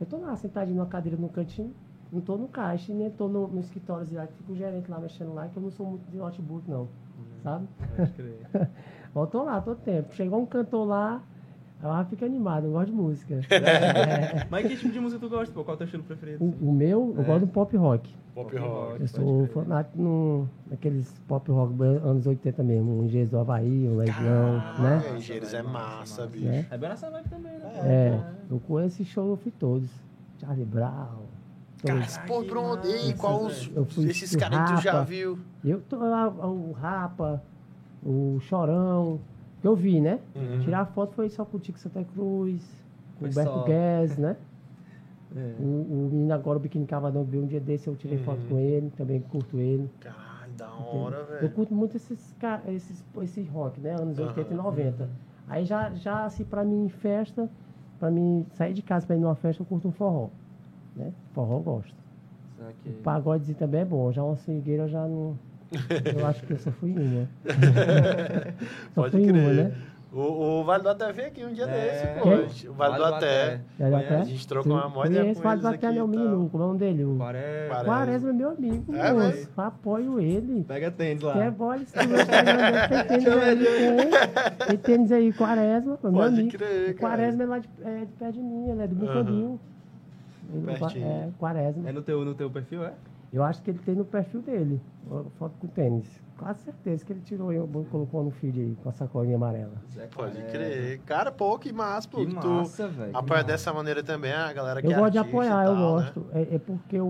Eu 0.01 0.07
tô 0.07 0.19
lá 0.19 0.37
sentadinho 0.37 0.77
numa 0.77 0.87
cadeira 0.87 1.19
no 1.19 1.29
cantinho, 1.29 1.75
não 2.15 2.21
tô 2.21 2.37
no 2.37 2.49
caixa, 2.49 2.93
e 2.93 2.95
nem 2.95 3.11
tô 3.11 3.29
no, 3.29 3.49
no 3.49 3.61
escritório 3.61 4.07
lá, 4.13 4.27
que 4.27 4.35
fica 4.35 4.53
o 4.53 4.57
gerente 4.57 4.91
lá 4.91 4.99
mexendo 5.01 5.35
lá, 5.35 5.49
que 5.49 5.57
eu 5.57 5.63
não 5.63 5.71
sou 5.71 5.87
muito 5.87 6.09
de 6.11 6.17
notebook 6.17 6.71
não. 6.71 6.89
Sabe? 7.43 7.67
Pode 7.97 8.11
crer. 8.13 8.39
Mas 9.15 9.25
eu 9.25 9.27
tô 9.27 9.43
lá, 9.45 9.61
todo 9.61 9.77
tempo. 9.79 10.15
Chegou 10.15 10.41
um 10.41 10.47
cantor 10.47 10.87
lá, 10.87 11.23
ela 11.83 12.05
fica 12.07 12.25
animado, 12.25 12.67
eu 12.67 12.73
gosto 12.73 12.87
de 12.87 12.93
música. 12.93 13.41
Mas 14.51 14.67
que 14.67 14.77
tipo 14.77 14.93
de 14.93 15.01
música 15.01 15.21
tu 15.21 15.29
gosta, 15.29 15.53
pô? 15.53 15.63
Qual 15.63 15.73
é 15.73 15.75
o 15.75 15.79
teu 15.79 15.85
estilo 15.85 16.03
preferido? 16.05 16.45
O, 16.45 16.71
o 16.71 16.73
meu, 16.73 17.13
eu 17.17 17.23
É. 17.23 17.25
gosto 17.27 17.41
do 17.41 17.47
pop 17.49 17.77
rock. 17.77 18.15
Pop 18.35 18.57
rock. 18.57 19.01
Eu 19.01 19.07
sou 19.09 19.47
fanático 19.49 20.01
no, 20.01 20.49
naqueles 20.69 21.13
pop 21.29 21.49
rock 21.53 21.81
anos 21.83 22.27
80 22.27 22.63
mesmo, 22.63 23.01
um 23.01 23.09
Jesus 23.09 23.31
do 23.31 23.39
Havaí, 23.39 23.89
um 23.89 23.97
Legião, 23.97 24.55
né? 24.81 25.15
Engenheiros 25.17 25.55
é 25.55 25.63
massa, 25.63 26.27
bicho. 26.27 26.47
Né? 26.47 26.67
É 26.71 26.79
bem 26.79 26.89
nessa 26.89 27.11
vibe 27.11 27.29
também, 27.29 27.53
né? 27.59 27.73
É, 27.85 28.21
eu 28.51 28.59
conheço 28.61 29.03
esse 29.03 29.05
show, 29.05 29.29
eu 29.31 29.37
fui 29.37 29.53
todos. 29.53 29.89
Charlie 30.41 30.65
Brown. 30.65 31.24
Cara, 31.87 32.01
todos. 32.01 32.19
pô? 32.27 32.87
Ei, 32.87 33.03
massa, 33.09 33.17
qual 33.19 33.45
os, 33.45 33.71
Eu 33.75 33.87
esses 34.09 34.35
caras 34.37 34.71
que 34.71 34.77
tu 34.77 34.83
já 34.83 35.03
viu? 35.03 35.39
Eu 35.65 35.81
tô 35.81 35.99
lá, 35.99 36.29
o 36.29 36.73
Rapa, 36.73 37.43
o 38.03 38.39
Chorão, 38.41 39.21
que 39.61 39.67
eu 39.67 39.77
vi, 39.77 40.01
né? 40.01 40.19
Uhum. 40.35 40.59
Tirar 40.61 40.87
foto 40.87 41.15
foi 41.15 41.29
só 41.29 41.45
com 41.45 41.57
o 41.57 41.61
Tico 41.61 41.79
Santa 41.79 42.05
Cruz, 42.05 42.63
com 43.19 43.27
o 43.27 43.29
Beto 43.29 43.53
só. 43.53 43.65
Guedes, 43.65 44.19
né? 44.19 44.37
É. 45.37 45.55
O, 45.59 45.65
o 45.65 46.09
menino 46.13 46.33
agora, 46.33 46.59
o 46.59 46.61
Biquíni 46.61 46.87
Cavadão, 46.87 47.25
veio 47.25 47.43
um 47.43 47.47
dia 47.49 47.59
desse, 47.59 47.89
eu 47.89 47.97
tirei 47.97 48.19
foto 48.19 48.39
com 48.47 48.57
ele, 48.57 48.93
também 48.97 49.21
curto 49.21 49.59
ele. 49.59 49.91
Caralho, 49.99 50.53
da 50.57 50.73
hora, 50.73 51.17
Eu 51.17 51.27
velho. 51.27 51.51
curto 51.51 51.75
muito 51.75 51.97
esses, 51.97 52.33
esses, 52.69 53.05
esse 53.21 53.43
rock, 53.43 53.81
né? 53.81 53.97
Anos 54.01 54.17
Aham. 54.17 54.29
80 54.29 54.55
e 54.55 54.57
90. 54.57 55.09
Aí 55.49 55.65
já, 55.65 55.91
já 55.93 56.25
assim, 56.25 56.45
pra 56.45 56.63
mim, 56.63 56.85
em 56.85 56.89
festa, 56.89 57.51
pra 57.99 58.13
mim 58.13 58.47
sair 58.55 58.75
de 58.75 58.83
casa 58.83 59.09
pra 59.09 59.17
ir 59.17 59.19
numa 59.19 59.35
festa, 59.35 59.61
eu 59.63 59.67
curto 59.67 59.89
um 59.89 59.93
forró. 59.93 60.29
Né? 60.97 61.13
Forró 61.33 61.57
eu 61.57 61.61
gosto. 61.63 61.95
Saquei. 62.59 62.93
Pagodezinho 63.03 63.59
também 63.59 63.81
é 63.81 63.85
bom. 63.85 64.13
Já 64.13 64.23
uma 64.23 64.37
swingueira 64.37 64.85
eu 64.85 64.89
já 64.89 65.07
não. 65.07 65.37
Eu 66.17 66.27
acho 66.27 66.43
que 66.47 66.53
eu 66.53 66.59
só 66.59 66.71
fui 66.71 66.93
uma. 66.93 67.29
só 68.95 69.03
Pode 69.03 69.11
fui 69.13 69.31
uma, 69.31 69.33
crer. 69.51 69.55
né? 69.55 69.73
O, 70.13 70.61
o 70.61 70.65
Vale 70.65 70.85
do 70.85 70.89
Até 70.91 71.13
veio 71.13 71.27
aqui 71.27 71.45
um 71.45 71.53
dia 71.53 71.65
É. 71.65 71.67
desse, 71.67 72.07
pô. 72.21 72.23
Quem? 72.63 72.71
O 72.71 72.75
Vale 72.75 72.97
do 72.99 73.05
Até. 73.05 73.61
A 73.81 74.23
gente 74.23 74.47
trocou 74.47 74.71
uma 74.73 74.89
Conheço, 74.89 75.35
com 75.35 75.43
faz 75.43 75.55
eles 75.65 75.75
até 75.75 75.87
aqui 75.89 75.97
meu 75.97 76.07
menino, 76.07 76.49
como 76.51 76.63
é 76.63 76.67
o 76.67 76.69
nome 76.69 76.79
dele? 76.79 77.05
O 77.05 77.17
Quaresma. 77.17 77.85
Quaresma. 77.85 78.31
É 78.31 78.33
meu 78.33 78.49
amigo, 78.51 78.95
É 78.95 79.13
moço. 79.13 79.49
Apoio 79.57 80.21
ele. 80.21 80.63
Pega 80.63 80.93
tênis 80.93 81.21
lá. 81.21 81.33
Quer 81.33 81.51
bola, 81.51 81.79
esse 81.83 81.97
meu 82.07 82.25
tênis 82.25 83.27
aí, 83.27 84.69
tem. 84.69 84.77
Tênis 84.79 85.11
aí, 85.11 85.33
Quaresma, 85.33 85.99
meu 86.01 86.13
Pode 86.13 86.35
amigo. 86.41 86.51
crer, 86.59 86.91
O 86.91 86.95
cara. 86.95 86.99
Quaresma 87.17 87.43
é 87.43 87.47
lá 87.47 87.59
de, 87.59 87.69
é 87.85 87.99
de 88.05 88.13
perto 88.13 88.33
de 88.35 88.41
mim, 88.41 88.71
ele 88.71 88.83
é 88.83 88.87
do 88.87 88.95
Bufandinho. 88.95 89.51
Ele- 89.61 89.74
Pertinho. 90.65 91.07
É, 91.07 91.31
Quaresma. 91.39 91.89
É 91.89 91.93
no 91.93 92.03
teu, 92.03 92.25
no 92.25 92.35
teu 92.35 92.51
perfil, 92.51 92.85
é? 92.85 92.95
Eu 93.33 93.43
acho 93.43 93.63
que 93.63 93.71
ele 93.71 93.81
tem 93.81 93.95
no 93.97 94.05
perfil 94.05 94.41
dele, 94.43 94.81
foto 95.39 95.55
com 95.59 95.67
tênis. 95.67 96.23
Quase 96.39 96.61
certeza 96.61 97.05
que 97.05 97.13
ele 97.13 97.21
tirou 97.21 97.53
e 97.53 97.59
colocou 97.91 98.23
no 98.23 98.31
feed 98.31 98.61
aí, 98.61 98.77
com 98.83 98.89
a 98.89 98.93
sacolinha 98.93 99.37
amarela. 99.37 99.73
Zé 99.93 100.07
Pode 100.07 100.41
crer. 100.45 101.01
Cara, 101.07 101.33
pô, 101.33 101.59
que 101.59 101.73
massa, 101.73 102.09
pô. 102.09 102.19
Que 102.19 102.27
tu 102.35 102.47
massa, 102.49 102.87
velho. 102.89 103.11
que 103.11 103.17
apoia 103.17 103.39
massa. 103.41 103.45
dessa 103.53 103.73
maneira 103.73 104.03
também 104.03 104.33
a 104.33 104.53
galera 104.53 104.81
que 104.81 104.87
Eu 104.89 104.93
é 104.93 104.97
gosto 104.97 105.13
de 105.13 105.19
apoiar, 105.19 105.65
eu 105.65 105.75
tal, 105.75 105.77
né? 105.77 105.81
gosto. 106.13 106.27
É, 106.33 106.55
é 106.55 106.59
porque 106.59 107.01
o, 107.01 107.07
o- 107.07 107.09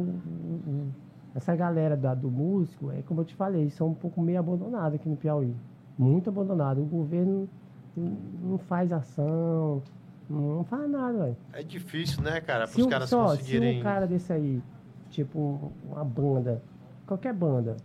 o- 0.66 0.89
essa 1.35 1.55
galera 1.57 1.97
da- 1.97 2.14
do 2.14 2.30
músico, 2.30 2.91
é 2.91 3.03
como 3.03 3.20
eu 3.20 3.24
te 3.24 3.35
falei, 3.35 3.68
são 3.70 3.89
um 3.89 3.95
pouco 3.95 4.20
meio 4.22 4.39
abandonados 4.39 4.95
aqui 4.95 5.09
no 5.09 5.16
Piauí. 5.16 5.55
Muito 5.99 6.28
abandonado. 6.30 6.80
O 6.82 6.87
governo 6.87 7.49
não, 7.97 8.16
não 8.51 8.59
faz 8.59 8.93
ação, 8.93 9.82
não 10.29 10.64
faz 10.64 10.91
nada, 10.91 11.18
velho. 11.18 11.37
É 11.53 11.62
difícil, 11.62 12.22
né, 12.22 12.41
cara, 12.41 12.66
pros 12.66 12.87
um, 12.87 12.89
caras 12.89 13.09
só, 13.09 13.27
conseguirem... 13.27 13.75
se 13.75 13.81
um 13.81 13.83
cara 13.83 14.07
desse 14.07 14.33
aí, 14.33 14.62
tipo 15.11 15.39
um- 15.39 15.70
uma 15.93 16.05
banda, 16.05 16.62
qualquer 17.07 17.33
banda, 17.35 17.77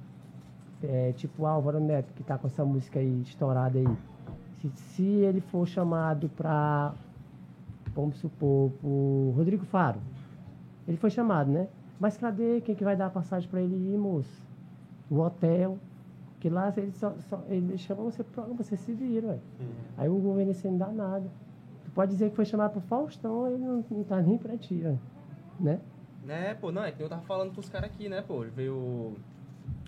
é, 0.81 1.11
tipo 1.13 1.45
Álvaro 1.45 1.79
Neto, 1.79 2.13
que 2.13 2.23
tá 2.23 2.37
com 2.37 2.47
essa 2.47 2.63
música 2.63 2.99
aí 2.99 3.21
estourada 3.21 3.77
aí, 3.77 3.87
se, 4.61 4.69
se 4.75 5.03
ele 5.03 5.41
for 5.41 5.67
chamado 5.67 6.29
pra, 6.29 6.93
vamos 7.93 8.17
supor, 8.17 8.71
pro 8.79 9.33
Rodrigo 9.35 9.65
Faro, 9.65 9.99
ele 10.87 10.97
foi 10.97 11.09
chamado, 11.09 11.51
né? 11.51 11.67
Mas 11.99 12.17
cadê 12.17 12.61
quem 12.61 12.73
que 12.75 12.83
vai 12.83 12.95
dar 12.95 13.07
a 13.07 13.09
passagem 13.09 13.49
pra 13.49 13.61
ele 13.61 13.75
ir, 13.75 13.97
moço? 13.97 14.41
O 15.09 15.19
hotel, 15.19 15.77
que 16.39 16.49
lá 16.49 16.73
ele 16.77 16.91
só, 16.93 17.13
só 17.29 17.43
ele 17.49 17.77
chama 17.77 18.03
você 18.03 18.23
você 18.57 18.77
se 18.77 18.93
vira, 18.93 19.27
velho. 19.27 19.41
Hum. 19.59 19.65
Aí 19.97 20.07
o 20.07 20.15
governo 20.15 20.51
assim 20.51 20.69
não 20.69 20.77
dá 20.77 20.87
nada. 20.87 21.29
Pode 21.99 22.13
dizer 22.13 22.29
que 22.29 22.35
foi 22.37 22.45
chamado 22.45 22.71
pro 22.71 22.79
Faustão, 22.79 23.45
ele 23.45 23.57
não, 23.57 23.83
não 23.91 24.03
tá 24.05 24.21
nem 24.21 24.37
pra 24.37 24.55
ti, 24.55 24.75
velho. 24.75 24.97
Né? 25.59 25.81
Né, 26.23 26.53
pô, 26.53 26.71
não, 26.71 26.81
é 26.81 26.93
que 26.93 27.03
eu 27.03 27.09
tava 27.09 27.23
falando 27.23 27.51
pros 27.51 27.67
caras 27.67 27.89
aqui, 27.89 28.07
né, 28.07 28.23
pô, 28.25 28.39
veio... 28.43 29.17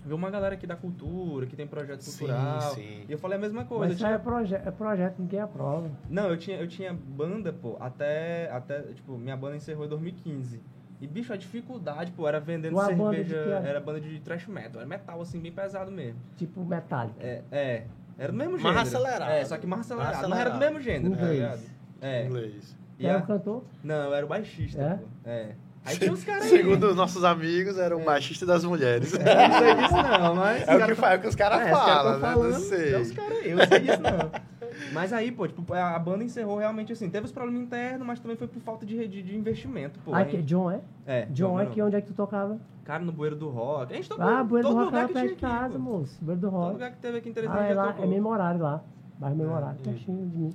Veio 0.04 0.16
uma 0.16 0.28
galera 0.30 0.54
aqui 0.54 0.66
da 0.66 0.76
cultura, 0.76 1.46
que 1.46 1.56
tem 1.56 1.66
projeto 1.66 2.02
Sim, 2.02 2.18
cultural. 2.18 2.60
sim. 2.74 3.06
E 3.08 3.12
eu 3.12 3.16
falei 3.16 3.38
a 3.38 3.40
mesma 3.40 3.64
coisa. 3.64 3.86
Mas 3.86 3.94
isso 3.94 4.04
aí 4.04 4.10
tinha- 4.10 4.16
é, 4.16 4.22
proje 4.22 4.54
é 4.54 4.70
projeto, 4.70 5.20
ninguém 5.20 5.40
aprova. 5.40 5.90
Não, 6.10 6.28
eu 6.28 6.36
tinha, 6.36 6.58
eu 6.58 6.68
tinha 6.68 6.92
banda, 6.92 7.50
pô, 7.50 7.78
até, 7.80 8.50
até, 8.50 8.82
tipo, 8.92 9.16
minha 9.16 9.36
banda 9.36 9.56
encerrou 9.56 9.86
em 9.86 9.88
2015. 9.88 10.60
E, 11.00 11.06
bicho, 11.06 11.32
a 11.32 11.36
dificuldade, 11.36 12.12
pô, 12.12 12.28
era 12.28 12.38
vendendo 12.38 12.74
banda 12.74 12.92
de 12.92 13.30
cerveja, 13.30 13.42
quê? 13.62 13.68
era 13.68 13.80
banda 13.80 14.02
de 14.02 14.20
thrash 14.20 14.46
metal, 14.48 14.82
era 14.82 14.86
metal, 14.86 15.18
assim, 15.22 15.40
bem 15.40 15.50
pesado 15.52 15.90
mesmo. 15.90 16.20
Tipo 16.36 16.62
Metallica. 16.62 17.24
É, 17.24 17.42
é 17.50 17.86
era 18.18 18.30
do 18.30 18.36
mesmo 18.36 18.60
Mais 18.60 18.62
gênero. 18.62 18.80
acelerado. 18.80 19.30
É, 19.30 19.44
só 19.46 19.56
que 19.56 19.66
mais 19.66 19.80
acelerado. 19.80 20.14
Mais 20.14 20.28
Não 20.28 20.36
era 20.36 20.50
do 20.50 20.58
mesmo 20.58 20.78
gênero, 20.78 21.16
tá 21.16 21.26
ligado? 21.26 21.72
É. 22.02 22.26
Inglês. 22.26 22.76
E 22.98 23.06
é 23.06 23.14
a- 23.14 23.18
o 23.18 23.22
cantor? 23.26 23.62
Não, 23.82 23.94
eu 24.04 24.14
era 24.14 24.26
o 24.26 24.28
baixista, 24.28 24.82
É? 24.82 24.94
pô. 24.96 25.04
É. 25.24 25.52
Aí 25.84 25.96
tinha 25.98 26.12
uns 26.12 26.22
caras 26.22 26.44
aí. 26.44 26.48
Segundo 26.50 26.84
os 26.90 26.96
nossos 26.96 27.24
amigos, 27.24 27.76
era 27.78 27.96
o 27.96 28.00
É. 28.00 28.04
baixista 28.04 28.44
das 28.46 28.62
mulheres. 28.64 29.12
Eu 29.14 29.18
não 29.20 29.58
sei 29.58 29.74
disso 29.74 29.94
não, 29.96 30.34
mas... 30.36 30.68
É 30.68 30.76
o 30.76 30.78
que, 30.94 31.04
é 31.04 31.16
o 31.16 31.20
que 31.20 31.26
os 31.28 31.34
caras 31.34 31.60
É, 31.62 31.70
falam, 31.70 32.04
tão 32.04 32.20
né? 32.20 32.34
falando, 32.34 32.52
Não 32.52 32.60
sei. 32.60 32.94
é 32.94 32.98
os 32.98 33.10
caras 33.10 33.38
aí, 33.38 33.50
eu 33.50 33.56
não 33.56 33.66
sei 33.66 33.80
disso 33.80 34.00
não. 34.02 34.30
Mas 34.92 35.12
aí, 35.12 35.30
pô, 35.30 35.46
tipo, 35.46 35.74
a 35.74 35.98
banda 35.98 36.24
encerrou 36.24 36.56
realmente 36.56 36.92
assim. 36.92 37.08
Teve 37.10 37.26
os 37.26 37.32
problemas 37.32 37.62
internos, 37.62 38.06
mas 38.06 38.18
também 38.20 38.36
foi 38.38 38.48
por 38.48 38.60
falta 38.62 38.86
de, 38.86 39.06
de, 39.06 39.22
de 39.22 39.36
investimento, 39.36 39.98
pô. 40.00 40.14
ah, 40.14 40.24
que, 40.24 40.40
John 40.42 40.70
é? 40.70 40.80
É. 41.06 41.26
John 41.26 41.60
é 41.60 41.66
que 41.66 41.80
onde 41.82 41.96
é 41.96 42.00
que 42.00 42.06
tu 42.08 42.14
tocava? 42.14 42.58
Cara, 42.84 43.02
no 43.04 43.12
Bueiro 43.12 43.36
do 43.36 43.48
Rock. 43.50 43.92
A 43.92 43.96
gente 43.96 44.08
tocou 44.08 44.24
Ah, 44.26 44.42
Bueiro 44.42 44.68
do 44.68 44.74
todo 44.74 44.78
Rock 44.84 44.86
lugar 44.86 44.98
era 45.00 45.08
que 45.08 45.14
perto 45.14 45.36
tinha 45.36 45.50
aqui, 45.50 45.58
casa, 45.60 45.74
pô. 45.74 45.78
moço. 45.78 46.18
Bueiro 46.24 46.40
do 46.40 46.50
Todo 46.50 46.56
Rock. 46.58 46.72
lugar 46.72 46.90
que 46.90 46.96
teve 46.98 47.18
aqui 47.18 47.28
em 47.28 47.32
Teresina 47.32 47.60
Ah, 47.60 47.66
é 47.66 47.74
lá, 47.74 47.86
tocou. 47.88 48.04
é 48.04 48.08
mesmo 48.08 48.28
horário 48.30 48.60
lá. 48.62 48.82
Bairro 49.18 49.36
mesmo 49.36 49.52
horário, 49.54 49.76
hum. 49.78 49.82
pertinho 49.84 50.26
de 50.28 50.36
mim. 50.38 50.50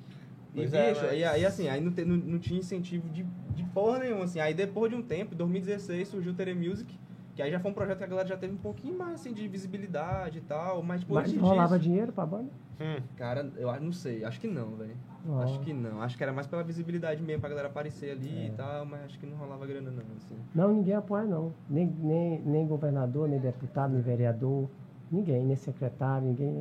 E, 0.58 0.62
Pois 0.62 0.74
é, 0.74 0.90
bicho, 0.90 1.02
mas- 1.04 1.12
aí, 1.12 1.24
aí 1.24 1.46
assim, 1.46 1.68
aí 1.70 1.80
não, 1.80 1.92
te- 1.92 2.04
não, 2.04 2.18
não 2.18 2.40
tinha 2.40 2.60
incentivo 2.60 3.08
de, 3.10 3.24
de 3.56 3.64
porra 3.66 4.00
nenhuma, 4.00 4.24
assim. 4.24 4.40
Aí 4.40 4.54
depois 4.56 4.90
de 4.92 4.98
um 4.98 5.04
tempo, 5.04 5.36
em 5.36 5.38
2016, 5.38 6.08
surgiu 6.08 6.32
o 6.32 6.36
Tere 6.36 6.56
Music, 6.56 6.98
que 7.36 7.42
aí 7.44 7.52
já 7.52 7.60
foi 7.60 7.70
um 7.70 7.74
projeto 7.76 8.00
que 8.00 8.04
a 8.04 8.08
galera 8.08 8.28
já 8.28 8.36
teve 8.38 8.54
um 8.54 8.58
pouquinho 8.58 8.98
mais, 8.98 9.14
assim, 9.16 9.32
de 9.34 9.48
visibilidade 9.48 10.40
e 10.40 10.42
tal, 10.42 10.82
mas, 10.82 11.02
tipo, 11.02 11.14
Mas 11.14 11.32
rolava 11.38 11.78
disso... 11.78 11.90
dinheiro 11.90 12.12
pra 12.12 12.26
banda? 12.26 12.50
Hum. 12.82 13.02
Cara, 13.16 13.48
eu 13.58 13.80
não 13.82 13.92
sei, 13.92 14.24
acho 14.26 14.40
que 14.40 14.48
não, 14.48 14.76
velho. 14.76 14.96
Ó. 15.30 15.42
Acho 15.44 15.60
que 15.60 15.74
não, 15.74 16.02
acho 16.02 16.16
que 16.18 16.24
era 16.24 16.32
mais 16.34 16.48
pela 16.48 16.64
visibilidade 16.64 17.22
mesmo, 17.22 17.42
pra 17.42 17.50
galera 17.50 17.68
aparecer 17.68 18.12
ali 18.12 18.30
É. 18.36 18.48
e 18.48 18.52
tal, 18.52 18.86
mas 18.86 19.04
acho 19.06 19.20
que 19.20 19.26
não 19.28 19.38
rolava 19.38 19.66
grana 19.68 19.92
não, 19.92 20.04
assim. 20.16 20.36
Não, 20.56 20.74
ninguém 20.74 20.96
apoia, 20.96 21.26
não. 21.26 21.54
Nem, 21.70 21.86
nem, 22.00 22.40
nem 22.42 22.66
governador, 22.66 23.28
nem 23.30 23.40
deputado, 23.40 23.92
nem 23.94 24.02
vereador. 24.02 24.68
Ninguém, 25.12 25.46
nem 25.46 25.56
secretário, 25.56 26.28
ninguém 26.28 26.58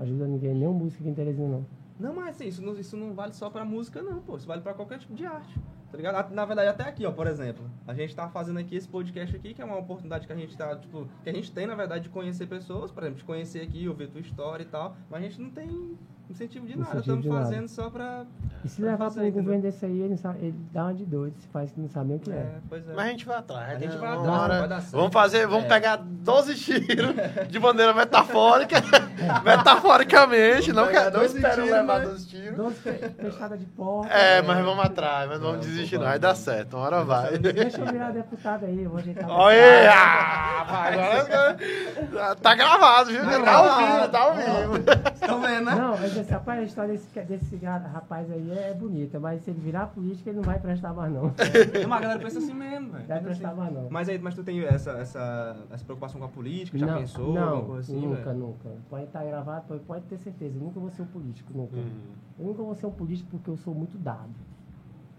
ajuda 0.00 0.26
ninguém, 0.26 0.54
nem 0.54 0.66
um 0.66 0.72
músico 0.72 1.02
aqui 1.02 1.10
em 1.10 1.14
Teresina, 1.14 1.48
não. 1.48 1.66
Não, 1.98 2.14
mas 2.14 2.28
assim, 2.30 2.48
isso 2.48 2.62
não, 2.62 2.78
isso 2.78 2.96
não 2.96 3.14
vale 3.14 3.32
só 3.32 3.48
pra 3.48 3.64
música, 3.64 4.02
não, 4.02 4.20
pô. 4.20 4.36
Isso 4.36 4.46
vale 4.46 4.62
pra 4.62 4.74
qualquer 4.74 4.98
tipo 4.98 5.14
de 5.14 5.24
arte. 5.24 5.58
Tá 5.90 5.96
ligado? 5.96 6.34
Na 6.34 6.44
verdade, 6.44 6.68
até 6.68 6.82
aqui, 6.84 7.06
ó, 7.06 7.12
por 7.12 7.26
exemplo. 7.28 7.70
A 7.86 7.94
gente 7.94 8.16
tá 8.16 8.28
fazendo 8.28 8.58
aqui 8.58 8.74
esse 8.74 8.88
podcast 8.88 9.36
aqui, 9.36 9.54
que 9.54 9.62
é 9.62 9.64
uma 9.64 9.78
oportunidade 9.78 10.26
que 10.26 10.32
a 10.32 10.36
gente 10.36 10.56
tá, 10.56 10.76
tipo, 10.76 11.08
que 11.22 11.30
a 11.30 11.32
gente 11.32 11.52
tem, 11.52 11.68
na 11.68 11.76
verdade, 11.76 12.04
de 12.04 12.10
conhecer 12.10 12.48
pessoas, 12.48 12.90
por 12.90 13.04
exemplo, 13.04 13.20
de 13.20 13.24
conhecer 13.24 13.60
aqui, 13.60 13.88
ouvir 13.88 14.08
tua 14.08 14.20
história 14.20 14.64
e 14.64 14.66
tal. 14.66 14.96
Mas 15.08 15.20
a 15.20 15.28
gente 15.28 15.40
não 15.40 15.50
tem 15.50 15.96
incentivo 16.34 16.66
de 16.66 16.76
nada. 16.78 16.90
Incentivo 16.90 17.00
Estamos 17.00 17.22
de 17.22 17.28
nada. 17.28 17.44
fazendo 17.44 17.68
só 17.68 17.90
pra. 17.90 18.24
E 18.64 18.68
se 18.68 18.80
pra 18.80 18.90
levar 18.92 19.10
para 19.10 19.22
entendeu? 19.22 19.42
governo 19.42 19.62
desse 19.62 19.84
aí, 19.84 20.00
ele, 20.00 20.16
sabe- 20.16 20.38
ele 20.40 20.54
dá 20.72 20.84
uma 20.84 20.94
de 20.94 21.04
doido, 21.04 21.34
se 21.38 21.46
faz 21.48 21.70
que 21.70 21.80
não 21.80 21.88
sabe 21.88 22.08
nem 22.08 22.16
o 22.16 22.20
que 22.20 22.30
é. 22.30 22.34
É, 22.34 22.54
pois 22.68 22.88
é. 22.88 22.92
Mas 22.94 23.06
a 23.06 23.08
gente 23.10 23.26
vai 23.26 23.36
atrás. 23.36 23.70
A 23.70 23.78
gente 23.78 23.92
né? 23.94 23.96
vai 23.98 24.08
atrás, 24.16 24.28
hora- 24.28 24.58
vai 24.60 24.68
dar 24.68 24.80
certo. 24.80 24.92
Vamos 24.96 25.12
fazer, 25.12 25.46
vamos 25.46 25.64
É. 25.64 25.68
pegar 25.68 25.96
12 26.02 26.54
tiros 26.56 27.14
de 27.48 27.58
maneira 27.60 27.92
metafórica. 27.94 28.76
metaforicamente, 29.44 30.72
não, 30.72 30.88
quer, 30.88 31.04
não 31.12 31.20
12 31.20 31.36
espero 31.36 31.54
tiros, 31.62 31.70
levar 31.70 32.00
né? 32.00 32.06
12 32.06 32.26
tiros. 32.28 32.56
Doze 32.56 32.74
fe- 32.76 33.08
fechada 33.20 33.56
de 33.56 33.66
porta. 33.66 34.12
É, 34.12 34.42
mas 34.42 34.64
vamos 34.64 34.84
atrás, 34.84 35.28
mas 35.28 35.40
não 35.40 35.50
vamos 35.52 35.66
desistir, 35.66 35.98
não. 35.98 36.04
Vai 36.06 36.18
dar 36.18 36.34
certo, 36.34 36.76
uma 36.76 36.86
hora 36.86 37.04
vai. 37.04 37.36
Deixa 37.38 37.80
eu 37.80 37.86
virar 37.86 38.10
deputado 38.10 38.64
aí, 38.66 38.82
eu 38.84 38.90
vou 38.90 38.98
ajeitar. 38.98 39.28
Olha! 39.30 39.84
carro. 39.84 40.66
ah, 40.68 40.88
agora- 40.88 42.36
Tá 42.36 42.54
gravado, 42.54 43.10
viu? 43.10 43.22
Tá 43.24 43.30
Tá, 43.30 43.36
ao 43.36 43.64
gravado. 43.64 43.86
vivo, 43.86 44.08
tá 44.08 44.20
ao 44.20 44.34
vivo. 44.34 44.84
Estão 45.14 45.40
vendo, 45.40 45.64
né? 45.64 45.74
Não, 45.74 45.90
mas 45.92 46.16
esse, 46.16 46.32
rapaz, 46.32 46.60
a 46.60 46.62
história 46.62 46.92
desse, 46.92 47.20
desse 47.22 47.56
rapaz 47.56 48.30
aí 48.30 48.50
é 48.50 48.74
bonita, 48.74 49.18
mas 49.18 49.42
se 49.42 49.50
ele 49.50 49.60
virar 49.60 49.86
político, 49.88 50.28
ele 50.28 50.36
não 50.36 50.44
vai 50.44 50.58
prestar 50.58 50.92
mais, 50.92 51.12
não. 51.12 51.22
Não, 51.24 51.88
mas 51.88 51.98
a 51.98 52.00
galera 52.00 52.20
pensa 52.20 52.38
assim 52.38 52.54
mesmo, 52.54 52.92
velho. 52.92 53.06
Vai 53.06 53.20
prestar 53.20 53.48
assim. 53.48 53.58
mais, 53.58 53.74
não. 53.74 53.88
Mas 53.90 54.08
aí, 54.08 54.18
mas 54.18 54.34
tu 54.34 54.42
tem 54.42 54.62
essa, 54.64 54.92
essa, 54.92 55.56
essa 55.70 55.84
preocupação 55.84 56.20
com 56.20 56.26
a 56.26 56.28
política? 56.28 56.76
Já 56.76 56.86
não, 56.86 56.98
pensou? 56.98 57.34
Não, 57.34 57.74
assim, 57.74 58.00
nunca, 58.00 58.22
velho? 58.22 58.38
nunca. 58.38 58.70
Pode 58.88 59.04
estar 59.04 59.24
gravado, 59.24 59.64
pode, 59.66 59.84
pode 59.84 60.04
ter 60.06 60.18
certeza. 60.18 60.56
Eu 60.56 60.62
nunca 60.62 60.80
vou 60.80 60.90
ser 60.90 61.02
um 61.02 61.06
político, 61.06 61.52
nunca. 61.56 61.76
Uhum. 61.76 61.90
Eu 62.38 62.46
nunca 62.46 62.62
vou 62.62 62.74
ser 62.74 62.86
um 62.86 62.92
político 62.92 63.30
porque 63.30 63.50
eu 63.50 63.56
sou 63.56 63.74
muito 63.74 63.96
dado. 63.98 64.34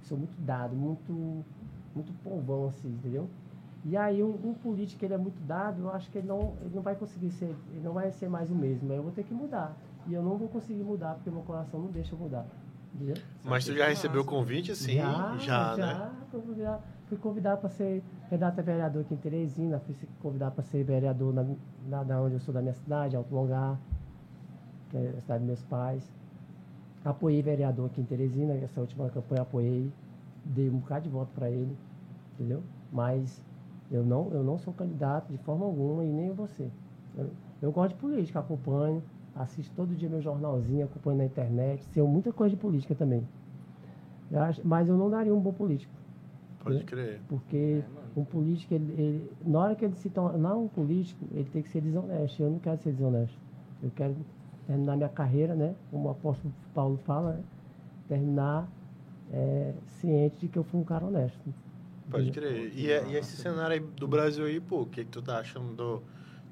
Sou 0.03 0.17
muito 0.17 0.39
dado, 0.41 0.75
muito, 0.75 1.43
muito 1.95 2.13
povão, 2.23 2.67
assim, 2.67 2.89
entendeu? 2.89 3.27
E 3.85 3.95
aí 3.95 4.23
um, 4.23 4.31
um 4.43 4.53
político 4.55 5.05
ele 5.05 5.13
é 5.13 5.17
muito 5.17 5.39
dado, 5.45 5.83
eu 5.83 5.91
acho 5.91 6.09
que 6.09 6.17
ele 6.17 6.27
não, 6.27 6.55
ele 6.61 6.73
não 6.73 6.81
vai 6.81 6.95
conseguir 6.95 7.29
ser, 7.29 7.55
ele 7.69 7.81
não 7.83 7.93
vai 7.93 8.11
ser 8.11 8.27
mais 8.27 8.49
o 8.49 8.55
mesmo. 8.55 8.91
Eu 8.91 9.03
vou 9.03 9.11
ter 9.11 9.23
que 9.23 9.33
mudar. 9.33 9.77
E 10.07 10.13
eu 10.13 10.23
não 10.23 10.37
vou 10.37 10.47
conseguir 10.47 10.83
mudar 10.83 11.13
porque 11.13 11.29
meu 11.29 11.43
coração 11.43 11.79
não 11.79 11.91
deixa 11.91 12.15
eu 12.15 12.19
mudar. 12.19 12.47
Entendeu? 12.95 13.15
Mas 13.43 13.65
tu 13.65 13.75
já 13.75 13.87
recebeu 13.87 14.21
o 14.21 14.25
convite, 14.25 14.71
assim? 14.71 14.95
Já, 15.39 15.75
né? 15.77 16.11
Fui 16.31 16.41
convidado, 16.41 16.83
fui 17.07 17.17
convidado 17.17 17.61
para 17.61 17.69
ser 17.69 18.01
candidato 18.29 18.59
a 18.59 18.63
vereador 18.63 19.01
aqui 19.01 19.13
em 19.13 19.17
Teresina, 19.17 19.79
fui 19.79 19.95
convidado 20.19 20.55
para 20.55 20.63
ser 20.63 20.83
vereador 20.83 21.33
na, 21.33 21.45
na, 21.87 22.03
da 22.03 22.21
onde 22.21 22.35
eu 22.35 22.39
sou 22.39 22.53
da 22.53 22.61
minha 22.61 22.73
cidade, 22.73 23.15
Alto 23.15 23.35
Longar, 23.35 23.77
que 24.89 24.97
é 24.97 25.13
a 25.15 25.21
cidade 25.21 25.39
dos 25.39 25.47
meus 25.47 25.63
pais. 25.63 26.09
Apoiei 27.03 27.41
vereador 27.43 27.85
aqui 27.87 28.01
em 28.01 28.05
Teresina, 28.05 28.53
essa 28.55 28.81
última 28.81 29.09
campanha 29.09 29.43
apoiei, 29.43 29.91
dei 30.43 30.69
um 30.69 30.77
bocado 30.77 31.03
de 31.03 31.09
voto 31.09 31.29
para 31.35 31.51
ele, 31.51 31.77
entendeu? 32.33 32.63
Mas 32.91 33.41
eu 33.91 34.03
não, 34.03 34.31
eu 34.31 34.43
não 34.43 34.57
sou 34.57 34.73
candidato 34.73 35.31
de 35.31 35.37
forma 35.39 35.65
alguma 35.65 36.03
e 36.03 36.11
nem 36.11 36.31
você. 36.31 36.69
Eu, 37.17 37.29
eu 37.61 37.71
gosto 37.71 37.93
de 37.95 37.99
política, 38.01 38.39
acompanho, 38.39 39.01
assisto 39.35 39.73
todo 39.75 39.95
dia 39.95 40.09
meu 40.09 40.21
jornalzinho, 40.21 40.85
acompanho 40.85 41.17
na 41.19 41.25
internet, 41.25 41.83
sei 41.85 42.01
muita 42.03 42.31
coisa 42.33 42.55
de 42.55 42.61
política 42.61 42.95
também. 42.95 43.23
Eu 44.31 44.39
acho- 44.41 44.61
mas 44.63 44.87
eu 44.89 44.97
não 44.97 45.09
daria 45.09 45.33
um 45.33 45.39
bom 45.39 45.53
político. 45.53 45.93
Pode 46.63 46.83
crer. 46.83 47.21
Porque 47.27 47.83
É, 48.15 48.19
um 48.19 48.23
político, 48.23 48.73
ele, 48.73 48.91
ele- 48.93 49.31
na 49.45 49.59
hora 49.59 49.75
que 49.75 49.85
ele 49.85 49.95
se 49.95 50.09
torna 50.09 50.55
um 50.55 50.67
político, 50.67 51.23
ele 51.31 51.47
tem 51.51 51.61
que 51.61 51.69
ser 51.69 51.81
desonesto. 51.81 52.41
Eu 52.41 52.49
não 52.49 52.59
quero 52.59 52.81
ser 52.81 52.91
desonesto. 52.91 53.37
Eu 53.83 53.91
quero 53.95 54.15
terminar 54.65 54.95
minha 54.97 55.09
carreira, 55.09 55.53
né? 55.53 55.75
Como 55.91 56.07
o 56.07 56.11
apóstolo 56.11 56.51
Paulo 56.73 56.97
fala, 57.05 57.33
né? 57.33 57.43
terminar 58.07 58.67
é, 59.31 59.73
ciente 59.99 60.37
de 60.39 60.47
que 60.47 60.57
eu 60.57 60.63
fui 60.63 60.79
um 60.79 60.83
cara 60.83 61.05
honesto. 61.05 61.39
Pode 62.09 62.31
crer. 62.31 62.71
E, 62.75 62.91
é- 62.91 63.03
e 63.07 63.15
esse 63.15 63.35
cenário 63.37 63.73
aí 63.73 63.79
do 63.79 64.07
Brasil 64.07 64.45
aí, 64.45 64.59
pô, 64.59 64.81
o 64.81 64.85
que, 64.85 65.03
que 65.03 65.11
tu 65.11 65.21
tá 65.21 65.39
achando 65.39 65.73
do, 65.73 66.03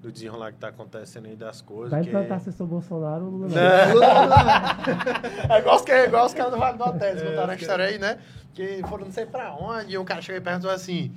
do 0.02 0.12
desenrolar 0.12 0.52
que 0.52 0.58
tá 0.58 0.70
acontecendo 0.70 1.28
aí 1.28 1.36
das 1.36 1.62
coisas? 1.62 1.92
Vai 1.92 2.02
que- 2.02 2.10
implantar 2.10 2.40
se 2.40 2.50
eu 2.50 2.54
sou 2.54 2.66
Bolsonaro 2.68 3.26
ou 3.26 3.32
Lula. 3.32 3.48
não. 3.50 3.54
É 5.56 5.60
igual 5.60 5.76
os, 5.76 5.82
que- 5.84 5.92
é 5.92 6.06
igual 6.06 6.26
os 6.26 6.34
caras 6.34 6.52
do 6.54 6.58
Vale 6.58 6.78
do 6.78 6.84
Hotel, 6.84 7.10
eles 7.10 7.24
contaram 7.24 7.52
a 7.52 7.56
história 7.56 7.86
aí, 7.86 8.00
né? 8.00 8.18
Que 8.54 8.82
foram 8.88 9.06
não 9.06 9.12
sei 9.12 9.26
pra 9.26 9.54
onde, 9.56 9.94
e 9.94 9.98
um 9.98 10.06
cara 10.06 10.22
chegou 10.22 10.40
e 10.40 10.44
perguntou 10.44 10.70
assim: 10.70 11.12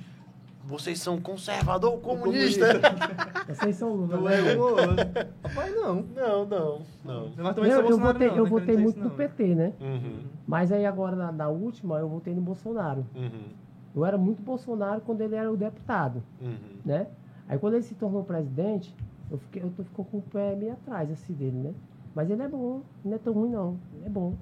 vocês 0.63 0.99
são 0.99 1.19
conservador 1.19 1.91
ou 1.93 1.99
comunista? 1.99 2.65
Vocês 3.47 3.77
são 3.77 3.93
Lula. 3.93 4.17
Não 4.17 4.23
né? 4.23 4.35
é. 4.35 5.47
Rapaz, 5.47 5.73
não. 5.73 5.95
Não, 6.13 6.45
não, 6.45 6.81
não. 7.05 7.31
Mas 7.37 7.55
também 7.55 7.71
Eu, 7.71 7.89
eu 7.89 7.97
votei, 7.97 8.27
não, 8.27 8.35
eu 8.35 8.43
não 8.43 8.49
votei 8.49 8.75
muito 8.77 8.99
no 8.99 9.09
PT, 9.11 9.55
né? 9.55 9.71
Uhum, 9.79 10.23
Mas 10.45 10.69
aí 10.73 10.85
agora, 10.85 11.15
na, 11.15 11.31
na 11.31 11.47
última, 11.47 11.97
eu 11.99 12.09
votei 12.09 12.33
no 12.35 12.41
Bolsonaro. 12.41 13.05
uhum, 13.15 13.53
Eu 13.97 14.05
era 14.05 14.17
muito 14.17 14.43
Bolsonaro 14.43 15.01
quando 15.01 15.21
ele 15.21 15.33
era 15.33 15.51
o 15.51 15.57
deputado, 15.57 16.21
uhum. 16.39 16.55
né? 16.85 17.07
Aí 17.49 17.57
quando 17.57 17.73
ele 17.73 17.83
se 17.83 17.95
tornou 17.95 18.23
presidente, 18.23 18.93
eu, 19.31 19.39
fiquei, 19.39 19.63
eu 19.63 19.71
tô, 19.75 19.83
ficou 19.83 20.05
com 20.05 20.17
o 20.17 20.21
pé 20.21 20.55
meio 20.55 20.73
atrás, 20.73 21.09
assim, 21.11 21.33
dele, 21.33 21.57
né? 21.57 21.73
Mas 22.13 22.29
ele 22.29 22.43
é 22.43 22.47
bom, 22.47 22.81
não 23.03 23.13
é 23.15 23.17
tão 23.17 23.33
ruim, 23.33 23.49
não. 23.49 23.75
Ele 23.95 24.05
é 24.05 24.09
bom. 24.09 24.33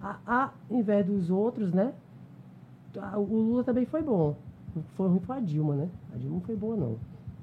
A, 0.00 0.18
a, 0.26 0.50
em 0.70 0.82
vez 0.82 1.04
dos 1.04 1.30
outros, 1.30 1.72
né? 1.72 1.92
a- 2.96 3.18
O 3.18 3.24
Lula 3.24 3.64
também 3.64 3.84
foi 3.86 4.02
bom. 4.02 4.36
Que 4.72 4.80
foi 4.94 5.08
ruim 5.08 5.20
foi 5.20 5.36
a 5.36 5.40
Dilma, 5.40 5.74
né? 5.74 5.88
A 6.14 6.16
Dilma 6.16 6.34
não 6.36 6.40
foi 6.42 6.54
boa, 6.56 6.76
não. 6.76 6.96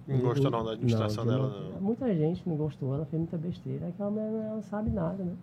Não 0.08 0.20
gostou 0.20 0.50
não 0.52 0.64
da 0.64 0.72
administração 0.72 1.26
Dilma- 1.26 1.50
dela, 1.50 1.70
não. 1.74 1.82
Muita 1.82 2.14
gente 2.16 2.48
não 2.48 2.56
gostou, 2.56 2.94
ela 2.96 3.06
fez 3.06 3.20
muita 3.20 3.38
besteira. 3.38 3.88
Aquela 3.88 4.10
mulher 4.10 4.32
ela 4.32 4.56
não 4.56 4.62
sabe 4.64 4.90
nada, 4.90 5.24
né? 5.24 5.34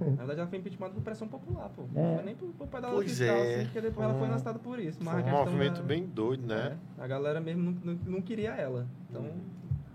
É. 0.00 0.04
Na 0.04 0.16
verdade, 0.16 0.40
ela 0.40 0.48
foi 0.48 0.58
impeachment 0.58 0.90
por 0.90 1.02
pressão 1.02 1.28
popular, 1.28 1.68
pô. 1.74 1.82
É. 1.94 2.02
Não 2.02 2.14
foi 2.16 2.24
nem 2.24 2.34
por, 2.34 2.48
por 2.50 2.66
pedala 2.68 2.94
Pois 2.94 3.10
fiscal, 3.10 3.36
é. 3.36 3.54
assim, 3.54 3.64
porque 3.64 3.80
depois 3.80 4.08
ela 4.08 4.18
foi 4.18 4.28
arrastada 4.28 4.58
por 4.58 4.78
isso. 4.78 4.98
Mas 5.02 5.26
um 5.26 5.30
movimento 5.30 5.76
da- 5.80 5.82
bem 5.82 6.06
doido, 6.06 6.46
né? 6.46 6.76
É, 6.98 7.02
a 7.02 7.06
galera 7.06 7.40
mesmo 7.40 7.62
não, 7.62 7.72
não, 7.92 7.98
não 8.06 8.22
queria 8.22 8.50
ela. 8.52 8.86
Então, 9.10 9.24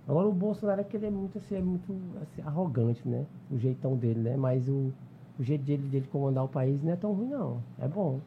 Agora 0.06 0.28
o 0.28 0.34
Bolsonaro 0.34 0.82
é 0.82 0.84
que 0.84 0.98
ele 0.98 1.06
é 1.06 1.10
muito, 1.10 1.38
assim, 1.38 1.56
é 1.56 1.62
muito 1.62 1.96
assim, 2.22 2.42
arrogante, 2.42 3.08
né? 3.08 3.26
O 3.50 3.58
jeitão 3.58 3.96
dele, 3.96 4.20
né? 4.20 4.36
Mas 4.36 4.68
o, 4.68 4.92
o 5.40 5.44
jeito 5.44 5.64
dele, 5.64 5.84
dele 5.88 6.08
comandar 6.12 6.44
o 6.44 6.48
país 6.50 6.84
não 6.84 6.92
é 6.92 6.96
tão 6.98 7.14
ruim, 7.14 7.30
não. 7.30 7.64
É 7.80 7.88
bom. 7.88 8.20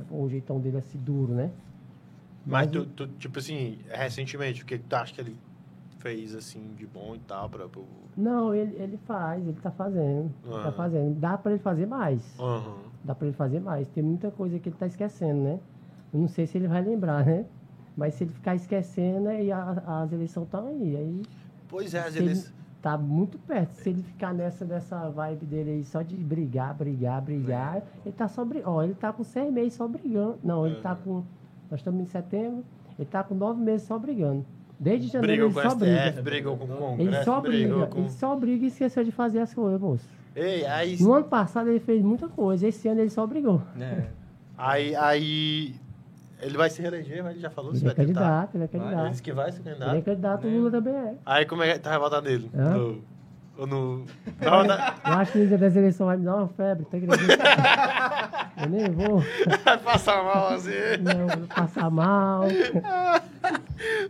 É 0.00 0.02
bom 0.02 0.22
o 0.24 0.28
jeitão 0.28 0.58
dele 0.60 0.78
assim, 0.78 0.98
duro, 0.98 1.32
né? 1.32 1.50
Mas 2.44 2.66
Mas 2.66 2.70
tu, 2.72 2.86
tu, 2.86 3.06
tipo 3.18 3.38
assim, 3.38 3.78
recentemente, 3.88 4.62
o 4.62 4.66
que, 4.66 4.78
que 4.78 4.84
tu 4.84 4.94
acha 4.96 5.14
que 5.14 5.20
ele 5.20 5.36
fez, 6.06 6.34
assim, 6.36 6.60
de 6.76 6.86
bom 6.86 7.14
e 7.14 7.18
tal, 7.18 7.48
pra... 7.48 7.68
pro- 7.68 7.84
Não, 8.16 8.54
ele, 8.54 8.76
ele 8.76 8.96
faz, 8.98 9.42
ele 9.46 9.58
tá 9.60 9.70
fazendo. 9.70 10.30
Ele 10.44 10.54
Aham. 10.54 10.62
tá 10.62 10.72
fazendo. 10.72 11.18
Dá 11.18 11.36
pra 11.36 11.52
ele 11.52 11.60
fazer 11.60 11.86
mais. 11.86 12.38
Aham. 12.38 12.76
Dá 13.02 13.14
pra 13.14 13.26
ele 13.26 13.36
fazer 13.36 13.60
mais. 13.60 13.88
Tem 13.88 14.02
muita 14.04 14.30
coisa 14.30 14.58
que 14.58 14.68
ele 14.68 14.76
tá 14.76 14.86
esquecendo, 14.86 15.40
né? 15.42 15.58
Eu 16.14 16.20
não 16.20 16.28
sei 16.28 16.46
se 16.46 16.56
ele 16.58 16.68
vai 16.68 16.82
lembrar, 16.82 17.24
né? 17.26 17.44
Mas 17.96 18.14
se 18.14 18.24
ele 18.24 18.32
ficar 18.32 18.54
esquecendo, 18.54 19.30
e 19.32 19.50
a- 19.50 19.82
as 20.04 20.12
eleições 20.12 20.44
estão 20.44 20.66
aí. 20.68 20.96
Aí 20.96 21.22
Pois 21.68 21.92
é, 21.94 22.00
às 22.00 22.12
se 22.12 22.18
ele 22.18 22.28
vezes... 22.28 22.52
tá 22.80 22.96
muito 22.96 23.36
perto. 23.38 23.72
Se 23.74 23.90
ele 23.90 24.02
ficar 24.02 24.32
nessa 24.32 24.64
dessa 24.64 25.08
vibe 25.10 25.44
dele 25.46 25.70
aí, 25.70 25.84
só 25.84 26.02
de 26.02 26.14
brigar, 26.14 26.72
brigar, 26.74 27.20
brigar, 27.22 27.82
ele 28.04 28.14
tá 28.14 28.28
só 28.28 28.44
brigando. 28.44 28.70
Ó, 28.76 28.82
ele 28.82 28.94
tá 28.94 29.12
com 29.12 29.24
seis 29.24 29.52
meses 29.52 29.74
só 29.74 29.88
brigando. 29.88 30.38
Não, 30.44 30.66
ele 30.66 30.76
tá 30.80 30.94
com. 30.94 31.24
Nós 31.70 31.80
estamos 31.80 32.00
em 32.00 32.06
setembro, 32.06 32.64
ele 32.96 33.08
tá 33.08 33.24
com 33.24 33.34
nove 33.34 33.60
meses 33.60 33.86
só 33.88 33.98
brigando. 33.98 34.44
Desde 34.78 35.08
janeiro 35.08 35.46
ele 35.46 35.54
com 35.54 35.60
só 35.62 35.68
o 35.68 35.76
briga. 35.76 36.42
Com 36.42 36.52
o 36.54 36.58
Congresso, 36.58 37.02
Ele 37.16 37.24
só 37.24 37.40
briga, 37.40 37.86
com... 37.86 37.98
ele 38.00 38.10
só 38.10 38.36
briga 38.36 38.64
e 38.64 38.68
esqueceu 38.68 39.04
de 39.04 39.10
fazer 39.12 39.40
as 39.40 39.54
coisas, 39.54 39.80
moço. 39.80 40.08
Ei, 40.34 40.66
aí... 40.66 41.00
No 41.00 41.14
ano 41.14 41.24
passado 41.24 41.70
ele 41.70 41.80
fez 41.80 42.02
muita 42.02 42.28
coisa, 42.28 42.68
esse 42.68 42.86
ano 42.88 43.00
ele 43.00 43.10
só 43.10 43.26
brigou. 43.26 43.62
é. 43.80 44.04
Aí, 44.58 44.94
aí... 44.96 45.74
Ele 46.40 46.56
vai 46.58 46.68
se 46.68 46.82
reeleger, 46.82 47.22
mas 47.24 47.32
ele 47.32 47.40
já 47.40 47.48
falou 47.48 47.74
se 47.74 47.78
Ele 47.82 47.90
é 47.90 47.94
vai 47.94 48.06
tentar. 48.06 48.20
candidato, 48.20 48.54
ele 48.54 48.64
é 48.64 48.66
Ele 48.66 48.78
candidato. 48.84 49.10
disse 49.10 49.22
que 49.22 49.32
vai 49.32 49.50
ser 49.52 49.60
Ele 49.60 49.70
é 49.70 49.72
candidato. 49.72 50.04
candidato, 50.04 50.46
o 50.46 50.50
Lula 50.50 50.70
também 50.70 50.94
é. 50.94 51.14
Aí 51.24 51.46
como 51.46 51.62
é 51.62 51.72
que 51.72 51.78
tá 51.78 51.98
votar 51.98 52.20
nele? 52.20 52.50
No, 52.52 53.02
ou 53.58 53.66
no... 53.66 54.04
Votar- 54.38 55.00
Eu 55.06 55.12
acho 55.14 55.32
que 55.32 55.38
no 55.38 55.46
dia 55.46 55.58
das 55.58 55.76
eleições 55.76 56.06
vai 56.06 56.16
me 56.16 56.24
dar 56.24 56.36
uma 56.36 56.48
febre, 56.48 56.84
tá 56.84 56.96
acreditando? 56.96 57.32
Eu 58.62 58.68
nem 58.68 58.90
vou. 58.90 59.22
vai 59.64 59.78
passar 59.84 60.22
mal, 60.24 60.48
assim. 60.48 60.70
Não, 61.02 61.26
vou 61.26 61.46
passar 61.48 61.90
mal. 61.90 62.42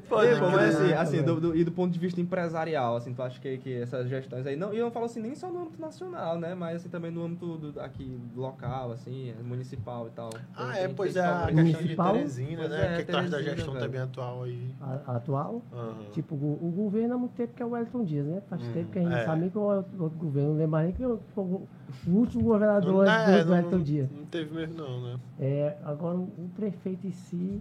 Pode 0.08 0.40
mas 0.40 0.74
assim, 0.76 0.84
crer. 0.86 0.98
assim 0.98 1.22
do, 1.22 1.40
do- 1.40 1.56
e 1.56 1.64
do 1.64 1.72
ponto 1.72 1.92
de 1.92 1.98
vista 1.98 2.20
empresarial, 2.20 2.96
assim, 2.96 3.12
tu 3.12 3.20
acha 3.22 3.38
que, 3.40 3.58
que 3.58 3.74
essas 3.82 4.08
gestões 4.08 4.46
aí, 4.46 4.54
não, 4.56 4.72
e 4.72 4.78
eu 4.78 4.84
não 4.84 4.92
falo 4.92 5.06
assim 5.06 5.20
nem 5.20 5.34
só 5.34 5.50
no 5.50 5.62
âmbito 5.62 5.80
nacional, 5.80 6.38
né, 6.38 6.54
mas 6.54 6.76
assim 6.76 6.88
também 6.88 7.10
no 7.10 7.24
âmbito 7.24 7.56
do, 7.58 7.80
aqui 7.80 8.16
local, 8.34 8.92
assim, 8.92 9.34
municipal 9.42 10.06
e 10.06 10.10
tal. 10.10 10.30
Ah, 10.56 10.70
Tem- 10.72 10.84
é, 10.84 10.88
pois 10.88 11.16
é, 11.16 11.20
a 11.26 11.46
questão 11.46 11.64
de 11.64 11.72
Municipal? 11.72 12.12
Teresina, 12.14 12.56
Pois 12.58 12.70
né? 12.70 12.86
é, 12.86 12.92
o 12.92 12.96
que, 12.96 13.04
que 13.04 13.10
tu 13.12 13.16
acha 13.18 13.28
da 13.28 13.42
gestão 13.42 13.74
velho. 13.74 13.84
também 13.84 14.00
atual 14.00 14.42
aí? 14.44 14.70
A- 14.80 15.16
atual, 15.16 15.62
Aham. 15.72 15.94
tipo, 16.12 16.34
o, 16.36 16.52
o 16.68 16.70
governo 16.70 17.14
há 17.14 17.18
muito 17.18 17.32
tempo 17.34 17.52
que 17.54 17.62
é 17.62 17.66
o 17.66 17.70
Wellington 17.70 18.04
Dias, 18.04 18.24
né? 18.26 18.40
Faz 18.48 18.62
tempo 18.68 18.92
que 18.92 18.98
a 19.00 19.02
gente 19.02 19.14
é. 19.14 19.24
sabe 19.24 19.35
nem 19.40 19.50
que 19.50 19.58
o 19.58 19.60
outro 19.62 20.18
governo, 20.18 20.50
não 20.50 20.56
lembro 20.56 20.70
mais 20.72 20.86
nem 20.86 20.94
que 20.94 21.04
o, 21.06 21.20
o- 21.36 21.68
último 22.06 22.44
governador 22.44 23.06
Não, 23.06 23.12
é, 23.12 23.44
do 23.44 23.52
Wellington 23.52 23.80
Dias. 23.82 24.10
não 24.10 24.24
teve 24.26 24.54
mesmo 24.54 24.74
não, 24.76 25.00
né? 25.02 25.16
É, 25.38 25.76
agora, 25.84 26.16
o 26.18 26.48
prefeito 26.54 27.06
em 27.06 27.10
si, 27.12 27.60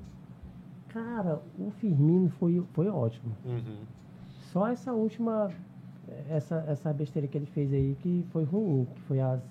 cara, 0.89 1.39
o 1.59 1.69
Firmino 1.71 2.29
foi, 2.29 2.63
foi 2.73 2.87
ótimo. 2.89 3.31
Uhum. 3.45 3.79
Só 4.51 4.67
essa 4.67 4.93
última, 4.93 5.51
essa, 6.29 6.63
essa 6.67 6.93
besteira 6.93 7.27
que 7.27 7.37
ele 7.37 7.45
fez 7.47 7.71
aí 7.73 7.95
que 8.01 8.25
foi 8.31 8.43
ruim, 8.43 8.85
que 8.95 9.01
foi 9.01 9.19
as, 9.19 9.41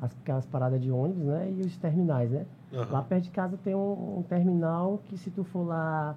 as, 0.00 0.12
aquelas 0.22 0.46
paradas 0.46 0.80
de 0.80 0.90
ônibus, 0.90 1.24
né? 1.24 1.52
E 1.56 1.62
os 1.62 1.76
terminais, 1.76 2.30
né? 2.30 2.46
Aham. 2.72 2.88
Lá 2.92 3.02
perto 3.02 3.24
de 3.24 3.30
casa 3.30 3.56
tem 3.62 3.74
um, 3.74 4.18
um 4.18 4.22
terminal 4.22 5.00
que 5.06 5.16
se 5.16 5.30
tu 5.30 5.42
for 5.44 5.66
lá, 5.66 6.16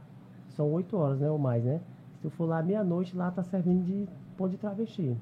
são 0.49 0.71
oito 0.73 0.95
horas, 0.97 1.19
né? 1.19 1.29
Ou 1.29 1.37
mais, 1.39 1.63
né? 1.63 1.79
Se 2.15 2.21
tu 2.21 2.29
for 2.29 2.45
lá 2.45 2.61
meia-noite, 2.61 3.15
lá 3.15 3.31
tá 3.31 3.43
servindo 3.43 3.83
de 3.85 4.07
pão 4.37 4.47
de 4.47 4.57
travesti. 4.57 5.15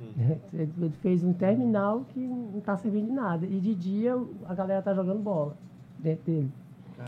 Hum. 0.00 0.36
Ele 0.52 0.72
ele 0.78 0.90
fez 1.02 1.24
um 1.24 1.32
terminal 1.32 2.04
que 2.08 2.20
não 2.20 2.60
tá 2.60 2.76
servindo 2.76 3.06
de 3.06 3.12
nada. 3.12 3.46
E 3.46 3.60
de 3.60 3.74
dia 3.74 4.16
a 4.46 4.54
galera 4.54 4.82
tá 4.82 4.94
jogando 4.94 5.20
bola 5.22 5.56
dentro 5.98 6.24
dele. 6.24 6.50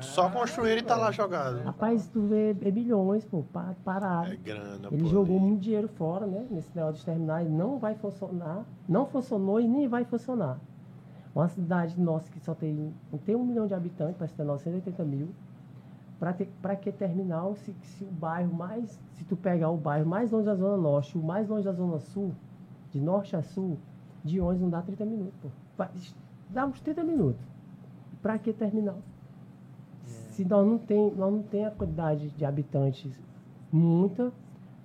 Só 0.01 0.31
construir 0.31 0.79
e 0.79 0.83
tá 0.83 0.97
lá 0.97 1.11
jogado. 1.11 1.63
Rapaz, 1.65 2.07
tu 2.09 2.23
vê 2.23 2.57
é 2.63 2.71
milhões, 2.71 3.27
pô, 3.27 3.43
pa- 3.53 3.75
parado. 3.85 4.33
É 4.33 4.37
grana, 4.37 4.89
Ele 4.91 5.03
pô, 5.03 5.09
jogou 5.11 5.37
ali. 5.37 5.45
muito 5.47 5.61
dinheiro 5.61 5.87
fora, 5.87 6.27
né? 6.27 6.47
Nesse 6.51 6.71
negócio 6.75 6.95
dos 6.95 7.05
terminais. 7.05 7.51
Não 7.51 7.79
vai 7.79 7.95
funcionar. 7.95 8.65
Não 8.89 9.05
funcionou 9.05 9.61
e 9.61 9.69
nem 9.69 9.87
vai 9.89 10.05
funcionar. 10.05 10.59
Uma 11.35 11.47
cidade 11.49 11.99
nossa 12.01 12.31
que 12.31 12.41
só 12.41 12.55
tem, 12.55 12.93
não 13.13 13.19
tem 13.19 13.37
um 13.37 13.45
milhão 13.45 13.67
de 13.67 13.75
habitantes, 13.75 14.17
parece 14.19 14.35
ter 14.35 14.45
980 14.45 15.05
mil. 15.05 15.29
Para 16.63 16.77
que 16.77 16.93
terminal 16.93 17.57
se, 17.57 17.75
se 17.83 18.05
o 18.05 18.07
bairro 18.13 18.55
mais. 18.55 18.97
Se 19.15 19.25
tu 19.25 19.37
pegar 19.37 19.71
o 19.71 19.77
bairro 19.77 20.09
mais 20.09 20.31
longe 20.31 20.47
da 20.47 20.55
Zona 20.55 20.77
Norte, 20.77 21.19
o 21.19 21.23
mais 21.23 21.49
longe 21.49 21.65
da 21.65 21.73
Zona 21.73 21.99
Sul, 21.99 22.33
de 22.93 23.01
norte 23.01 23.35
a 23.35 23.43
sul, 23.43 23.77
de 24.23 24.41
ônibus 24.41 24.63
não 24.63 24.71
dá 24.71 24.83
30 24.83 25.05
minutos, 25.05 25.35
pô. 25.43 25.85
Dá 26.49 26.65
uns 26.65 26.81
30 26.81 27.03
minutos. 27.03 27.45
Para 28.23 28.39
que 28.39 28.53
terminal? 28.53 28.99
Se 30.05 30.45
nós 30.45 30.65
não 30.65 30.79
tem, 30.79 31.11
nós 31.11 31.33
não 31.33 31.43
tem 31.43 31.67
a 31.67 31.73
quantidade 31.73 32.31
de 32.31 32.45
habitantes 32.45 33.21
muita 33.73 34.33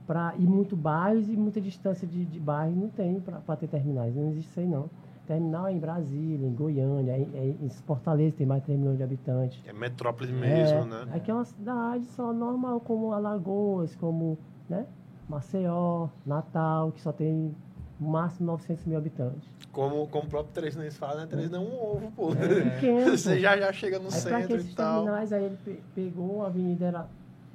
para 0.07 0.33
e 0.37 0.41
muito 0.41 0.75
bairros 0.75 1.29
e 1.29 1.37
muita 1.37 1.61
distância 1.61 2.07
de, 2.07 2.25
de 2.25 2.39
bairros 2.39 2.75
não 2.75 2.89
tem 2.89 3.19
para 3.19 3.55
ter 3.57 3.67
terminais. 3.67 4.15
Não 4.15 4.29
existe 4.29 4.49
isso 4.49 4.59
aí 4.59 4.65
não. 4.65 4.89
Terminal 5.27 5.67
é 5.67 5.73
em 5.73 5.77
Brasília, 5.79 6.47
em 6.47 6.53
Goiânia, 6.53 7.11
é, 7.11 7.21
é 7.21 7.55
em 7.61 7.69
Fortaleza 7.85 8.35
tem 8.37 8.47
mais 8.47 8.61
de 8.61 8.67
3 8.67 8.79
milhões 8.79 8.97
de 8.97 9.03
habitantes. 9.03 9.61
É 9.67 9.73
metrópole 9.73 10.31
mesmo, 10.31 10.79
É, 10.79 10.85
né? 10.85 11.07
Aqui 11.13 11.29
é 11.29 11.33
uma 11.33 11.43
cidade 11.45 12.05
só 12.05 12.31
normal, 12.31 12.79
como 12.79 13.11
Alagoas, 13.11 13.95
como 13.95 14.37
né? 14.69 14.85
Maceió, 15.27 16.07
Natal, 16.25 16.91
que 16.93 17.01
só 17.01 17.11
tem 17.11 17.53
no 17.99 18.09
máximo 18.09 18.47
900 18.47 18.85
mil 18.85 18.97
habitantes. 18.97 19.47
Como, 19.71 20.07
como 20.07 20.25
o 20.25 20.29
próprio 20.29 20.53
Teresinense 20.53 20.97
fala, 20.97 21.21
né? 21.21 21.27
Teresina 21.27 21.57
é 21.57 21.59
um 21.59 21.73
ovo, 21.73 22.11
pô. 22.15 22.31
É 22.31 22.69
pequeno, 22.71 23.11
Você 23.17 23.35
pô. 23.35 23.39
já, 23.41 23.57
já 23.57 23.73
chega 23.73 23.99
no 23.99 24.05
que 24.07 24.13
centro 24.13 24.55
esses 24.55 24.71
e 24.71 24.75
tal. 24.75 25.03
terminais, 25.03 25.33
aí 25.33 25.43
ele 25.43 25.57
pe- 25.63 25.81
pegou 25.93 26.43
a 26.43 26.47
avenida 26.47 26.85
era 26.85 27.07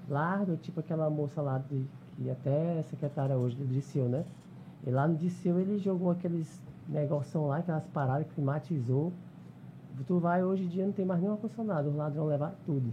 larga, 0.09 0.57
tipo 0.57 0.81
aquela 0.81 1.09
moça 1.09 1.41
lá 1.41 1.59
de, 1.59 1.85
que 2.17 2.31
até 2.31 2.79
é 2.79 2.83
secretária 2.83 3.37
hoje 3.37 3.57
do 3.57 3.65
Diceu, 3.67 4.09
né? 4.09 4.25
E 4.87 4.91
lá 4.91 5.09
no 5.09 5.17
Diceu 5.17 5.59
ele 5.59 5.79
jogou 5.79 6.11
aqueles 6.11 6.61
negoção 6.89 7.47
lá, 7.47 7.59
aquelas 7.59 7.85
paradas, 7.89 8.27
climatizou. 8.35 9.13
Tu 10.07 10.19
vai 10.19 10.43
hoje 10.43 10.65
em 10.65 10.69
dia 10.69 10.85
não 10.87 10.93
tem 10.93 11.05
mais 11.05 11.21
nenhum 11.21 11.35
ar-condicionado, 11.35 11.89
os 11.91 11.95
ladrões 11.95 12.29
levaram 12.31 12.55
tudo. 12.65 12.93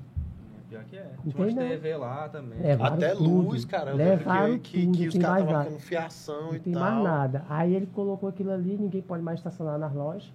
Pior 0.69 0.83
que 0.83 0.97
é. 0.97 1.11
Não 1.25 1.31
Tinha 1.31 1.47
umas. 1.47 1.69
TV 1.69 1.95
lá 1.97 2.29
também. 2.29 2.59
Levaram 2.61 2.95
Até 2.95 3.15
tudo. 3.15 3.23
luz, 3.47 3.65
cara. 3.65 3.91
Eu 3.91 3.97
lembro 3.97 4.17
Levaram 4.17 4.59
que, 4.59 4.69
que, 4.69 4.85
tudo, 4.85 4.97
que 4.97 5.07
os 5.07 5.13
tem 5.13 5.21
caras 5.23 5.37
mais 5.45 5.49
estavam 5.57 5.71
com 5.73 5.79
fiação 5.79 6.41
Não 6.47 6.55
e 6.55 6.59
tem 6.59 6.73
tal. 6.73 6.81
mais 6.83 7.03
nada. 7.03 7.45
Aí 7.49 7.73
ele 7.73 7.87
colocou 7.87 8.29
aquilo 8.29 8.51
ali, 8.51 8.77
ninguém 8.77 9.01
pode 9.01 9.23
mais 9.23 9.39
estacionar 9.39 9.79
nas 9.79 9.93
lojas. 9.93 10.31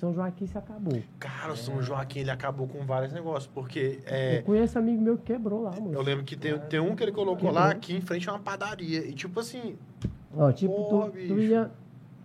São 0.00 0.12
Joaquim 0.12 0.46
se 0.46 0.56
acabou. 0.58 1.00
Cara, 1.20 1.52
o 1.52 1.56
São 1.56 1.80
Joaquim, 1.82 2.20
ele 2.20 2.30
acabou 2.30 2.66
com 2.68 2.84
vários 2.84 3.12
negócios, 3.12 3.46
porque 3.52 4.00
é, 4.06 4.38
Eu 4.38 4.42
conheço 4.44 4.78
amigo 4.78 5.00
meu 5.02 5.16
que 5.18 5.24
quebrou 5.32 5.62
lá, 5.62 5.72
moço. 5.72 5.92
eu 5.92 6.02
lembro 6.02 6.24
que 6.24 6.36
tem, 6.36 6.56
tem 6.58 6.78
um 6.80 6.94
que 6.96 7.02
ele 7.02 7.12
colocou 7.12 7.50
lá 7.50 7.70
aqui 7.70 7.94
em 7.96 8.00
frente 8.00 8.28
a 8.28 8.32
uma 8.32 8.38
padaria. 8.40 9.06
E 9.06 9.12
tipo 9.12 9.38
assim, 9.40 9.76
Ó, 10.36 10.50
tipo, 10.52 10.72
Porra, 10.74 11.10
tu, 11.10 11.12
tu, 11.28 11.38
ia, 11.40 11.70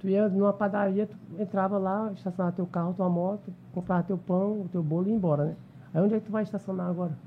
tu 0.03 0.09
ia 0.09 0.27
numa 0.27 0.51
padaria, 0.51 1.07
tu 1.07 1.15
entrava 1.39 1.77
lá, 1.77 2.11
estacionava 2.11 2.53
teu 2.53 2.67
carro, 2.67 2.93
tua 2.93 3.07
moto, 3.07 3.53
comprava 3.73 4.03
teu 4.03 4.17
pão, 4.17 4.67
teu 4.69 4.83
bolo 4.83 5.07
e 5.07 5.11
ia 5.11 5.15
embora, 5.15 5.45
né? 5.45 5.55
Aí 5.93 6.01
onde 6.01 6.13
é 6.13 6.19
que 6.19 6.25
tu 6.25 6.31
vai 6.31 6.43
estacionar 6.43 6.89
agora? 6.89 7.17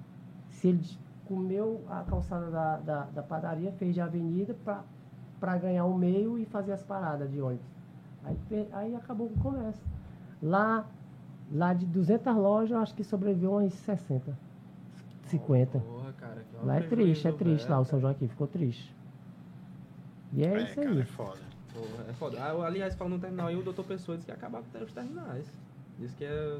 Se 0.51 0.69
ele 0.69 0.85
comeu 1.27 1.81
a 1.89 2.03
calçada 2.03 2.51
da, 2.51 2.77
da, 2.77 3.05
da 3.15 3.23
padaria, 3.23 3.73
fez 3.73 3.95
de 3.95 4.01
avenida 4.03 4.55
pra, 4.63 4.83
pra 5.41 5.57
ganhar 5.57 5.87
o 5.87 5.97
meio 5.97 6.39
e 6.39 6.45
fazer 6.45 6.73
as 6.73 6.83
paradas 6.83 7.31
de 7.31 7.41
ônibus. 7.41 7.65
Aí, 8.23 8.69
aí 8.73 8.95
acabou 8.95 9.29
o 9.29 9.41
comércio. 9.41 9.83
Lá, 10.43 10.85
lá 11.51 11.73
de 11.73 11.87
200 11.87 12.37
lojas, 12.37 12.71
eu 12.73 12.79
acho 12.79 12.95
que 12.95 13.03
sobreviveu 13.03 13.53
umas 13.53 13.73
60, 13.73 14.37
50. 15.25 15.79
Porra, 15.79 16.13
cara. 16.13 16.43
que 16.43 16.67
Lá 16.67 16.77
é 16.77 16.81
triste, 16.83 17.27
é 17.27 17.33
triste 17.33 17.63
velho. 17.63 17.75
lá, 17.75 17.81
o 17.81 17.85
São 17.87 17.99
Joaquim 17.99 18.29
ficou 18.29 18.47
triste. 18.47 18.95
E 20.35 20.45
é, 20.45 20.49
é, 20.53 20.63
isso 20.63 20.75
cara, 20.75 20.91
aí. 20.91 21.01
é 21.01 21.05
foda. 21.07 21.56
Porra, 21.77 22.05
é 22.09 22.13
foda. 22.15 22.39
Ah, 22.41 22.67
aliás, 22.67 22.95
falando 22.95 23.15
no 23.15 23.19
terminal 23.19 23.49
aí, 23.49 23.57
o 23.57 23.63
doutor 23.63 23.85
Pessoa 23.85 24.17
disse 24.17 24.27
que 24.27 24.33
ia 24.33 24.37
acabar 24.37 24.63
com 24.63 24.79
os 24.85 24.93
terminais. 24.93 25.47
Disse 25.99 26.15
que 26.15 26.25
é, 26.25 26.59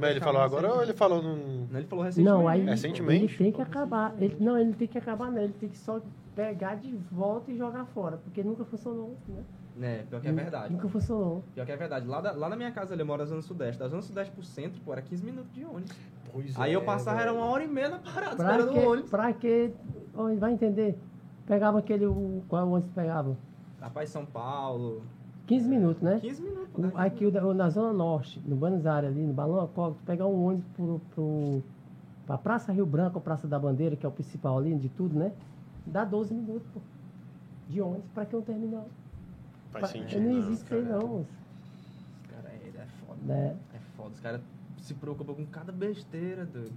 Mas 0.00 0.10
ele 0.12 0.20
falou 0.20 0.40
agora 0.40 0.72
ou 0.72 0.82
ele 0.82 0.94
falou 0.94 1.22
num... 1.22 1.66
Não, 1.70 1.78
ele 1.78 1.86
falou 1.86 2.04
recentemente. 2.04 2.38
Não, 2.38 2.48
aí 2.48 2.64
Recentemente? 2.64 3.34
ele 3.34 3.36
tem 3.36 3.52
que 3.52 3.60
acabar. 3.62 4.14
Ele, 4.18 4.36
não, 4.40 4.56
ele 4.56 4.70
não 4.70 4.76
tem 4.78 4.88
que 4.88 4.96
acabar, 4.96 5.30
não. 5.30 5.42
Ele 5.42 5.52
tem 5.52 5.68
que 5.68 5.76
só 5.76 6.00
pegar 6.34 6.76
de 6.76 6.96
volta 7.12 7.50
e 7.50 7.56
jogar 7.58 7.84
fora, 7.86 8.16
porque 8.16 8.42
nunca 8.42 8.64
funcionou, 8.64 9.14
né? 9.28 9.42
É, 9.80 10.02
pior 10.08 10.20
que 10.22 10.28
é 10.28 10.32
verdade. 10.32 10.72
Nunca 10.72 10.88
funcionou. 10.88 11.44
Pior 11.54 11.66
que 11.66 11.72
é 11.72 11.76
verdade. 11.76 12.06
Lá, 12.06 12.20
da- 12.20 12.32
lá 12.32 12.48
na 12.48 12.56
minha 12.56 12.72
casa, 12.72 12.94
ele 12.94 13.04
mora 13.04 13.24
na 13.24 13.28
Zona 13.28 13.42
Sudeste. 13.42 13.78
Da 13.78 13.88
Zona 13.88 14.02
Sudeste 14.02 14.32
pro 14.32 14.42
centro, 14.42 14.80
pô, 14.84 14.92
era 14.92 15.02
15 15.02 15.24
minutos 15.24 15.52
de 15.52 15.64
ônibus. 15.64 15.94
Pois 16.32 16.58
Aí 16.58 16.72
é, 16.72 16.76
eu 16.76 16.82
passava, 16.82 17.20
era 17.20 17.32
uma 17.32 17.44
hora 17.44 17.62
e 17.64 17.68
meia 17.68 17.90
na 17.90 17.98
parada, 17.98 18.36
Pra 18.36 18.52
esperando 18.56 18.72
que, 18.72 18.78
o 18.78 18.90
ônibus. 18.90 19.10
pra 19.10 19.32
que, 19.34 19.70
vai 20.38 20.52
entender? 20.52 20.98
Pegava 21.46 21.78
aquele, 21.78 22.06
o, 22.06 22.42
qual 22.48 22.66
ônibus 22.68 22.90
pegava? 22.94 23.36
Rapaz, 23.80 24.10
São 24.10 24.26
Paulo. 24.26 25.02
15 25.46 25.68
minutos, 25.68 26.02
né? 26.02 26.18
15 26.20 26.42
minutos. 26.42 26.68
15 26.74 26.92
aqui 26.96 27.30
na 27.54 27.70
Zona 27.70 27.92
Norte, 27.92 28.40
no 28.44 28.54
Buenos 28.56 28.84
Aires 28.86 29.10
ali, 29.10 29.22
no 29.22 29.32
Balão 29.32 29.60
Acoca, 29.64 29.96
tu 29.98 30.04
pegar 30.04 30.26
um 30.26 30.44
ônibus 30.44 30.66
pro, 30.76 31.00
pro, 31.14 31.62
pra 32.26 32.36
Praça 32.36 32.72
Rio 32.72 32.84
Branco, 32.84 33.16
ou 33.16 33.22
Praça 33.22 33.46
da 33.48 33.58
Bandeira, 33.58 33.96
que 33.96 34.04
é 34.04 34.08
o 34.08 34.12
principal 34.12 34.58
ali 34.58 34.74
de 34.76 34.88
tudo, 34.90 35.18
né? 35.18 35.32
Dá 35.86 36.04
12 36.04 36.34
minutos, 36.34 36.68
pô. 36.74 36.80
De 37.68 37.80
ônibus, 37.80 38.10
pra 38.12 38.26
que 38.26 38.36
um 38.36 38.42
terminal? 38.42 38.86
Faz 39.70 39.90
Pra- 39.90 40.00
sentido. 40.00 40.20
não 40.20 40.32
né, 40.32 40.38
existe 40.38 40.74
aí 40.74 40.82
não, 40.82 41.06
moço. 41.06 41.26
Cara, 42.30 42.48
é, 42.48 42.72
é 42.76 42.86
foda. 43.06 43.20
Né? 43.22 43.56
É 43.74 43.78
foda. 43.96 44.10
Os 44.10 44.20
caras 44.20 44.40
se 44.78 44.94
preocupam 44.94 45.34
com 45.34 45.46
cada 45.46 45.72
besteira, 45.72 46.44
doido. 46.44 46.72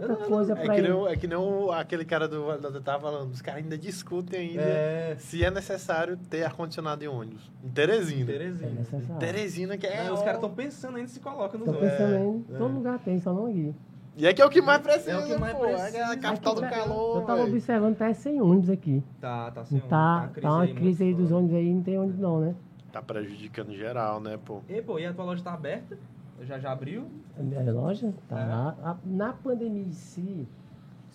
Tanta 0.00 0.20
não- 0.20 0.28
coisa 0.28 0.52
É 0.52 0.56
pra 0.56 0.74
que, 0.74 0.80
ele. 0.80 0.88
nem, 0.88 0.92
o- 0.96 1.08
é 1.08 1.16
que 1.16 1.26
nem 1.26 1.38
o- 1.38 1.72
aquele 1.72 2.04
cara 2.04 2.26
do, 2.28 2.56
do 2.58 2.80
tava 2.80 3.02
falando, 3.02 3.30
os 3.32 3.40
caras 3.42 3.62
ainda 3.62 3.76
discutem 3.78 4.40
ainda 4.50 4.62
É. 4.62 5.16
se 5.18 5.44
é 5.44 5.50
necessário 5.50 6.16
ter 6.16 6.44
ar-condicionado 6.44 7.02
em 7.04 7.08
ônibus. 7.08 7.50
Em 7.64 7.68
Teresina. 7.68 8.22
É 8.22 8.32
Teresina. 8.38 8.70
necessário. 8.70 9.18
Teresina 9.18 9.76
que 9.78 9.86
é... 9.86 10.06
É, 10.06 10.12
os 10.12 10.20
caras 10.20 10.36
estão 10.36 10.50
pensando 10.50 10.96
ainda 10.96 11.08
se 11.08 11.20
colocam 11.20 11.58
nos 11.60 11.68
Tô 11.68 11.76
ônibus. 11.76 11.90
pensando 11.90 12.14
É, 12.14 12.20
em 12.24 12.42
todo 12.58 12.74
lugar 12.74 12.98
tem, 13.00 13.18
só 13.20 13.32
não 13.32 13.46
aqui. 13.46 13.74
E 14.16 14.26
é 14.28 14.32
que 14.32 14.40
é 14.40 14.46
o 14.46 14.50
que 14.50 14.62
mais 14.62 14.80
precisa, 14.80 15.10
É 15.10 15.18
o 15.18 15.26
que 15.26 15.36
mais 15.36 15.54
pô. 15.56 15.64
precisa. 15.64 15.98
É 15.98 16.02
a 16.04 16.16
capital 16.16 16.54
do 16.54 16.64
Aqui, 16.64 16.74
calor, 16.74 17.16
Eu 17.20 17.22
tava 17.26 17.38
velho. 17.40 17.48
observando, 17.52 17.96
tá 17.96 18.14
sem 18.14 18.40
ônibus 18.40 18.70
aqui. 18.70 19.02
Tá, 19.20 19.50
tá 19.50 19.64
sem 19.64 19.78
ônibus. 19.78 19.90
tá, 19.90 20.30
uma 20.32 20.40
tá 20.40 20.48
uma 20.50 20.58
muito 20.58 20.74
crise 20.76 21.02
aí 21.02 21.14
dos 21.14 21.32
ônibus 21.32 21.56
aí, 21.56 21.74
não 21.74 21.82
tem 21.82 21.98
ônibus 21.98 22.20
não, 22.20 22.40
né? 22.40 22.54
Tá 22.92 23.02
prejudicando 23.02 23.74
geral, 23.74 24.20
né, 24.20 24.38
pô? 24.44 24.60
E, 24.68 24.80
pô, 24.80 25.00
e 25.00 25.06
a 25.06 25.12
tua 25.12 25.24
loja 25.24 25.42
tá 25.42 25.52
aberta? 25.52 25.98
Já 26.42 26.58
já 26.58 26.72
abriu? 26.72 27.06
A 27.38 27.42
minha 27.42 27.72
loja 27.72 28.12
tá 28.28 28.38
É. 28.40 28.42
A- 28.88 28.96
na 29.04 29.32
pandemia 29.32 29.82
em 29.82 29.92
si, 29.92 30.46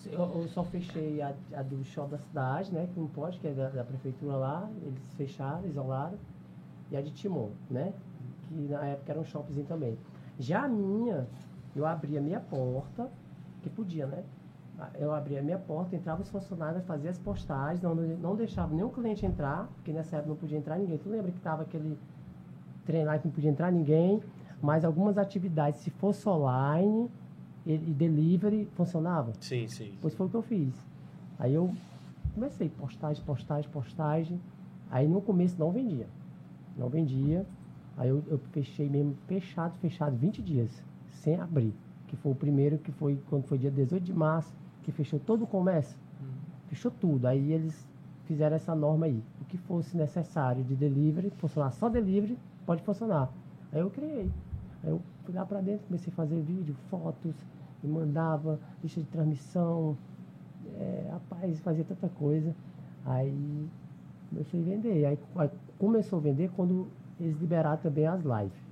eu, 0.06 0.18
eu 0.18 0.48
só 0.48 0.64
fechei 0.64 1.20
a, 1.20 1.34
a 1.54 1.62
do 1.62 1.84
shopping 1.84 2.12
da 2.12 2.18
cidade, 2.18 2.72
né? 2.72 2.88
Que 2.92 2.98
não 2.98 3.06
pode, 3.06 3.38
que 3.38 3.46
é 3.46 3.52
da, 3.52 3.68
da 3.68 3.84
prefeitura 3.84 4.36
lá. 4.36 4.68
Eles 4.82 4.98
fecharam, 5.16 5.66
isolaram. 5.66 6.16
E 6.90 6.96
a 6.96 7.02
de 7.02 7.10
Timon, 7.10 7.50
né? 7.70 7.92
Que 8.48 8.54
na 8.68 8.84
época 8.86 9.12
era 9.12 9.20
um 9.20 9.24
shoppingzinho 9.24 9.66
também. 9.66 9.96
Já 10.38 10.64
a 10.64 10.68
minha, 10.68 11.26
eu 11.76 11.86
abria 11.86 12.18
a 12.18 12.22
minha 12.22 12.40
porta, 12.40 13.08
que 13.62 13.68
podia, 13.68 14.06
né? 14.06 14.24
Eu 14.98 15.12
abria 15.12 15.40
a 15.40 15.42
minha 15.42 15.58
porta, 15.58 15.94
entrava 15.94 16.22
os 16.22 16.30
funcionários, 16.30 16.82
fazia 16.86 17.10
as 17.10 17.18
postagens, 17.18 17.82
não, 17.82 17.94
não 17.94 18.34
deixava 18.34 18.74
nenhum 18.74 18.88
cliente 18.88 19.26
entrar, 19.26 19.68
porque 19.74 19.92
nessa 19.92 20.16
época 20.16 20.30
não 20.30 20.36
podia 20.36 20.56
entrar 20.56 20.78
ninguém. 20.78 20.96
Tu 20.96 21.10
lembra 21.10 21.30
que 21.30 21.38
tava 21.40 21.62
aquele 21.62 21.98
trem 22.86 23.04
lá 23.04 23.18
que 23.18 23.26
não 23.28 23.34
podia 23.34 23.50
entrar 23.50 23.70
ninguém, 23.70 24.22
mas 24.62 24.84
algumas 24.84 25.16
atividades, 25.18 25.80
se 25.80 25.90
fosse 25.90 26.28
online 26.28 27.10
e, 27.64 27.74
e 27.74 27.76
delivery, 27.76 28.68
funcionava. 28.74 29.32
Sim, 29.40 29.66
sim. 29.66 29.94
Pois 30.00 30.14
foi 30.14 30.26
o 30.26 30.30
que 30.30 30.36
eu 30.36 30.42
fiz. 30.42 30.74
Aí 31.38 31.54
eu 31.54 31.72
comecei 32.34 32.68
postagem, 32.68 33.22
postagem, 33.24 33.70
postagem. 33.70 34.40
Aí 34.90 35.08
no 35.08 35.20
começo 35.20 35.56
não 35.58 35.70
vendia. 35.70 36.06
Não 36.76 36.88
vendia. 36.88 37.46
Aí 37.96 38.08
eu, 38.08 38.22
eu 38.28 38.38
fechei 38.50 38.88
mesmo, 38.88 39.14
fechado, 39.26 39.74
fechado, 39.78 40.16
20 40.16 40.42
dias, 40.42 40.82
sem 41.08 41.36
abrir. 41.36 41.74
Que 42.06 42.16
foi 42.16 42.32
o 42.32 42.34
primeiro, 42.34 42.78
que 42.78 42.90
foi 42.92 43.18
quando 43.28 43.44
foi 43.44 43.58
dia 43.58 43.70
18 43.70 44.02
de 44.02 44.12
março, 44.12 44.52
que 44.82 44.90
fechou 44.90 45.18
todo 45.18 45.44
o 45.44 45.46
comércio. 45.46 45.98
Fechou 46.68 46.90
tudo. 46.90 47.26
Aí 47.26 47.52
eles 47.52 47.88
fizeram 48.24 48.56
essa 48.56 48.74
norma 48.74 49.06
aí. 49.06 49.22
O 49.40 49.44
que 49.44 49.58
fosse 49.58 49.96
necessário 49.96 50.62
de 50.62 50.74
delivery, 50.74 51.30
funcionar 51.30 51.72
só 51.72 51.88
delivery, 51.88 52.38
pode 52.64 52.82
funcionar. 52.82 53.28
Aí 53.72 53.80
eu 53.80 53.90
criei. 53.90 54.30
Aí 54.82 54.90
eu 54.90 55.00
fui 55.24 55.34
lá 55.34 55.44
pra 55.44 55.60
dentro, 55.60 55.86
comecei 55.86 56.12
a 56.12 56.16
fazer 56.16 56.40
vídeo, 56.40 56.74
fotos, 56.88 57.34
e 57.82 57.86
mandava, 57.86 58.58
lista 58.82 59.00
de 59.00 59.06
transmissão. 59.06 59.96
É, 60.78 61.08
rapaz, 61.10 61.58
fazia 61.60 61.84
tanta 61.84 62.08
coisa. 62.08 62.54
Aí 63.04 63.68
comecei 64.30 64.60
a 64.60 64.64
vender. 64.64 65.04
Aí, 65.06 65.18
aí 65.36 65.50
começou 65.78 66.18
a 66.18 66.22
vender 66.22 66.50
quando 66.54 66.86
eles 67.18 67.38
liberaram 67.40 67.78
também 67.78 68.06
as 68.06 68.22
lives. 68.22 68.70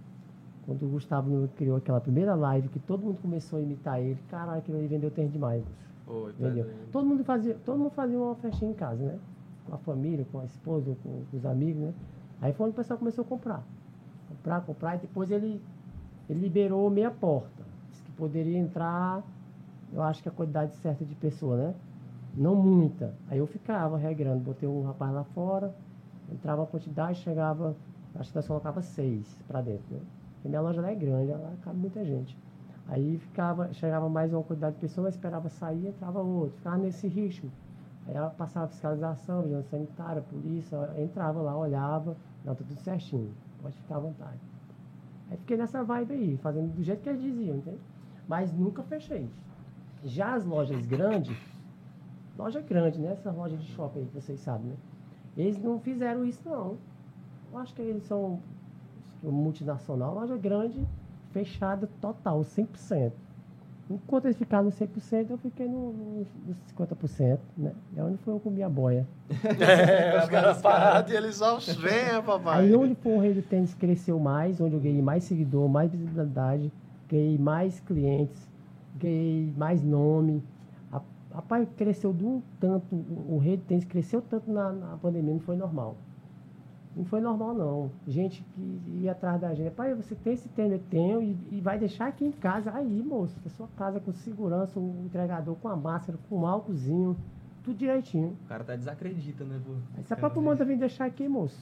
Quando 0.65 0.85
o 0.85 0.89
Gustavo 0.89 1.49
criou 1.57 1.77
aquela 1.77 2.01
primeira 2.01 2.35
live 2.35 2.69
que 2.69 2.79
todo 2.79 3.03
mundo 3.03 3.19
começou 3.23 3.59
a 3.59 3.63
imitar 3.63 4.01
ele, 4.01 4.19
caralho, 4.29 4.59
aquilo 4.59 4.77
ele 4.77 4.87
vendeu 4.87 5.11
terreno 5.11 5.33
demais. 5.33 5.65
Oi, 6.07 6.31
Entendeu? 6.33 6.67
Todo 6.93 7.07
mundo 7.07 7.25
fazia, 7.25 7.55
todo 7.65 7.79
mundo 7.79 7.91
fazia 7.91 8.19
uma 8.19 8.35
festinha 8.35 8.71
em 8.71 8.75
casa, 8.75 9.03
né? 9.03 9.19
Com 9.67 9.75
a 9.75 9.79
família, 9.79 10.27
com 10.31 10.41
a 10.41 10.45
esposa, 10.45 10.95
com, 11.03 11.23
com 11.31 11.37
os 11.37 11.47
amigos, 11.47 11.83
né? 11.83 11.95
Aí 12.41 12.53
foi 12.53 12.67
onde 12.67 12.75
o 12.75 12.77
pessoal 12.77 12.99
começou 12.99 13.25
a 13.25 13.27
comprar. 13.27 13.63
Comprar, 14.29 14.61
comprar, 14.61 14.97
e 14.97 14.99
depois 14.99 15.31
ele, 15.31 15.61
ele 16.29 16.41
liberou 16.41 16.89
meia 16.91 17.11
porta. 17.11 17.65
Disse 17.91 18.03
que 18.03 18.13
poderia 18.13 18.59
entrar, 18.59 19.23
eu 19.93 20.03
acho 20.03 20.23
que 20.23 20.29
a 20.29 20.33
quantidade 20.33 20.75
certa 20.77 21.05
de 21.05 21.15
pessoas, 21.15 21.59
né? 21.59 21.75
Não 22.37 22.55
muita. 22.55 23.15
Aí 23.29 23.39
eu 23.39 23.47
ficava 23.47 23.97
regrando, 23.97 24.41
botei 24.41 24.69
um 24.69 24.83
rapaz 24.83 25.13
lá 25.13 25.25
fora, 25.25 25.75
entrava 26.31 26.63
a 26.63 26.67
quantidade, 26.67 27.19
chegava, 27.21 27.75
acho 28.15 28.31
que 28.31 28.37
nós 28.37 28.47
colocava 28.47 28.83
seis 28.83 29.43
para 29.49 29.61
dentro, 29.61 29.95
né? 29.95 30.01
Porque 30.35 30.49
minha 30.49 30.61
loja 30.61 30.81
lá 30.81 30.91
é 30.91 30.95
grande, 30.95 31.33
lá 31.33 31.53
cabe 31.63 31.79
muita 31.79 32.05
gente. 32.05 32.37
Aí 32.87 33.19
ficava, 33.19 33.73
chegava 33.73 34.09
mais 34.09 34.33
uma 34.33 34.43
quantidade 34.43 34.77
de 34.77 34.81
pessoas, 34.81 35.15
esperava 35.15 35.49
sair, 35.49 35.89
entrava 35.89 36.21
outro, 36.21 36.57
ficava 36.57 36.77
nesse 36.77 37.09
ritmo. 37.09 37.51
Aí 38.07 38.15
ela 38.15 38.31
passava 38.31 38.67
a 38.67 38.69
fiscalização, 38.69 39.43
vigilância 39.43 39.71
sanitária, 39.71 40.23
polícia, 40.23 40.91
entrava 40.97 41.41
lá, 41.43 41.57
olhava, 41.57 42.17
não, 42.45 42.55
tá 42.55 42.65
tudo 42.65 42.81
certinho, 42.81 43.31
pode 43.63 43.77
ficar 43.77 43.97
à 43.97 44.01
vontade. 44.01 44.48
Aí 45.31 45.37
fiquei 45.37 45.57
nessa 45.57 45.83
vibe 45.83 46.15
aí, 46.15 46.37
fazendo 46.39 46.73
do 46.75 46.83
jeito 46.83 47.03
que 47.03 47.09
eles 47.09 47.23
diziam, 47.23 47.57
entende? 47.57 47.81
Mas 48.27 48.53
nunca 48.53 48.83
fechei. 48.83 49.29
Já 50.05 50.35
as 50.35 50.45
lojas 50.45 50.87
grandes, 50.87 51.37
loja 52.37 52.61
grande, 52.61 52.99
né? 52.99 53.13
Essas 53.13 53.35
lojas 53.35 53.61
de 53.61 53.67
shopping 53.73 54.01
aí 54.01 54.07
que 54.07 54.15
vocês 54.15 54.41
sabem, 54.41 54.71
né? 54.71 54.77
Eles 55.37 55.59
não 55.59 55.79
fizeram 55.79 56.25
isso 56.25 56.49
não. 56.49 56.77
Eu 57.53 57.59
acho 57.59 57.75
que 57.75 57.83
eles 57.83 58.05
são 58.05 58.41
multinacional, 59.23 60.15
loja 60.15 60.37
grande, 60.37 60.87
fechada 61.31 61.89
total, 62.01 62.41
100%. 62.41 63.13
Enquanto 63.91 64.27
eles 64.27 64.37
ficaram 64.37 64.65
no 64.65 64.71
100%, 64.71 65.31
eu 65.31 65.39
fiquei 65.39 65.67
no, 65.67 65.93
no, 65.93 66.27
nos 66.47 66.59
50%, 66.77 67.39
né? 67.57 67.73
É 67.97 68.03
onde 68.03 68.19
foi 68.19 68.35
eu 68.35 68.41
comi 68.41 68.63
a 68.63 68.69
boia. 68.69 69.07
É, 69.61 70.19
os 70.23 70.29
caras 70.29 70.61
parados 70.61 71.11
e 71.13 71.17
eles 71.17 71.37
só 71.37 71.59
venham, 71.59 72.23
papai. 72.23 72.65
Aí 72.65 72.75
onde 72.77 72.95
foi 72.97 73.13
o 73.13 73.19
rei 73.19 73.33
do 73.33 73.43
tênis 73.43 73.73
cresceu 73.75 74.19
mais, 74.19 74.61
onde 74.61 74.75
eu 74.75 74.81
ganhei 74.81 75.01
mais 75.01 75.25
seguidor, 75.25 75.69
mais 75.69 75.91
visibilidade, 75.91 76.71
ganhei 77.09 77.39
mais 77.39 77.81
clientes, 77.81 78.49
ganhei 78.97 79.53
mais 79.57 79.83
nome. 79.83 80.43
A- 80.93 81.01
Rapaz, 81.35 81.67
cresceu 81.77 82.13
de 82.13 82.25
um 82.27 82.43
tanto, 82.61 82.95
o 82.95 83.37
o 83.37 83.39
rei 83.39 83.57
do 83.57 83.63
tênis 83.65 83.85
cresceu 83.85 84.21
tanto 84.21 84.51
na, 84.53 84.71
na 84.73 84.97
pandemia, 84.99 85.33
não 85.33 85.41
foi 85.41 85.57
normal. 85.57 85.97
Não 86.99 87.05
foi 87.05 87.21
normal, 87.21 87.55
não. 87.55 87.91
Gente 88.09 88.43
que 88.43 88.83
ia 89.03 89.13
atrás 89.13 89.41
da 89.41 89.55
gente. 89.55 89.71
Pai, 89.71 89.95
você 89.95 90.17
tem 90.17 90.33
esse 90.33 90.49
tênis? 90.49 90.73
Eu 90.73 90.83
tenho. 90.91 91.23
E, 91.23 91.39
e 91.53 91.61
vai 91.61 91.79
deixar 91.79 92.09
aqui 92.09 92.25
em 92.25 92.33
casa. 92.33 92.73
Aí, 92.75 93.01
moço, 93.05 93.39
da 93.39 93.49
sua 93.51 93.69
casa 93.77 94.01
com 94.01 94.13
segurança, 94.13 94.81
o 94.81 95.05
entregador 95.07 95.55
com 95.55 95.69
a 95.69 95.77
máscara, 95.77 96.19
com 96.29 96.41
um 96.41 96.47
álcoolzinho. 96.47 97.17
Tudo 97.63 97.79
direitinho. 97.79 98.37
O 98.45 98.49
cara 98.49 98.63
até 98.63 98.77
desacredita, 98.77 99.45
né, 99.45 99.61
pô? 99.65 99.75
Aí 99.97 100.03
se 100.03 100.13
a 100.13 100.17
Cara, 100.17 100.21
própria 100.23 100.43
manda 100.43 100.65
vir 100.65 100.77
deixar 100.77 101.05
aqui, 101.05 101.29
moço. 101.29 101.57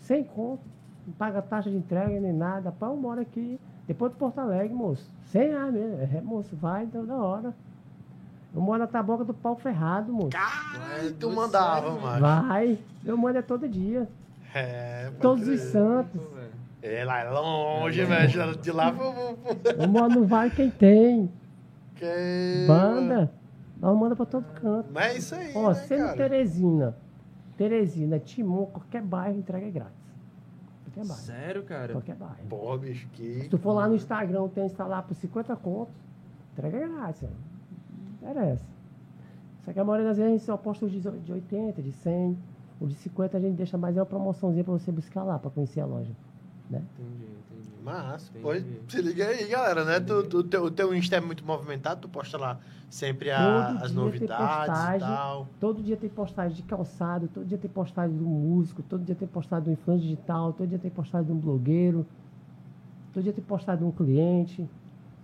Sem 0.00 0.22
conto. 0.22 0.60
não 1.06 1.14
paga 1.14 1.40
taxa 1.40 1.70
de 1.70 1.76
entrega 1.78 2.20
nem 2.20 2.34
nada. 2.34 2.70
Pá, 2.70 2.88
eu 2.88 2.96
moro 2.96 3.22
aqui, 3.22 3.58
depois 3.86 4.12
de 4.12 4.18
Porto 4.18 4.38
Alegre, 4.38 4.74
moço. 4.74 5.10
Sem 5.24 5.48
reais 5.48 5.72
mesmo. 5.72 5.96
É, 5.98 6.20
moço, 6.20 6.54
vai 6.56 6.86
toda 6.86 7.14
hora. 7.16 7.54
Eu 8.54 8.60
moro 8.60 8.80
na 8.80 8.86
taboca 8.86 9.24
do 9.24 9.32
pau 9.32 9.56
ferrado, 9.56 10.12
moço. 10.12 10.28
Caralho, 10.28 11.14
tu 11.14 11.30
mandava, 11.30 11.98
mano. 11.98 12.20
Vai. 12.20 12.78
Eu 13.02 13.16
mando 13.16 13.38
é 13.38 13.42
todo 13.42 13.66
dia. 13.66 14.06
É, 14.54 15.10
Todos 15.20 15.48
os 15.48 15.60
santos. 15.60 16.20
Pô. 16.20 16.32
É, 16.82 17.04
lá 17.04 17.20
é 17.20 17.30
longe, 17.30 18.04
velho. 18.04 18.56
De 18.56 18.72
lá 18.72 18.92
Eu 19.78 19.88
moro 19.88 20.14
no 20.14 20.26
Vale 20.26 20.50
quem 20.50 20.70
tem. 20.70 21.30
Que... 21.94 22.64
Banda. 22.66 23.32
Nós 23.80 23.96
manda 23.98 24.16
pra 24.16 24.26
todo 24.26 24.44
canto. 24.60 24.88
Mas 24.92 25.14
é 25.14 25.18
isso 25.18 25.34
aí, 25.34 25.52
Ó, 25.54 25.68
né, 25.68 25.74
sendo 25.74 26.04
cara? 26.04 26.16
Teresina, 26.16 26.96
Teresina, 27.56 28.18
Timon, 28.18 28.66
qualquer 28.66 29.02
bairro 29.02 29.38
entrega 29.38 29.66
é 29.66 29.70
grátis. 29.70 29.94
Qualquer 30.84 31.04
bairro. 31.08 31.22
Sério, 31.22 31.62
cara? 31.64 31.92
Qualquer 31.92 32.14
bairro. 32.14 32.46
Porra, 32.48 32.78
bicho, 32.78 33.08
que... 33.12 33.40
Se 33.42 33.48
tu 33.48 33.58
for 33.58 33.72
lá 33.72 33.88
no 33.88 33.94
Instagram, 33.96 34.46
tem 34.48 34.66
instalar 34.66 35.02
por 35.02 35.14
50 35.14 35.56
contos, 35.56 35.94
entrega 36.52 36.76
é 36.78 36.88
grátis. 36.88 37.22
velho. 37.22 37.34
Não 38.22 38.30
interessa. 38.30 38.64
Só 39.64 39.72
que 39.72 39.80
a 39.80 39.84
maioria 39.84 40.08
das 40.08 40.16
vezes 40.16 40.30
a 40.30 40.36
gente 40.36 40.44
só 40.44 40.56
posta 40.56 40.84
os 40.86 40.92
de 40.92 41.00
de 41.00 41.32
80, 41.32 41.82
de 41.82 41.92
100. 41.92 42.38
O 42.82 42.86
de 42.88 42.94
50 42.96 43.36
a 43.36 43.40
gente 43.40 43.54
deixa 43.54 43.78
mais 43.78 43.96
uma 43.96 44.04
promoçãozinha 44.04 44.64
pra 44.64 44.72
você 44.72 44.90
buscar 44.90 45.22
lá, 45.22 45.38
pra 45.38 45.50
conhecer 45.50 45.80
a 45.80 45.86
loja. 45.86 46.10
Né? 46.68 46.82
Entendi, 46.98 47.24
entendi. 47.24 47.82
Massa. 47.84 48.28
Entendi. 48.30 48.42
Pois, 48.42 48.64
se 48.88 49.00
liga 49.02 49.26
aí, 49.28 49.46
galera, 49.46 49.84
né? 49.84 50.00
Tu, 50.00 50.24
tu, 50.24 50.42
teu, 50.42 50.64
o 50.64 50.70
teu 50.70 50.92
Insta 50.94 51.16
é 51.16 51.20
muito 51.20 51.44
movimentado, 51.44 52.00
tu 52.00 52.08
posta 52.08 52.36
lá 52.36 52.58
sempre 52.90 53.30
a- 53.30 53.78
as 53.80 53.92
novidades 53.92 54.42
e 54.44 54.66
postagem. 54.66 55.00
tal. 55.00 55.48
Todo 55.60 55.80
dia 55.82 55.96
tem 55.96 56.10
postagem 56.10 56.56
de 56.56 56.62
calçado, 56.64 57.28
todo 57.28 57.46
dia 57.46 57.56
tem 57.58 57.70
postagem 57.70 58.16
do 58.16 58.24
músico, 58.24 58.82
todo 58.82 59.04
dia 59.04 59.14
tem 59.14 59.28
postagem 59.28 59.64
do 59.66 59.70
influencer 59.72 60.02
digital, 60.08 60.52
todo 60.52 60.68
dia 60.68 60.78
tem 60.78 60.90
postagem 60.90 61.26
de 61.26 61.32
um 61.32 61.38
blogueiro, 61.38 62.04
todo 63.12 63.22
dia 63.22 63.32
tem 63.32 63.44
postagem 63.44 63.84
de 63.84 63.88
um 63.88 63.92
cliente. 63.92 64.68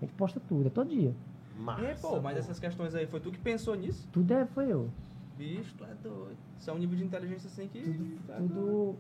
A 0.01 0.05
gente 0.05 0.15
posta 0.15 0.41
tudo, 0.49 0.69
é 0.69 0.71
todo 0.71 0.89
dia. 0.89 1.13
Massa. 1.59 1.83
É, 1.83 1.95
pô, 1.95 2.21
mas 2.21 2.39
essas 2.39 2.61
questões 2.61 2.95
aí, 2.95 3.07
foi 3.09 3.19
tu 3.19 3.33
que 3.33 3.39
pensou 3.39 3.75
nisso? 3.75 4.07
Tudo 4.13 4.33
é, 4.33 4.47
foi 4.47 4.71
eu. 4.71 4.89
Bicho, 5.39 5.75
tu 5.79 5.85
é 5.85 5.95
doido. 6.03 6.37
Isso 6.59 6.69
é 6.69 6.73
um 6.73 6.79
nível 6.79 6.99
de 6.99 7.05
inteligência 7.05 7.47
assim 7.47 7.69
que. 7.69 7.81
Tudo, 7.81 8.19
tu 8.27 8.33
é 8.33 8.37
doido. 8.37 8.55
tudo, 8.55 8.99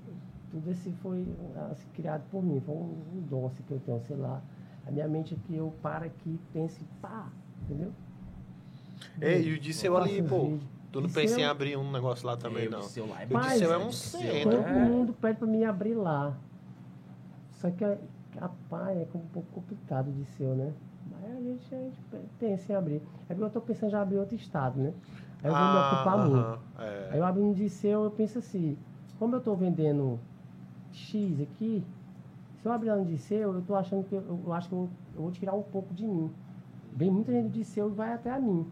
tudo 0.52 0.70
esse 0.70 0.92
foi 1.02 1.26
assim, 1.70 1.88
criado 1.94 2.22
por 2.30 2.42
mim, 2.42 2.60
foi 2.60 2.74
um, 2.76 3.02
um 3.16 3.20
dom 3.28 3.46
assim, 3.48 3.62
que 3.64 3.72
eu 3.72 3.80
tenho, 3.80 4.00
sei 4.06 4.16
lá. 4.16 4.40
A 4.86 4.90
minha 4.90 5.08
mente 5.08 5.34
aqui, 5.34 5.56
eu 5.56 5.74
paro 5.82 6.06
aqui, 6.06 6.38
penso, 6.52 6.80
e 6.80 6.84
pá, 7.02 7.28
entendeu? 7.62 7.92
E 9.20 9.52
o 9.52 9.60
Disseu 9.60 9.96
ali, 9.96 10.22
pô. 10.22 10.58
Tu 10.90 11.00
não 11.00 11.10
pensa 11.10 11.38
em 11.38 11.44
abrir 11.44 11.76
um 11.76 11.90
negócio 11.90 12.26
lá 12.26 12.36
também, 12.36 12.64
Eu 12.64 12.70
não. 12.70 12.80
disse, 12.80 13.00
lá 13.00 13.22
é 13.22 13.26
O 13.26 13.40
Disseu 13.40 13.72
é 13.72 13.78
um 13.78 13.92
centro. 13.92 14.50
Todo 14.50 14.66
é. 14.66 14.84
mundo 14.84 15.12
pede 15.12 15.38
pra 15.38 15.46
mim 15.46 15.64
abrir 15.64 15.94
lá. 15.94 16.34
Só 17.50 17.70
que, 17.70 17.84
rapaz, 18.38 18.96
é 18.96 19.06
um 19.14 19.26
pouco 19.26 19.48
complicado 19.52 20.10
de 20.12 20.24
ser, 20.24 20.54
né? 20.54 20.72
Mas 21.10 21.36
a 21.36 21.40
gente, 21.40 21.74
a 21.74 21.78
gente 21.78 22.00
pensa 22.38 22.72
em 22.72 22.76
abrir. 22.76 23.02
É 23.28 23.34
porque 23.34 23.42
eu 23.42 23.50
tô 23.50 23.60
pensando 23.60 23.88
em 23.88 23.92
já 23.92 24.00
abrir 24.00 24.16
outro 24.16 24.36
estado, 24.36 24.80
né? 24.80 24.94
Aí 25.42 25.50
eu 25.50 25.54
vou 25.56 25.66
me 25.68 25.76
Ah, 25.76 25.92
ocupar 25.92 26.18
muito. 26.28 26.58
é. 26.80 27.08
Aí 27.12 27.18
eu 27.18 27.24
abrindo 27.24 27.54
de 27.54 27.68
seu, 27.68 28.04
eu 28.04 28.10
penso 28.10 28.38
assim, 28.38 28.76
como 29.18 29.36
eu 29.36 29.40
tô 29.40 29.54
vendendo 29.54 30.18
X 30.92 31.40
aqui, 31.40 31.84
se 32.60 32.66
eu 32.66 32.72
abrir 32.72 32.88
lá 32.90 32.96
no 32.96 33.04
Disseu, 33.04 33.54
eu 33.54 33.62
tô 33.62 33.74
achando 33.76 34.04
que 34.04 34.14
eu, 34.14 34.40
eu 34.46 34.52
acho 34.52 34.68
que 34.68 34.74
eu, 34.74 34.88
eu 35.14 35.22
vou 35.22 35.30
tirar 35.30 35.54
um 35.54 35.62
pouco 35.62 35.94
de 35.94 36.06
mim. 36.06 36.30
Vem 36.94 37.10
muita 37.10 37.30
gente 37.32 37.48
do 37.50 37.52
Disseu 37.52 37.88
e 37.88 37.92
vai 37.92 38.12
até 38.12 38.30
a 38.30 38.38
mim. 38.40 38.66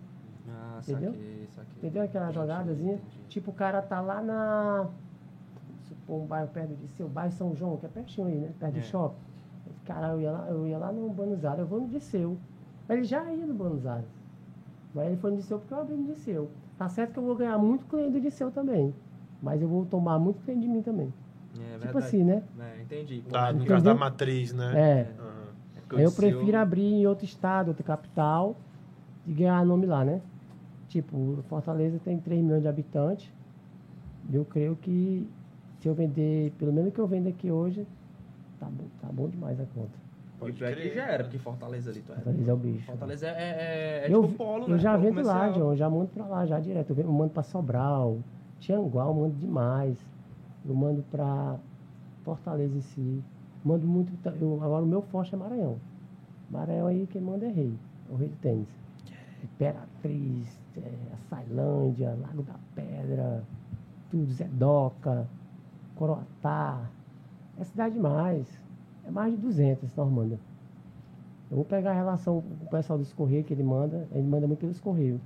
Ah, 0.49 0.79
Entendeu? 0.83 1.12
saquei, 1.12 1.47
saquei. 1.55 1.73
Entendeu 1.79 2.03
aquela 2.03 2.25
Entendi, 2.27 2.41
jogadazinha? 2.41 2.95
entendi. 2.95 3.29
Tipo, 3.29 3.51
o 3.51 3.55
cara 3.55 3.81
tá 3.83 4.01
lá 4.01 4.21
na. 4.21 4.89
Supor 5.85 6.21
um 6.23 6.27
bairro 6.27 6.49
perto 6.49 6.75
de 6.75 6.89
seu, 6.89 7.09
bairro 7.09 7.33
São 7.33 7.55
João, 7.55 7.77
que 7.77 7.87
é 7.87 7.89
pertinho 7.89 8.27
aí, 8.27 8.35
né? 8.41 8.53
Perto 8.59 8.77
É. 8.77 8.81
do 8.81 8.85
shopping. 8.85 9.17
Cara, 9.85 10.09
eu 10.09 10.21
ia 10.21 10.31
lá, 10.33 10.47
eu 10.49 10.67
ia 10.67 10.79
lá 10.79 10.91
no 10.91 11.09
Buenos 11.11 11.45
Aires, 11.45 11.61
eu 11.61 11.67
vou 11.67 11.81
no 11.81 11.89
Disseu. 11.89 12.37
Mas 12.89 12.99
ele 12.99 13.07
já 13.07 13.23
ia 13.33 13.47
no 13.47 13.55
Buenos 13.55 13.87
Aires. 13.87 14.09
Mas 14.97 15.09
ele 15.09 15.16
foi 15.18 15.30
no 15.30 15.36
Disseu 15.36 15.59
porque 15.59 15.74
eu 15.74 15.78
abri 15.78 15.94
no 15.94 16.14
Disseu. 16.14 16.51
Tá 16.78 16.88
certo 16.88 17.12
que 17.12 17.18
eu 17.18 17.22
vou 17.22 17.36
ganhar 17.36 17.59
muito 17.59 17.84
cliente 17.84 18.12
do 18.12 18.20
Disseu 18.20 18.51
também. 18.51 18.94
Mas 19.42 19.61
eu 19.61 19.68
vou 19.68 19.84
tomar 19.84 20.18
muito 20.18 20.42
cliente 20.42 20.62
de 20.62 20.68
mim 20.68 20.80
também. 20.80 21.12
É, 21.55 21.59
tipo 21.59 21.84
verdade. 21.84 21.99
assim, 21.99 22.24
né? 22.24 22.42
É, 22.59 22.82
entendi. 22.82 23.22
Tá, 23.28 23.53
no 23.53 23.66
caso 23.66 23.84
da 23.84 23.94
matriz, 23.94 24.55
né? 24.55 24.72
É. 24.74 25.12
Porque 25.86 26.03
Eu 26.03 26.11
prefiro 26.11 26.57
abrir 26.57 26.94
em 26.94 27.07
outro 27.07 27.26
estado, 27.26 27.68
outra 27.68 27.84
capital, 27.84 28.57
e 29.26 29.32
ganhar 29.34 29.64
nome 29.66 29.84
lá, 29.86 30.03
né? 30.03 30.22
Tipo, 30.88 31.44
Fortaleza 31.49 32.01
tem 32.03 32.18
3 32.18 32.42
milhões 32.42 32.62
de 32.62 32.68
habitantes. 32.68 33.30
Eu 34.32 34.44
creio 34.47 34.74
que 34.76 35.28
se 35.78 35.88
eu 35.88 35.94
vender, 35.94 36.53
pelo 36.59 36.72
menos 36.72 36.90
o 36.90 36.92
que 36.92 36.99
eu 36.99 37.07
vendo 37.07 37.28
aqui 37.28 37.51
hoje, 37.51 37.86
tá 38.59 38.66
bom, 38.66 38.84
tá 39.01 39.09
bom 39.12 39.28
demais 39.28 39.61
a 39.61 39.66
conta. 39.66 40.05
E 40.37 40.39
Pode 40.39 40.53
pior 40.53 40.74
que 40.74 40.95
já 40.95 41.07
era, 41.07 41.24
porque 41.24 41.39
Fortaleza 41.39 41.91
ali 41.91 42.03
tu 42.03 42.12
era. 42.12 42.20
Fortaleza 42.20 42.51
é 42.51 42.55
o 42.55 42.57
bicho. 42.57 42.87
Fortaleza 42.87 43.26
é, 43.26 43.30
é, 43.30 44.07
é 44.07 44.14
eu, 44.14 44.22
tipo 44.22 44.34
polo, 44.34 44.64
eu 44.64 44.68
né? 44.74 44.78
já 44.78 44.93
Polo 44.93 45.03
vendo 45.03 45.26
lá, 45.26 45.39
comercial. 45.39 45.53
John, 45.53 45.72
eu 45.72 45.76
já 45.76 45.91
mando 45.91 46.09
pra 46.09 46.26
lá, 46.26 46.47
já 46.47 46.61
direto. 46.61 46.91
Eu, 46.91 47.05
eu 47.05 47.12
mando 47.12 47.30
pra 47.30 47.43
Sobral, 47.43 48.18
Tianguá, 48.61 49.05
eu 49.05 49.14
mando 49.14 49.34
demais. 49.37 49.99
Eu 50.68 50.74
mando 50.74 51.03
pra 51.11 51.57
Fortaleza 52.22 52.76
em 52.76 52.82
si. 52.82 53.24
Mando 53.64 53.87
muito. 53.87 54.12
Eu, 54.41 54.61
agora 54.62 54.84
o 54.84 54.87
meu 54.87 55.01
forte 55.01 55.34
é 55.34 55.39
Maranhão. 55.39 55.76
Maranhão 56.51 56.87
aí 56.87 57.07
quem 57.07 57.20
manda 57.22 57.47
é 57.47 57.51
rei. 57.51 57.72
É 58.11 58.12
o 58.12 58.16
rei 58.16 58.28
do 58.28 58.37
tênis. 58.37 58.68
Imperatriz, 59.43 60.61
é, 60.76 60.93
Açailândia, 61.14 62.16
Lago 62.20 62.43
da 62.43 62.55
Pedra, 62.74 63.43
tudo, 64.11 64.30
Zedoca, 64.32 65.26
Coroatá. 65.95 66.91
É 67.59 67.64
cidade 67.64 67.95
demais. 67.95 68.66
É 69.07 69.11
mais 69.11 69.32
de 69.32 69.38
200, 69.40 69.94
Normanda. 69.94 70.38
Eu 71.48 71.57
vou 71.57 71.64
pegar 71.64 71.92
a 71.92 71.94
relação 71.94 72.42
com 72.42 72.64
o 72.64 72.68
pessoal 72.68 72.98
dos 72.98 73.12
Correios 73.12 73.46
que 73.46 73.54
ele 73.54 73.62
manda. 73.62 74.09
Ele 74.12 74.26
manda 74.26 74.46
muito 74.46 74.59
pelos 74.59 74.80
Correios. 74.80 75.20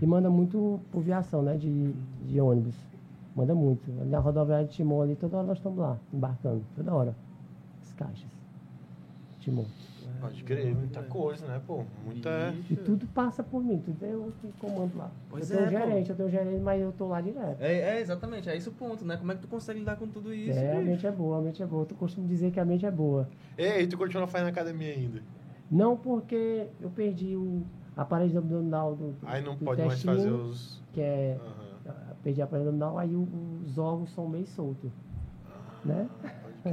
E 0.00 0.06
manda 0.06 0.30
muito 0.30 0.80
por 0.92 1.02
viação, 1.02 1.42
né? 1.42 1.56
De, 1.56 1.92
de 2.26 2.40
ônibus. 2.40 2.76
Manda 3.34 3.54
muito. 3.54 3.90
Na 4.06 4.20
rodoviária 4.20 4.66
de 4.66 4.72
Timon 4.72 5.02
ali, 5.02 5.16
toda 5.16 5.36
hora 5.36 5.46
nós 5.46 5.58
estamos 5.58 5.78
lá, 5.78 5.98
embarcando. 6.12 6.62
Toda 6.76 6.94
hora. 6.94 7.14
As 7.82 7.92
caixas. 7.94 8.30
Timon. 9.40 9.64
Pode 10.20 10.42
crer, 10.42 10.74
muita 10.74 11.02
coisa, 11.02 11.46
né, 11.46 11.60
pô? 11.66 11.84
Muita. 12.04 12.52
E 12.68 12.76
tudo 12.76 13.06
passa 13.08 13.42
por 13.42 13.62
mim, 13.62 13.78
tudo 13.78 14.04
é 14.04 14.12
eu 14.12 14.32
que 14.40 14.52
comando 14.58 14.96
lá. 14.96 15.10
Pois 15.30 15.50
eu 15.50 15.58
tenho 15.58 15.66
é, 15.66 15.70
um 15.70 15.80
pô. 15.80 15.86
gerente, 15.88 16.10
eu 16.10 16.16
tenho 16.16 16.30
gerente, 16.30 16.60
mas 16.60 16.82
eu 16.82 16.92
tô 16.92 17.06
lá 17.06 17.20
direto. 17.20 17.60
É, 17.60 17.96
é, 17.96 18.00
exatamente, 18.00 18.48
é 18.48 18.56
esse 18.56 18.68
o 18.68 18.72
ponto, 18.72 19.04
né? 19.04 19.16
Como 19.16 19.30
é 19.30 19.34
que 19.34 19.42
tu 19.42 19.48
consegue 19.48 19.78
lidar 19.78 19.96
com 19.96 20.08
tudo 20.08 20.34
isso, 20.34 20.58
é, 20.58 20.72
a 20.72 20.74
bicho? 20.76 20.90
mente 20.90 21.06
é 21.06 21.12
boa, 21.12 21.38
a 21.38 21.40
mente 21.40 21.62
é 21.62 21.66
boa. 21.66 21.86
Eu 21.88 21.96
costumo 21.96 22.26
dizer 22.26 22.50
que 22.50 22.58
a 22.58 22.64
mente 22.64 22.84
é 22.84 22.90
boa. 22.90 23.28
Ei, 23.56 23.86
tu 23.86 23.96
continua 23.96 24.26
fazendo 24.26 24.48
academia 24.48 24.92
ainda? 24.92 25.22
Não 25.70 25.96
porque 25.96 26.66
eu 26.80 26.90
perdi 26.90 27.36
o 27.36 27.62
aparelho 27.96 28.38
abdominal 28.38 28.96
do, 28.96 29.14
Aí 29.24 29.42
não 29.42 29.54
do 29.54 29.64
pode 29.64 29.82
mais 29.82 30.02
fazer 30.02 30.30
os. 30.30 30.82
que 30.92 31.00
é 31.00 31.38
eu 31.84 31.92
perdi 32.22 32.40
a 32.40 32.44
aparelho 32.44 32.70
abdominal, 32.70 32.98
aí 32.98 33.14
os 33.14 33.78
órgãos 33.78 34.10
são 34.12 34.28
meio 34.28 34.46
soltos, 34.46 34.90
né? 35.84 36.08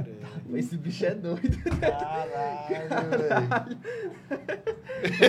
Crer. 0.02 0.58
Esse 0.58 0.76
bicho 0.76 1.06
é 1.06 1.14
doido. 1.14 1.56
Caralho, 1.80 3.10
velho. 3.10 3.78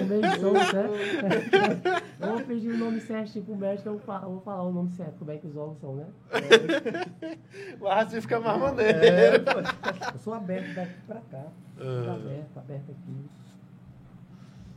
Meio 0.07 0.39
soltos, 0.39 0.73
né? 0.73 2.01
Eu 2.19 2.27
vou 2.33 2.41
pedir 2.41 2.71
o 2.71 2.77
nome 2.77 2.99
certinho 3.01 3.45
pro 3.45 3.55
médico, 3.55 3.89
eu 3.89 3.93
vou 3.93 4.01
falar, 4.01 4.23
eu 4.23 4.29
vou 4.31 4.41
falar 4.41 4.63
o 4.63 4.71
nome 4.71 4.91
certo, 4.91 5.15
como 5.19 5.31
é 5.31 5.37
que 5.37 5.47
os 5.47 5.55
órgãos 5.55 5.79
são, 5.79 5.95
né? 5.95 6.05
Mas 7.79 8.07
assim 8.07 8.21
fica 8.21 8.39
mais 8.39 8.59
maneiro. 8.59 8.97
É, 8.99 9.35
eu 10.13 10.19
sou 10.19 10.33
aberto 10.33 10.73
daqui 10.75 10.93
pra 11.07 11.21
cá. 11.31 11.43
Sou 11.77 12.09
Ah. 12.09 12.13
aberto, 12.15 12.57
aberto 12.57 12.91
aqui. 12.91 13.25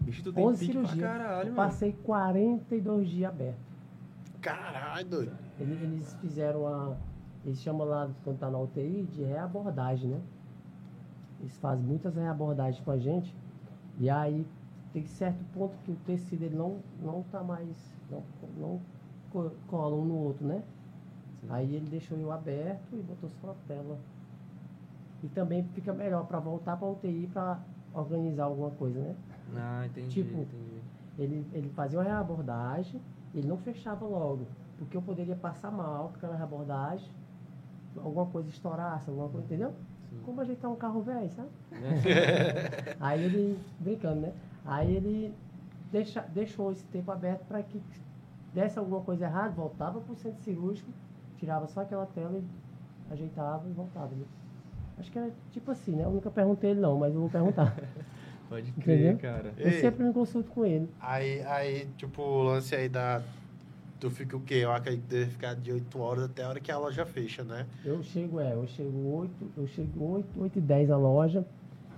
Bicho, 0.01 0.23
tu 0.23 0.33
tem 0.33 0.45
11 0.45 0.67
pique 0.67 0.79
pra 0.79 0.89
cirurgias. 0.89 1.11
caralho, 1.19 1.53
passei 1.55 1.93
42 2.05 3.09
dias 3.09 3.31
aberto. 3.31 3.59
Caralho, 4.41 5.07
doido. 5.07 5.33
Eles, 5.59 5.83
eles 5.83 6.17
fizeram 6.21 6.67
a. 6.67 6.97
Eles 7.45 7.59
chamam 7.61 7.87
lá, 7.87 8.11
quando 8.25 8.39
tá 8.39 8.51
na 8.51 8.59
UTI, 8.59 9.05
de 9.13 9.25
reabordagem, 9.25 10.11
né? 10.11 10.21
Eles 11.41 11.57
fazem 11.59 11.85
muitas 11.85 12.15
reabordagens 12.15 12.83
com 12.85 12.91
a 12.91 12.99
gente. 12.99 13.35
E 13.99 14.11
aí 14.11 14.47
tem 14.93 15.07
certo 15.07 15.43
ponto 15.55 15.77
que 15.85 15.91
o 15.91 15.97
tecido 16.07 16.43
ele 16.45 16.57
não, 16.57 16.79
não 17.03 17.23
tá 17.25 17.43
mais. 17.43 17.67
Não, 18.11 18.23
não 18.59 18.81
co- 19.31 19.53
cola 19.69 19.97
um 19.97 20.05
no 20.05 20.15
outro, 20.17 20.47
né? 20.47 20.63
Sim. 21.41 21.47
Aí 21.51 21.75
ele 21.75 21.89
deixou 21.89 22.19
eu 22.19 22.31
aberto 22.31 22.93
e 22.93 22.97
botou 23.03 23.31
só 23.41 23.51
a 23.53 23.55
tela. 23.67 23.99
E 25.23 25.29
também 25.29 25.65
fica 25.75 25.93
melhor 25.93 26.27
para 26.27 26.39
voltar 26.39 26.77
para 26.77 26.89
UTI 26.89 27.29
para 27.33 27.59
organizar 27.95 28.45
alguma 28.45 28.71
coisa, 28.71 29.01
né? 29.01 29.17
Ah, 29.55 29.87
entendi, 29.87 30.09
Tipo, 30.11 30.39
entendi. 30.43 30.81
Ele, 31.19 31.47
ele 31.53 31.69
fazia 31.71 31.99
uma 31.99 32.05
reabordagem, 32.05 33.01
ele 33.35 33.47
não 33.47 33.59
fechava 33.59 34.07
logo, 34.07 34.47
porque 34.79 34.97
eu 34.97 35.03
poderia 35.03 35.37
passar 35.37 35.71
mal 35.71 36.09
com 36.09 36.17
aquela 36.17 36.37
reabordagem, 36.37 37.11
alguma 37.97 38.27
coisa 38.27 38.49
estourasse, 38.49 39.09
alguma 39.09 39.29
coisa, 39.29 39.47
entendeu? 39.47 39.73
Sim. 40.09 40.21
Como 40.25 40.41
ajeitar 40.41 40.71
um 40.71 40.77
carro 40.77 41.03
velho, 41.03 41.31
sabe? 41.31 41.49
É. 41.73 42.97
Aí 43.01 43.25
ele, 43.25 43.59
brincando, 43.79 44.21
né? 44.21 44.33
Aí 44.65 44.95
ele 44.95 45.35
deixa, 45.91 46.21
deixou 46.23 46.73
esse 46.73 46.85
tempo 46.87 47.11
aberto 47.11 47.45
para 47.47 47.63
que 47.63 47.81
desse 48.53 48.79
alguma 48.79 49.01
coisa 49.01 49.25
errada, 49.25 49.51
voltava 49.51 50.01
para 50.01 50.13
o 50.13 50.17
centro 50.17 50.43
cirúrgico, 50.43 50.91
tirava 51.39 51.67
só 51.69 51.81
aquela 51.83 52.07
tela 52.07 52.39
e 52.39 53.13
ajeitava 53.13 53.69
e 53.69 53.73
voltava. 53.73 54.15
Né? 54.15 54.25
Acho 54.99 55.11
que 55.11 55.19
era 55.19 55.31
tipo 55.53 55.71
assim, 55.71 55.93
né? 55.93 56.05
Eu 56.05 56.11
nunca 56.11 56.31
perguntei 56.31 56.71
ele 56.71 56.81
não, 56.81 56.99
mas 56.99 57.15
eu 57.15 57.21
vou 57.21 57.31
perguntar. 57.31 57.75
Pode 58.49 58.73
crer, 58.73 59.13
Entendeu? 59.13 59.19
cara. 59.19 59.55
eu 59.57 59.69
Ei. 59.71 59.81
sempre 59.81 60.05
me 60.05 60.13
consulto 60.13 60.51
com 60.51 60.67
ele. 60.67 60.91
Aí, 61.01 61.41
aí, 61.43 61.87
tipo, 61.97 62.21
o 62.21 62.43
lance 62.43 62.75
aí 62.75 62.89
da. 62.89 63.23
Tu 64.01 64.11
fica 64.11 64.35
o 64.37 64.41
quê? 64.41 64.55
Eu 64.55 64.73
acredito 64.73 65.03
que 65.03 65.15
deve 65.15 65.31
ficar 65.31 65.55
de 65.55 65.71
8 65.73 66.01
horas 66.01 66.25
até 66.25 66.43
a 66.43 66.49
hora 66.49 66.59
que 66.59 66.73
a 66.73 66.79
loja 66.79 67.05
fecha, 67.05 67.45
né? 67.45 67.67
Eu 67.85 68.03
chego, 68.03 68.41
é, 68.41 68.55
eu 68.55 68.67
chego 68.67 68.97
8, 69.17 69.51
eu 69.59 69.67
chego 69.67 70.05
8, 70.13 70.41
8 70.41 70.59
e 70.59 70.61
10 70.63 70.89
na 70.89 70.97
loja, 70.97 71.47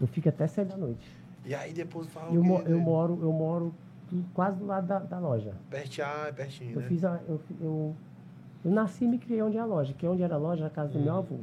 eu 0.01 0.07
fico 0.09 0.29
até 0.29 0.47
7 0.49 0.69
da 0.69 0.77
noite. 0.77 1.07
E 1.45 1.55
aí 1.55 1.73
depois 1.73 2.09
fala 2.09 2.35
Eu, 2.35 2.43
mo- 2.43 2.61
eu 2.63 2.79
né? 2.79 2.85
moro, 2.85 3.19
eu 3.23 3.33
moro 3.33 3.73
do- 4.11 4.25
quase 4.35 4.59
do 4.59 4.67
lado 4.67 4.87
da, 4.87 4.99
da 4.99 5.19
loja. 5.21 5.55
Pertinho, 5.71 6.07
ah, 6.09 6.27
é 6.29 6.33
pertinho, 6.33 6.75
Eu 6.75 6.81
né? 6.81 6.89
fiz 6.89 7.05
a, 7.05 7.21
eu, 7.29 7.41
eu, 7.61 7.97
eu 8.65 8.71
nasci 8.73 9.05
e 9.05 9.09
me 9.09 9.19
criei 9.19 9.41
onde 9.43 9.57
é 9.57 9.61
a 9.61 9.65
loja, 9.65 9.93
que 9.93 10.05
onde 10.07 10.23
era 10.25 10.35
a 10.35 10.39
loja 10.39 10.63
era 10.63 10.67
a 10.69 10.71
casa 10.75 10.93
do 10.93 10.99
Hum. 10.99 11.05
meu 11.05 11.15
avô. 11.15 11.39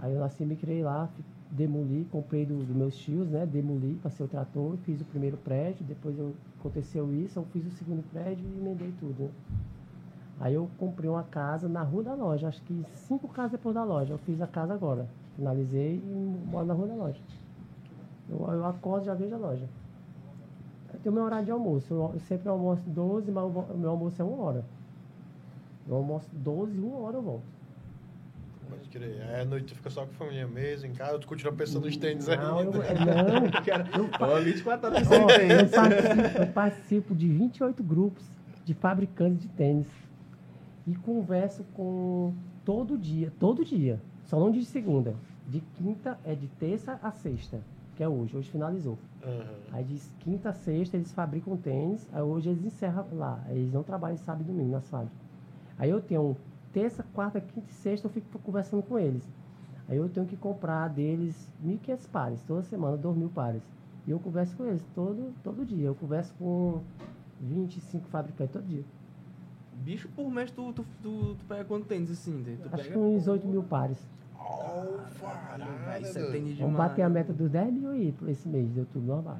Aí 0.00 0.14
eu 0.14 0.18
nasci 0.18 0.42
e 0.44 0.46
me 0.46 0.56
criei 0.56 0.82
lá, 0.82 1.10
demoli, 1.50 2.06
comprei 2.10 2.46
do- 2.46 2.56
dos 2.64 2.74
meus 2.74 2.96
tios, 2.96 3.28
né? 3.28 3.44
Demoli, 3.44 3.98
passei 4.02 4.24
o 4.24 4.28
trator, 4.30 4.78
fiz 4.78 5.02
o 5.02 5.04
primeiro 5.04 5.36
prédio, 5.36 5.84
depois 5.84 6.18
eu, 6.18 6.34
aconteceu 6.58 7.12
isso, 7.14 7.38
eu 7.38 7.44
fiz 7.52 7.66
o 7.66 7.70
segundo 7.70 8.02
prédio 8.10 8.44
e 8.46 8.58
emendei 8.58 8.92
tudo. 8.98 9.24
né? 9.24 9.30
Aí 10.40 10.54
eu 10.54 10.68
comprei 10.78 11.08
uma 11.08 11.22
casa 11.22 11.68
na 11.68 11.82
rua 11.82 12.02
da 12.02 12.14
loja, 12.14 12.48
acho 12.48 12.60
que 12.62 12.84
cinco 12.92 13.28
casas 13.28 13.52
depois 13.52 13.74
da 13.74 13.84
loja. 13.84 14.14
Eu 14.14 14.18
fiz 14.18 14.40
a 14.40 14.46
casa 14.46 14.74
agora. 14.74 15.06
Finalizei 15.36 15.96
e 15.96 16.40
moro 16.50 16.66
na 16.66 16.74
rua 16.74 16.86
da 16.88 16.94
loja. 16.94 17.20
Eu, 18.28 18.38
eu 18.52 18.64
acordo 18.66 19.02
e 19.04 19.06
já 19.06 19.14
vejo 19.14 19.34
a 19.34 19.38
loja. 19.38 19.68
Eu 20.92 21.00
tenho 21.00 21.14
meu 21.14 21.24
horário 21.24 21.44
de 21.44 21.50
almoço. 21.50 21.92
Eu, 21.92 22.10
eu 22.14 22.20
sempre 22.20 22.48
almoço 22.48 22.82
12, 22.86 23.30
mas 23.30 23.44
o 23.44 23.74
meu 23.76 23.90
almoço 23.90 24.20
é 24.20 24.24
uma 24.24 24.42
hora. 24.42 24.64
Eu 25.88 25.96
almoço 25.96 26.28
12 26.32 26.76
e 26.76 26.80
uma 26.80 26.98
hora 26.98 27.16
eu 27.16 27.22
volto. 27.22 27.42
Pode 28.68 28.88
crer. 28.88 29.22
Aí 29.22 29.42
à 29.42 29.44
noite 29.44 29.66
tu 29.66 29.76
fica 29.76 29.90
só 29.90 30.04
com 30.04 30.10
a 30.12 30.14
família 30.14 30.46
mesmo, 30.46 30.86
em 30.86 30.94
casa, 30.94 31.18
tu 31.18 31.26
continua 31.26 31.52
pensando 31.52 31.84
nos 31.84 31.96
tênis 31.96 32.28
aí. 32.28 32.36
Não, 32.38 32.60
eu, 32.60 32.72
não, 32.72 33.62
Cara, 33.64 33.86
ó, 34.20 34.40
24 34.40 34.86
horas 34.88 35.06
sem 35.06 35.20
eu, 35.20 35.26
tênis. 35.26 35.70
participo, 35.70 36.38
eu 36.38 36.46
participo 36.48 37.14
de 37.14 37.28
28 37.28 37.82
grupos 37.82 38.24
de 38.64 38.72
fabricantes 38.74 39.40
de 39.40 39.48
tênis. 39.48 39.86
E 40.86 40.94
converso 40.94 41.64
com 41.74 42.34
todo 42.64 42.98
dia, 42.98 43.32
todo 43.38 43.64
dia. 43.64 44.00
Só 44.24 44.38
não 44.38 44.50
de 44.50 44.64
segunda. 44.64 45.14
De 45.48 45.60
quinta, 45.60 46.18
é 46.24 46.34
de 46.34 46.46
terça 46.46 46.98
a 47.02 47.10
sexta, 47.10 47.60
que 47.96 48.02
é 48.02 48.08
hoje. 48.08 48.36
Hoje 48.36 48.50
finalizou. 48.50 48.98
Aham. 49.22 49.44
Aí 49.72 49.84
de 49.84 49.98
quinta 50.20 50.50
a 50.50 50.52
sexta 50.52 50.96
eles 50.96 51.12
fabricam 51.12 51.56
tênis, 51.56 52.06
aí 52.12 52.22
hoje 52.22 52.50
eles 52.50 52.64
encerram 52.64 53.06
lá. 53.12 53.42
Eles 53.48 53.72
não 53.72 53.82
trabalham 53.82 54.16
sábado 54.18 54.42
e 54.42 54.44
domingo 54.44 54.72
nas 54.72 54.88
fábricas. 54.88 55.18
Aí 55.78 55.90
eu 55.90 56.00
tenho 56.00 56.36
terça, 56.72 57.04
quarta, 57.14 57.40
quinta 57.40 57.70
e 57.70 57.74
sexta, 57.74 58.06
eu 58.06 58.10
fico 58.10 58.38
conversando 58.38 58.82
com 58.82 58.98
eles. 58.98 59.22
Aí 59.88 59.96
eu 59.96 60.08
tenho 60.08 60.26
que 60.26 60.36
comprar 60.36 60.88
deles 60.88 61.52
1.500 61.64 62.08
pares, 62.08 62.42
toda 62.42 62.62
semana, 62.62 62.96
2.000 62.96 63.28
pares. 63.30 63.62
E 64.06 64.10
eu 64.10 64.18
converso 64.18 64.56
com 64.56 64.64
eles 64.64 64.82
todo, 64.94 65.32
todo 65.42 65.64
dia. 65.64 65.86
Eu 65.86 65.94
converso 65.94 66.34
com 66.38 66.80
25 67.40 68.06
fabricantes 68.08 68.52
todo 68.52 68.66
dia. 68.66 68.84
Bicho, 69.84 70.08
por 70.16 70.30
mês 70.30 70.50
tu, 70.50 70.72
tu, 70.72 70.84
tu, 71.02 71.34
tu 71.34 71.44
pega 71.46 71.64
quanto 71.64 71.84
tênis 71.86 72.10
assim? 72.10 72.42
Tu 72.44 72.66
Acho 72.72 72.76
pega... 72.84 72.90
que 72.94 72.98
uns 72.98 73.28
8 73.28 73.46
mil 73.46 73.62
pares. 73.62 73.98
Oh, 74.38 74.98
Caralho, 75.20 76.02
isso 76.02 76.18
é 76.18 76.22
tênis 76.30 76.58
Vamos 76.58 76.72
demais. 76.72 76.76
bater 76.76 77.02
a 77.02 77.08
meta 77.08 77.32
dos 77.32 77.50
10 77.50 77.72
mil 77.72 77.90
aí 77.90 78.12
por 78.12 78.28
esse 78.28 78.48
mês 78.48 78.72
de 78.72 78.80
outubro, 78.80 79.08
normal. 79.14 79.38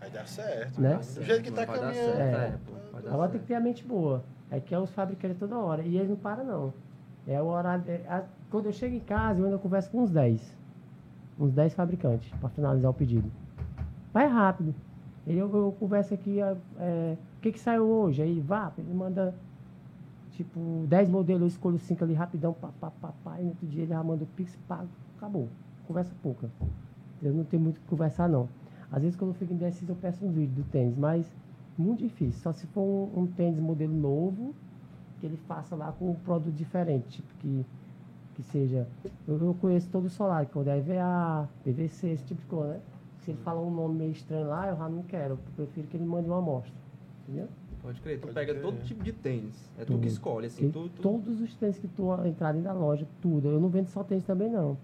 Vai 0.00 0.10
dar 0.10 0.26
certo. 0.26 0.80
Né? 0.80 0.96
Do 0.96 1.22
jeito 1.22 1.42
que 1.44 1.50
tá 1.52 1.64
caminhando. 1.66 1.94
certo, 1.94 2.18
É. 2.20 3.06
é, 3.06 3.08
Agora 3.12 3.30
tem 3.30 3.40
que 3.40 3.46
ter 3.46 3.54
a 3.54 3.60
mente 3.60 3.84
boa. 3.84 4.24
É 4.50 4.58
que 4.60 4.74
é 4.74 4.78
os 4.78 4.90
fabricantes 4.90 5.38
toda 5.38 5.56
hora. 5.56 5.82
E 5.82 5.96
eles 5.96 6.08
não 6.08 6.16
param, 6.16 6.44
não. 6.44 6.72
É 7.26 7.40
o 7.40 7.46
horário. 7.46 7.84
é, 7.88 8.00
a- 8.08 8.24
quando 8.50 8.66
eu 8.66 8.72
chego 8.72 8.94
em 8.94 9.00
casa, 9.00 9.40
eu 9.40 9.44
ainda 9.46 9.58
converso 9.58 9.90
com 9.90 10.02
uns 10.02 10.10
10. 10.10 10.40
Uns 11.38 11.52
10 11.52 11.74
fabricantes 11.74 12.28
para 12.40 12.48
finalizar 12.48 12.90
o 12.90 12.94
pedido. 12.94 13.30
Vai 14.12 14.26
rápido. 14.26 14.74
Ele, 15.26 15.38
eu, 15.38 15.50
eu 15.54 15.74
converso 15.78 16.14
aqui, 16.14 16.40
é, 16.40 16.56
é, 16.78 17.16
o 17.38 17.40
que, 17.40 17.52
que 17.52 17.58
saiu 17.60 17.84
hoje? 17.88 18.22
Aí 18.22 18.40
vá, 18.40 18.72
ele 18.78 18.94
manda 18.94 19.34
tipo 20.36 20.84
10 20.86 21.08
modelos, 21.08 21.40
eu 21.42 21.48
escolho 21.48 21.78
5 21.78 22.04
ali 22.04 22.14
rapidão, 22.14 22.52
pá, 22.52 22.68
pá, 22.78 22.90
pá, 22.90 23.12
pá, 23.24 23.40
e 23.40 23.42
no 23.42 23.48
outro 23.50 23.66
dia 23.66 23.82
ele 23.82 23.88
já 23.88 24.02
manda 24.02 24.24
o 24.24 24.26
Pix, 24.26 24.54
pago, 24.68 24.88
acabou. 25.16 25.48
Conversa 25.86 26.12
pouca. 26.22 26.50
Eu 27.22 27.32
não 27.32 27.44
tenho 27.44 27.62
muito 27.62 27.78
o 27.78 27.80
que 27.80 27.86
conversar, 27.86 28.28
não. 28.28 28.48
Às 28.92 29.02
vezes 29.02 29.16
quando 29.16 29.30
eu 29.30 29.34
fico 29.34 29.52
indeciso, 29.52 29.92
eu 29.92 29.96
peço 29.96 30.24
um 30.24 30.30
vídeo 30.30 30.54
do 30.56 30.64
tênis, 30.64 30.96
mas 30.96 31.26
muito 31.78 32.00
difícil. 32.00 32.40
Só 32.40 32.52
se 32.52 32.66
for 32.68 32.82
um, 32.82 33.22
um 33.22 33.26
tênis 33.26 33.58
modelo 33.58 33.94
novo, 33.94 34.54
que 35.18 35.26
ele 35.26 35.36
faça 35.48 35.74
lá 35.74 35.92
com 35.92 36.10
um 36.10 36.14
produto 36.14 36.54
diferente, 36.54 37.22
tipo 37.22 37.34
que, 37.38 37.66
que 38.34 38.42
seja. 38.42 38.86
Eu, 39.26 39.38
eu 39.38 39.54
conheço 39.54 39.88
todo 39.88 40.04
o 40.04 40.10
solar, 40.10 40.44
que 40.46 40.58
é 40.58 40.78
EVA, 40.78 41.48
PVC, 41.64 42.08
esse 42.08 42.24
tipo 42.24 42.42
de 42.42 42.46
coisa, 42.46 42.74
né? 42.74 42.80
Se 43.20 43.30
ele 43.32 43.38
falar 43.42 43.60
um 43.60 43.70
nome 43.70 43.98
meio 43.98 44.12
estranho 44.12 44.46
lá, 44.46 44.68
eu 44.68 44.76
já 44.76 44.88
não 44.88 45.02
quero. 45.02 45.32
Eu 45.32 45.38
prefiro 45.56 45.88
que 45.88 45.96
ele 45.96 46.04
mande 46.04 46.28
uma 46.28 46.38
amostra. 46.38 46.72
Entendeu? 47.26 47.48
Pode 47.86 48.00
crer, 48.00 48.18
tu 48.18 48.22
Pode 48.22 48.34
pega 48.34 48.52
crer. 48.52 48.62
todo 48.64 48.82
tipo 48.82 49.04
de 49.04 49.12
tênis. 49.12 49.70
É 49.78 49.84
tu 49.84 49.92
Tudo. 49.92 50.00
que 50.00 50.08
escolhe, 50.08 50.46
assim. 50.48 50.70
Tu, 50.72 50.88
tu... 50.88 51.02
Todos 51.02 51.40
os 51.40 51.54
tênis 51.54 51.78
que 51.78 51.86
tu 51.86 52.12
entrar 52.26 52.50
dentro 52.50 52.64
da 52.66 52.72
loja, 52.72 53.06
tudo. 53.22 53.46
Eu 53.48 53.60
não 53.60 53.68
vendo 53.68 53.86
só 53.86 54.02
tênis 54.02 54.24
também, 54.24 54.50
não. 54.50 54.70
Uhum. 54.70 54.76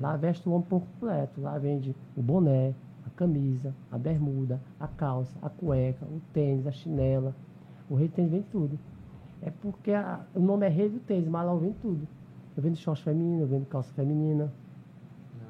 Lá 0.00 0.16
veste 0.16 0.48
o 0.48 0.52
homem 0.52 0.64
por 0.68 0.80
completo. 0.82 1.40
Lá 1.40 1.58
vende 1.58 1.96
o 2.16 2.22
boné, 2.22 2.72
a 3.04 3.10
camisa, 3.10 3.74
a 3.90 3.98
bermuda, 3.98 4.60
a 4.78 4.86
calça, 4.86 5.36
a 5.42 5.48
cueca, 5.50 6.06
o 6.06 6.20
tênis, 6.32 6.64
a 6.64 6.70
chinela. 6.70 7.34
O 7.90 7.96
rei 7.96 8.06
do 8.06 8.14
tênis 8.14 8.30
vende 8.30 8.46
tudo. 8.52 8.78
É 9.42 9.50
porque 9.50 9.90
a- 9.90 10.20
o 10.32 10.38
nome 10.40 10.64
é 10.64 10.68
rei 10.68 10.88
do 10.88 11.00
tênis, 11.00 11.26
mas 11.28 11.44
lá 11.44 11.52
eu 11.52 11.58
vendo 11.58 11.74
tudo. 11.82 12.06
Eu 12.56 12.62
vendo 12.62 12.76
short 12.76 13.02
feminino, 13.02 13.42
eu 13.42 13.46
vendo 13.48 13.66
calça 13.66 13.92
feminina, 13.94 14.44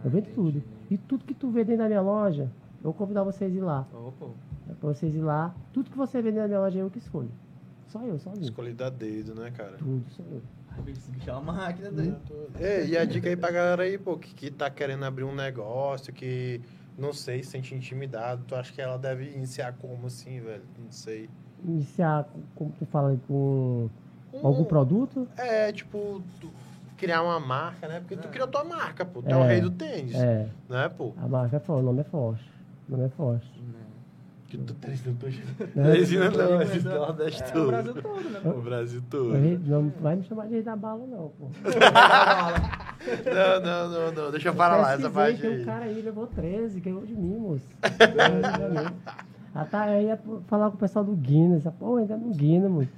Ah, 0.00 0.06
eu 0.06 0.10
vendo 0.10 0.22
entendi. 0.30 0.34
tudo. 0.34 0.62
E 0.90 0.96
tudo 0.96 1.22
que 1.26 1.34
tu 1.34 1.50
vê 1.50 1.64
dentro 1.64 1.82
da 1.82 1.86
minha 1.88 2.00
loja, 2.00 2.44
eu 2.78 2.84
vou 2.84 2.94
convidar 2.94 3.22
vocês 3.24 3.52
a 3.52 3.56
ir 3.58 3.60
lá. 3.60 3.86
Opa. 3.92 4.26
É 4.84 4.86
pra 4.86 4.94
vocês 4.94 5.14
ir 5.14 5.20
lá. 5.20 5.54
Tudo 5.72 5.90
que 5.90 5.96
você 5.96 6.20
dentro 6.20 6.40
da 6.42 6.46
minha 6.46 6.60
loja 6.60 6.78
é 6.78 6.82
eu 6.82 6.90
que 6.90 6.98
escolho. 6.98 7.30
Só 7.88 8.02
eu, 8.02 8.18
sozinho. 8.18 8.44
Escolhido 8.44 8.84
a 8.84 8.90
dedo, 8.90 9.34
né, 9.34 9.50
cara? 9.50 9.76
Tudo, 9.78 10.04
sou 10.10 10.24
eu. 10.30 10.42
Esse 10.88 11.10
bicho 11.10 11.30
é 11.30 11.32
uma 11.32 11.52
máquina 11.52 11.90
doido. 11.90 12.16
Ei, 12.58 12.88
e 12.88 12.98
a 12.98 13.04
dica 13.04 13.28
aí 13.28 13.36
pra 13.36 13.50
galera 13.50 13.84
aí, 13.84 13.96
pô, 13.96 14.18
que, 14.18 14.34
que 14.34 14.50
tá 14.50 14.68
querendo 14.68 15.04
abrir 15.04 15.24
um 15.24 15.34
negócio, 15.34 16.12
que 16.12 16.60
não 16.98 17.12
sei, 17.12 17.42
se 17.42 17.50
sente 17.50 17.74
intimidado. 17.74 18.42
Tu 18.46 18.54
acha 18.56 18.72
que 18.72 18.82
ela 18.82 18.98
deve 18.98 19.30
iniciar 19.32 19.72
como 19.74 20.06
assim, 20.08 20.40
velho? 20.40 20.64
Não 20.78 20.90
sei. 20.90 21.30
Iniciar, 21.64 22.24
com- 22.24 22.42
como 22.54 22.72
tu 22.78 22.84
fala, 22.86 23.10
aí, 23.10 23.18
com 23.28 23.88
Um- 24.34 24.46
algum 24.46 24.64
produto. 24.64 25.26
É, 25.36 25.70
tipo, 25.72 26.20
tu 26.40 26.50
criar 26.98 27.22
uma 27.22 27.38
marca, 27.40 27.86
né? 27.88 28.00
Porque 28.00 28.16
tu 28.16 28.26
É. 28.26 28.30
criou 28.30 28.48
tua 28.48 28.64
marca, 28.64 29.04
pô. 29.04 29.22
Tu 29.22 29.30
é, 29.30 29.36
o 29.36 29.44
É. 29.44 29.46
rei 29.46 29.60
do 29.60 29.70
tênis, 29.70 30.14
É, 30.16 30.48
né, 30.68 30.88
pô? 30.88 31.12
a 31.16 31.28
marca 31.28 31.56
é 31.56 31.60
forte, 31.60 31.82
o 31.82 31.86
nome 31.86 32.00
é 32.00 32.04
forte. 32.04 32.44
O 32.88 32.92
nome 32.92 33.04
é 33.04 33.08
forte. 33.10 33.48
Né. 33.60 33.78
Que 34.58 34.64
tu 34.64 34.74
tens 34.74 35.04
não 35.04 35.14
tô? 35.14 35.26
Teresina 35.74 36.30
não, 36.30 36.50
Não, 36.50 36.62
esse 36.62 36.74
mas 36.76 36.86
é- 36.86 36.94
Nordeste 36.98 37.42
É 37.42 37.46
o 37.46 37.52
todo. 37.52 37.66
Brasil 37.66 37.94
todo, 38.02 38.30
né, 38.30 38.38
O 38.38 38.42
pô? 38.52 38.60
Brasil 38.60 39.00
O 39.00 39.02
todo. 39.10 39.32
rei- 39.32 39.60
Não 39.66 39.92
vai 40.00 40.16
me 40.16 40.22
chamar 40.24 40.46
de 40.46 40.52
rei 40.52 40.62
da 40.62 40.76
bala, 40.76 41.04
não, 41.06 41.32
pô. 41.38 41.48
Não, 43.34 43.60
não, 43.60 43.88
não, 43.90 44.12
não. 44.12 44.30
Deixa 44.30 44.48
eu 44.48 44.54
parar 44.54 44.76
lá 44.76 44.94
essa 44.94 45.10
parte 45.10 45.40
Tem 45.40 45.50
aí. 45.54 45.62
um 45.62 45.64
cara 45.64 45.84
aí, 45.86 46.02
levou 46.02 46.26
13, 46.28 46.80
ganhou 46.80 47.04
de 47.04 47.14
mim, 47.14 47.36
moço. 47.36 47.66
Ah, 49.56 49.64
tá, 49.64 49.82
aí 49.82 50.06
ia 50.06 50.18
falar 50.48 50.68
com 50.68 50.74
o 50.74 50.80
pessoal 50.80 51.04
do 51.04 51.12
Guinness. 51.12 51.62
Pô, 51.78 51.94
ainda 51.98 52.16
no 52.16 52.34
Guinness, 52.34 52.68
moço. 52.68 52.88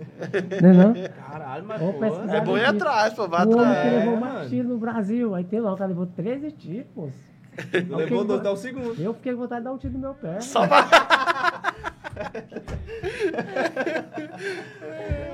Não 0.62 0.70
é 0.70 0.72
não? 0.72 0.94
Caralho, 1.30 1.64
mas 1.66 1.78
Vou 1.82 1.92
pô. 1.92 2.04
É 2.06 2.40
bom 2.40 2.56
ir 2.56 2.64
atrás, 2.64 3.12
pô. 3.12 3.28
Vai 3.28 3.44
o 3.44 3.50
homem 3.50 3.62
que 3.62 3.70
atrás. 3.72 3.92
levou 3.94 4.14
É, 4.14 4.20
mais 4.20 4.32
mano. 4.34 4.48
tiro 4.48 4.68
no 4.70 4.78
Brasil. 4.78 5.34
Aí 5.34 5.44
tem 5.44 5.60
lá, 5.60 5.74
o 5.74 5.76
cara 5.76 5.88
levou 5.88 6.06
13 6.06 6.50
tiros, 6.52 6.86
moço. 6.96 7.12
Levou 7.94 8.24
dois, 8.24 8.42
dá 8.42 8.50
o 8.52 8.56
segundo. 8.56 8.94
Eu 8.98 9.12
fiquei 9.14 9.32
com 9.34 9.40
vontade 9.40 9.60
de 9.60 9.64
dar 9.64 9.72
um 9.72 9.78
tiro 9.78 9.92
no 9.94 9.98
meu 9.98 10.14
pé. 10.14 10.40
Só 10.40 10.66
pra... 10.66 10.86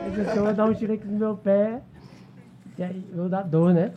Eu 0.04 0.10
disse, 0.10 0.36
eu 0.36 0.44
vou 0.44 0.52
dar 0.54 0.64
um 0.66 0.74
tiro 0.74 0.92
aqui 0.94 1.06
no 1.06 1.18
meu 1.18 1.36
pé. 1.36 1.80
E 2.78 2.82
aí 2.82 3.04
eu 3.10 3.16
vou 3.18 3.28
dar 3.28 3.42
dor, 3.42 3.72
né? 3.74 3.92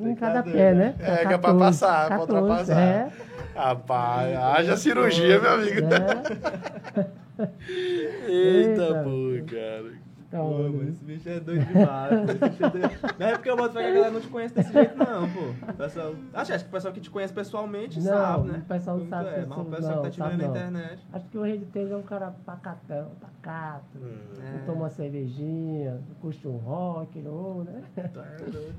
Em 0.00 0.14
cada 0.14 0.42
pé, 0.42 0.72
dor, 0.72 0.78
né? 0.78 0.94
É, 1.00 1.26
que 1.26 1.32
é 1.34 1.38
pra 1.38 1.54
passar, 1.54 2.06
pra 2.06 2.20
ultrapassar. 2.20 2.80
É, 2.80 3.08
Rapaz, 3.54 4.36
haja 4.36 4.76
cirurgia, 4.76 5.40
meu 5.40 5.50
amigo. 5.52 5.80
é. 5.92 7.06
Eita, 8.28 8.82
Eita. 8.82 9.02
pô, 9.04 9.44
cara. 9.50 9.92
Então, 10.30 10.46
Pô, 10.48 10.58
mano, 10.58 10.88
esse 10.88 11.04
bicho 11.04 11.28
é 11.28 11.40
doido 11.40 11.64
demais, 11.66 12.10
pô. 12.20 12.30
É 12.64 12.70
doido. 12.70 12.90
Não 13.18 13.26
é 13.26 13.32
porque 13.32 13.50
eu 13.50 13.56
boto 13.56 13.74
fé 13.74 13.80
que 13.82 13.88
a 13.88 13.92
galera 13.94 14.10
não 14.12 14.20
te 14.20 14.28
conhece 14.28 14.54
desse 14.54 14.72
jeito, 14.72 14.96
não, 14.96 15.28
pô. 15.28 15.72
Pessoal... 15.72 16.14
Acho, 16.32 16.52
acho 16.54 16.64
que 16.64 16.68
o 16.70 16.72
pessoal 16.72 16.94
que 16.94 17.00
te 17.00 17.10
conhece 17.10 17.34
pessoalmente 17.34 17.98
Não, 17.98 18.04
sabe, 18.06 18.48
né? 18.52 18.62
o 18.64 18.68
pessoal 18.68 18.96
não 18.98 19.06
sabe 19.08 19.28
É, 19.28 19.42
eu 19.42 19.46
mas 19.48 19.58
o 19.58 19.64
pessoal 19.64 19.92
não, 19.96 20.02
que 20.02 20.02
tá 20.06 20.10
te 20.12 20.16
sabe 20.18 20.30
vendo 20.30 20.40
na 20.42 20.46
não. 20.46 20.56
internet. 20.56 21.02
Acho 21.12 21.26
que 21.26 21.36
o 21.38 21.42
rei 21.42 21.58
de 21.58 21.64
tênis 21.64 21.90
é 21.90 21.96
um 21.96 22.02
cara 22.02 22.32
pacatão, 22.46 23.10
pacato. 23.20 23.98
É. 24.40 24.52
Não 24.52 24.66
toma 24.66 24.78
uma 24.82 24.90
cervejinha, 24.90 25.94
não 25.94 26.14
curte 26.20 26.46
um 26.46 26.58
rock, 26.58 27.26
ou, 27.26 27.64
né? 27.64 27.82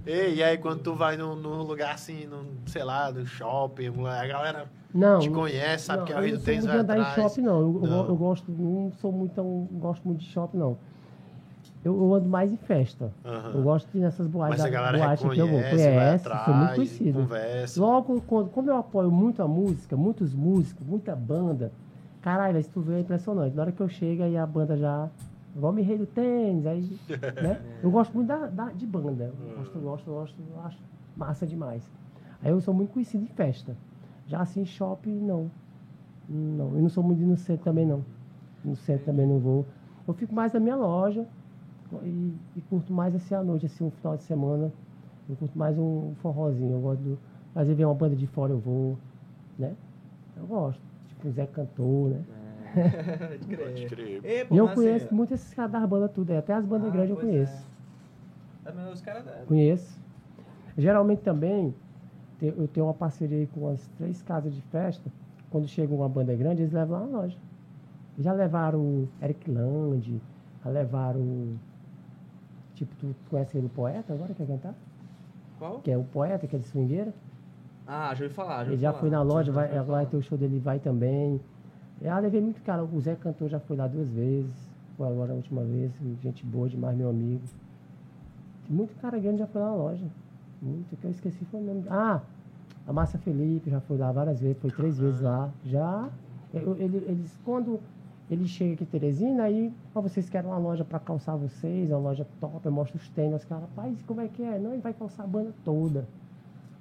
Ei, 0.05 0.35
e 0.35 0.43
aí 0.43 0.57
quando 0.57 0.81
tu 0.83 0.95
vai 0.95 1.17
num, 1.17 1.35
num 1.35 1.63
lugar 1.63 1.93
assim, 1.95 2.25
num, 2.27 2.45
sei 2.65 2.83
lá, 2.85 3.11
no 3.11 3.25
shopping, 3.25 3.91
a 4.07 4.25
galera 4.25 4.65
Não. 4.93 5.19
te 5.19 5.29
conhece, 5.29 5.83
sabe 5.83 5.99
não, 5.99 6.05
que 6.05 6.13
é 6.13 6.15
o 6.15 6.19
eu 6.19 6.21
rei 6.23 6.31
não 6.31 6.39
do 6.39 6.43
tênis 6.45 6.61
de 6.63 6.67
vai 6.69 6.77
andar 6.79 6.93
atrás. 6.97 7.17
em 7.17 7.21
shopping, 7.21 7.41
não. 7.41 7.59
Eu, 7.59 7.81
eu- 7.83 7.89
Não. 7.89 8.07
eu 8.07 8.15
gosto, 8.15 8.49
não 8.49 8.89
sou 9.01 9.11
muito, 9.11 9.33
tão- 9.35 9.67
não 9.69 9.79
gosto 9.81 10.07
muito 10.07 10.19
de 10.19 10.27
shopping, 10.27 10.57
não. 10.57 10.77
Eu, 11.83 11.95
eu 11.99 12.13
ando 12.13 12.29
mais 12.29 12.51
em 12.51 12.57
festa. 12.57 13.11
Aham. 13.25 13.51
Eu 13.55 13.63
gosto 13.63 13.89
de 13.91 13.97
ir 13.97 14.01
nessas 14.01 14.27
boates, 14.27 14.57
Mas 14.59 14.65
a 14.65 14.69
galera 14.69 14.97
boate 14.99 15.27
que 15.29 15.39
eu 15.39 15.47
vou. 15.47 15.57
reconhece, 15.59 15.93
Conhece, 15.93 16.23
sou 16.23 16.33
muito 16.53 16.61
atrás, 16.63 16.75
conhecido. 16.75 17.19
conversa. 17.21 17.81
Logo, 17.81 18.21
quando, 18.21 18.49
como 18.49 18.69
eu 18.69 18.77
apoio 18.77 19.11
muito 19.11 19.41
a 19.41 19.47
música, 19.47 19.97
muitos 19.97 20.33
músicos, 20.33 20.85
muita 20.85 21.15
banda, 21.15 21.71
caralho, 22.21 22.53
velho, 22.53 22.63
se 22.63 22.69
tu 22.69 22.81
vê 22.81 22.95
é 22.95 22.99
impressionante. 22.99 23.55
Na 23.55 23.63
hora 23.63 23.71
que 23.71 23.81
eu 23.81 23.89
chego, 23.89 24.23
aí 24.23 24.37
a 24.37 24.45
banda 24.45 24.77
já. 24.77 25.09
Igual 25.55 25.73
me 25.73 25.81
rei 25.81 25.97
do 25.97 26.05
tênis, 26.05 26.65
aí. 26.67 26.97
né? 27.41 27.59
Eu 27.81 27.89
gosto 27.89 28.13
muito 28.13 28.27
da, 28.27 28.45
da- 28.45 28.71
de 28.71 28.85
banda. 28.85 29.33
Eu 29.39 29.55
gosto, 29.57 29.75
eu 29.77 29.81
gosto, 29.81 30.07
eu 30.09 30.13
gosto, 30.13 30.35
eu 30.55 30.61
acho 30.63 30.77
massa 31.17 31.47
demais. 31.47 31.83
Aí 32.43 32.51
eu 32.51 32.61
sou 32.61 32.73
muito 32.73 32.93
conhecido 32.93 33.23
em 33.23 33.27
festa. 33.27 33.75
Já 34.27 34.39
assim, 34.41 34.63
shopping, 34.65 35.19
não. 35.19 35.49
Não. 36.29 36.75
Eu 36.75 36.81
não 36.83 36.89
sou 36.89 37.03
muito 37.03 37.21
no 37.23 37.35
centro 37.35 37.63
também, 37.65 37.85
não. 37.85 38.05
No 38.63 38.75
centro 38.75 39.05
também 39.05 39.25
não 39.27 39.39
vou. 39.39 39.65
Eu 40.07 40.13
fico 40.13 40.33
mais 40.33 40.53
na 40.53 40.59
minha 40.59 40.75
loja 40.75 41.25
e, 42.03 42.33
e 42.55 42.61
curto 42.61 42.93
mais 42.93 43.15
assim 43.15 43.35
à 43.35 43.43
noite, 43.43 43.65
assim, 43.65 43.83
um 43.83 43.91
final 43.91 44.17
de 44.17 44.23
semana. 44.23 44.71
Eu 45.29 45.35
curto 45.35 45.57
mais 45.57 45.77
um 45.77 46.13
forrozinho. 46.21 46.73
Eu 46.73 46.81
gosto 46.81 47.01
do. 47.01 47.19
Às 47.53 47.63
vezes 47.63 47.77
vem 47.77 47.85
uma 47.85 47.95
banda 47.95 48.15
de 48.15 48.27
fora, 48.27 48.53
eu 48.53 48.59
vou, 48.59 48.97
né? 49.57 49.75
Eu 50.37 50.45
gosto. 50.45 50.81
Tipo, 51.07 51.27
o 51.27 51.31
Zé 51.31 51.45
Cantor, 51.45 52.09
né? 52.09 52.23
É, 52.75 53.27
Pode 53.37 53.85
crer. 53.85 53.89
crer. 53.89 54.25
E, 54.25 54.45
pô, 54.45 54.55
E 54.55 54.57
eu 54.57 54.65
mas, 54.65 54.75
conheço 54.75 55.05
assim, 55.05 55.15
muito 55.15 55.33
esses 55.33 55.53
caras 55.53 55.71
das 55.71 55.85
bandas 55.85 56.11
tudo 56.11 56.31
aí. 56.31 56.37
Até 56.37 56.53
as 56.53 56.65
bandas 56.65 56.87
ah, 56.87 56.91
grandes 56.91 57.09
eu 57.11 57.17
conheço. 57.17 57.67
É. 58.65 58.69
É, 58.69 58.73
mas 58.73 58.93
os 58.93 59.01
caras... 59.01 59.25
Conheço. 59.47 59.99
Geralmente 60.77 61.21
também, 61.21 61.73
eu 62.41 62.67
tenho 62.67 62.85
uma 62.85 62.93
parceria 62.93 63.37
aí 63.39 63.47
com 63.47 63.67
as 63.69 63.87
três 63.97 64.21
casas 64.21 64.53
de 64.53 64.61
festa. 64.63 65.11
Quando 65.49 65.67
chega 65.67 65.93
uma 65.93 66.07
banda 66.07 66.33
grande, 66.33 66.61
eles 66.61 66.71
levam 66.71 66.99
lá 66.99 67.05
na 67.05 67.17
loja. 67.17 67.37
Já 68.17 68.31
levaram 68.31 68.79
o 68.79 69.09
Eric 69.21 69.49
Land, 69.51 70.21
já 70.63 70.69
levaram. 70.69 71.59
Tipo, 72.81 72.95
tu 72.95 73.15
conhece 73.29 73.55
ele, 73.55 73.67
o 73.67 73.69
poeta 73.69 74.11
agora, 74.11 74.33
quer 74.33 74.47
cantar? 74.47 74.73
Qual? 75.59 75.79
Que 75.81 75.91
é 75.91 75.97
o 75.97 76.03
poeta, 76.03 76.47
que 76.47 76.55
é 76.55 76.59
de 76.59 76.65
swingueira. 76.65 77.13
Ah, 77.85 78.11
já 78.15 78.23
ouvi 78.23 78.33
falar, 78.33 78.55
já 78.57 78.61
Ele 78.63 78.71
ouvi 78.71 78.81
já 78.81 78.89
falar. 78.89 78.99
foi 79.01 79.09
na 79.11 79.21
loja, 79.21 79.51
vai, 79.51 79.67
falar. 79.67 80.05
ter 80.07 80.17
o 80.17 80.21
show 80.23 80.35
dele, 80.35 80.57
vai 80.57 80.79
também. 80.79 81.39
Eu 82.01 82.17
levei 82.17 82.41
muito 82.41 82.59
cara. 82.63 82.83
O 82.83 82.99
Zé 82.99 83.13
Cantor 83.13 83.49
já 83.49 83.59
foi 83.59 83.75
lá 83.77 83.85
duas 83.85 84.09
vezes. 84.09 84.51
Foi 84.97 85.07
agora 85.07 85.31
a 85.31 85.35
última 85.35 85.61
vez. 85.63 85.91
Gente 86.23 86.43
boa 86.43 86.67
demais, 86.67 86.97
meu 86.97 87.11
amigo. 87.11 87.43
Muito 88.67 88.99
cara 88.99 89.19
grande 89.19 89.37
já 89.39 89.45
foi 89.47 89.61
lá 89.61 89.69
na 89.69 89.75
loja. 89.75 90.05
Muito, 90.59 90.95
que 90.95 91.05
eu 91.05 91.11
esqueci 91.11 91.45
foi 91.45 91.59
o 91.59 91.63
nome. 91.63 91.83
Ah, 91.87 92.21
a 92.87 92.91
Márcia 92.93 93.19
Felipe 93.19 93.69
já 93.69 93.79
foi 93.81 93.97
lá 93.97 94.11
várias 94.11 94.39
vezes, 94.41 94.57
foi 94.57 94.71
três 94.71 94.97
vezes 94.97 95.21
lá. 95.21 95.51
Já. 95.65 96.09
Eu- 96.51 96.75
ele- 96.79 97.05
eles, 97.07 97.37
quando 97.45 97.79
ele 98.33 98.47
chega 98.47 98.73
aqui 98.73 98.83
em 98.83 98.87
Teresina, 98.87 99.43
aí, 99.43 99.73
ó, 99.93 100.01
vocês 100.01 100.29
querem 100.29 100.49
uma 100.49 100.57
loja 100.57 100.85
para 100.85 100.99
calçar 100.99 101.35
vocês, 101.35 101.89
uma 101.89 101.99
loja 101.99 102.25
top, 102.39 102.65
eu 102.65 102.71
mostro 102.71 102.97
os 102.97 103.09
tênis, 103.09 103.41
os 103.41 103.45
caras, 103.45 103.63
rapaz, 103.63 104.01
como 104.03 104.21
é 104.21 104.27
que 104.27 104.41
é? 104.43 104.57
Não, 104.57 104.71
ele 104.73 104.81
vai 104.81 104.93
calçar 104.93 105.23
a 105.23 105.27
banda 105.27 105.53
toda. 105.65 106.07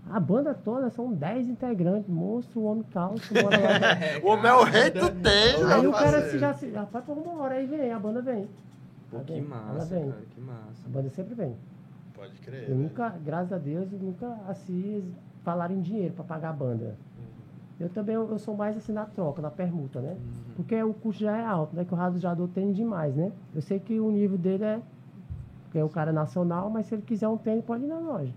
A 0.08 0.18
banda 0.18 0.54
toda 0.54 0.90
são 0.90 1.12
10 1.12 1.48
integrantes, 1.48 2.08
monstro, 2.08 2.62
homem 2.62 2.84
calço, 2.92 3.32
bora 3.34 3.58
lá. 3.58 3.78
O 4.22 4.28
homem 4.28 4.50
é 4.50 4.54
o 4.54 4.64
rei 4.64 4.90
do 4.90 5.10
tênis, 5.10 5.64
aí 5.64 5.86
o 5.86 5.92
cara 5.92 6.30
se 6.30 6.38
já 6.38 6.54
se. 6.54 6.70
Rapaz, 6.70 7.04
por 7.04 7.16
uma 7.18 7.42
hora 7.42 7.56
aí 7.56 7.66
vem, 7.66 7.92
a 7.92 7.98
banda 7.98 8.22
vem. 8.22 8.48
Pô, 9.10 9.16
Ela 9.16 9.24
que 9.24 9.32
vem, 9.32 9.42
massa, 9.42 9.94
vem. 9.94 10.08
cara, 10.08 10.22
que 10.30 10.40
massa. 10.40 10.86
A 10.86 10.88
banda 10.88 11.10
sempre 11.10 11.34
vem. 11.34 11.56
Pode 12.14 12.38
crer. 12.40 12.62
Eu 12.62 12.68
velho. 12.68 12.78
nunca, 12.80 13.08
graças 13.24 13.52
a 13.52 13.58
Deus, 13.58 13.92
eu 13.92 13.98
nunca 13.98 14.38
assim 14.48 15.12
falaram 15.42 15.74
em 15.74 15.80
dinheiro 15.80 16.14
para 16.14 16.24
pagar 16.24 16.50
a 16.50 16.52
banda. 16.52 16.96
Eu 17.80 17.88
também 17.88 18.14
eu, 18.14 18.38
sou 18.38 18.54
mais 18.54 18.76
assim 18.76 18.92
na 18.92 19.06
troca, 19.06 19.40
na 19.40 19.50
permuta, 19.50 20.00
né? 20.02 20.16
Porque 20.54 20.80
o 20.82 20.92
custo 20.92 21.22
já 21.24 21.36
é 21.38 21.44
alto, 21.44 21.74
né? 21.74 21.84
Que 21.84 21.94
o 21.94 21.96
rasgador 21.96 22.46
tem 22.48 22.72
demais, 22.72 23.16
né? 23.16 23.32
Eu 23.54 23.62
sei 23.62 23.80
que 23.80 23.98
o 23.98 24.10
nível 24.10 24.36
dele 24.36 24.64
é. 24.64 24.82
Porque 25.64 25.78
é 25.78 25.84
o 25.84 25.88
cara 25.88 26.12
nacional, 26.12 26.68
mas 26.68 26.86
se 26.86 26.94
ele 26.94 27.02
quiser 27.02 27.28
um 27.28 27.38
tênis, 27.38 27.64
pode 27.64 27.84
ir 27.84 27.86
na 27.88 27.98
loja. 27.98 28.32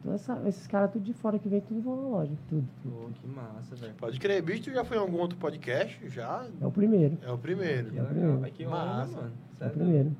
Então 0.00 0.12
essa- 0.14 0.40
esses 0.46 0.66
caras 0.68 0.92
tudo 0.92 1.02
de 1.02 1.12
fora 1.12 1.36
que 1.38 1.48
vem, 1.48 1.60
tudo 1.60 1.80
vão 1.80 1.96
na 1.96 2.08
loja. 2.08 2.32
Tudo, 2.48 2.64
tudo. 2.82 2.94
Pô, 2.94 3.08
que 3.12 3.26
massa, 3.26 3.74
velho. 3.74 3.94
Pode 3.94 4.20
crer. 4.20 4.40
Bicho, 4.40 4.64
tu 4.64 4.70
já 4.70 4.84
foi 4.84 4.96
em 4.96 5.00
algum 5.00 5.18
outro 5.18 5.36
podcast? 5.36 6.08
Já? 6.08 6.46
É 6.60 6.66
o 6.66 6.70
primeiro. 6.70 7.18
É 7.22 7.32
o 7.32 7.38
primeiro. 7.38 7.90
Que 7.90 7.98
É 7.98 8.02
o 8.02 8.06
primeiro. 8.06 8.40
Mas 8.40 8.52
que 8.52 8.64
Massa. 8.66 9.10
onda, 9.10 9.16
mano. 9.22 9.32
É 9.32 9.54
o 9.54 9.56
Sério. 9.58 9.74
primeiro. 9.74 10.16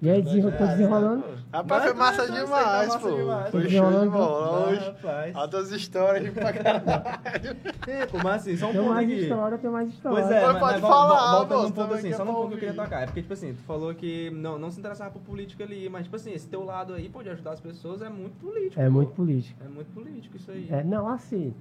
E 0.00 0.08
aí 0.08 0.22
desenro, 0.22 0.52
tô 0.52 0.62
É, 0.62 0.66
desenrolando. 0.68 1.22
pô. 1.24 1.28
Rapaz, 1.52 1.82
foi 1.82 1.92
Mas, 1.94 1.98
massa 1.98 2.18
mas, 2.22 2.30
mas, 2.30 2.44
demais, 2.44 2.88
massa 2.88 3.08
pô. 3.08 3.16
demais. 3.16 3.50
Foi 3.50 3.68
show 3.68 4.00
de 4.00 4.08
bola. 4.08 4.66
Hoje, 4.68 4.86
rapaz. 4.86 5.34
altas 5.36 5.72
histórias 5.72 6.30
pra 6.34 6.52
caralho. 6.52 7.56
É, 7.86 8.06
pô, 8.06 8.18
mas 8.18 8.42
assim, 8.42 8.56
só 8.56 8.66
um 8.68 8.72
Tem 8.72 8.80
ponto 8.80 8.92
mais 8.94 9.08
aqui. 9.10 9.20
história, 9.22 9.58
tem 9.58 9.70
mais 9.70 9.88
história. 9.88 10.18
Pois 10.22 10.30
é, 10.30 10.40
Mas 10.46 10.58
pode 10.60 10.72
mas 10.72 10.80
falar, 10.80 11.06
vol- 11.30 11.38
voltando 11.38 11.58
moço, 11.58 11.66
um 11.68 11.72
ponto 11.72 11.84
também 11.84 11.98
assim, 11.98 12.08
que 12.10 12.14
só 12.16 12.24
num 12.24 12.32
pra 12.32 12.40
ponto 12.42 12.48
que 12.50 12.54
eu 12.54 12.58
queria 12.60 12.74
tocar. 12.84 13.02
É 13.02 13.06
porque, 13.06 13.22
tipo 13.22 13.32
assim, 13.34 13.54
tu 13.54 13.62
falou 13.62 13.92
que 13.92 14.30
não, 14.30 14.56
não 14.56 14.70
se 14.70 14.78
interessava 14.78 15.10
por 15.10 15.20
política 15.22 15.64
ali, 15.64 15.88
mas, 15.88 16.04
tipo 16.04 16.14
assim, 16.14 16.32
esse 16.32 16.46
teu 16.48 16.64
lado 16.64 16.94
aí 16.94 17.08
pode 17.08 17.28
ajudar 17.30 17.52
as 17.54 17.60
pessoas, 17.60 18.00
é 18.00 18.08
muito 18.08 18.38
político. 18.38 18.80
É 18.80 18.84
pô. 18.84 18.90
muito 18.92 19.12
político. 19.14 19.60
É 19.64 19.68
muito 19.68 19.90
político 19.92 20.36
isso 20.36 20.50
aí. 20.52 20.68
É, 20.70 20.84
não, 20.84 21.08
assim, 21.08 21.52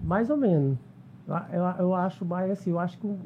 mais 0.00 0.30
ou 0.30 0.36
menos. 0.36 0.78
Eu, 1.26 1.34
eu, 1.58 1.64
eu 1.80 1.94
acho 1.96 2.24
mais 2.24 2.48
assim, 2.50 2.70
eu 2.70 2.78
acho 2.78 2.96
que 2.96 3.06
o, 3.08 3.18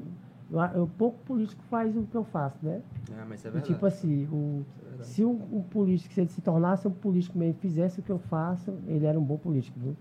eu, 0.75 0.87
pouco 0.99 1.19
político 1.25 1.63
faz 1.65 1.97
o 1.97 2.03
que 2.05 2.15
eu 2.17 2.25
faço, 2.25 2.59
né? 2.63 2.83
É, 3.11 3.25
mas 3.29 3.45
é 3.45 3.49
E, 3.49 3.53
verdade. 3.53 3.67
tipo 3.73 3.87
assim, 3.87 4.27
o, 4.27 4.65
é 5.01 5.03
se 5.03 5.25
um, 5.25 5.39
um 5.53 5.63
político, 5.63 6.13
se 6.15 6.21
ele 6.21 6.31
se 6.31 6.41
tornasse 6.41 6.87
um 6.87 6.91
político 6.91 7.39
mesmo, 7.39 7.59
fizesse 7.61 8.01
o 8.01 8.03
que 8.03 8.11
eu 8.13 8.19
faço, 8.19 8.73
ele 8.87 9.07
era 9.07 9.19
um 9.19 9.25
bom 9.25 9.37
político, 9.39 9.79
viu? 9.81 9.97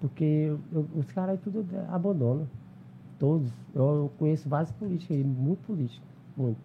Porque 0.00 0.24
eu- 0.24 0.60
eu- 0.72 0.86
os 0.96 1.10
caras 1.12 1.32
aí 1.32 1.38
tudo 1.38 1.64
abandonam. 1.88 2.46
Todos. 3.18 3.50
Eu, 3.74 3.82
eu 3.84 4.12
conheço 4.18 4.48
vários 4.48 4.72
políticos 4.72 5.16
aí, 5.16 5.22
muito 5.22 5.60
políticos. 5.66 6.08
Muito. 6.36 6.58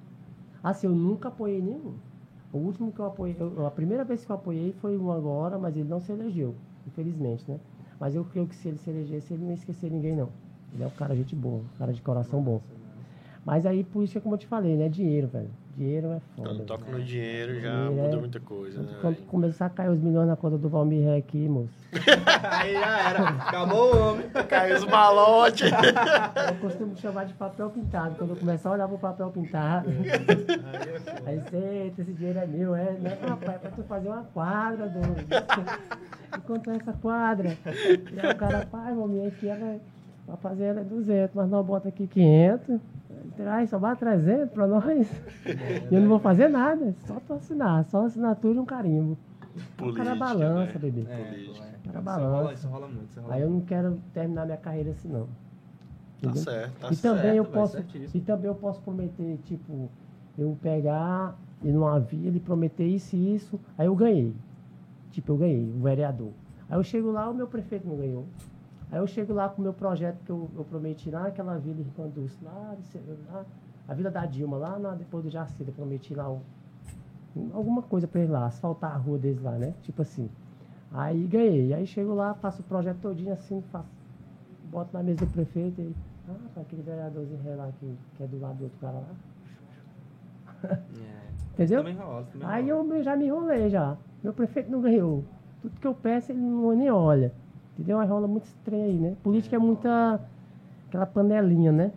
Assim, 0.63 0.87
eu 0.87 0.93
nunca 0.95 1.27
apoiei 1.27 1.61
nenhum. 1.61 1.93
O 2.51 2.57
último 2.57 2.91
que 2.91 2.99
eu 2.99 3.05
apoiei, 3.05 3.37
a 3.65 3.71
primeira 3.71 4.03
vez 4.03 4.25
que 4.25 4.31
eu 4.31 4.35
apoiei 4.35 4.73
foi 4.73 4.97
um 4.97 5.11
agora, 5.11 5.57
mas 5.59 5.75
ele 5.75 5.87
não 5.87 5.99
se 5.99 6.11
elegeu, 6.11 6.55
infelizmente, 6.87 7.43
né? 7.49 7.59
Mas 7.99 8.15
eu 8.15 8.23
creio 8.25 8.47
que 8.47 8.55
se 8.55 8.67
ele 8.69 8.77
se 8.77 8.89
elegesse, 8.89 9.33
ele 9.33 9.43
não 9.43 9.49
ia 9.49 9.55
esquecer 9.55 9.91
ninguém, 9.91 10.15
não. 10.15 10.29
Ele 10.73 10.83
é 10.83 10.87
um 10.87 10.91
cara 10.91 11.15
gente 11.15 11.35
boa, 11.35 11.57
um 11.57 11.77
cara 11.77 11.93
de 11.93 12.01
coração 12.01 12.41
bom. 12.41 12.61
Mas 13.47 13.65
aí, 13.65 13.81
política, 13.81 14.19
como 14.19 14.35
eu 14.35 14.39
te 14.39 14.45
falei, 14.45 14.75
né? 14.75 14.89
Dinheiro, 14.89 15.29
velho. 15.29 15.49
Dinheiro 15.77 16.11
é 16.11 16.19
foda. 16.35 16.49
Quando 16.49 16.65
toca 16.65 16.91
no 16.91 17.01
dinheiro 17.01 17.61
já 17.61 17.69
Dinheiro 17.87 17.93
muda 18.03 18.15
é- 18.15 18.19
muita 18.19 18.39
coisa, 18.41 18.81
né? 18.81 18.93
Quando 18.99 19.15
começar 19.27 19.67
a 19.67 19.69
cair 19.69 19.89
os 19.89 20.01
milhões 20.01 20.27
na 20.27 20.35
conta 20.35 20.57
do 20.57 20.67
Valmir 20.67 21.07
aqui, 21.17 21.47
moço. 21.47 21.69
aí 22.51 22.73
já 22.73 23.09
era. 23.09 23.29
Acabou 23.29 23.95
o 23.95 23.99
homem. 24.11 24.25
Caiu 24.49 24.75
os 24.75 24.83
malotes. 24.85 25.71
Eu 25.71 26.55
costumo 26.59 26.97
chamar 26.97 27.23
de 27.25 27.35
papel 27.35 27.69
pintado. 27.69 28.15
Quando 28.15 28.31
eu 28.31 28.35
começar 28.35 28.67
a 28.67 28.73
olhar 28.73 28.87
pro 28.89 28.97
papel 28.97 29.29
pintado, 29.29 29.87
aí 31.25 31.39
você, 31.39 31.55
eita, 31.57 32.01
esse 32.01 32.11
dinheiro 32.11 32.39
é 32.39 32.45
meu, 32.47 32.75
é? 32.75 32.97
Não, 32.99 33.29
rapaz, 33.29 33.55
é 33.55 33.59
pra 33.59 33.71
tu 33.71 33.83
fazer 33.83 34.09
uma 34.09 34.23
quadra, 34.33 34.89
doido. 34.89 35.25
E 36.37 36.41
quanto 36.41 36.69
é 36.69 36.75
essa 36.75 36.91
quadra? 36.91 37.55
E 37.65 38.19
aí 38.19 38.33
o 38.33 38.35
cara, 38.35 38.65
pai, 38.69 38.93
Valmir, 38.93 39.27
aqui 39.27 39.47
ela, 39.47 39.79
pra 40.25 40.35
fazer 40.35 40.65
ela 40.65 40.81
é 40.81 40.83
200, 40.83 41.33
mas 41.33 41.49
nós 41.49 41.65
bota 41.65 41.87
aqui 41.87 42.05
500. 42.05 42.81
Traz, 43.38 43.69
só 43.69 43.77
bate 43.79 43.99
300 43.99 44.49
pra 44.51 44.67
nós. 44.67 45.07
E 45.91 45.95
eu 45.95 46.01
não 46.01 46.09
vou 46.09 46.19
fazer 46.19 46.49
nada, 46.49 46.93
só 47.05 47.19
tu 47.25 47.33
assinar, 47.33 47.85
só 47.85 48.05
assinatura 48.05 48.55
e 48.55 48.59
um 48.59 48.65
carimbo. 48.65 49.17
O 49.81 49.93
cara 49.93 50.15
balança, 50.15 50.73
né? 50.73 50.79
bebê. 50.79 51.05
É, 51.09 51.15
Política. 51.23 51.65
é. 51.65 51.77
Cara 51.88 51.95
Isso 51.97 52.01
balança. 52.01 52.35
rola, 52.38 52.53
isso 52.53 52.67
rola 52.67 52.88
muito. 52.88 53.09
Isso 53.09 53.21
rola 53.21 53.33
Aí 53.33 53.41
eu 53.41 53.49
não 53.49 53.61
quero 53.61 53.99
terminar 54.13 54.45
minha 54.45 54.57
carreira 54.57 54.91
assim, 54.91 55.07
não. 55.07 55.25
Tá 55.25 55.29
Entendeu? 56.29 56.43
certo, 56.43 56.79
tá 56.79 56.91
e 56.91 56.95
certo. 56.95 57.15
também 57.15 57.35
eu 57.38 57.43
velho, 57.43 57.53
posso 57.53 57.77
e 58.13 58.19
também 58.21 58.47
eu 58.47 58.55
posso 58.55 58.81
prometer 58.81 59.38
tipo 59.43 59.88
eu 60.38 60.57
pegar 60.61 61.35
e 61.63 61.67
numa 61.71 61.99
vila 61.99 62.35
e 62.35 62.39
prometer 62.39 62.85
isso 62.88 63.15
e 63.15 63.35
isso 63.35 63.59
aí 63.77 63.85
eu 63.85 63.95
ganhei 63.95 64.33
tipo 65.11 65.31
eu 65.33 65.38
ganhei 65.38 65.63
o 65.71 65.79
vereador 65.79 66.31
aí 66.67 66.75
eu 66.75 66.83
chego 66.83 67.11
lá 67.11 67.29
o 67.29 67.35
meu 67.35 67.45
prefeito 67.45 67.88
não 67.88 67.97
ganhou 67.97 68.25
aí 68.91 68.99
eu 68.99 69.07
chego 69.07 69.33
lá 69.33 69.49
com 69.49 69.61
o 69.61 69.63
meu 69.63 69.73
projeto 69.73 70.17
que 70.23 70.29
eu, 70.31 70.49
eu 70.55 70.63
prometi 70.63 71.09
lá 71.09 71.23
naquela 71.23 71.57
vila 71.57 71.79
em 71.81 71.89
Conduz 71.95 72.38
lá, 72.41 72.75
lá 73.31 73.45
a 73.88 73.93
vila 73.93 74.09
da 74.11 74.25
Dilma 74.25 74.57
lá 74.57 74.77
na, 74.79 74.91
depois 74.95 75.23
do 75.23 75.29
eu 75.67 75.73
prometi 75.73 76.13
lá 76.13 76.29
um- 76.29 76.41
um- 77.35 77.49
alguma 77.53 77.81
coisa 77.81 78.07
para 78.07 78.21
ele 78.21 78.31
lá 78.31 78.45
asfaltar 78.45 78.93
a 78.93 78.97
rua 78.97 79.17
deles 79.17 79.41
lá 79.41 79.51
né 79.51 79.73
tipo 79.81 80.01
assim 80.01 80.29
aí 80.91 81.25
ganhei 81.25 81.73
aí 81.73 81.85
chego 81.85 82.13
lá 82.13 82.33
faço 82.33 82.61
o 82.61 82.65
projeto 82.65 82.97
todinho 83.01 83.33
assim 83.33 83.61
faço 83.71 83.88
boto 84.71 84.89
na 84.93 85.01
mesa 85.03 85.25
do 85.25 85.31
prefeito 85.31 85.79
e 85.81 85.95
ah, 86.29 86.35
tá 86.55 86.61
aquele 86.61 86.81
vereadorzinho 86.81 87.41
ré 87.41 87.55
lá 87.55 87.69
que, 87.79 87.93
que 88.15 88.23
é 88.23 88.27
do 88.27 88.39
lado 88.39 88.55
do 88.57 88.63
outro 88.65 88.77
cara 88.79 88.97
lá. 88.97 89.07
É. 90.99 91.27
Entendeu? 91.53 91.79
Também 91.79 91.95
rola, 91.95 92.23
também 92.31 92.47
Aí 92.47 92.69
rola. 92.69 92.75
eu 92.75 92.83
me- 92.83 93.03
já 93.03 93.15
me 93.15 93.25
enrolei 93.27 93.69
já. 93.69 93.95
Meu 94.23 94.33
prefeito 94.33 94.69
não 94.71 94.81
ganhou. 94.81 95.23
Tudo 95.61 95.79
que 95.79 95.88
eu 95.88 95.93
peço 95.93 96.31
ele 96.31 96.39
não 96.39 96.71
nem 96.75 96.89
olha. 96.89 97.31
Entendeu? 97.78 97.99
Aí 97.99 98.07
rola 98.07 98.28
muito 98.28 98.45
estranho 98.45 98.86
aí, 98.86 98.97
né? 98.97 99.15
Política 99.21 99.55
é 99.55 99.59
muita 99.59 100.19
aquela 100.88 101.05
panelinha, 101.05 101.71
né? 101.71 101.91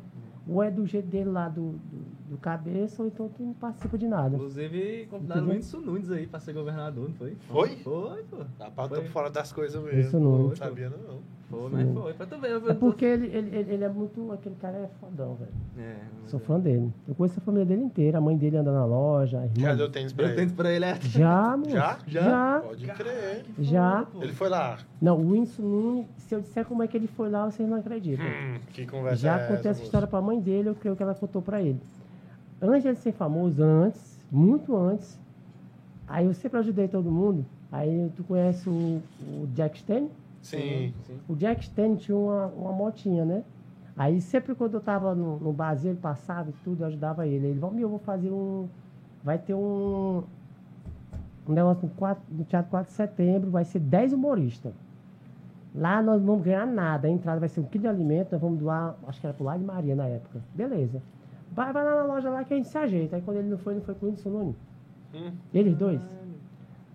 Ou 0.46 0.62
é 0.62 0.70
do 0.70 0.86
jeito 0.86 1.08
dele 1.08 1.30
lá 1.30 1.48
do, 1.48 1.72
do, 1.72 2.04
do 2.30 2.36
cabeça 2.38 3.02
ou 3.02 3.08
então 3.08 3.28
tu 3.28 3.42
não 3.42 3.52
participa 3.52 3.98
de 3.98 4.06
nada. 4.06 4.36
Inclusive, 4.36 5.06
convidaram 5.10 5.42
o? 5.42 5.48
Whindersson 5.48 5.78
Nunes 5.80 6.10
aí 6.12 6.26
pra 6.28 6.38
ser 6.38 6.52
governador, 6.52 7.08
não 7.08 7.14
foi? 7.16 7.36
Foi? 7.48 7.76
Foi, 7.78 8.22
pô. 8.30 8.36
Dá 8.56 8.70
pra 8.70 8.88
Foi. 8.88 9.04
fora 9.06 9.28
das 9.30 9.52
coisas 9.52 9.82
Isso 9.92 10.16
mesmo. 10.16 10.20
não. 10.20 10.38
Não 10.48 10.56
sabia, 10.56 10.88
não. 10.90 11.18
Foi, 11.50 11.68
Sim. 11.68 11.76
mas 11.76 11.92
foi. 11.92 12.14
Pra 12.14 12.26
tu 12.26 12.38
ver. 12.38 12.50
eu- 12.52 12.70
É 12.70 12.74
porque 12.74 13.04
ele, 13.04 13.26
ele, 13.26 13.56
ele, 13.56 13.72
ele 13.72 13.84
é 13.84 13.88
muito. 13.88 14.30
Aquele 14.30 14.54
cara 14.54 14.76
é 14.76 14.88
fodão, 15.00 15.34
velho. 15.34 15.50
É, 15.76 15.96
Sou 16.28 16.38
é. 16.38 16.42
fã 16.44 16.60
dele. 16.60 16.92
Eu 17.08 17.14
conheço 17.16 17.40
a 17.40 17.42
família 17.42 17.66
dele 17.66 17.82
inteira. 17.82 18.18
A 18.18 18.20
mãe 18.20 18.36
dele 18.36 18.56
anda 18.58 18.70
na 18.70 18.84
loja, 18.84 19.40
a 19.40 19.44
irmã. 19.46 19.54
Já 19.60 19.74
deu 19.74 19.90
tênis 19.90 20.12
pra 20.12 20.24
Eu 20.26 20.28
ele? 20.28 20.36
tento 20.36 20.54
pra 20.54 20.70
ele, 20.70 20.84
é. 20.84 20.94
Já, 21.00 21.56
moço. 21.58 21.70
Já? 21.70 21.98
Já. 22.06 22.60
Pode 22.64 22.86
crer. 22.86 23.44
Já. 23.58 24.06
Pô. 24.12 24.22
Ele 24.22 24.32
foi 24.32 24.48
lá. 24.48 24.78
Não, 25.02 25.18
o 25.18 25.32
Winston 25.32 25.62
Nunes, 25.64 26.06
se 26.18 26.32
eu 26.32 26.40
disser 26.40 26.64
como 26.64 26.84
é 26.84 26.86
que 26.86 26.96
ele 26.96 27.08
foi 27.08 27.28
lá, 27.28 27.50
vocês 27.50 27.68
não 27.68 27.78
acreditam. 27.78 28.24
Hum, 28.24 28.60
que 28.72 28.86
conversa 28.86 29.16
Já 29.16 29.36
é 29.36 29.40
contei 29.48 29.54
essa, 29.56 29.58
essa 29.60 29.68
moço? 29.70 29.82
história 29.82 30.06
pra 30.06 30.20
mãe 30.20 30.38
dele, 30.40 30.68
eu 30.68 30.74
creio 30.76 30.94
que 30.94 31.02
ela 31.02 31.16
contou 31.16 31.42
pra 31.42 31.60
ele. 31.60 31.80
Antes 32.60 32.82
de 32.82 32.88
ele 32.88 32.96
ser 32.96 33.12
famoso, 33.12 33.62
antes, 33.62 34.18
muito 34.30 34.76
antes, 34.76 35.18
aí 36.06 36.26
eu 36.26 36.34
sempre 36.34 36.58
ajudei 36.58 36.88
todo 36.88 37.10
mundo. 37.10 37.44
Aí 37.72 38.10
tu 38.16 38.24
conhece 38.24 38.68
o, 38.68 39.00
o 39.22 39.46
Jack 39.54 39.78
Stan? 39.78 40.08
Sim. 40.42 40.92
sim. 41.06 41.18
O 41.28 41.36
Jack 41.36 41.62
Stan 41.62 41.94
tinha 41.96 42.16
uma, 42.16 42.46
uma 42.46 42.72
motinha, 42.72 43.24
né? 43.24 43.44
Aí 43.96 44.20
sempre 44.20 44.54
quando 44.54 44.74
eu 44.74 44.80
tava 44.80 45.14
no, 45.14 45.38
no 45.38 45.52
barzinho, 45.52 45.92
ele 45.92 46.00
passava 46.00 46.50
e 46.50 46.54
tudo, 46.64 46.82
eu 46.82 46.86
ajudava 46.88 47.26
ele. 47.26 47.48
Ele 47.48 47.60
falou, 47.60 47.74
meu, 47.74 47.82
eu 47.82 47.88
vou 47.90 47.98
fazer 47.98 48.30
um. 48.30 48.68
Vai 49.22 49.38
ter 49.38 49.54
um. 49.54 50.22
Um 51.48 51.52
negócio 51.52 51.82
no, 51.86 51.94
4, 51.94 52.22
no 52.30 52.44
Teatro 52.44 52.70
4 52.70 52.90
de 52.90 52.96
Setembro, 52.96 53.50
vai 53.50 53.64
ser 53.64 53.80
10 53.80 54.12
humoristas. 54.12 54.72
Lá 55.74 56.02
nós 56.02 56.20
não 56.20 56.28
vamos 56.28 56.44
ganhar 56.44 56.66
nada. 56.66 57.08
A 57.08 57.10
entrada 57.10 57.40
vai 57.40 57.48
ser 57.48 57.60
um 57.60 57.64
quilo 57.64 57.82
de 57.82 57.88
alimento, 57.88 58.32
nós 58.32 58.40
vamos 58.40 58.58
doar, 58.58 58.94
acho 59.06 59.20
que 59.20 59.26
era 59.26 59.34
pro 59.34 59.44
Lar 59.44 59.58
de 59.58 59.64
Maria 59.64 59.96
na 59.96 60.06
época. 60.06 60.40
Beleza. 60.54 61.02
Vai, 61.52 61.72
vai 61.72 61.84
lá 61.84 61.96
na 61.96 62.04
loja 62.04 62.30
lá 62.30 62.44
que 62.44 62.54
a 62.54 62.56
gente 62.56 62.68
se 62.68 62.78
ajeita. 62.78 63.16
Aí 63.16 63.22
quando 63.22 63.38
ele 63.38 63.48
não 63.48 63.58
foi, 63.58 63.74
ele 63.74 63.80
foi 63.82 63.94
com 63.94 64.06
o 64.06 64.08
Whindersson 64.08 64.30
Nunes. 64.30 64.56
Hum. 65.14 65.32
Eles 65.52 65.76
dois. 65.76 66.00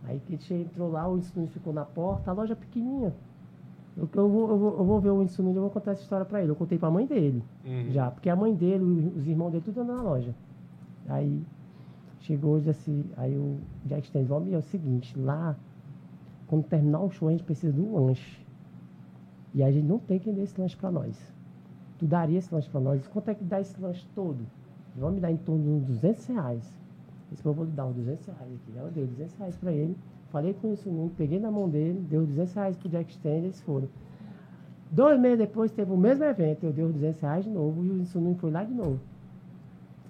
Aí 0.06 0.20
que 0.20 0.34
a 0.34 0.38
gente 0.38 0.54
entrou 0.54 0.90
lá, 0.92 1.08
o 1.08 1.14
Whindersson 1.14 1.40
Nunes 1.40 1.52
ficou 1.54 1.74
na 1.74 1.84
porta, 1.86 2.32
a 2.32 2.34
loja 2.34 2.54
é 2.54 2.56
pequenininha. 2.56 3.14
Eu, 3.98 4.10
eu, 4.14 4.30
vou, 4.30 4.50
eu, 4.50 4.58
vou, 4.58 4.78
eu 4.78 4.84
vou 4.86 5.00
ver 5.02 5.10
o 5.10 5.16
Whindersson 5.18 5.42
Nunes, 5.44 5.56
eu 5.58 5.62
vou 5.64 5.72
contar 5.72 5.92
essa 5.92 6.02
história 6.02 6.26
pra 6.26 6.42
ele. 6.42 6.52
Eu 6.52 6.56
contei 6.56 6.78
pra 6.78 6.90
mãe 6.90 7.06
dele, 7.06 7.44
Uhum. 7.66 7.92
já. 7.92 8.10
Porque 8.12 8.30
a 8.30 8.36
mãe 8.36 8.54
dele, 8.54 8.84
os 9.16 9.28
irmãos 9.28 9.52
dele, 9.52 9.64
tudo 9.66 9.82
andando 9.82 9.98
na 9.98 10.04
loja. 10.04 10.34
Aí 11.08 11.42
chegou 12.22 12.54
hoje 12.56 12.70
assim, 12.70 13.04
aí 13.18 13.36
o 13.38 13.58
Jack 13.86 14.06
Stanley 14.08 14.28
falou, 14.28 14.44
"Meu, 14.44 14.56
é 14.56 14.58
o 14.58 14.62
seguinte, 14.64 15.18
lá, 15.20 15.56
quando 16.48 16.64
terminar 16.64 17.00
o 17.02 17.10
show, 17.12 17.28
a 17.28 17.32
gente 17.32 17.44
precisa 17.44 17.72
de 17.74 17.80
um 17.82 17.94
lanche. 18.06 18.44
E 19.54 19.64
a 19.64 19.72
gente 19.72 19.86
não 19.86 20.00
tem 20.00 20.20
quem 20.20 20.34
dê 20.34 20.42
esse 20.42 20.60
lanche 20.60 20.76
pra 20.76 20.90
nós. 20.92 21.16
Tu 22.06 22.10
daria 22.10 22.38
esse 22.38 22.54
lanche 22.54 22.70
pra 22.70 22.80
nós? 22.80 23.08
Quanto 23.08 23.32
é 23.32 23.34
que 23.34 23.44
dá 23.44 23.60
esse 23.60 23.82
lanche 23.82 24.06
todo? 24.14 24.38
Vamos 24.96 25.16
me 25.16 25.22
dar 25.22 25.32
em 25.32 25.38
torno 25.38 25.64
de 25.64 25.70
uns 25.70 25.86
200 25.86 26.28
reais. 26.28 26.74
Esse 27.34 27.44
eu 27.44 27.52
vou 27.52 27.66
lhe 27.66 27.72
dar 27.72 27.88
uns 27.88 27.96
200 27.96 28.28
reais 28.28 28.42
aqui. 28.54 28.78
Aí 28.78 28.86
Eu 28.86 28.92
dei 28.92 29.08
200 29.08 29.36
reais 29.38 29.56
pra 29.56 29.72
ele. 29.72 29.98
Falei 30.30 30.54
com 30.54 30.72
isso, 30.72 30.88
Nuno, 30.88 31.10
peguei 31.18 31.40
na 31.40 31.50
mão 31.50 31.68
dele, 31.68 32.00
deu 32.08 32.24
200 32.24 32.54
reais 32.54 32.78
pro 32.78 32.90
Jack 32.90 33.12
Stanley, 33.12 33.46
eles 33.46 33.60
foram. 33.62 33.88
Dois 34.92 35.20
meses 35.20 35.40
depois 35.40 35.72
teve 35.72 35.92
o 35.92 35.98
mesmo 35.98 36.24
evento, 36.26 36.68
eu 36.68 36.72
dei 36.72 36.86
os 36.86 36.94
200 36.94 37.22
reais 37.22 37.44
de 37.44 37.50
novo 37.50 37.84
e 37.84 37.90
o 37.90 37.98
Insunin 37.98 38.36
foi 38.36 38.52
lá 38.52 38.64
de 38.64 38.74
novo. 38.76 39.00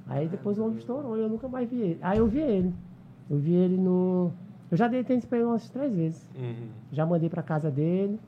Aí 0.06 0.28
depois 0.28 0.58
o 0.58 0.66
homem 0.66 0.80
estourou 0.80 1.18
e 1.18 1.22
eu 1.22 1.30
nunca 1.30 1.48
mais 1.48 1.70
vi 1.70 1.80
ele. 1.80 2.00
Aí 2.02 2.18
eu 2.18 2.28
vi 2.28 2.42
ele. 2.42 2.74
Eu 3.30 3.38
vi 3.38 3.54
ele 3.54 3.78
no. 3.78 4.34
Eu 4.70 4.76
já 4.76 4.90
dei 4.90 5.02
tênis 5.02 5.24
pra 5.24 5.38
ele 5.38 5.48
umas 5.48 5.70
três 5.70 5.96
vezes. 5.96 6.30
Uhum. 6.36 6.68
Já 6.92 7.06
mandei 7.06 7.30
pra 7.30 7.42
casa 7.42 7.72
dele. 7.72 8.20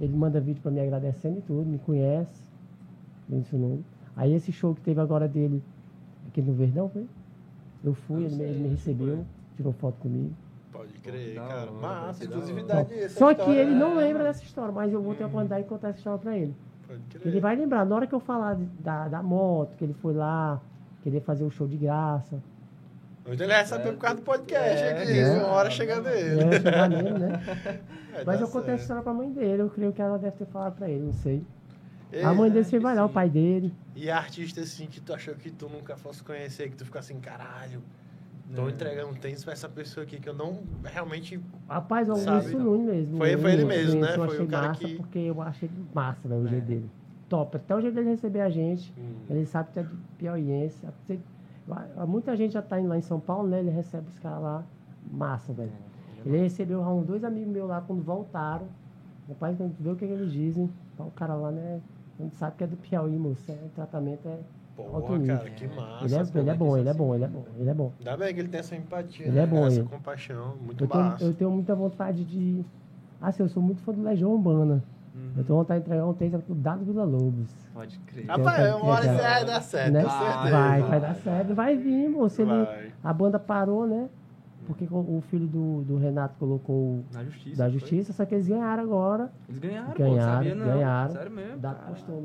Ele 0.00 0.16
manda 0.16 0.40
vídeo 0.40 0.60
pra 0.60 0.72
me 0.72 0.80
agradecendo 0.80 1.38
e 1.38 1.42
tudo, 1.42 1.64
me 1.64 1.78
conhece. 1.78 2.43
Me 3.28 3.38
ensinou. 3.38 3.80
Aí 4.16 4.32
esse 4.34 4.52
show 4.52 4.74
que 4.74 4.80
teve 4.80 5.00
agora 5.00 5.26
dele, 5.26 5.62
aqui 6.28 6.40
no 6.42 6.52
Verdão, 6.52 6.88
foi? 6.88 7.06
Eu 7.82 7.94
fui, 7.94 8.22
Eu 8.24 8.26
ele, 8.28 8.42
ele 8.42 8.58
me 8.60 8.68
recebeu, 8.68 9.16
foi. 9.16 9.24
tirou 9.56 9.72
foto 9.72 9.96
comigo. 10.00 10.32
Pode 10.72 10.92
crer, 10.94 11.34
da 11.34 11.42
cara. 11.42 11.60
hora, 11.62 11.72
Massa, 11.72 12.24
exclusividade. 12.24 12.88
Só, 12.88 12.94
essa 12.94 13.18
só 13.18 13.34
que 13.34 13.50
ele 13.50 13.74
não 13.74 14.00
é- 14.00 14.04
lembra 14.06 14.24
dessa 14.24 14.42
história, 14.42 14.72
mas 14.72 14.92
eu 14.92 15.00
vou 15.02 15.14
ter 15.14 15.22
a 15.24 15.26
oportunidade 15.26 15.62
de 15.62 15.68
contar 15.68 15.88
essa 15.88 15.98
história 15.98 16.18
pra 16.18 16.36
ele. 16.36 16.54
Pode 16.86 17.00
crer. 17.10 17.26
Ele 17.26 17.40
vai 17.40 17.56
lembrar, 17.56 17.84
na 17.86 17.94
hora 17.96 18.06
que 18.06 18.14
eu 18.14 18.20
falar 18.20 18.58
da, 18.80 19.08
da 19.08 19.22
moto, 19.22 19.76
que 19.76 19.84
ele 19.84 19.94
foi 19.94 20.14
lá, 20.14 20.60
querer 21.02 21.20
fazer 21.20 21.44
o 21.44 21.50
show 21.50 21.66
de 21.68 21.76
graça. 21.76 22.42
Hoje 23.26 23.42
ele 23.42 23.52
vai 23.52 23.64
saber 23.64 23.92
por 23.92 23.98
causa 24.00 24.16
do 24.16 24.22
podcast 24.22 24.82
É, 24.82 25.02
aqui. 25.02 25.18
é. 25.18 25.38
Uma 25.38 25.46
hora 25.48 25.70
chegando 25.70 26.08
ele. 26.08 26.42
É, 26.42 26.52
chegar 26.60 26.88
nele, 26.90 27.10
né? 27.18 27.42
Vai 28.12 28.24
Mas 28.26 28.38
dar 28.38 28.44
eu 28.44 28.48
contei 28.48 28.74
essa 28.74 28.82
história 28.82 29.02
pra 29.02 29.14
mãe 29.14 29.30
dele, 29.32 29.62
eu 29.62 29.70
creio 29.70 29.92
que 29.92 30.02
ela 30.02 30.18
deve 30.18 30.36
ter 30.36 30.46
falado 30.46 30.74
pra 30.76 30.90
ele, 30.90 31.04
não 31.06 31.12
sei. 31.12 31.42
A 32.22 32.34
mãe 32.34 32.50
dele 32.50 32.78
vai 32.78 32.94
lá, 32.94 33.04
o 33.04 33.08
sim. 33.08 33.14
pai 33.14 33.30
dele. 33.30 33.74
E 33.96 34.10
artista 34.10 34.60
assim 34.60 34.86
que 34.86 35.00
tu 35.00 35.12
achou 35.14 35.34
que 35.34 35.50
tu 35.50 35.68
nunca 35.68 35.96
fosse 35.96 36.22
conhecer, 36.22 36.68
que 36.70 36.76
tu 36.76 36.84
fica 36.84 36.98
assim, 36.98 37.18
caralho, 37.18 37.80
tô 38.54 38.68
É. 38.68 38.70
entregando 38.70 39.08
um 39.10 39.14
tênis 39.14 39.42
pra 39.42 39.52
essa 39.52 39.68
pessoa 39.68 40.04
aqui 40.04 40.20
que 40.20 40.28
eu 40.28 40.34
não 40.34 40.60
realmente. 40.84 41.40
Rapaz, 41.68 42.08
o? 42.08 42.12
Augusto 42.12 42.58
Nunes 42.58 42.86
mesmo. 42.86 43.16
Foi- 43.16 43.36
foi 43.36 43.52
ele 43.52 43.64
mesmo, 43.64 44.00
né? 44.00 44.08
Foi 44.14 44.42
o 44.42 44.46
cara 44.46 44.68
massa 44.68 44.80
que- 44.84 44.94
porque 44.96 45.18
eu 45.18 45.40
achei 45.42 45.70
massa, 45.94 46.28
velho, 46.28 46.42
o 46.42 46.46
É. 46.46 46.50
jeito 46.50 46.64
dele. 46.66 46.90
Top. 47.28 47.56
Até 47.56 47.74
o 47.74 47.80
jeito 47.80 47.94
dele 47.94 48.10
receber 48.10 48.40
a 48.42 48.50
gente. 48.50 48.92
Hum. 48.98 49.14
Ele 49.30 49.46
sabe 49.46 49.70
que 49.72 49.78
é 49.80 49.82
de 49.82 49.94
piauiense. 50.18 50.86
Muita 52.06 52.36
gente 52.36 52.52
já 52.52 52.62
tá 52.62 52.78
indo 52.78 52.88
lá 52.88 52.98
em 52.98 53.02
São 53.02 53.18
Paulo, 53.18 53.48
né? 53.48 53.60
Ele 53.60 53.70
recebe 53.70 54.06
os 54.08 54.18
caras 54.18 54.42
lá. 54.42 54.64
Massa, 55.10 55.52
velho. 55.52 55.72
Ele 56.24 56.38
recebeu 56.38 56.80
já 56.80 56.88
uns 56.88 57.06
dois 57.06 57.24
amigos 57.24 57.52
meus 57.52 57.68
lá 57.68 57.80
quando 57.80 58.02
voltaram. 58.02 58.66
Rapaz, 59.28 59.56
vê 59.80 59.90
o 59.90 59.96
que, 59.96 60.06
que 60.06 60.12
eles 60.12 60.32
dizem, 60.32 60.70
o 60.98 61.10
cara 61.10 61.34
lá, 61.34 61.50
né? 61.50 61.80
A 62.18 62.22
gente 62.22 62.36
sabe 62.36 62.56
que 62.56 62.64
é 62.64 62.66
do 62.66 62.76
Piauí, 62.76 63.16
moço. 63.18 63.42
É, 63.50 63.54
o 63.54 63.68
tratamento 63.74 64.28
é 64.28 64.38
alto 64.78 65.00
Porra, 65.06 65.18
nível. 65.18 65.36
cara, 65.36 65.50
que 65.50 65.66
massa. 65.68 66.04
Ele 66.04 66.14
é, 66.14 66.40
ele 66.40 66.50
é 66.50 66.54
bom, 66.54 66.76
ele 66.76 66.88
é 66.88 66.94
bom, 66.94 67.14
ele 67.14 67.24
é 67.24 67.28
bom, 67.28 67.44
ele 67.58 67.70
é 67.70 67.74
bom. 67.74 67.92
Ainda 67.98 68.16
bem 68.16 68.34
que 68.34 68.40
ele 68.40 68.48
tem 68.48 68.60
essa 68.60 68.76
empatia, 68.76 69.26
Ele 69.26 69.36
né? 69.36 69.42
é 69.42 69.46
bom, 69.46 69.66
essa 69.66 69.80
ele. 69.80 69.88
compaixão, 69.88 70.54
muito 70.64 70.84
Eu 70.84 70.88
tenho, 70.88 71.04
massa. 71.04 71.24
eu 71.24 71.34
tenho 71.34 71.50
muita 71.50 71.74
vontade 71.74 72.24
de. 72.24 72.64
Assim, 73.20 73.42
eu 73.42 73.48
sou 73.48 73.62
muito 73.62 73.80
fã 73.82 73.92
do 73.92 74.02
Legião 74.02 74.30
Urbana. 74.32 74.82
Uhum. 75.14 75.30
Eu 75.36 75.44
tenho 75.44 75.58
vontade 75.58 75.80
de 75.80 75.86
entregar 75.86 76.06
um 76.06 76.12
tênis 76.14 76.42
pro 76.42 76.54
Dado 76.54 76.84
Vila 76.84 77.04
Lobos. 77.04 77.48
Pode 77.72 77.98
crer. 78.00 78.26
Rapaz, 78.26 78.74
uma 78.74 78.84
hora 78.86 79.04
eu- 79.06 79.12
isso 79.14 79.22
vai 79.22 79.44
dar 79.44 79.60
certo, 79.62 79.92
Né? 79.92 80.02
com 80.04 80.10
certeza. 80.10 80.50
Vai, 80.50 80.82
vai 80.82 81.00
dar 81.00 81.14
certo. 81.16 81.54
Vai 81.54 81.76
vir, 81.76 82.08
moço. 82.10 82.42
Ele, 82.42 82.50
Vai. 82.64 82.92
a 83.02 83.12
banda 83.12 83.38
parou, 83.38 83.86
né? 83.86 84.08
Porque 84.66 84.86
o 84.90 85.22
filho 85.28 85.46
do, 85.46 85.82
do 85.82 85.96
Renato 85.96 86.36
colocou 86.38 87.04
Na 87.12 87.22
justiça. 87.24 87.56
da 87.58 87.64
foi? 87.70 87.72
justiça, 87.78 88.12
só 88.12 88.24
que 88.24 88.34
eles 88.34 88.48
ganharam 88.48 88.82
agora. 88.82 89.30
Eles 89.48 89.58
ganharam, 89.60 89.92
pô, 89.92 89.98
Ganharam, 89.98 90.32
sabia 90.34 90.54
não. 90.54 90.66
ganharam. 90.66 91.12
Sério 91.12 91.30
mesmo. 91.30 91.54
O 91.54 91.58
Dado 91.58 91.76
cara. 91.76 91.90
postou 91.90 92.20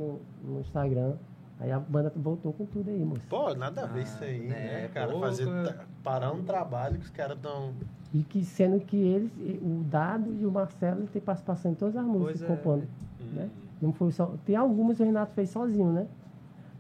no, 0.46 0.54
no 0.54 0.60
Instagram. 0.62 1.14
Aí 1.60 1.72
a 1.72 1.80
banda 1.80 2.14
voltou 2.16 2.54
com 2.54 2.66
tudo 2.66 2.90
aí, 2.90 3.04
moço. 3.04 3.22
Pô, 3.30 3.54
nada 3.54 3.84
a 3.84 3.86
ver 3.88 4.00
Ah, 4.00 4.04
isso 4.04 4.24
aí, 4.24 4.46
é, 4.46 4.50
né, 4.84 4.90
cara? 4.94 5.12
pô, 5.12 5.20
Fazer, 5.20 5.46
cara. 5.46 5.74
ta- 5.74 5.86
parar 6.02 6.32
um 6.32 6.42
trabalho 6.44 6.98
que 6.98 7.04
os 7.06 7.10
caras 7.10 7.36
estão... 7.36 7.72
E 8.14 8.24
que 8.24 8.44
sendo 8.46 8.80
que 8.80 8.96
eles, 8.96 9.30
o 9.62 9.84
Dado 9.84 10.34
e 10.40 10.46
o 10.46 10.52
Marcelo 10.52 11.06
têm 11.08 11.22
participação 11.22 11.72
em 11.72 11.76
todas 11.76 11.98
as 11.98 12.06
músicas 12.06 12.40
Pois 12.40 12.42
é. 12.50 12.56
compondo. 12.56 12.88
né? 13.34 13.50
Não 13.82 13.92
foi 13.92 14.12
só, 14.12 14.34
tem 14.46 14.56
algumas 14.56 14.96
que 14.98 15.04
o 15.04 15.06
Renato 15.06 15.34
fez 15.34 15.50
sozinho, 15.50 15.92
né? 15.92 16.08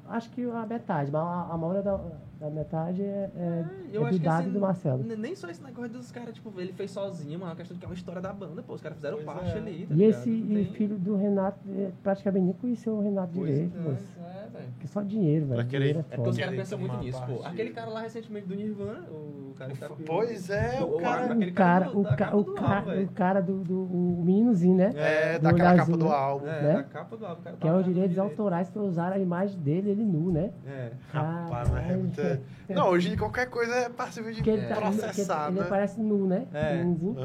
Acho 0.07 0.29
que 0.31 0.43
a 0.49 0.65
metade, 0.65 1.11
mas 1.11 1.21
a, 1.21 1.49
a 1.51 1.57
maioria 1.57 1.83
da, 1.83 1.99
da 2.39 2.49
metade 2.49 3.01
é, 3.01 3.29
é, 3.35 3.65
Eu 3.91 4.03
é 4.03 4.05
acho 4.05 4.13
do 4.15 4.19
que 4.21 4.25
Dado 4.25 4.41
assim, 4.43 4.51
do 4.51 4.59
Marcelo. 4.61 5.03
Nem 5.03 5.35
só 5.35 5.49
esse 5.49 5.61
negócio 5.61 5.91
dos 5.91 6.09
caras, 6.11 6.33
tipo, 6.33 6.53
ele 6.59 6.71
fez 6.71 6.89
sozinho, 6.91 7.37
mano. 7.37 7.47
É 7.47 7.53
uma 7.53 7.55
questão 7.57 7.73
de 7.75 7.79
que 7.79 7.85
é 7.85 7.89
uma 7.89 7.95
história 7.95 8.21
da 8.21 8.31
banda, 8.31 8.63
pô. 8.63 8.73
Os 8.73 8.81
caras 8.81 8.95
fizeram 8.97 9.17
Pois 9.17 9.25
parte 9.25 9.49
é. 9.49 9.57
ali. 9.57 9.85
Tá 9.85 9.93
E 9.93 9.97
ligado? 9.97 10.09
esse 10.19 10.29
e 10.29 10.41
tem- 10.63 10.65
filho 10.73 10.97
do 10.97 11.15
Renato 11.17 11.59
é, 11.77 11.89
praticamente 12.01 12.45
nem 12.45 12.53
conheceu 12.53 12.93
o 12.93 13.01
Renato 13.01 13.33
Pois 13.35 13.49
direito, 13.49 13.77
é, 13.77 13.81
moço. 13.81 14.03
é, 14.19 14.47
velho. 14.57 14.69
Porque 14.71 14.87
só 14.87 15.01
dinheiro, 15.01 15.45
velho. 15.47 15.55
Pra 15.61 15.65
querer- 15.69 15.79
Dinheiro 15.79 15.99
É 16.09 16.13
é 16.13 16.15
porque 16.15 16.29
os 16.29 16.37
caras 16.37 16.55
pensam 16.55 16.79
muito 16.79 16.97
nisso, 16.97 17.21
pô. 17.25 17.43
Aquele 17.45 17.69
cara 17.71 17.89
lá 17.89 18.01
recentemente 18.01 18.47
do 18.47 18.55
Nirvana, 18.55 19.05
o 19.11 19.53
cara 19.57 19.71
que 19.73 19.77
tá 19.79 19.89
Pois 20.05 20.49
é, 20.49 20.81
o 20.81 20.97
cara... 20.97 21.33
O 21.35 21.53
cara, 21.53 21.85
do- 21.89 21.99
o, 21.99 22.03
da 22.03 22.09
ca, 22.09 22.15
capa 22.25 22.37
o, 22.37 22.43
do 22.43 22.53
ca, 22.53 22.75
álbum, 22.77 22.89
velho. 22.91 23.05
o 23.05 23.11
cara 23.11 23.41
do, 23.41 23.57
do 23.63 23.81
o 23.83 24.21
meninozinho, 24.25 24.77
né? 24.77 24.93
É, 24.95 25.37
Do 25.37 25.43
daquela 25.43 25.57
capa 25.57 25.73
olharzinho, 25.73 25.97
do 25.97 26.05
né? 26.05 26.11
álbum. 26.15 26.47
É, 26.47 26.61
né? 26.61 26.73
da 26.75 26.83
capa 26.83 27.17
do 27.17 27.25
álbum, 27.25 27.41
o 27.41 27.43
cara 27.43 27.57
Que 27.57 27.67
é 27.67 27.71
tá 27.71 27.77
os 27.77 27.85
direitos 27.85 28.11
direito. 28.15 28.31
autorais 28.31 28.69
que 28.69 28.79
usaram 28.79 29.15
a 29.15 29.19
imagem 29.19 29.59
dele, 29.59 29.89
ele 29.89 30.05
nu, 30.05 30.31
né? 30.31 30.51
É. 30.65 30.91
Rapaz, 31.11 31.69
é 31.69 31.73
Caralho. 31.73 31.99
Muita... 32.37 32.73
Não, 32.73 32.89
hoje 32.89 33.17
qualquer 33.17 33.49
coisa 33.49 33.73
é 33.75 33.89
passível 33.89 34.31
de 34.31 34.39
ele, 34.49 34.61
tá, 34.67 34.67
ele, 34.67 34.75
processar, 34.75 35.47
ele 35.51 35.59
né? 35.59 35.65
parece 35.67 35.99
nu, 36.01 36.27
né? 36.27 36.47
É. 36.53 36.83
Nuzinho. 36.83 37.15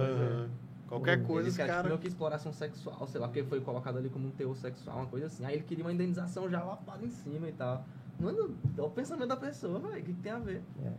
Qualquer 0.88 1.18
Uhum. 1.18 1.24
coisa, 1.24 1.40
Ele 1.42 1.50
os 1.50 1.56
quer, 1.56 1.62
tipo, 1.64 1.74
caras... 1.74 1.86
meio 1.86 1.98
que 1.98 2.06
exploração 2.06 2.52
sexual, 2.52 3.06
sei 3.08 3.20
lá, 3.20 3.26
porque 3.26 3.42
foi 3.42 3.60
colocado 3.60 3.96
ali 3.98 4.08
como 4.08 4.28
um 4.28 4.30
teor 4.30 4.54
sexual, 4.56 4.98
uma 4.98 5.06
coisa 5.06 5.26
assim. 5.26 5.44
Aí 5.44 5.54
ele 5.54 5.64
queria 5.64 5.84
uma 5.84 5.92
indenização 5.92 6.48
já 6.48 6.62
lapada 6.62 7.04
em 7.04 7.10
cima 7.10 7.48
e 7.48 7.52
tal. 7.52 7.84
Mano, 8.20 8.54
é 8.78 8.82
o 8.82 8.90
pensamento 8.90 9.28
da 9.28 9.36
pessoa, 9.36 9.80
velho. 9.80 9.92
O 9.94 9.96
que, 10.04 10.12
que 10.12 10.20
tem 10.22 10.30
a 10.30 10.38
ver? 10.38 10.62
É. 10.84 10.90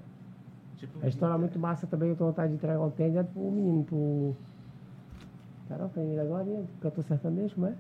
Tipo, 0.78 1.00
A 1.06 1.08
história 1.08 1.38
muito 1.38 1.58
massa 1.58 1.88
também, 1.88 2.10
eu 2.10 2.16
tenho 2.16 2.28
vontade 2.30 2.50
de 2.50 2.56
entregar 2.56 2.82
um 2.82 2.90
tênis, 2.90 3.16
é 3.16 3.24
pro 3.24 3.40
menino, 3.52 3.84
pro... 3.86 4.36
Caramba, 5.70 5.92
tem 5.94 6.04
ele 6.04 6.20
agora, 6.20 6.44
hein? 6.50 6.68
Cantor 6.82 7.04
sertanejo, 7.06 7.56
como 7.56 7.68
é? 7.68 7.74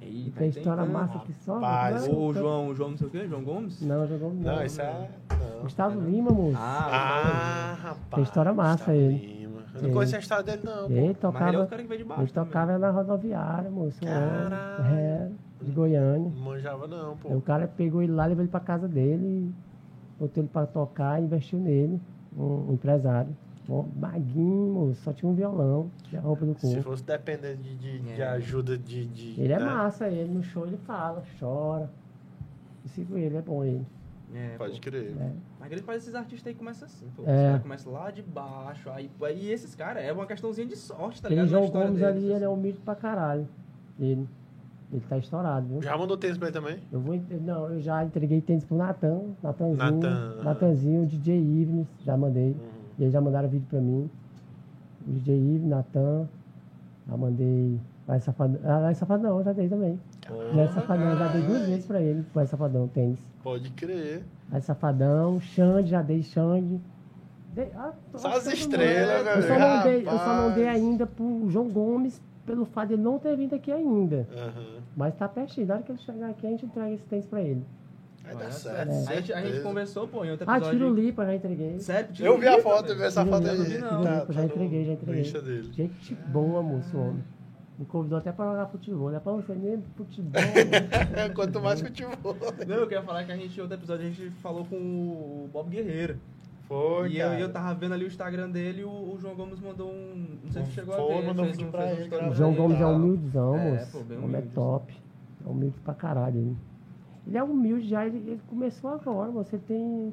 Eita, 0.00 0.38
tem 0.38 0.48
história 0.48 0.82
tanto. 0.82 0.92
massa 0.92 1.18
que 1.20 1.32
só. 1.32 1.54
Rapaz, 1.54 2.06
não, 2.06 2.14
O 2.14 2.26
não, 2.26 2.34
João, 2.34 2.68
o 2.68 2.74
João 2.74 2.90
não 2.90 2.96
sei 2.96 3.06
o 3.06 3.10
quê, 3.10 3.26
João 3.28 3.42
Gomes? 3.42 3.80
Não, 3.82 4.06
jogou 4.06 4.34
não. 4.34 4.56
Não, 4.56 4.64
isso 4.64 4.80
é... 4.80 5.10
Não. 5.30 5.62
Gustavo 5.62 6.00
Lima, 6.00 6.30
moço. 6.30 6.56
Ah, 6.58 6.88
Ah, 6.90 7.74
rapaz. 7.74 8.06
Tem 8.14 8.22
história 8.22 8.52
massa 8.52 8.76
Gustavo 8.92 8.98
ele. 8.98 9.16
Lima. 9.16 9.62
Eu 9.74 9.82
não 9.82 9.90
conheço 9.92 10.16
a 10.16 10.18
história 10.18 10.44
dele, 10.44 10.62
não. 10.64 10.86
pô. 10.88 10.92
ele 10.92 10.94
mas 10.94 10.98
ele 11.04 11.10
é 11.10 11.14
tocava, 11.14 11.62
o 11.62 11.66
cara 11.66 11.82
que 11.82 11.88
veio 11.88 11.98
de 12.00 12.04
baixo. 12.04 12.22
ele 12.22 12.30
tocava 12.30 12.78
na 12.78 12.90
rodoviária, 12.90 13.70
moço. 13.70 13.98
homem, 14.04 14.14
Caralho. 14.14 14.84
É, 14.94 15.30
de 15.62 15.70
Goiânia. 15.70 16.30
Não 16.34 16.42
manjava, 16.44 16.86
não, 16.86 17.16
pô. 17.16 17.28
Aí 17.28 17.36
o 17.36 17.40
cara 17.42 17.66
pegou 17.68 18.02
ele 18.02 18.12
lá, 18.12 18.26
levou 18.26 18.42
ele 18.42 18.50
pra 18.50 18.60
casa 18.60 18.88
dele 18.88 19.52
botou 20.18 20.42
ele 20.42 20.48
para 20.52 20.66
tocar, 20.66 21.20
investiu 21.20 21.58
nele, 21.58 22.00
um, 22.36 22.70
um 22.70 22.72
empresário. 22.74 23.36
Moço, 23.68 24.94
só 25.02 25.12
tinha 25.12 25.30
um 25.30 25.34
violão, 25.34 25.90
tinha 26.04 26.20
roupa 26.20 26.44
do 26.46 26.54
Se 26.54 26.66
corpo. 26.66 26.82
fosse 26.82 27.02
depender 27.04 27.56
de, 27.56 27.74
de, 27.76 27.98
de 27.98 28.20
É. 28.22 28.28
ajuda 28.28 28.78
de. 28.78 29.06
de 29.06 29.40
Ele 29.40 29.52
é 29.52 29.58
né? 29.58 29.64
massa, 29.64 30.08
ele 30.08 30.32
no 30.32 30.42
show 30.42 30.66
ele 30.66 30.76
fala, 30.78 31.22
chora. 31.38 31.90
Eu 32.84 32.90
sigo 32.90 33.16
ele, 33.18 33.36
é 33.36 33.42
bom 33.42 33.64
ele. 33.64 33.84
É, 34.34 34.56
Pode 34.58 34.74
pô. 34.74 34.80
crer. 34.82 35.14
É. 35.18 35.30
Mas 35.58 35.68
grande 35.68 35.84
parte 35.84 35.98
desses 35.98 36.14
artistas 36.14 36.46
aí 36.48 36.54
começa 36.54 36.84
assim, 36.84 37.06
pô. 37.16 37.22
É. 37.22 37.30
Os 37.34 37.42
caras 37.42 37.62
começam 37.62 37.92
lá 37.92 38.10
de 38.10 38.22
baixo, 38.22 38.90
aí, 38.90 39.10
aí 39.22 39.50
esses 39.50 39.74
caras, 39.74 40.04
é 40.04 40.12
uma 40.12 40.26
questãozinha 40.26 40.66
de 40.66 40.76
sorte, 40.76 41.20
tá 41.22 41.28
ligado? 41.28 41.44
Na 41.46 41.50
João 41.50 41.68
Gomes 41.70 41.98
deles, 41.98 42.04
ali, 42.04 42.24
ele 42.24 42.32
é 42.32 42.36
assim. 42.36 42.46
humilde 42.46 42.78
pra 42.84 42.94
caralho. 42.94 43.48
Ele. 43.98 44.26
Ele 44.92 45.02
tá 45.08 45.18
estourado, 45.18 45.66
viu? 45.66 45.82
Já 45.82 45.98
mandou 45.98 46.16
tênis 46.16 46.38
pra 46.38 46.46
ele 46.46 46.54
também? 46.54 46.78
Eu 46.92 47.00
vou. 47.00 47.20
Não, 47.40 47.70
eu 47.72 47.80
já 47.80 48.04
entreguei 48.04 48.40
tênis 48.40 48.64
pro 48.64 48.76
Natan, 48.76 49.20
Natanzinho. 49.42 49.76
Natan. 49.78 50.42
Natanzinho, 50.44 51.06
DJ 51.06 51.36
Ivnes, 51.38 51.88
já 52.04 52.16
mandei. 52.16 52.50
Uhum. 52.50 52.75
E 52.98 53.02
eles 53.02 53.12
já 53.12 53.20
mandaram 53.20 53.48
vídeo 53.48 53.66
pra 53.68 53.80
mim. 53.80 54.10
O 55.06 55.12
DJ 55.12 55.36
Ivnes, 55.36 55.68
Natan. 55.68 56.28
Já 57.08 57.16
mandei. 57.16 57.78
Vai 58.06 58.20
Safadão. 58.20 58.60
Ah, 58.64 58.80
vai 58.80 58.94
Safadão, 58.94 59.42
já 59.42 59.52
dei 59.52 59.68
também. 59.68 59.98
Vai 60.54 60.68
Safadão, 60.68 61.16
já 61.16 61.28
dei 61.28 61.42
duas 61.42 61.66
vezes 61.66 61.86
pra 61.86 62.00
ele. 62.00 62.24
Vai 62.34 62.46
Safadão, 62.46 62.88
tênis. 62.88 63.18
Pode 63.42 63.70
crer. 63.70 64.24
Vai 64.48 64.60
Safadão, 64.60 65.40
Xande, 65.40 65.90
já 65.90 66.02
dei 66.02 66.22
Xande. 66.22 66.80
Dei, 67.54 67.70
ah, 67.74 67.92
Só 68.14 68.28
as 68.28 68.46
estrelas, 68.46 69.26
eu 69.36 69.42
só, 69.42 69.58
não 69.58 69.82
dei, 69.82 70.00
eu 70.06 70.18
só 70.18 70.36
não 70.36 70.52
dei 70.52 70.68
ainda 70.68 71.06
pro 71.06 71.48
João 71.48 71.68
Gomes, 71.70 72.20
pelo 72.44 72.66
fato 72.66 72.88
de 72.88 72.94
ele 72.94 73.02
não 73.02 73.18
ter 73.18 73.34
vindo 73.36 73.54
aqui 73.54 73.72
ainda. 73.72 74.28
Aham. 74.36 74.80
Mas 74.96 75.14
tá 75.14 75.26
pertinho. 75.26 75.66
Na 75.66 75.74
hora 75.74 75.82
que 75.82 75.90
ele 75.90 75.98
chegar 75.98 76.28
aqui, 76.28 76.46
a 76.46 76.50
gente 76.50 76.66
entrega 76.66 76.90
esse 76.90 77.04
tênis 77.04 77.26
pra 77.26 77.40
ele. 77.40 77.64
Vai 78.26 78.36
dar 78.36 78.50
certo. 78.50 78.90
A 78.90 78.94
gente, 78.94 79.08
a 79.08 79.14
gente 79.16 79.32
certeza. 79.46 79.62
conversou, 79.62 80.08
pô, 80.08 80.24
em 80.24 80.30
outro 80.32 80.50
Ah, 80.50 80.56
episódio. 80.56 80.78
tiro 80.78 80.94
lipa, 80.94 81.24
já 81.26 81.34
entreguei. 81.34 81.78
Sério? 81.80 82.12
Tiro 82.12 82.28
Eu 82.28 82.38
vi 82.38 82.48
a 82.48 82.60
foto, 82.62 82.88
eu 82.90 82.96
vi 82.96 83.02
essa 83.04 83.24
foto 83.24 83.46
aí. 83.46 83.64
tiro 83.64 83.80
Tá, 83.80 83.96
lipa, 83.98 84.26
tá 84.26 84.32
já 84.32 84.40
no 84.40 84.46
entreguei, 84.46 84.84
já 84.84 84.92
entreguei. 84.92 85.32
Dele. 85.32 85.72
Gente 85.72 86.14
boa, 86.14 86.62
moço, 86.62 86.96
homem. 86.98 87.24
Me 87.78 87.84
convidou 87.84 88.16
até 88.18 88.32
pra 88.32 88.46
jogar 88.46 88.66
futebol. 88.68 89.14
É 89.14 89.20
pra 89.20 89.32
você 89.32 89.54
mesmo, 89.54 89.84
futebol. 89.96 90.32
Quanto 91.34 91.60
mais 91.60 91.80
futebol. 91.80 92.36
Não, 92.66 92.76
eu 92.76 92.86
queria 92.86 93.02
falar 93.02 93.24
que 93.24 93.32
a 93.32 93.36
gente, 93.36 93.56
em 93.58 93.60
outro 93.60 93.76
episódio, 93.76 94.06
a 94.06 94.08
gente 94.08 94.30
falou 94.42 94.64
com 94.64 94.76
o 94.76 95.50
Bob 95.52 95.68
Guerreiro. 95.70 96.16
Foi, 96.66 97.10
e 97.10 97.20
eu, 97.20 97.28
eu 97.34 97.52
tava 97.52 97.72
vendo 97.74 97.94
ali 97.94 98.04
o 98.04 98.08
Instagram 98.08 98.50
dele 98.50 98.80
e 98.80 98.84
o, 98.84 98.88
o 98.88 99.16
João 99.20 99.36
Gomes 99.36 99.60
mandou 99.60 99.88
um. 99.88 100.38
Não 100.42 100.50
sei 100.50 100.64
se 100.64 100.72
chegou 100.72 100.94
Foi, 100.96 101.18
a 101.18 101.20
ver. 101.20 101.26
mandou 101.28 101.44
um 101.44 101.50
vídeo 101.52 101.68
pra 101.68 101.84
um 101.84 101.88
ele, 101.90 102.30
O. 102.30 102.34
João 102.34 102.54
Gomes 102.54 102.80
é 102.80 102.86
humildezão, 102.86 103.56
É, 103.56 103.70
moço. 103.72 103.92
pô, 103.92 104.04
bem 104.04 104.18
O 104.18 104.24
homem 104.24 104.34
é 104.34 104.38
humilde, 104.38 104.54
top. 104.54 104.94
É 105.44 105.48
humilde 105.48 105.76
pra 105.84 105.94
caralho. 105.94 106.38
Ele, 106.38 106.56
ele 107.26 107.36
é 107.38 107.42
humilde 107.42 107.88
já, 107.88 108.06
ele, 108.06 108.18
ele 108.18 108.40
começou 108.48 108.90
agora, 108.90 109.30
você 109.30 109.58
tem 109.58 110.12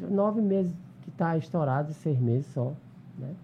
nove 0.00 0.40
meses 0.40 0.74
que 1.02 1.10
tá 1.12 1.36
estourado, 1.36 1.92
seis 1.92 2.18
meses 2.18 2.46
só. 2.52 2.72
Né? 3.18 3.34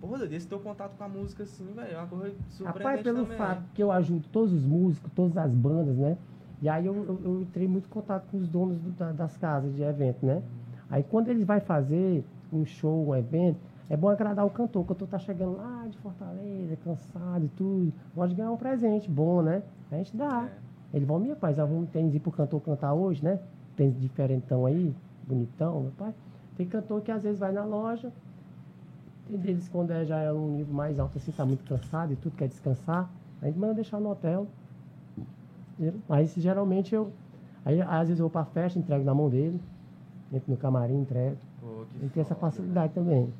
Porra, 0.00 0.24
esse 0.26 0.46
teu 0.46 0.60
contato 0.60 0.96
com 0.96 1.04
a 1.04 1.08
música 1.08 1.42
assim, 1.42 1.66
velho, 1.74 1.94
é 1.94 1.98
uma 1.98 2.06
coisa 2.06 2.34
surpreendente 2.50 2.84
Rapaz, 2.84 3.02
pelo 3.02 3.22
também. 3.22 3.38
fato 3.38 3.62
que 3.74 3.82
eu 3.82 3.90
ajudo 3.90 4.24
todos 4.30 4.52
os 4.52 4.64
músicos, 4.64 5.10
todas 5.14 5.36
as 5.36 5.52
bandas, 5.52 5.96
né? 5.96 6.16
E 6.62 6.68
aí 6.68 6.86
eu, 6.86 6.94
eu, 6.94 7.20
eu 7.24 7.42
entrei 7.42 7.66
muito 7.66 7.86
em 7.86 7.90
contato 7.90 8.26
com 8.30 8.36
os 8.36 8.48
donos 8.48 8.78
do- 8.78 8.90
da- 8.92 9.12
das 9.12 9.36
casas 9.36 9.74
de 9.74 9.82
evento, 9.82 10.24
né? 10.24 10.42
Aí 10.90 11.02
quando 11.02 11.28
eles 11.28 11.44
vai 11.44 11.60
fazer 11.60 12.24
um 12.52 12.64
show, 12.64 13.08
um 13.08 13.14
evento, 13.16 13.58
é 13.90 13.96
bom 13.96 14.08
agradar 14.08 14.44
o 14.46 14.50
cantor. 14.50 14.82
O 14.82 14.84
cantor 14.84 15.08
tá 15.08 15.18
chegando 15.18 15.56
lá 15.56 15.86
de 15.90 15.96
Fortaleza, 15.98 16.76
cansado 16.84 17.44
e 17.44 17.48
tudo. 17.48 17.92
Pode 18.14 18.34
ganhar 18.34 18.50
um 18.52 18.56
presente 18.56 19.10
bom, 19.10 19.42
né? 19.42 19.62
A 19.90 19.96
gente 19.96 20.16
dá. 20.16 20.44
É. 20.46 20.65
Ele 20.96 21.04
vai, 21.04 21.18
meu 21.18 21.36
pai, 21.36 21.52
já 21.52 21.62
vamos 21.62 21.90
tênis 21.90 22.14
ir 22.14 22.20
pro 22.20 22.32
cantor 22.32 22.58
cantar 22.62 22.94
hoje, 22.94 23.22
né? 23.22 23.38
Tênis 23.76 24.00
diferentão 24.00 24.64
aí, 24.64 24.96
bonitão, 25.28 25.82
meu 25.82 25.92
pai. 25.92 26.14
Tem 26.56 26.66
cantor 26.66 27.02
que 27.02 27.12
às 27.12 27.22
vezes 27.22 27.38
vai 27.38 27.52
na 27.52 27.66
loja, 27.66 28.10
tem 29.28 29.36
deles 29.36 29.68
quando 29.68 29.90
é, 29.90 30.06
já 30.06 30.18
é 30.20 30.32
um 30.32 30.52
nível 30.52 30.72
mais 30.72 30.98
alto, 30.98 31.18
assim, 31.18 31.32
tá 31.32 31.44
muito 31.44 31.64
cansado 31.64 32.14
e 32.14 32.16
tudo, 32.16 32.34
quer 32.34 32.48
descansar, 32.48 33.10
a 33.42 33.46
gente 33.46 33.58
manda 33.58 33.74
deixar 33.74 34.00
no 34.00 34.10
hotel. 34.10 34.46
se 36.26 36.40
geralmente 36.40 36.94
eu. 36.94 37.12
Aí 37.62 37.82
às 37.82 38.08
vezes 38.08 38.18
eu 38.18 38.24
vou 38.24 38.30
pra 38.30 38.46
festa, 38.46 38.78
entrego 38.78 39.04
na 39.04 39.12
mão 39.12 39.28
dele, 39.28 39.60
entro 40.32 40.50
no 40.50 40.56
camarim, 40.56 41.00
entrego. 41.00 41.36
Pô, 41.60 41.84
que 41.90 41.98
A 41.98 42.00
gente 42.00 42.12
tem 42.12 42.22
essa 42.22 42.34
facilidade 42.34 42.94
também. 42.94 43.30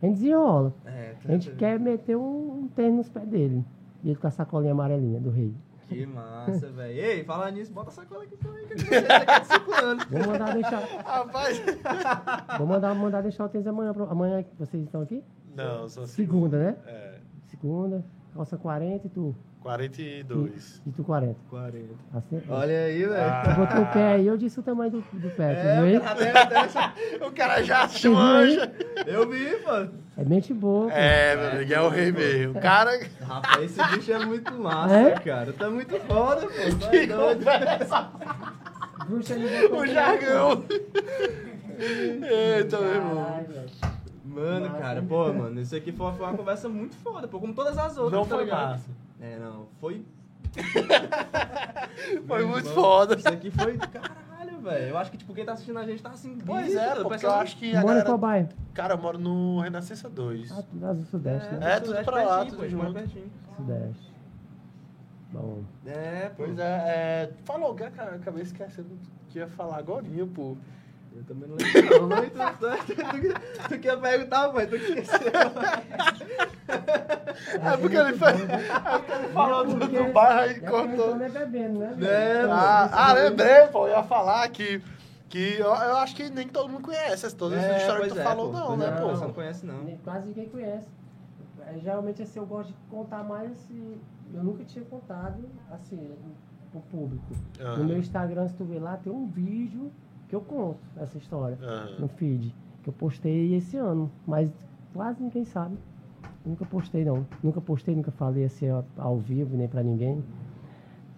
A 0.00 0.06
gente 0.06 0.14
desenrola. 0.18 0.72
É, 0.86 1.16
A 1.24 1.32
gente 1.32 1.50
quer 1.56 1.80
meter 1.80 2.16
um, 2.16 2.60
um 2.60 2.68
tênis 2.68 2.98
nos 2.98 3.08
pés 3.08 3.26
dele. 3.26 3.64
E 4.04 4.10
ele 4.10 4.16
com 4.16 4.28
a 4.28 4.30
sacolinha 4.30 4.70
amarelinha 4.70 5.18
do 5.18 5.30
rei. 5.30 5.52
Que 5.90 6.06
massa, 6.06 6.70
velho. 6.70 6.98
Ei, 6.98 7.24
fala 7.24 7.50
nisso, 7.50 7.72
bota 7.72 7.90
a 7.90 7.92
sacola 7.92 8.22
aqui 8.24 8.36
também, 8.36 8.66
que 8.66 8.72
eu 8.94 9.02
daqui 9.02 9.30
a 9.30 9.44
cinco 9.44 9.72
anos. 9.74 10.04
Vou 10.04 10.20
mandar 10.26 10.54
deixar. 10.54 10.80
Rapaz. 11.04 11.62
Vou 12.58 12.66
mandar, 12.66 12.94
mandar 12.94 13.22
deixar 13.22 13.44
o 13.44 13.48
tênis 13.48 13.66
amanhã. 13.66 13.92
pra- 13.92 14.04
Amanhã 14.04 14.44
vocês 14.58 14.82
estão 14.84 15.02
aqui? 15.02 15.22
Não, 15.54 15.88
só 15.88 16.06
Segunda, 16.06 16.58
né? 16.58 16.76
É. 16.86 17.18
Segunda, 17.46 18.04
calça 18.34 18.56
40 18.56 19.06
e 19.06 19.10
tu. 19.10 19.34
42. 19.60 20.82
E 20.86 20.90
tu 20.90 21.04
40. 21.04 21.36
40. 21.50 21.84
Assim, 22.14 22.42
Olha 22.48 22.78
aí, 22.84 22.98
velho. 23.04 23.14
Ah. 23.14 23.42
Eu 23.48 23.54
botei 23.56 23.82
o 23.82 23.86
pé 23.92 24.12
aí, 24.14 24.26
eu 24.26 24.36
disse 24.36 24.58
o 24.58 24.62
tamanho 24.62 24.90
do, 24.90 25.00
do 25.12 25.30
pé. 25.30 25.52
É, 25.52 25.74
viu 25.74 25.84
aí? 25.84 25.96
o 25.96 26.00
cara 26.00 26.94
O 27.28 27.32
cara 27.32 27.62
já 27.62 27.86
se 27.88 28.08
manja. 28.08 28.72
Eu 29.06 29.28
vi, 29.28 29.46
pô. 29.58 29.70
É 30.16 30.24
mente 30.24 30.52
boa. 30.54 30.90
É, 30.92 31.36
meu 31.36 31.50
amigo, 31.52 31.72
é 31.74 31.80
o 31.82 31.88
rei 31.88 32.10
mesmo. 32.12 32.58
O 32.58 32.60
cara. 32.62 32.90
Rapaz, 33.20 33.62
esse 33.64 33.96
bicho 33.96 34.12
é 34.12 34.24
muito 34.24 34.52
massa, 34.54 34.94
É? 34.96 35.10
cara. 35.20 35.52
Tá 35.52 35.68
muito 35.70 35.98
foda, 36.00 36.42
pô. 36.46 36.88
Que 36.90 37.06
doido. 37.06 37.38
conversa. 37.44 38.10
Bruxa 39.06 39.34
ele 39.34 39.68
botou 39.68 39.80
O 39.80 39.86
jargão. 39.86 40.64
Eita, 41.78 42.78
meu 42.78 42.94
irmão. 42.94 43.46
Mano, 44.24 44.70
cara, 44.78 45.02
pô, 45.02 45.32
mano, 45.32 45.60
isso 45.60 45.74
aqui 45.74 45.90
foi, 45.92 46.12
foi 46.12 46.26
uma 46.26 46.36
conversa 46.36 46.68
muito 46.68 46.94
foda, 46.96 47.26
pô, 47.26 47.40
como 47.40 47.52
todas 47.52 47.76
as 47.76 47.96
outras, 47.98 48.12
Não 48.12 48.24
tá 48.26 48.36
foi 48.36 48.44
ligado? 48.44 48.70
massa. 48.70 48.90
É, 49.20 49.38
não, 49.38 49.66
foi... 49.80 50.04
Foi 52.26 52.44
muito 52.44 52.68
irmão, 52.68 52.74
foda. 52.74 53.14
Isso 53.14 53.28
aqui 53.28 53.50
foi, 53.50 53.76
caralho, 53.76 54.60
velho. 54.60 54.88
Eu 54.88 54.98
acho 54.98 55.10
que, 55.10 55.16
tipo, 55.16 55.32
quem 55.34 55.44
tá 55.44 55.52
assistindo 55.52 55.78
a 55.78 55.84
gente 55.84 56.02
tá 56.02 56.10
assim, 56.10 56.38
Pois 56.44 56.74
é, 56.74 56.94
porque 56.96 57.24
eu 57.24 57.30
acho 57.32 57.56
que 57.56 57.66
Mora 57.66 57.78
em 57.78 57.86
galera... 57.86 58.04
qual 58.04 58.18
bairro? 58.18 58.48
Cara, 58.74 58.94
eu 58.94 58.98
moro 58.98 59.18
no 59.18 59.60
Renascença 59.60 60.08
2. 60.08 60.50
Ah, 60.50 60.62
tudo 60.62 60.86
azul 60.86 61.04
sudeste, 61.04 61.54
né? 61.54 61.72
É, 61.72 61.74
Sudeste 61.76 61.86
tudo 61.86 62.04
pra 62.04 62.22
lá, 62.22 62.38
pertinho, 62.38 62.56
tudo 62.56 62.68
junto. 62.70 62.92
pertinho. 62.92 63.30
Sudeste. 63.56 64.12
Bom. 65.32 65.62
É. 65.86 66.30
Pois 66.36 66.58
é, 66.58 66.64
é... 66.64 67.32
Falou, 67.44 67.74
cara, 67.74 67.90
cara, 67.90 68.16
acabei 68.16 68.42
esquecendo 68.42 68.88
que 69.28 69.38
ia 69.38 69.46
falar 69.46 69.76
agora, 69.78 70.04
pô. 70.34 70.56
Eu 71.16 71.24
também 71.24 71.48
não 71.48 71.56
lembro, 71.56 72.00
não. 72.00 72.08
não 72.08 72.30
tu, 72.30 72.94
tu, 72.94 72.94
tu, 72.94 73.68
tu 73.68 73.78
quer 73.80 74.00
perguntar, 74.00 74.48
pai, 74.50 74.66
tu 74.66 74.78
que 74.78 74.84
esqueceu. 74.92 75.18
É 76.70 77.76
porque 77.76 77.96
ele, 77.96 78.12
fe... 78.16 78.24
é 78.26 78.98
porque 78.98 79.12
ele 79.12 79.28
falou 79.32 79.64
do, 79.66 79.76
porque- 79.76 79.96
do 79.96 80.02
É 80.18 80.50
e 80.50 80.54
porque 80.54 80.60
cortou. 80.70 80.92
então 80.94 81.16
não 81.16 81.24
é 81.24 81.28
bebendo, 81.28 81.78
né? 81.80 81.92
É, 81.94 81.96
velho? 81.96 82.52
Ah, 82.52 82.90
ah, 82.92 83.12
lembrei, 83.12 83.66
pô, 83.72 83.88
eu 83.88 83.96
ia 83.96 84.02
falar 84.04 84.48
que, 84.50 84.80
que 85.28 85.54
eu, 85.58 85.66
eu 85.66 85.96
acho 85.96 86.14
que 86.14 86.30
nem 86.30 86.46
todo 86.46 86.68
mundo 86.68 86.82
conhece 86.82 87.26
as- 87.26 87.32
todas 87.32 87.58
as 87.58 87.80
histórias 87.82 88.08
que 88.08 88.14
tu 88.14 88.20
é, 88.20 88.22
falou, 88.22 88.52
pô. 88.52 88.58
não, 88.58 88.76
né, 88.76 88.86
é, 88.88 89.00
pô? 89.00 89.08
Você 89.08 89.24
não 89.24 89.32
conhece, 89.32 89.66
não. 89.66 89.82
Nem- 89.82 89.96
Quase 89.98 90.26
ninguém 90.28 90.48
conhece. 90.48 90.86
É, 91.66 91.78
Geralmente 91.80 92.22
assim, 92.22 92.38
eu 92.38 92.46
gosto 92.46 92.68
de 92.68 92.74
contar 92.90 93.24
mais 93.24 93.50
assim. 93.52 94.00
Eu 94.32 94.44
nunca 94.44 94.62
tinha 94.64 94.84
contado 94.84 95.42
assim 95.72 96.12
pro 96.70 96.80
público. 96.82 97.24
No 97.78 97.84
meu 97.84 97.98
Instagram, 97.98 98.46
se 98.48 98.54
tu 98.54 98.64
ver 98.64 98.78
lá, 98.80 98.96
tem 98.96 99.12
um 99.12 99.26
vídeo 99.26 99.90
que 100.30 100.36
eu 100.36 100.40
conto 100.40 100.78
essa 100.96 101.18
história 101.18 101.58
Aham. 101.60 101.90
no 101.98 102.08
feed. 102.08 102.54
Que 102.84 102.88
eu 102.88 102.92
postei 102.92 103.52
esse 103.54 103.76
ano, 103.76 104.10
mas 104.24 104.48
quase 104.94 105.20
ninguém 105.20 105.44
sabe. 105.44 105.76
Nunca 106.46 106.64
postei 106.64 107.04
não. 107.04 107.26
Nunca 107.42 107.60
postei, 107.60 107.94
nunca 107.94 108.12
falei 108.12 108.44
assim 108.44 108.66
ao 108.96 109.18
vivo, 109.18 109.56
nem 109.56 109.68
pra 109.68 109.82
ninguém. 109.82 110.22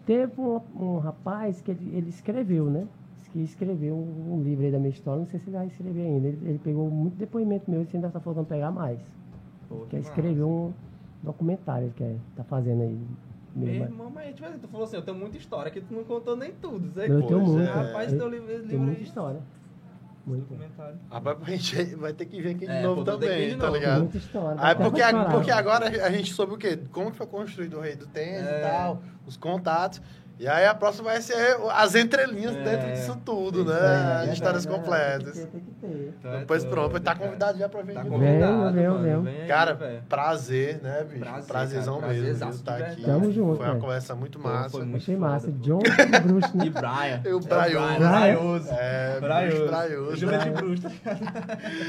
Teve 0.07 0.41
um, 0.41 0.61
um 0.75 0.99
rapaz 0.99 1.61
que 1.61 1.71
ele, 1.71 1.95
ele 1.95 2.09
escreveu, 2.09 2.65
né? 2.65 2.89
Que 3.31 3.41
escreveu 3.41 3.95
um, 3.95 4.35
um 4.35 4.43
livro 4.43 4.65
aí 4.65 4.73
da 4.73 4.79
minha 4.79 4.91
história. 4.91 5.21
Não 5.21 5.27
sei 5.29 5.39
se 5.39 5.49
ele 5.49 5.57
vai 5.59 5.67
escrever 5.67 6.03
ainda. 6.03 6.29
Ele, 6.29 6.49
ele 6.49 6.59
pegou 6.59 6.91
muito 6.91 7.15
depoimento 7.17 7.71
meu 7.71 7.83
e 7.83 7.89
ainda 7.95 8.09
está 8.09 8.19
faltando 8.19 8.47
pegar 8.47 8.71
mais. 8.73 8.99
Pô, 9.69 9.81
que 9.83 9.91
Quer 9.91 10.01
escrever 10.01 10.43
um 10.43 10.73
documentário 11.23 11.93
que 11.95 12.03
é, 12.03 12.17
tá 12.35 12.43
fazendo 12.45 12.83
aí. 12.83 12.99
Meu 13.55 13.67
Meu, 13.73 13.83
irmão, 13.85 14.11
mas 14.11 14.35
tipo 14.35 14.47
assim, 14.47 14.59
tu 14.59 14.69
falou 14.69 14.85
assim, 14.85 14.97
eu 14.97 15.03
tenho 15.03 15.17
muita 15.17 15.37
história 15.37 15.71
que 15.71 15.81
tu 15.81 15.93
não 15.93 16.05
contou 16.05 16.35
nem 16.37 16.53
tudo, 16.53 16.89
Zé. 16.91 17.07
Eu 17.09 17.23
tenho 17.23 17.61
é. 17.61 17.65
Rapaz, 17.67 18.13
eu- 18.13 18.19
teu 18.19 18.29
livro, 18.29 18.57
livro 18.59 18.79
muita 18.79 18.99
aí. 19.01 19.05
história. 19.05 19.41
Muito. 20.25 20.57
Rapaz, 21.11 21.37
a 21.43 21.51
gente 21.51 21.95
vai 21.97 22.13
ter 22.13 22.27
que 22.27 22.41
vir 22.41 22.51
aqui 22.55 22.65
de 22.67 22.73
É, 22.73 22.83
novo 22.83 23.05
também, 23.05 23.51
de 23.51 23.57
tá 23.57 23.65
novo. 23.67 23.77
Ligado? 23.77 23.99
muita 24.03 24.17
história. 24.19 24.57
Aí 24.63 24.75
porque, 24.77 25.01
porque 25.33 25.51
agora 25.51 25.87
a 26.07 26.11
gente 26.13 26.33
soube 26.33 26.55
o 26.55 26.57
quê? 26.57 26.79
Como 26.93 27.11
que 27.11 27.17
foi 27.17 27.27
construído 27.27 27.77
o 27.77 27.81
Rei 27.81 27.97
do 27.97 28.07
Tênis 28.07 28.47
É. 28.47 28.59
e 28.59 28.63
tal, 28.63 29.03
os 29.27 29.37
contatos. 29.37 30.01
E 30.39 30.49
aí 30.49 30.67
a 30.67 30.75
próxima 30.75 31.11
vai 31.11 31.21
ser 31.23 31.57
as 31.73 31.95
entrelinhas 31.95 32.57
É. 32.57 32.63
dentro 32.65 32.91
disso 32.93 33.17
tudo, 33.25 33.65
né? 33.65 33.75
As 34.25 34.31
histórias 34.33 34.65
verdade, 34.65 34.69
completas. 34.85 35.35
Tem 35.39 35.47
que 35.47 35.71
ter, 35.71 35.89
tem 35.89 35.97
que 36.07 36.13
ter. 36.13 36.13
Tá 36.23 36.37
Depois 36.39 36.63
doido, 36.65 36.75
pronto, 36.75 37.01
tá 37.01 37.15
cara. 37.15 37.27
convidado 37.27 37.59
já 37.59 37.69
pra 37.69 37.83
vir 37.83 37.95
Tá 37.95 38.03
de 38.03 38.09
novo. 38.11 38.25
convidado, 38.25 38.73
venho, 38.73 39.23
Vem 39.23 39.41
aí, 39.43 39.47
Cara, 39.49 40.03
prazer, 40.09 40.81
né, 40.83 41.05
bicho? 41.05 41.21
Prazer, 41.21 41.47
Prazerzão 41.47 42.01
cara, 42.01 42.13
mesmo, 42.13 42.51
viu? 42.51 42.59
Tá 42.65 42.77
de 42.77 42.83
aqui. 42.83 43.03
Tamo 43.05 43.31
junto, 43.33 43.57
Foi 43.57 43.65
uma 43.67 43.71
velho. 43.73 43.81
conversa 43.81 44.15
muito 44.15 44.39
massa. 44.41 44.71
foi 44.71 44.85
muito 44.85 44.97
Achei 44.97 45.17
foda, 45.17 45.31
massa. 45.31 45.47
pô. 45.47 45.53
John 45.59 45.79
e 45.81 46.21
Bruce, 46.21 46.57
né? 46.57 46.65
E 46.67 46.71
Brian. 46.71 47.21
É 47.25 47.35
o 47.35 47.41
Braioso. 47.41 47.99
Braioso. 47.99 48.69
É, 48.73 49.21
Braioso. 49.21 49.67
Braioso. 49.67 50.17
Juventude 50.17 50.51
Bruxa. 50.53 50.89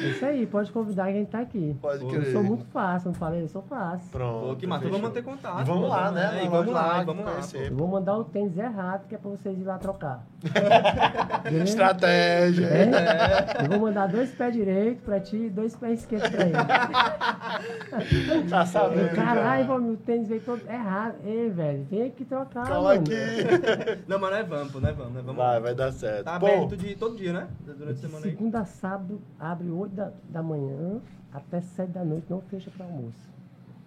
É 0.03 0.09
isso 0.09 0.25
aí, 0.25 0.45
pode 0.45 0.71
convidar 0.71 1.05
que 1.05 1.09
a 1.11 1.13
gente 1.13 1.29
tá 1.29 1.39
aqui. 1.39 1.75
Pode 1.81 1.99
Pô, 1.99 2.05
Eu 2.11 2.21
crer. 2.21 2.31
sou 2.33 2.43
muito 2.43 2.65
fácil, 2.65 3.07
não 3.07 3.13
falei? 3.15 3.41
Eu 3.43 3.47
sou 3.47 3.61
fácil. 3.63 4.09
Pronto. 4.11 4.47
Pô, 4.49 4.55
que 4.55 4.67
massa. 4.67 4.81
fechou. 4.83 4.97
Vamos 4.99 5.09
manter 5.09 5.23
contato. 5.23 5.61
E 5.61 5.63
vamos 5.63 5.89
lá, 5.89 6.11
né? 6.11 6.41
E 6.43 6.47
vamos 6.47 6.73
lá, 6.73 7.01
e 7.01 7.05
vamos 7.05 7.25
lá. 7.25 7.31
conhecer. 7.31 7.71
Eu 7.71 7.77
vou 7.77 7.87
mandar 7.87 8.17
o 8.17 8.23
tênis 8.33 8.57
errado, 8.57 9.07
que 9.07 9.13
é 9.15 9.17
pra 9.17 9.29
vocês 9.29 9.57
ir 9.57 9.63
lá 9.63 9.77
trocar. 9.77 10.25
Estratégia. 11.63 12.65
É? 12.65 13.63
Eu 13.63 13.69
vou 13.69 13.79
mandar 13.81 14.07
dois 14.07 14.31
pés 14.31 14.53
direitos 14.53 15.03
pra 15.03 15.19
ti 15.19 15.37
e 15.37 15.49
dois 15.49 15.75
pés 15.75 15.99
esquerdos 15.99 16.29
pra 16.29 16.41
ele. 16.45 16.53
Tá 18.49 18.65
sabendo. 18.65 19.15
Caralho, 19.15 19.79
meu 19.81 19.97
tênis 19.97 20.27
veio 20.27 20.41
todo 20.41 20.67
errado. 20.67 21.15
Ei, 21.23 21.49
velho, 21.49 21.85
tem 21.89 22.09
que 22.11 22.25
trocar, 22.25 22.65
Calma 22.65 22.89
mano. 22.89 23.01
aqui. 23.01 24.03
Não, 24.07 24.19
mas 24.19 24.31
nós 24.31 24.47
vamos, 24.47 24.73
pô, 24.73 24.79
nós 24.79 24.95
vamos, 24.95 25.13
nós 25.13 25.23
vamos. 25.25 25.37
Vai, 25.37 25.59
vai 25.59 25.75
dar 25.75 25.91
certo. 25.91 26.25
Tá 26.25 26.39
Pô, 26.39 26.47
aberto 26.47 26.75
de 26.75 26.95
todo 26.95 27.15
dia, 27.15 27.31
né? 27.31 27.47
Durante 27.61 27.91
a 27.91 27.95
semana 27.95 28.25
aí. 28.25 28.31
Segunda 28.31 28.59
a 28.59 28.65
sábado, 28.65 29.21
abre 29.39 29.69
8 29.69 29.95
da, 29.95 30.11
da 30.29 30.41
manhã 30.43 30.99
até 31.31 31.61
7 31.61 31.91
da 31.91 32.03
noite, 32.03 32.25
não 32.29 32.41
fecha 32.41 32.71
pra 32.75 32.85
almoço. 32.85 33.31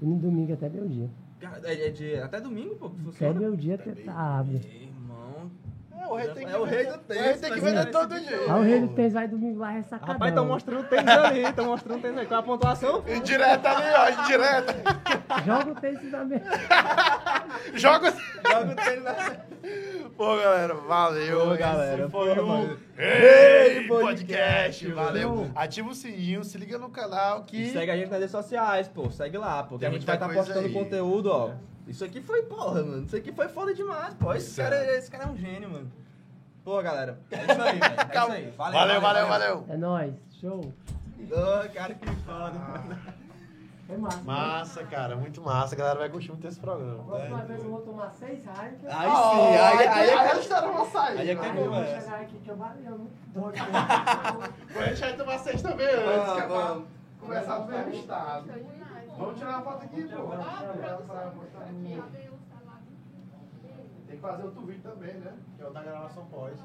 E 0.00 0.04
no 0.06 0.16
domingo 0.16 0.52
até 0.52 0.68
meio 0.68 0.88
dia. 0.88 1.08
Cara, 1.08 1.25
É, 1.64 1.86
é 1.86 1.90
de, 1.90 2.16
até 2.16 2.40
domingo, 2.40 2.76
pô, 2.76 2.90
Até 3.14 3.32
meio 3.32 3.56
dia 3.56 3.76
tá, 3.78 4.38
abre. 4.38 4.92
É, 6.06 6.08
o 6.08 6.14
rei 6.14 6.28
tem 6.28 6.46
que 6.46 6.52
É 6.52 6.56
o 6.58 6.64
rei 6.64 6.86
do 6.86 6.94
O 6.94 6.98
tênis, 6.98 7.24
rei 7.24 7.34
tem 7.34 7.52
que 7.52 7.60
vender 7.60 7.80
é 7.80 7.84
todo 7.86 8.20
dia. 8.20 8.36
Aí 8.36 8.50
o 8.50 8.62
rei 8.62 8.80
do 8.80 8.88
tênis 8.88 9.12
vai 9.12 9.28
domingo 9.28 9.58
lá 9.58 9.70
ressacadão. 9.70 10.12
Rapaz, 10.12 10.30
estão 10.30 10.46
mostrando 10.46 10.80
o 10.80 10.84
tênis 10.84 11.08
ali, 11.08 11.42
estão 11.42 11.64
mostrando 11.66 11.98
o 11.98 12.02
tênis 12.02 12.18
aí. 12.18 12.26
Qual 12.26 12.40
é 12.40 12.42
a 12.42 12.46
pontuação? 12.46 13.04
Indireta 13.08 13.68
ali, 13.70 14.16
ó, 14.18 14.22
indireta. 14.22 14.74
Joga 15.44 15.70
o 15.70 15.74
tênis 15.74 16.12
na 16.12 16.24
mesa. 16.24 16.44
Joga. 17.74 18.14
Joga 18.46 18.72
o 18.72 18.76
tênis 18.76 19.02
na... 19.04 19.14
Pô, 20.16 20.36
galera, 20.36 20.74
valeu. 20.74 21.40
Pô, 21.40 21.56
galera, 21.56 22.02
Esse 22.04 22.10
foi 22.10 22.28
o 23.84 23.88
Podcast, 23.88 23.88
Podcast. 23.88 24.92
Valeu. 24.92 25.50
Ativa 25.54 25.88
o 25.90 25.94
sininho, 25.94 26.44
se 26.44 26.56
liga 26.56 26.78
no 26.78 26.88
canal 26.88 27.42
que... 27.44 27.62
E 27.62 27.72
segue 27.72 27.90
a 27.90 27.96
gente 27.96 28.08
nas 28.08 28.18
redes 28.18 28.30
sociais, 28.30 28.88
pô. 28.88 29.10
Segue 29.10 29.36
lá, 29.36 29.62
pô. 29.64 29.74
Que 29.74 29.80
Tem 29.80 29.88
a 29.88 29.92
gente 29.92 30.06
vai 30.06 30.16
estar 30.16 30.26
coisa 30.26 30.42
postando 30.44 30.66
aí. 30.66 30.72
conteúdo, 30.72 31.30
ó. 31.30 31.50
Isso 31.86 32.04
aqui 32.04 32.20
foi, 32.20 32.42
porra, 32.42 32.82
mano. 32.82 33.04
Isso 33.04 33.16
aqui 33.16 33.32
foi 33.32 33.48
foda 33.48 33.72
demais, 33.72 34.14
pô. 34.14 34.32
Esse 34.34 34.54
Pois 34.54 34.56
cara, 34.56 34.76
é. 34.84 34.98
esse 34.98 35.10
cara 35.10 35.24
é 35.24 35.26
um 35.28 35.36
gênio, 35.36 35.70
mano. 35.70 35.90
Pô, 36.64 36.82
galera. 36.82 37.18
É 37.30 37.42
isso 37.52 37.62
aí, 37.62 37.78
velho. 37.78 38.00
É 38.00 38.18
isso 38.18 38.32
aí. 38.32 38.50
Valeu, 38.56 39.00
valeu, 39.00 39.28
valeu. 39.28 39.64
É 39.68 39.76
nóis, 39.76 40.14
show. 40.40 40.60
Ô, 40.60 41.72
cara, 41.72 41.94
que 41.94 42.06
foda, 42.24 42.58
mano. 42.58 42.98
É 43.88 43.96
massa. 43.96 44.22
Massa, 44.22 44.84
cara, 44.84 45.14
muito 45.14 45.40
massa. 45.40 45.76
A 45.76 45.78
galera 45.78 45.98
vai 46.00 46.08
curtir 46.08 46.32
muito 46.32 46.46
esse 46.48 46.58
programa. 46.58 47.04
Próxima 47.04 47.36
né? 47.38 47.44
vez 47.46 47.62
eu 47.62 47.70
vou 47.70 47.80
tomar 47.82 48.10
seis 48.10 48.44
raios. 48.44 48.84
Aí 48.84 49.08
Ó, 49.08 49.30
sim, 49.30 49.38
aí, 49.38 49.56
aí, 49.56 49.88
aí 49.88 50.10
aí, 50.10 50.28
a 50.28 50.40
história 50.40 50.68
vai 50.72 50.86
sair. 50.86 51.18
aí 51.20 51.30
é 51.30 51.36
que 51.36 51.40
Aí 51.46 51.56
é 51.56 51.60
eu 51.60 51.70
vou 51.70 51.84
chegar 51.84 52.20
aqui 52.20 52.38
que 52.38 52.48
eu 52.50 52.56
valeu. 52.56 53.10
Doido. 53.28 53.56
A 54.76 54.82
gente 54.88 55.00
vai 55.00 55.16
tomar 55.16 55.38
seis 55.38 55.62
também 55.62 55.86
antes, 55.86 56.32
que 56.32 56.40
é 56.40 56.46
Vamos, 56.48 56.84
pra 57.20 57.28
começar 57.28 57.60
o 57.60 57.64
entrevistado. 57.64 58.50
Vamos 59.18 59.38
tirar 59.38 59.50
uma 59.50 59.62
foto 59.62 59.84
aqui, 59.84 60.02
pô. 60.04 60.28
Tem 64.06 64.16
que 64.16 64.22
fazer 64.22 64.42
outro 64.44 64.66
vídeo 64.66 64.82
também, 64.82 65.14
né? 65.14 65.32
Que 65.56 65.62
é 65.62 65.66
o 65.66 65.70
da 65.72 65.82
gravação 65.82 66.26
pós. 66.26 66.58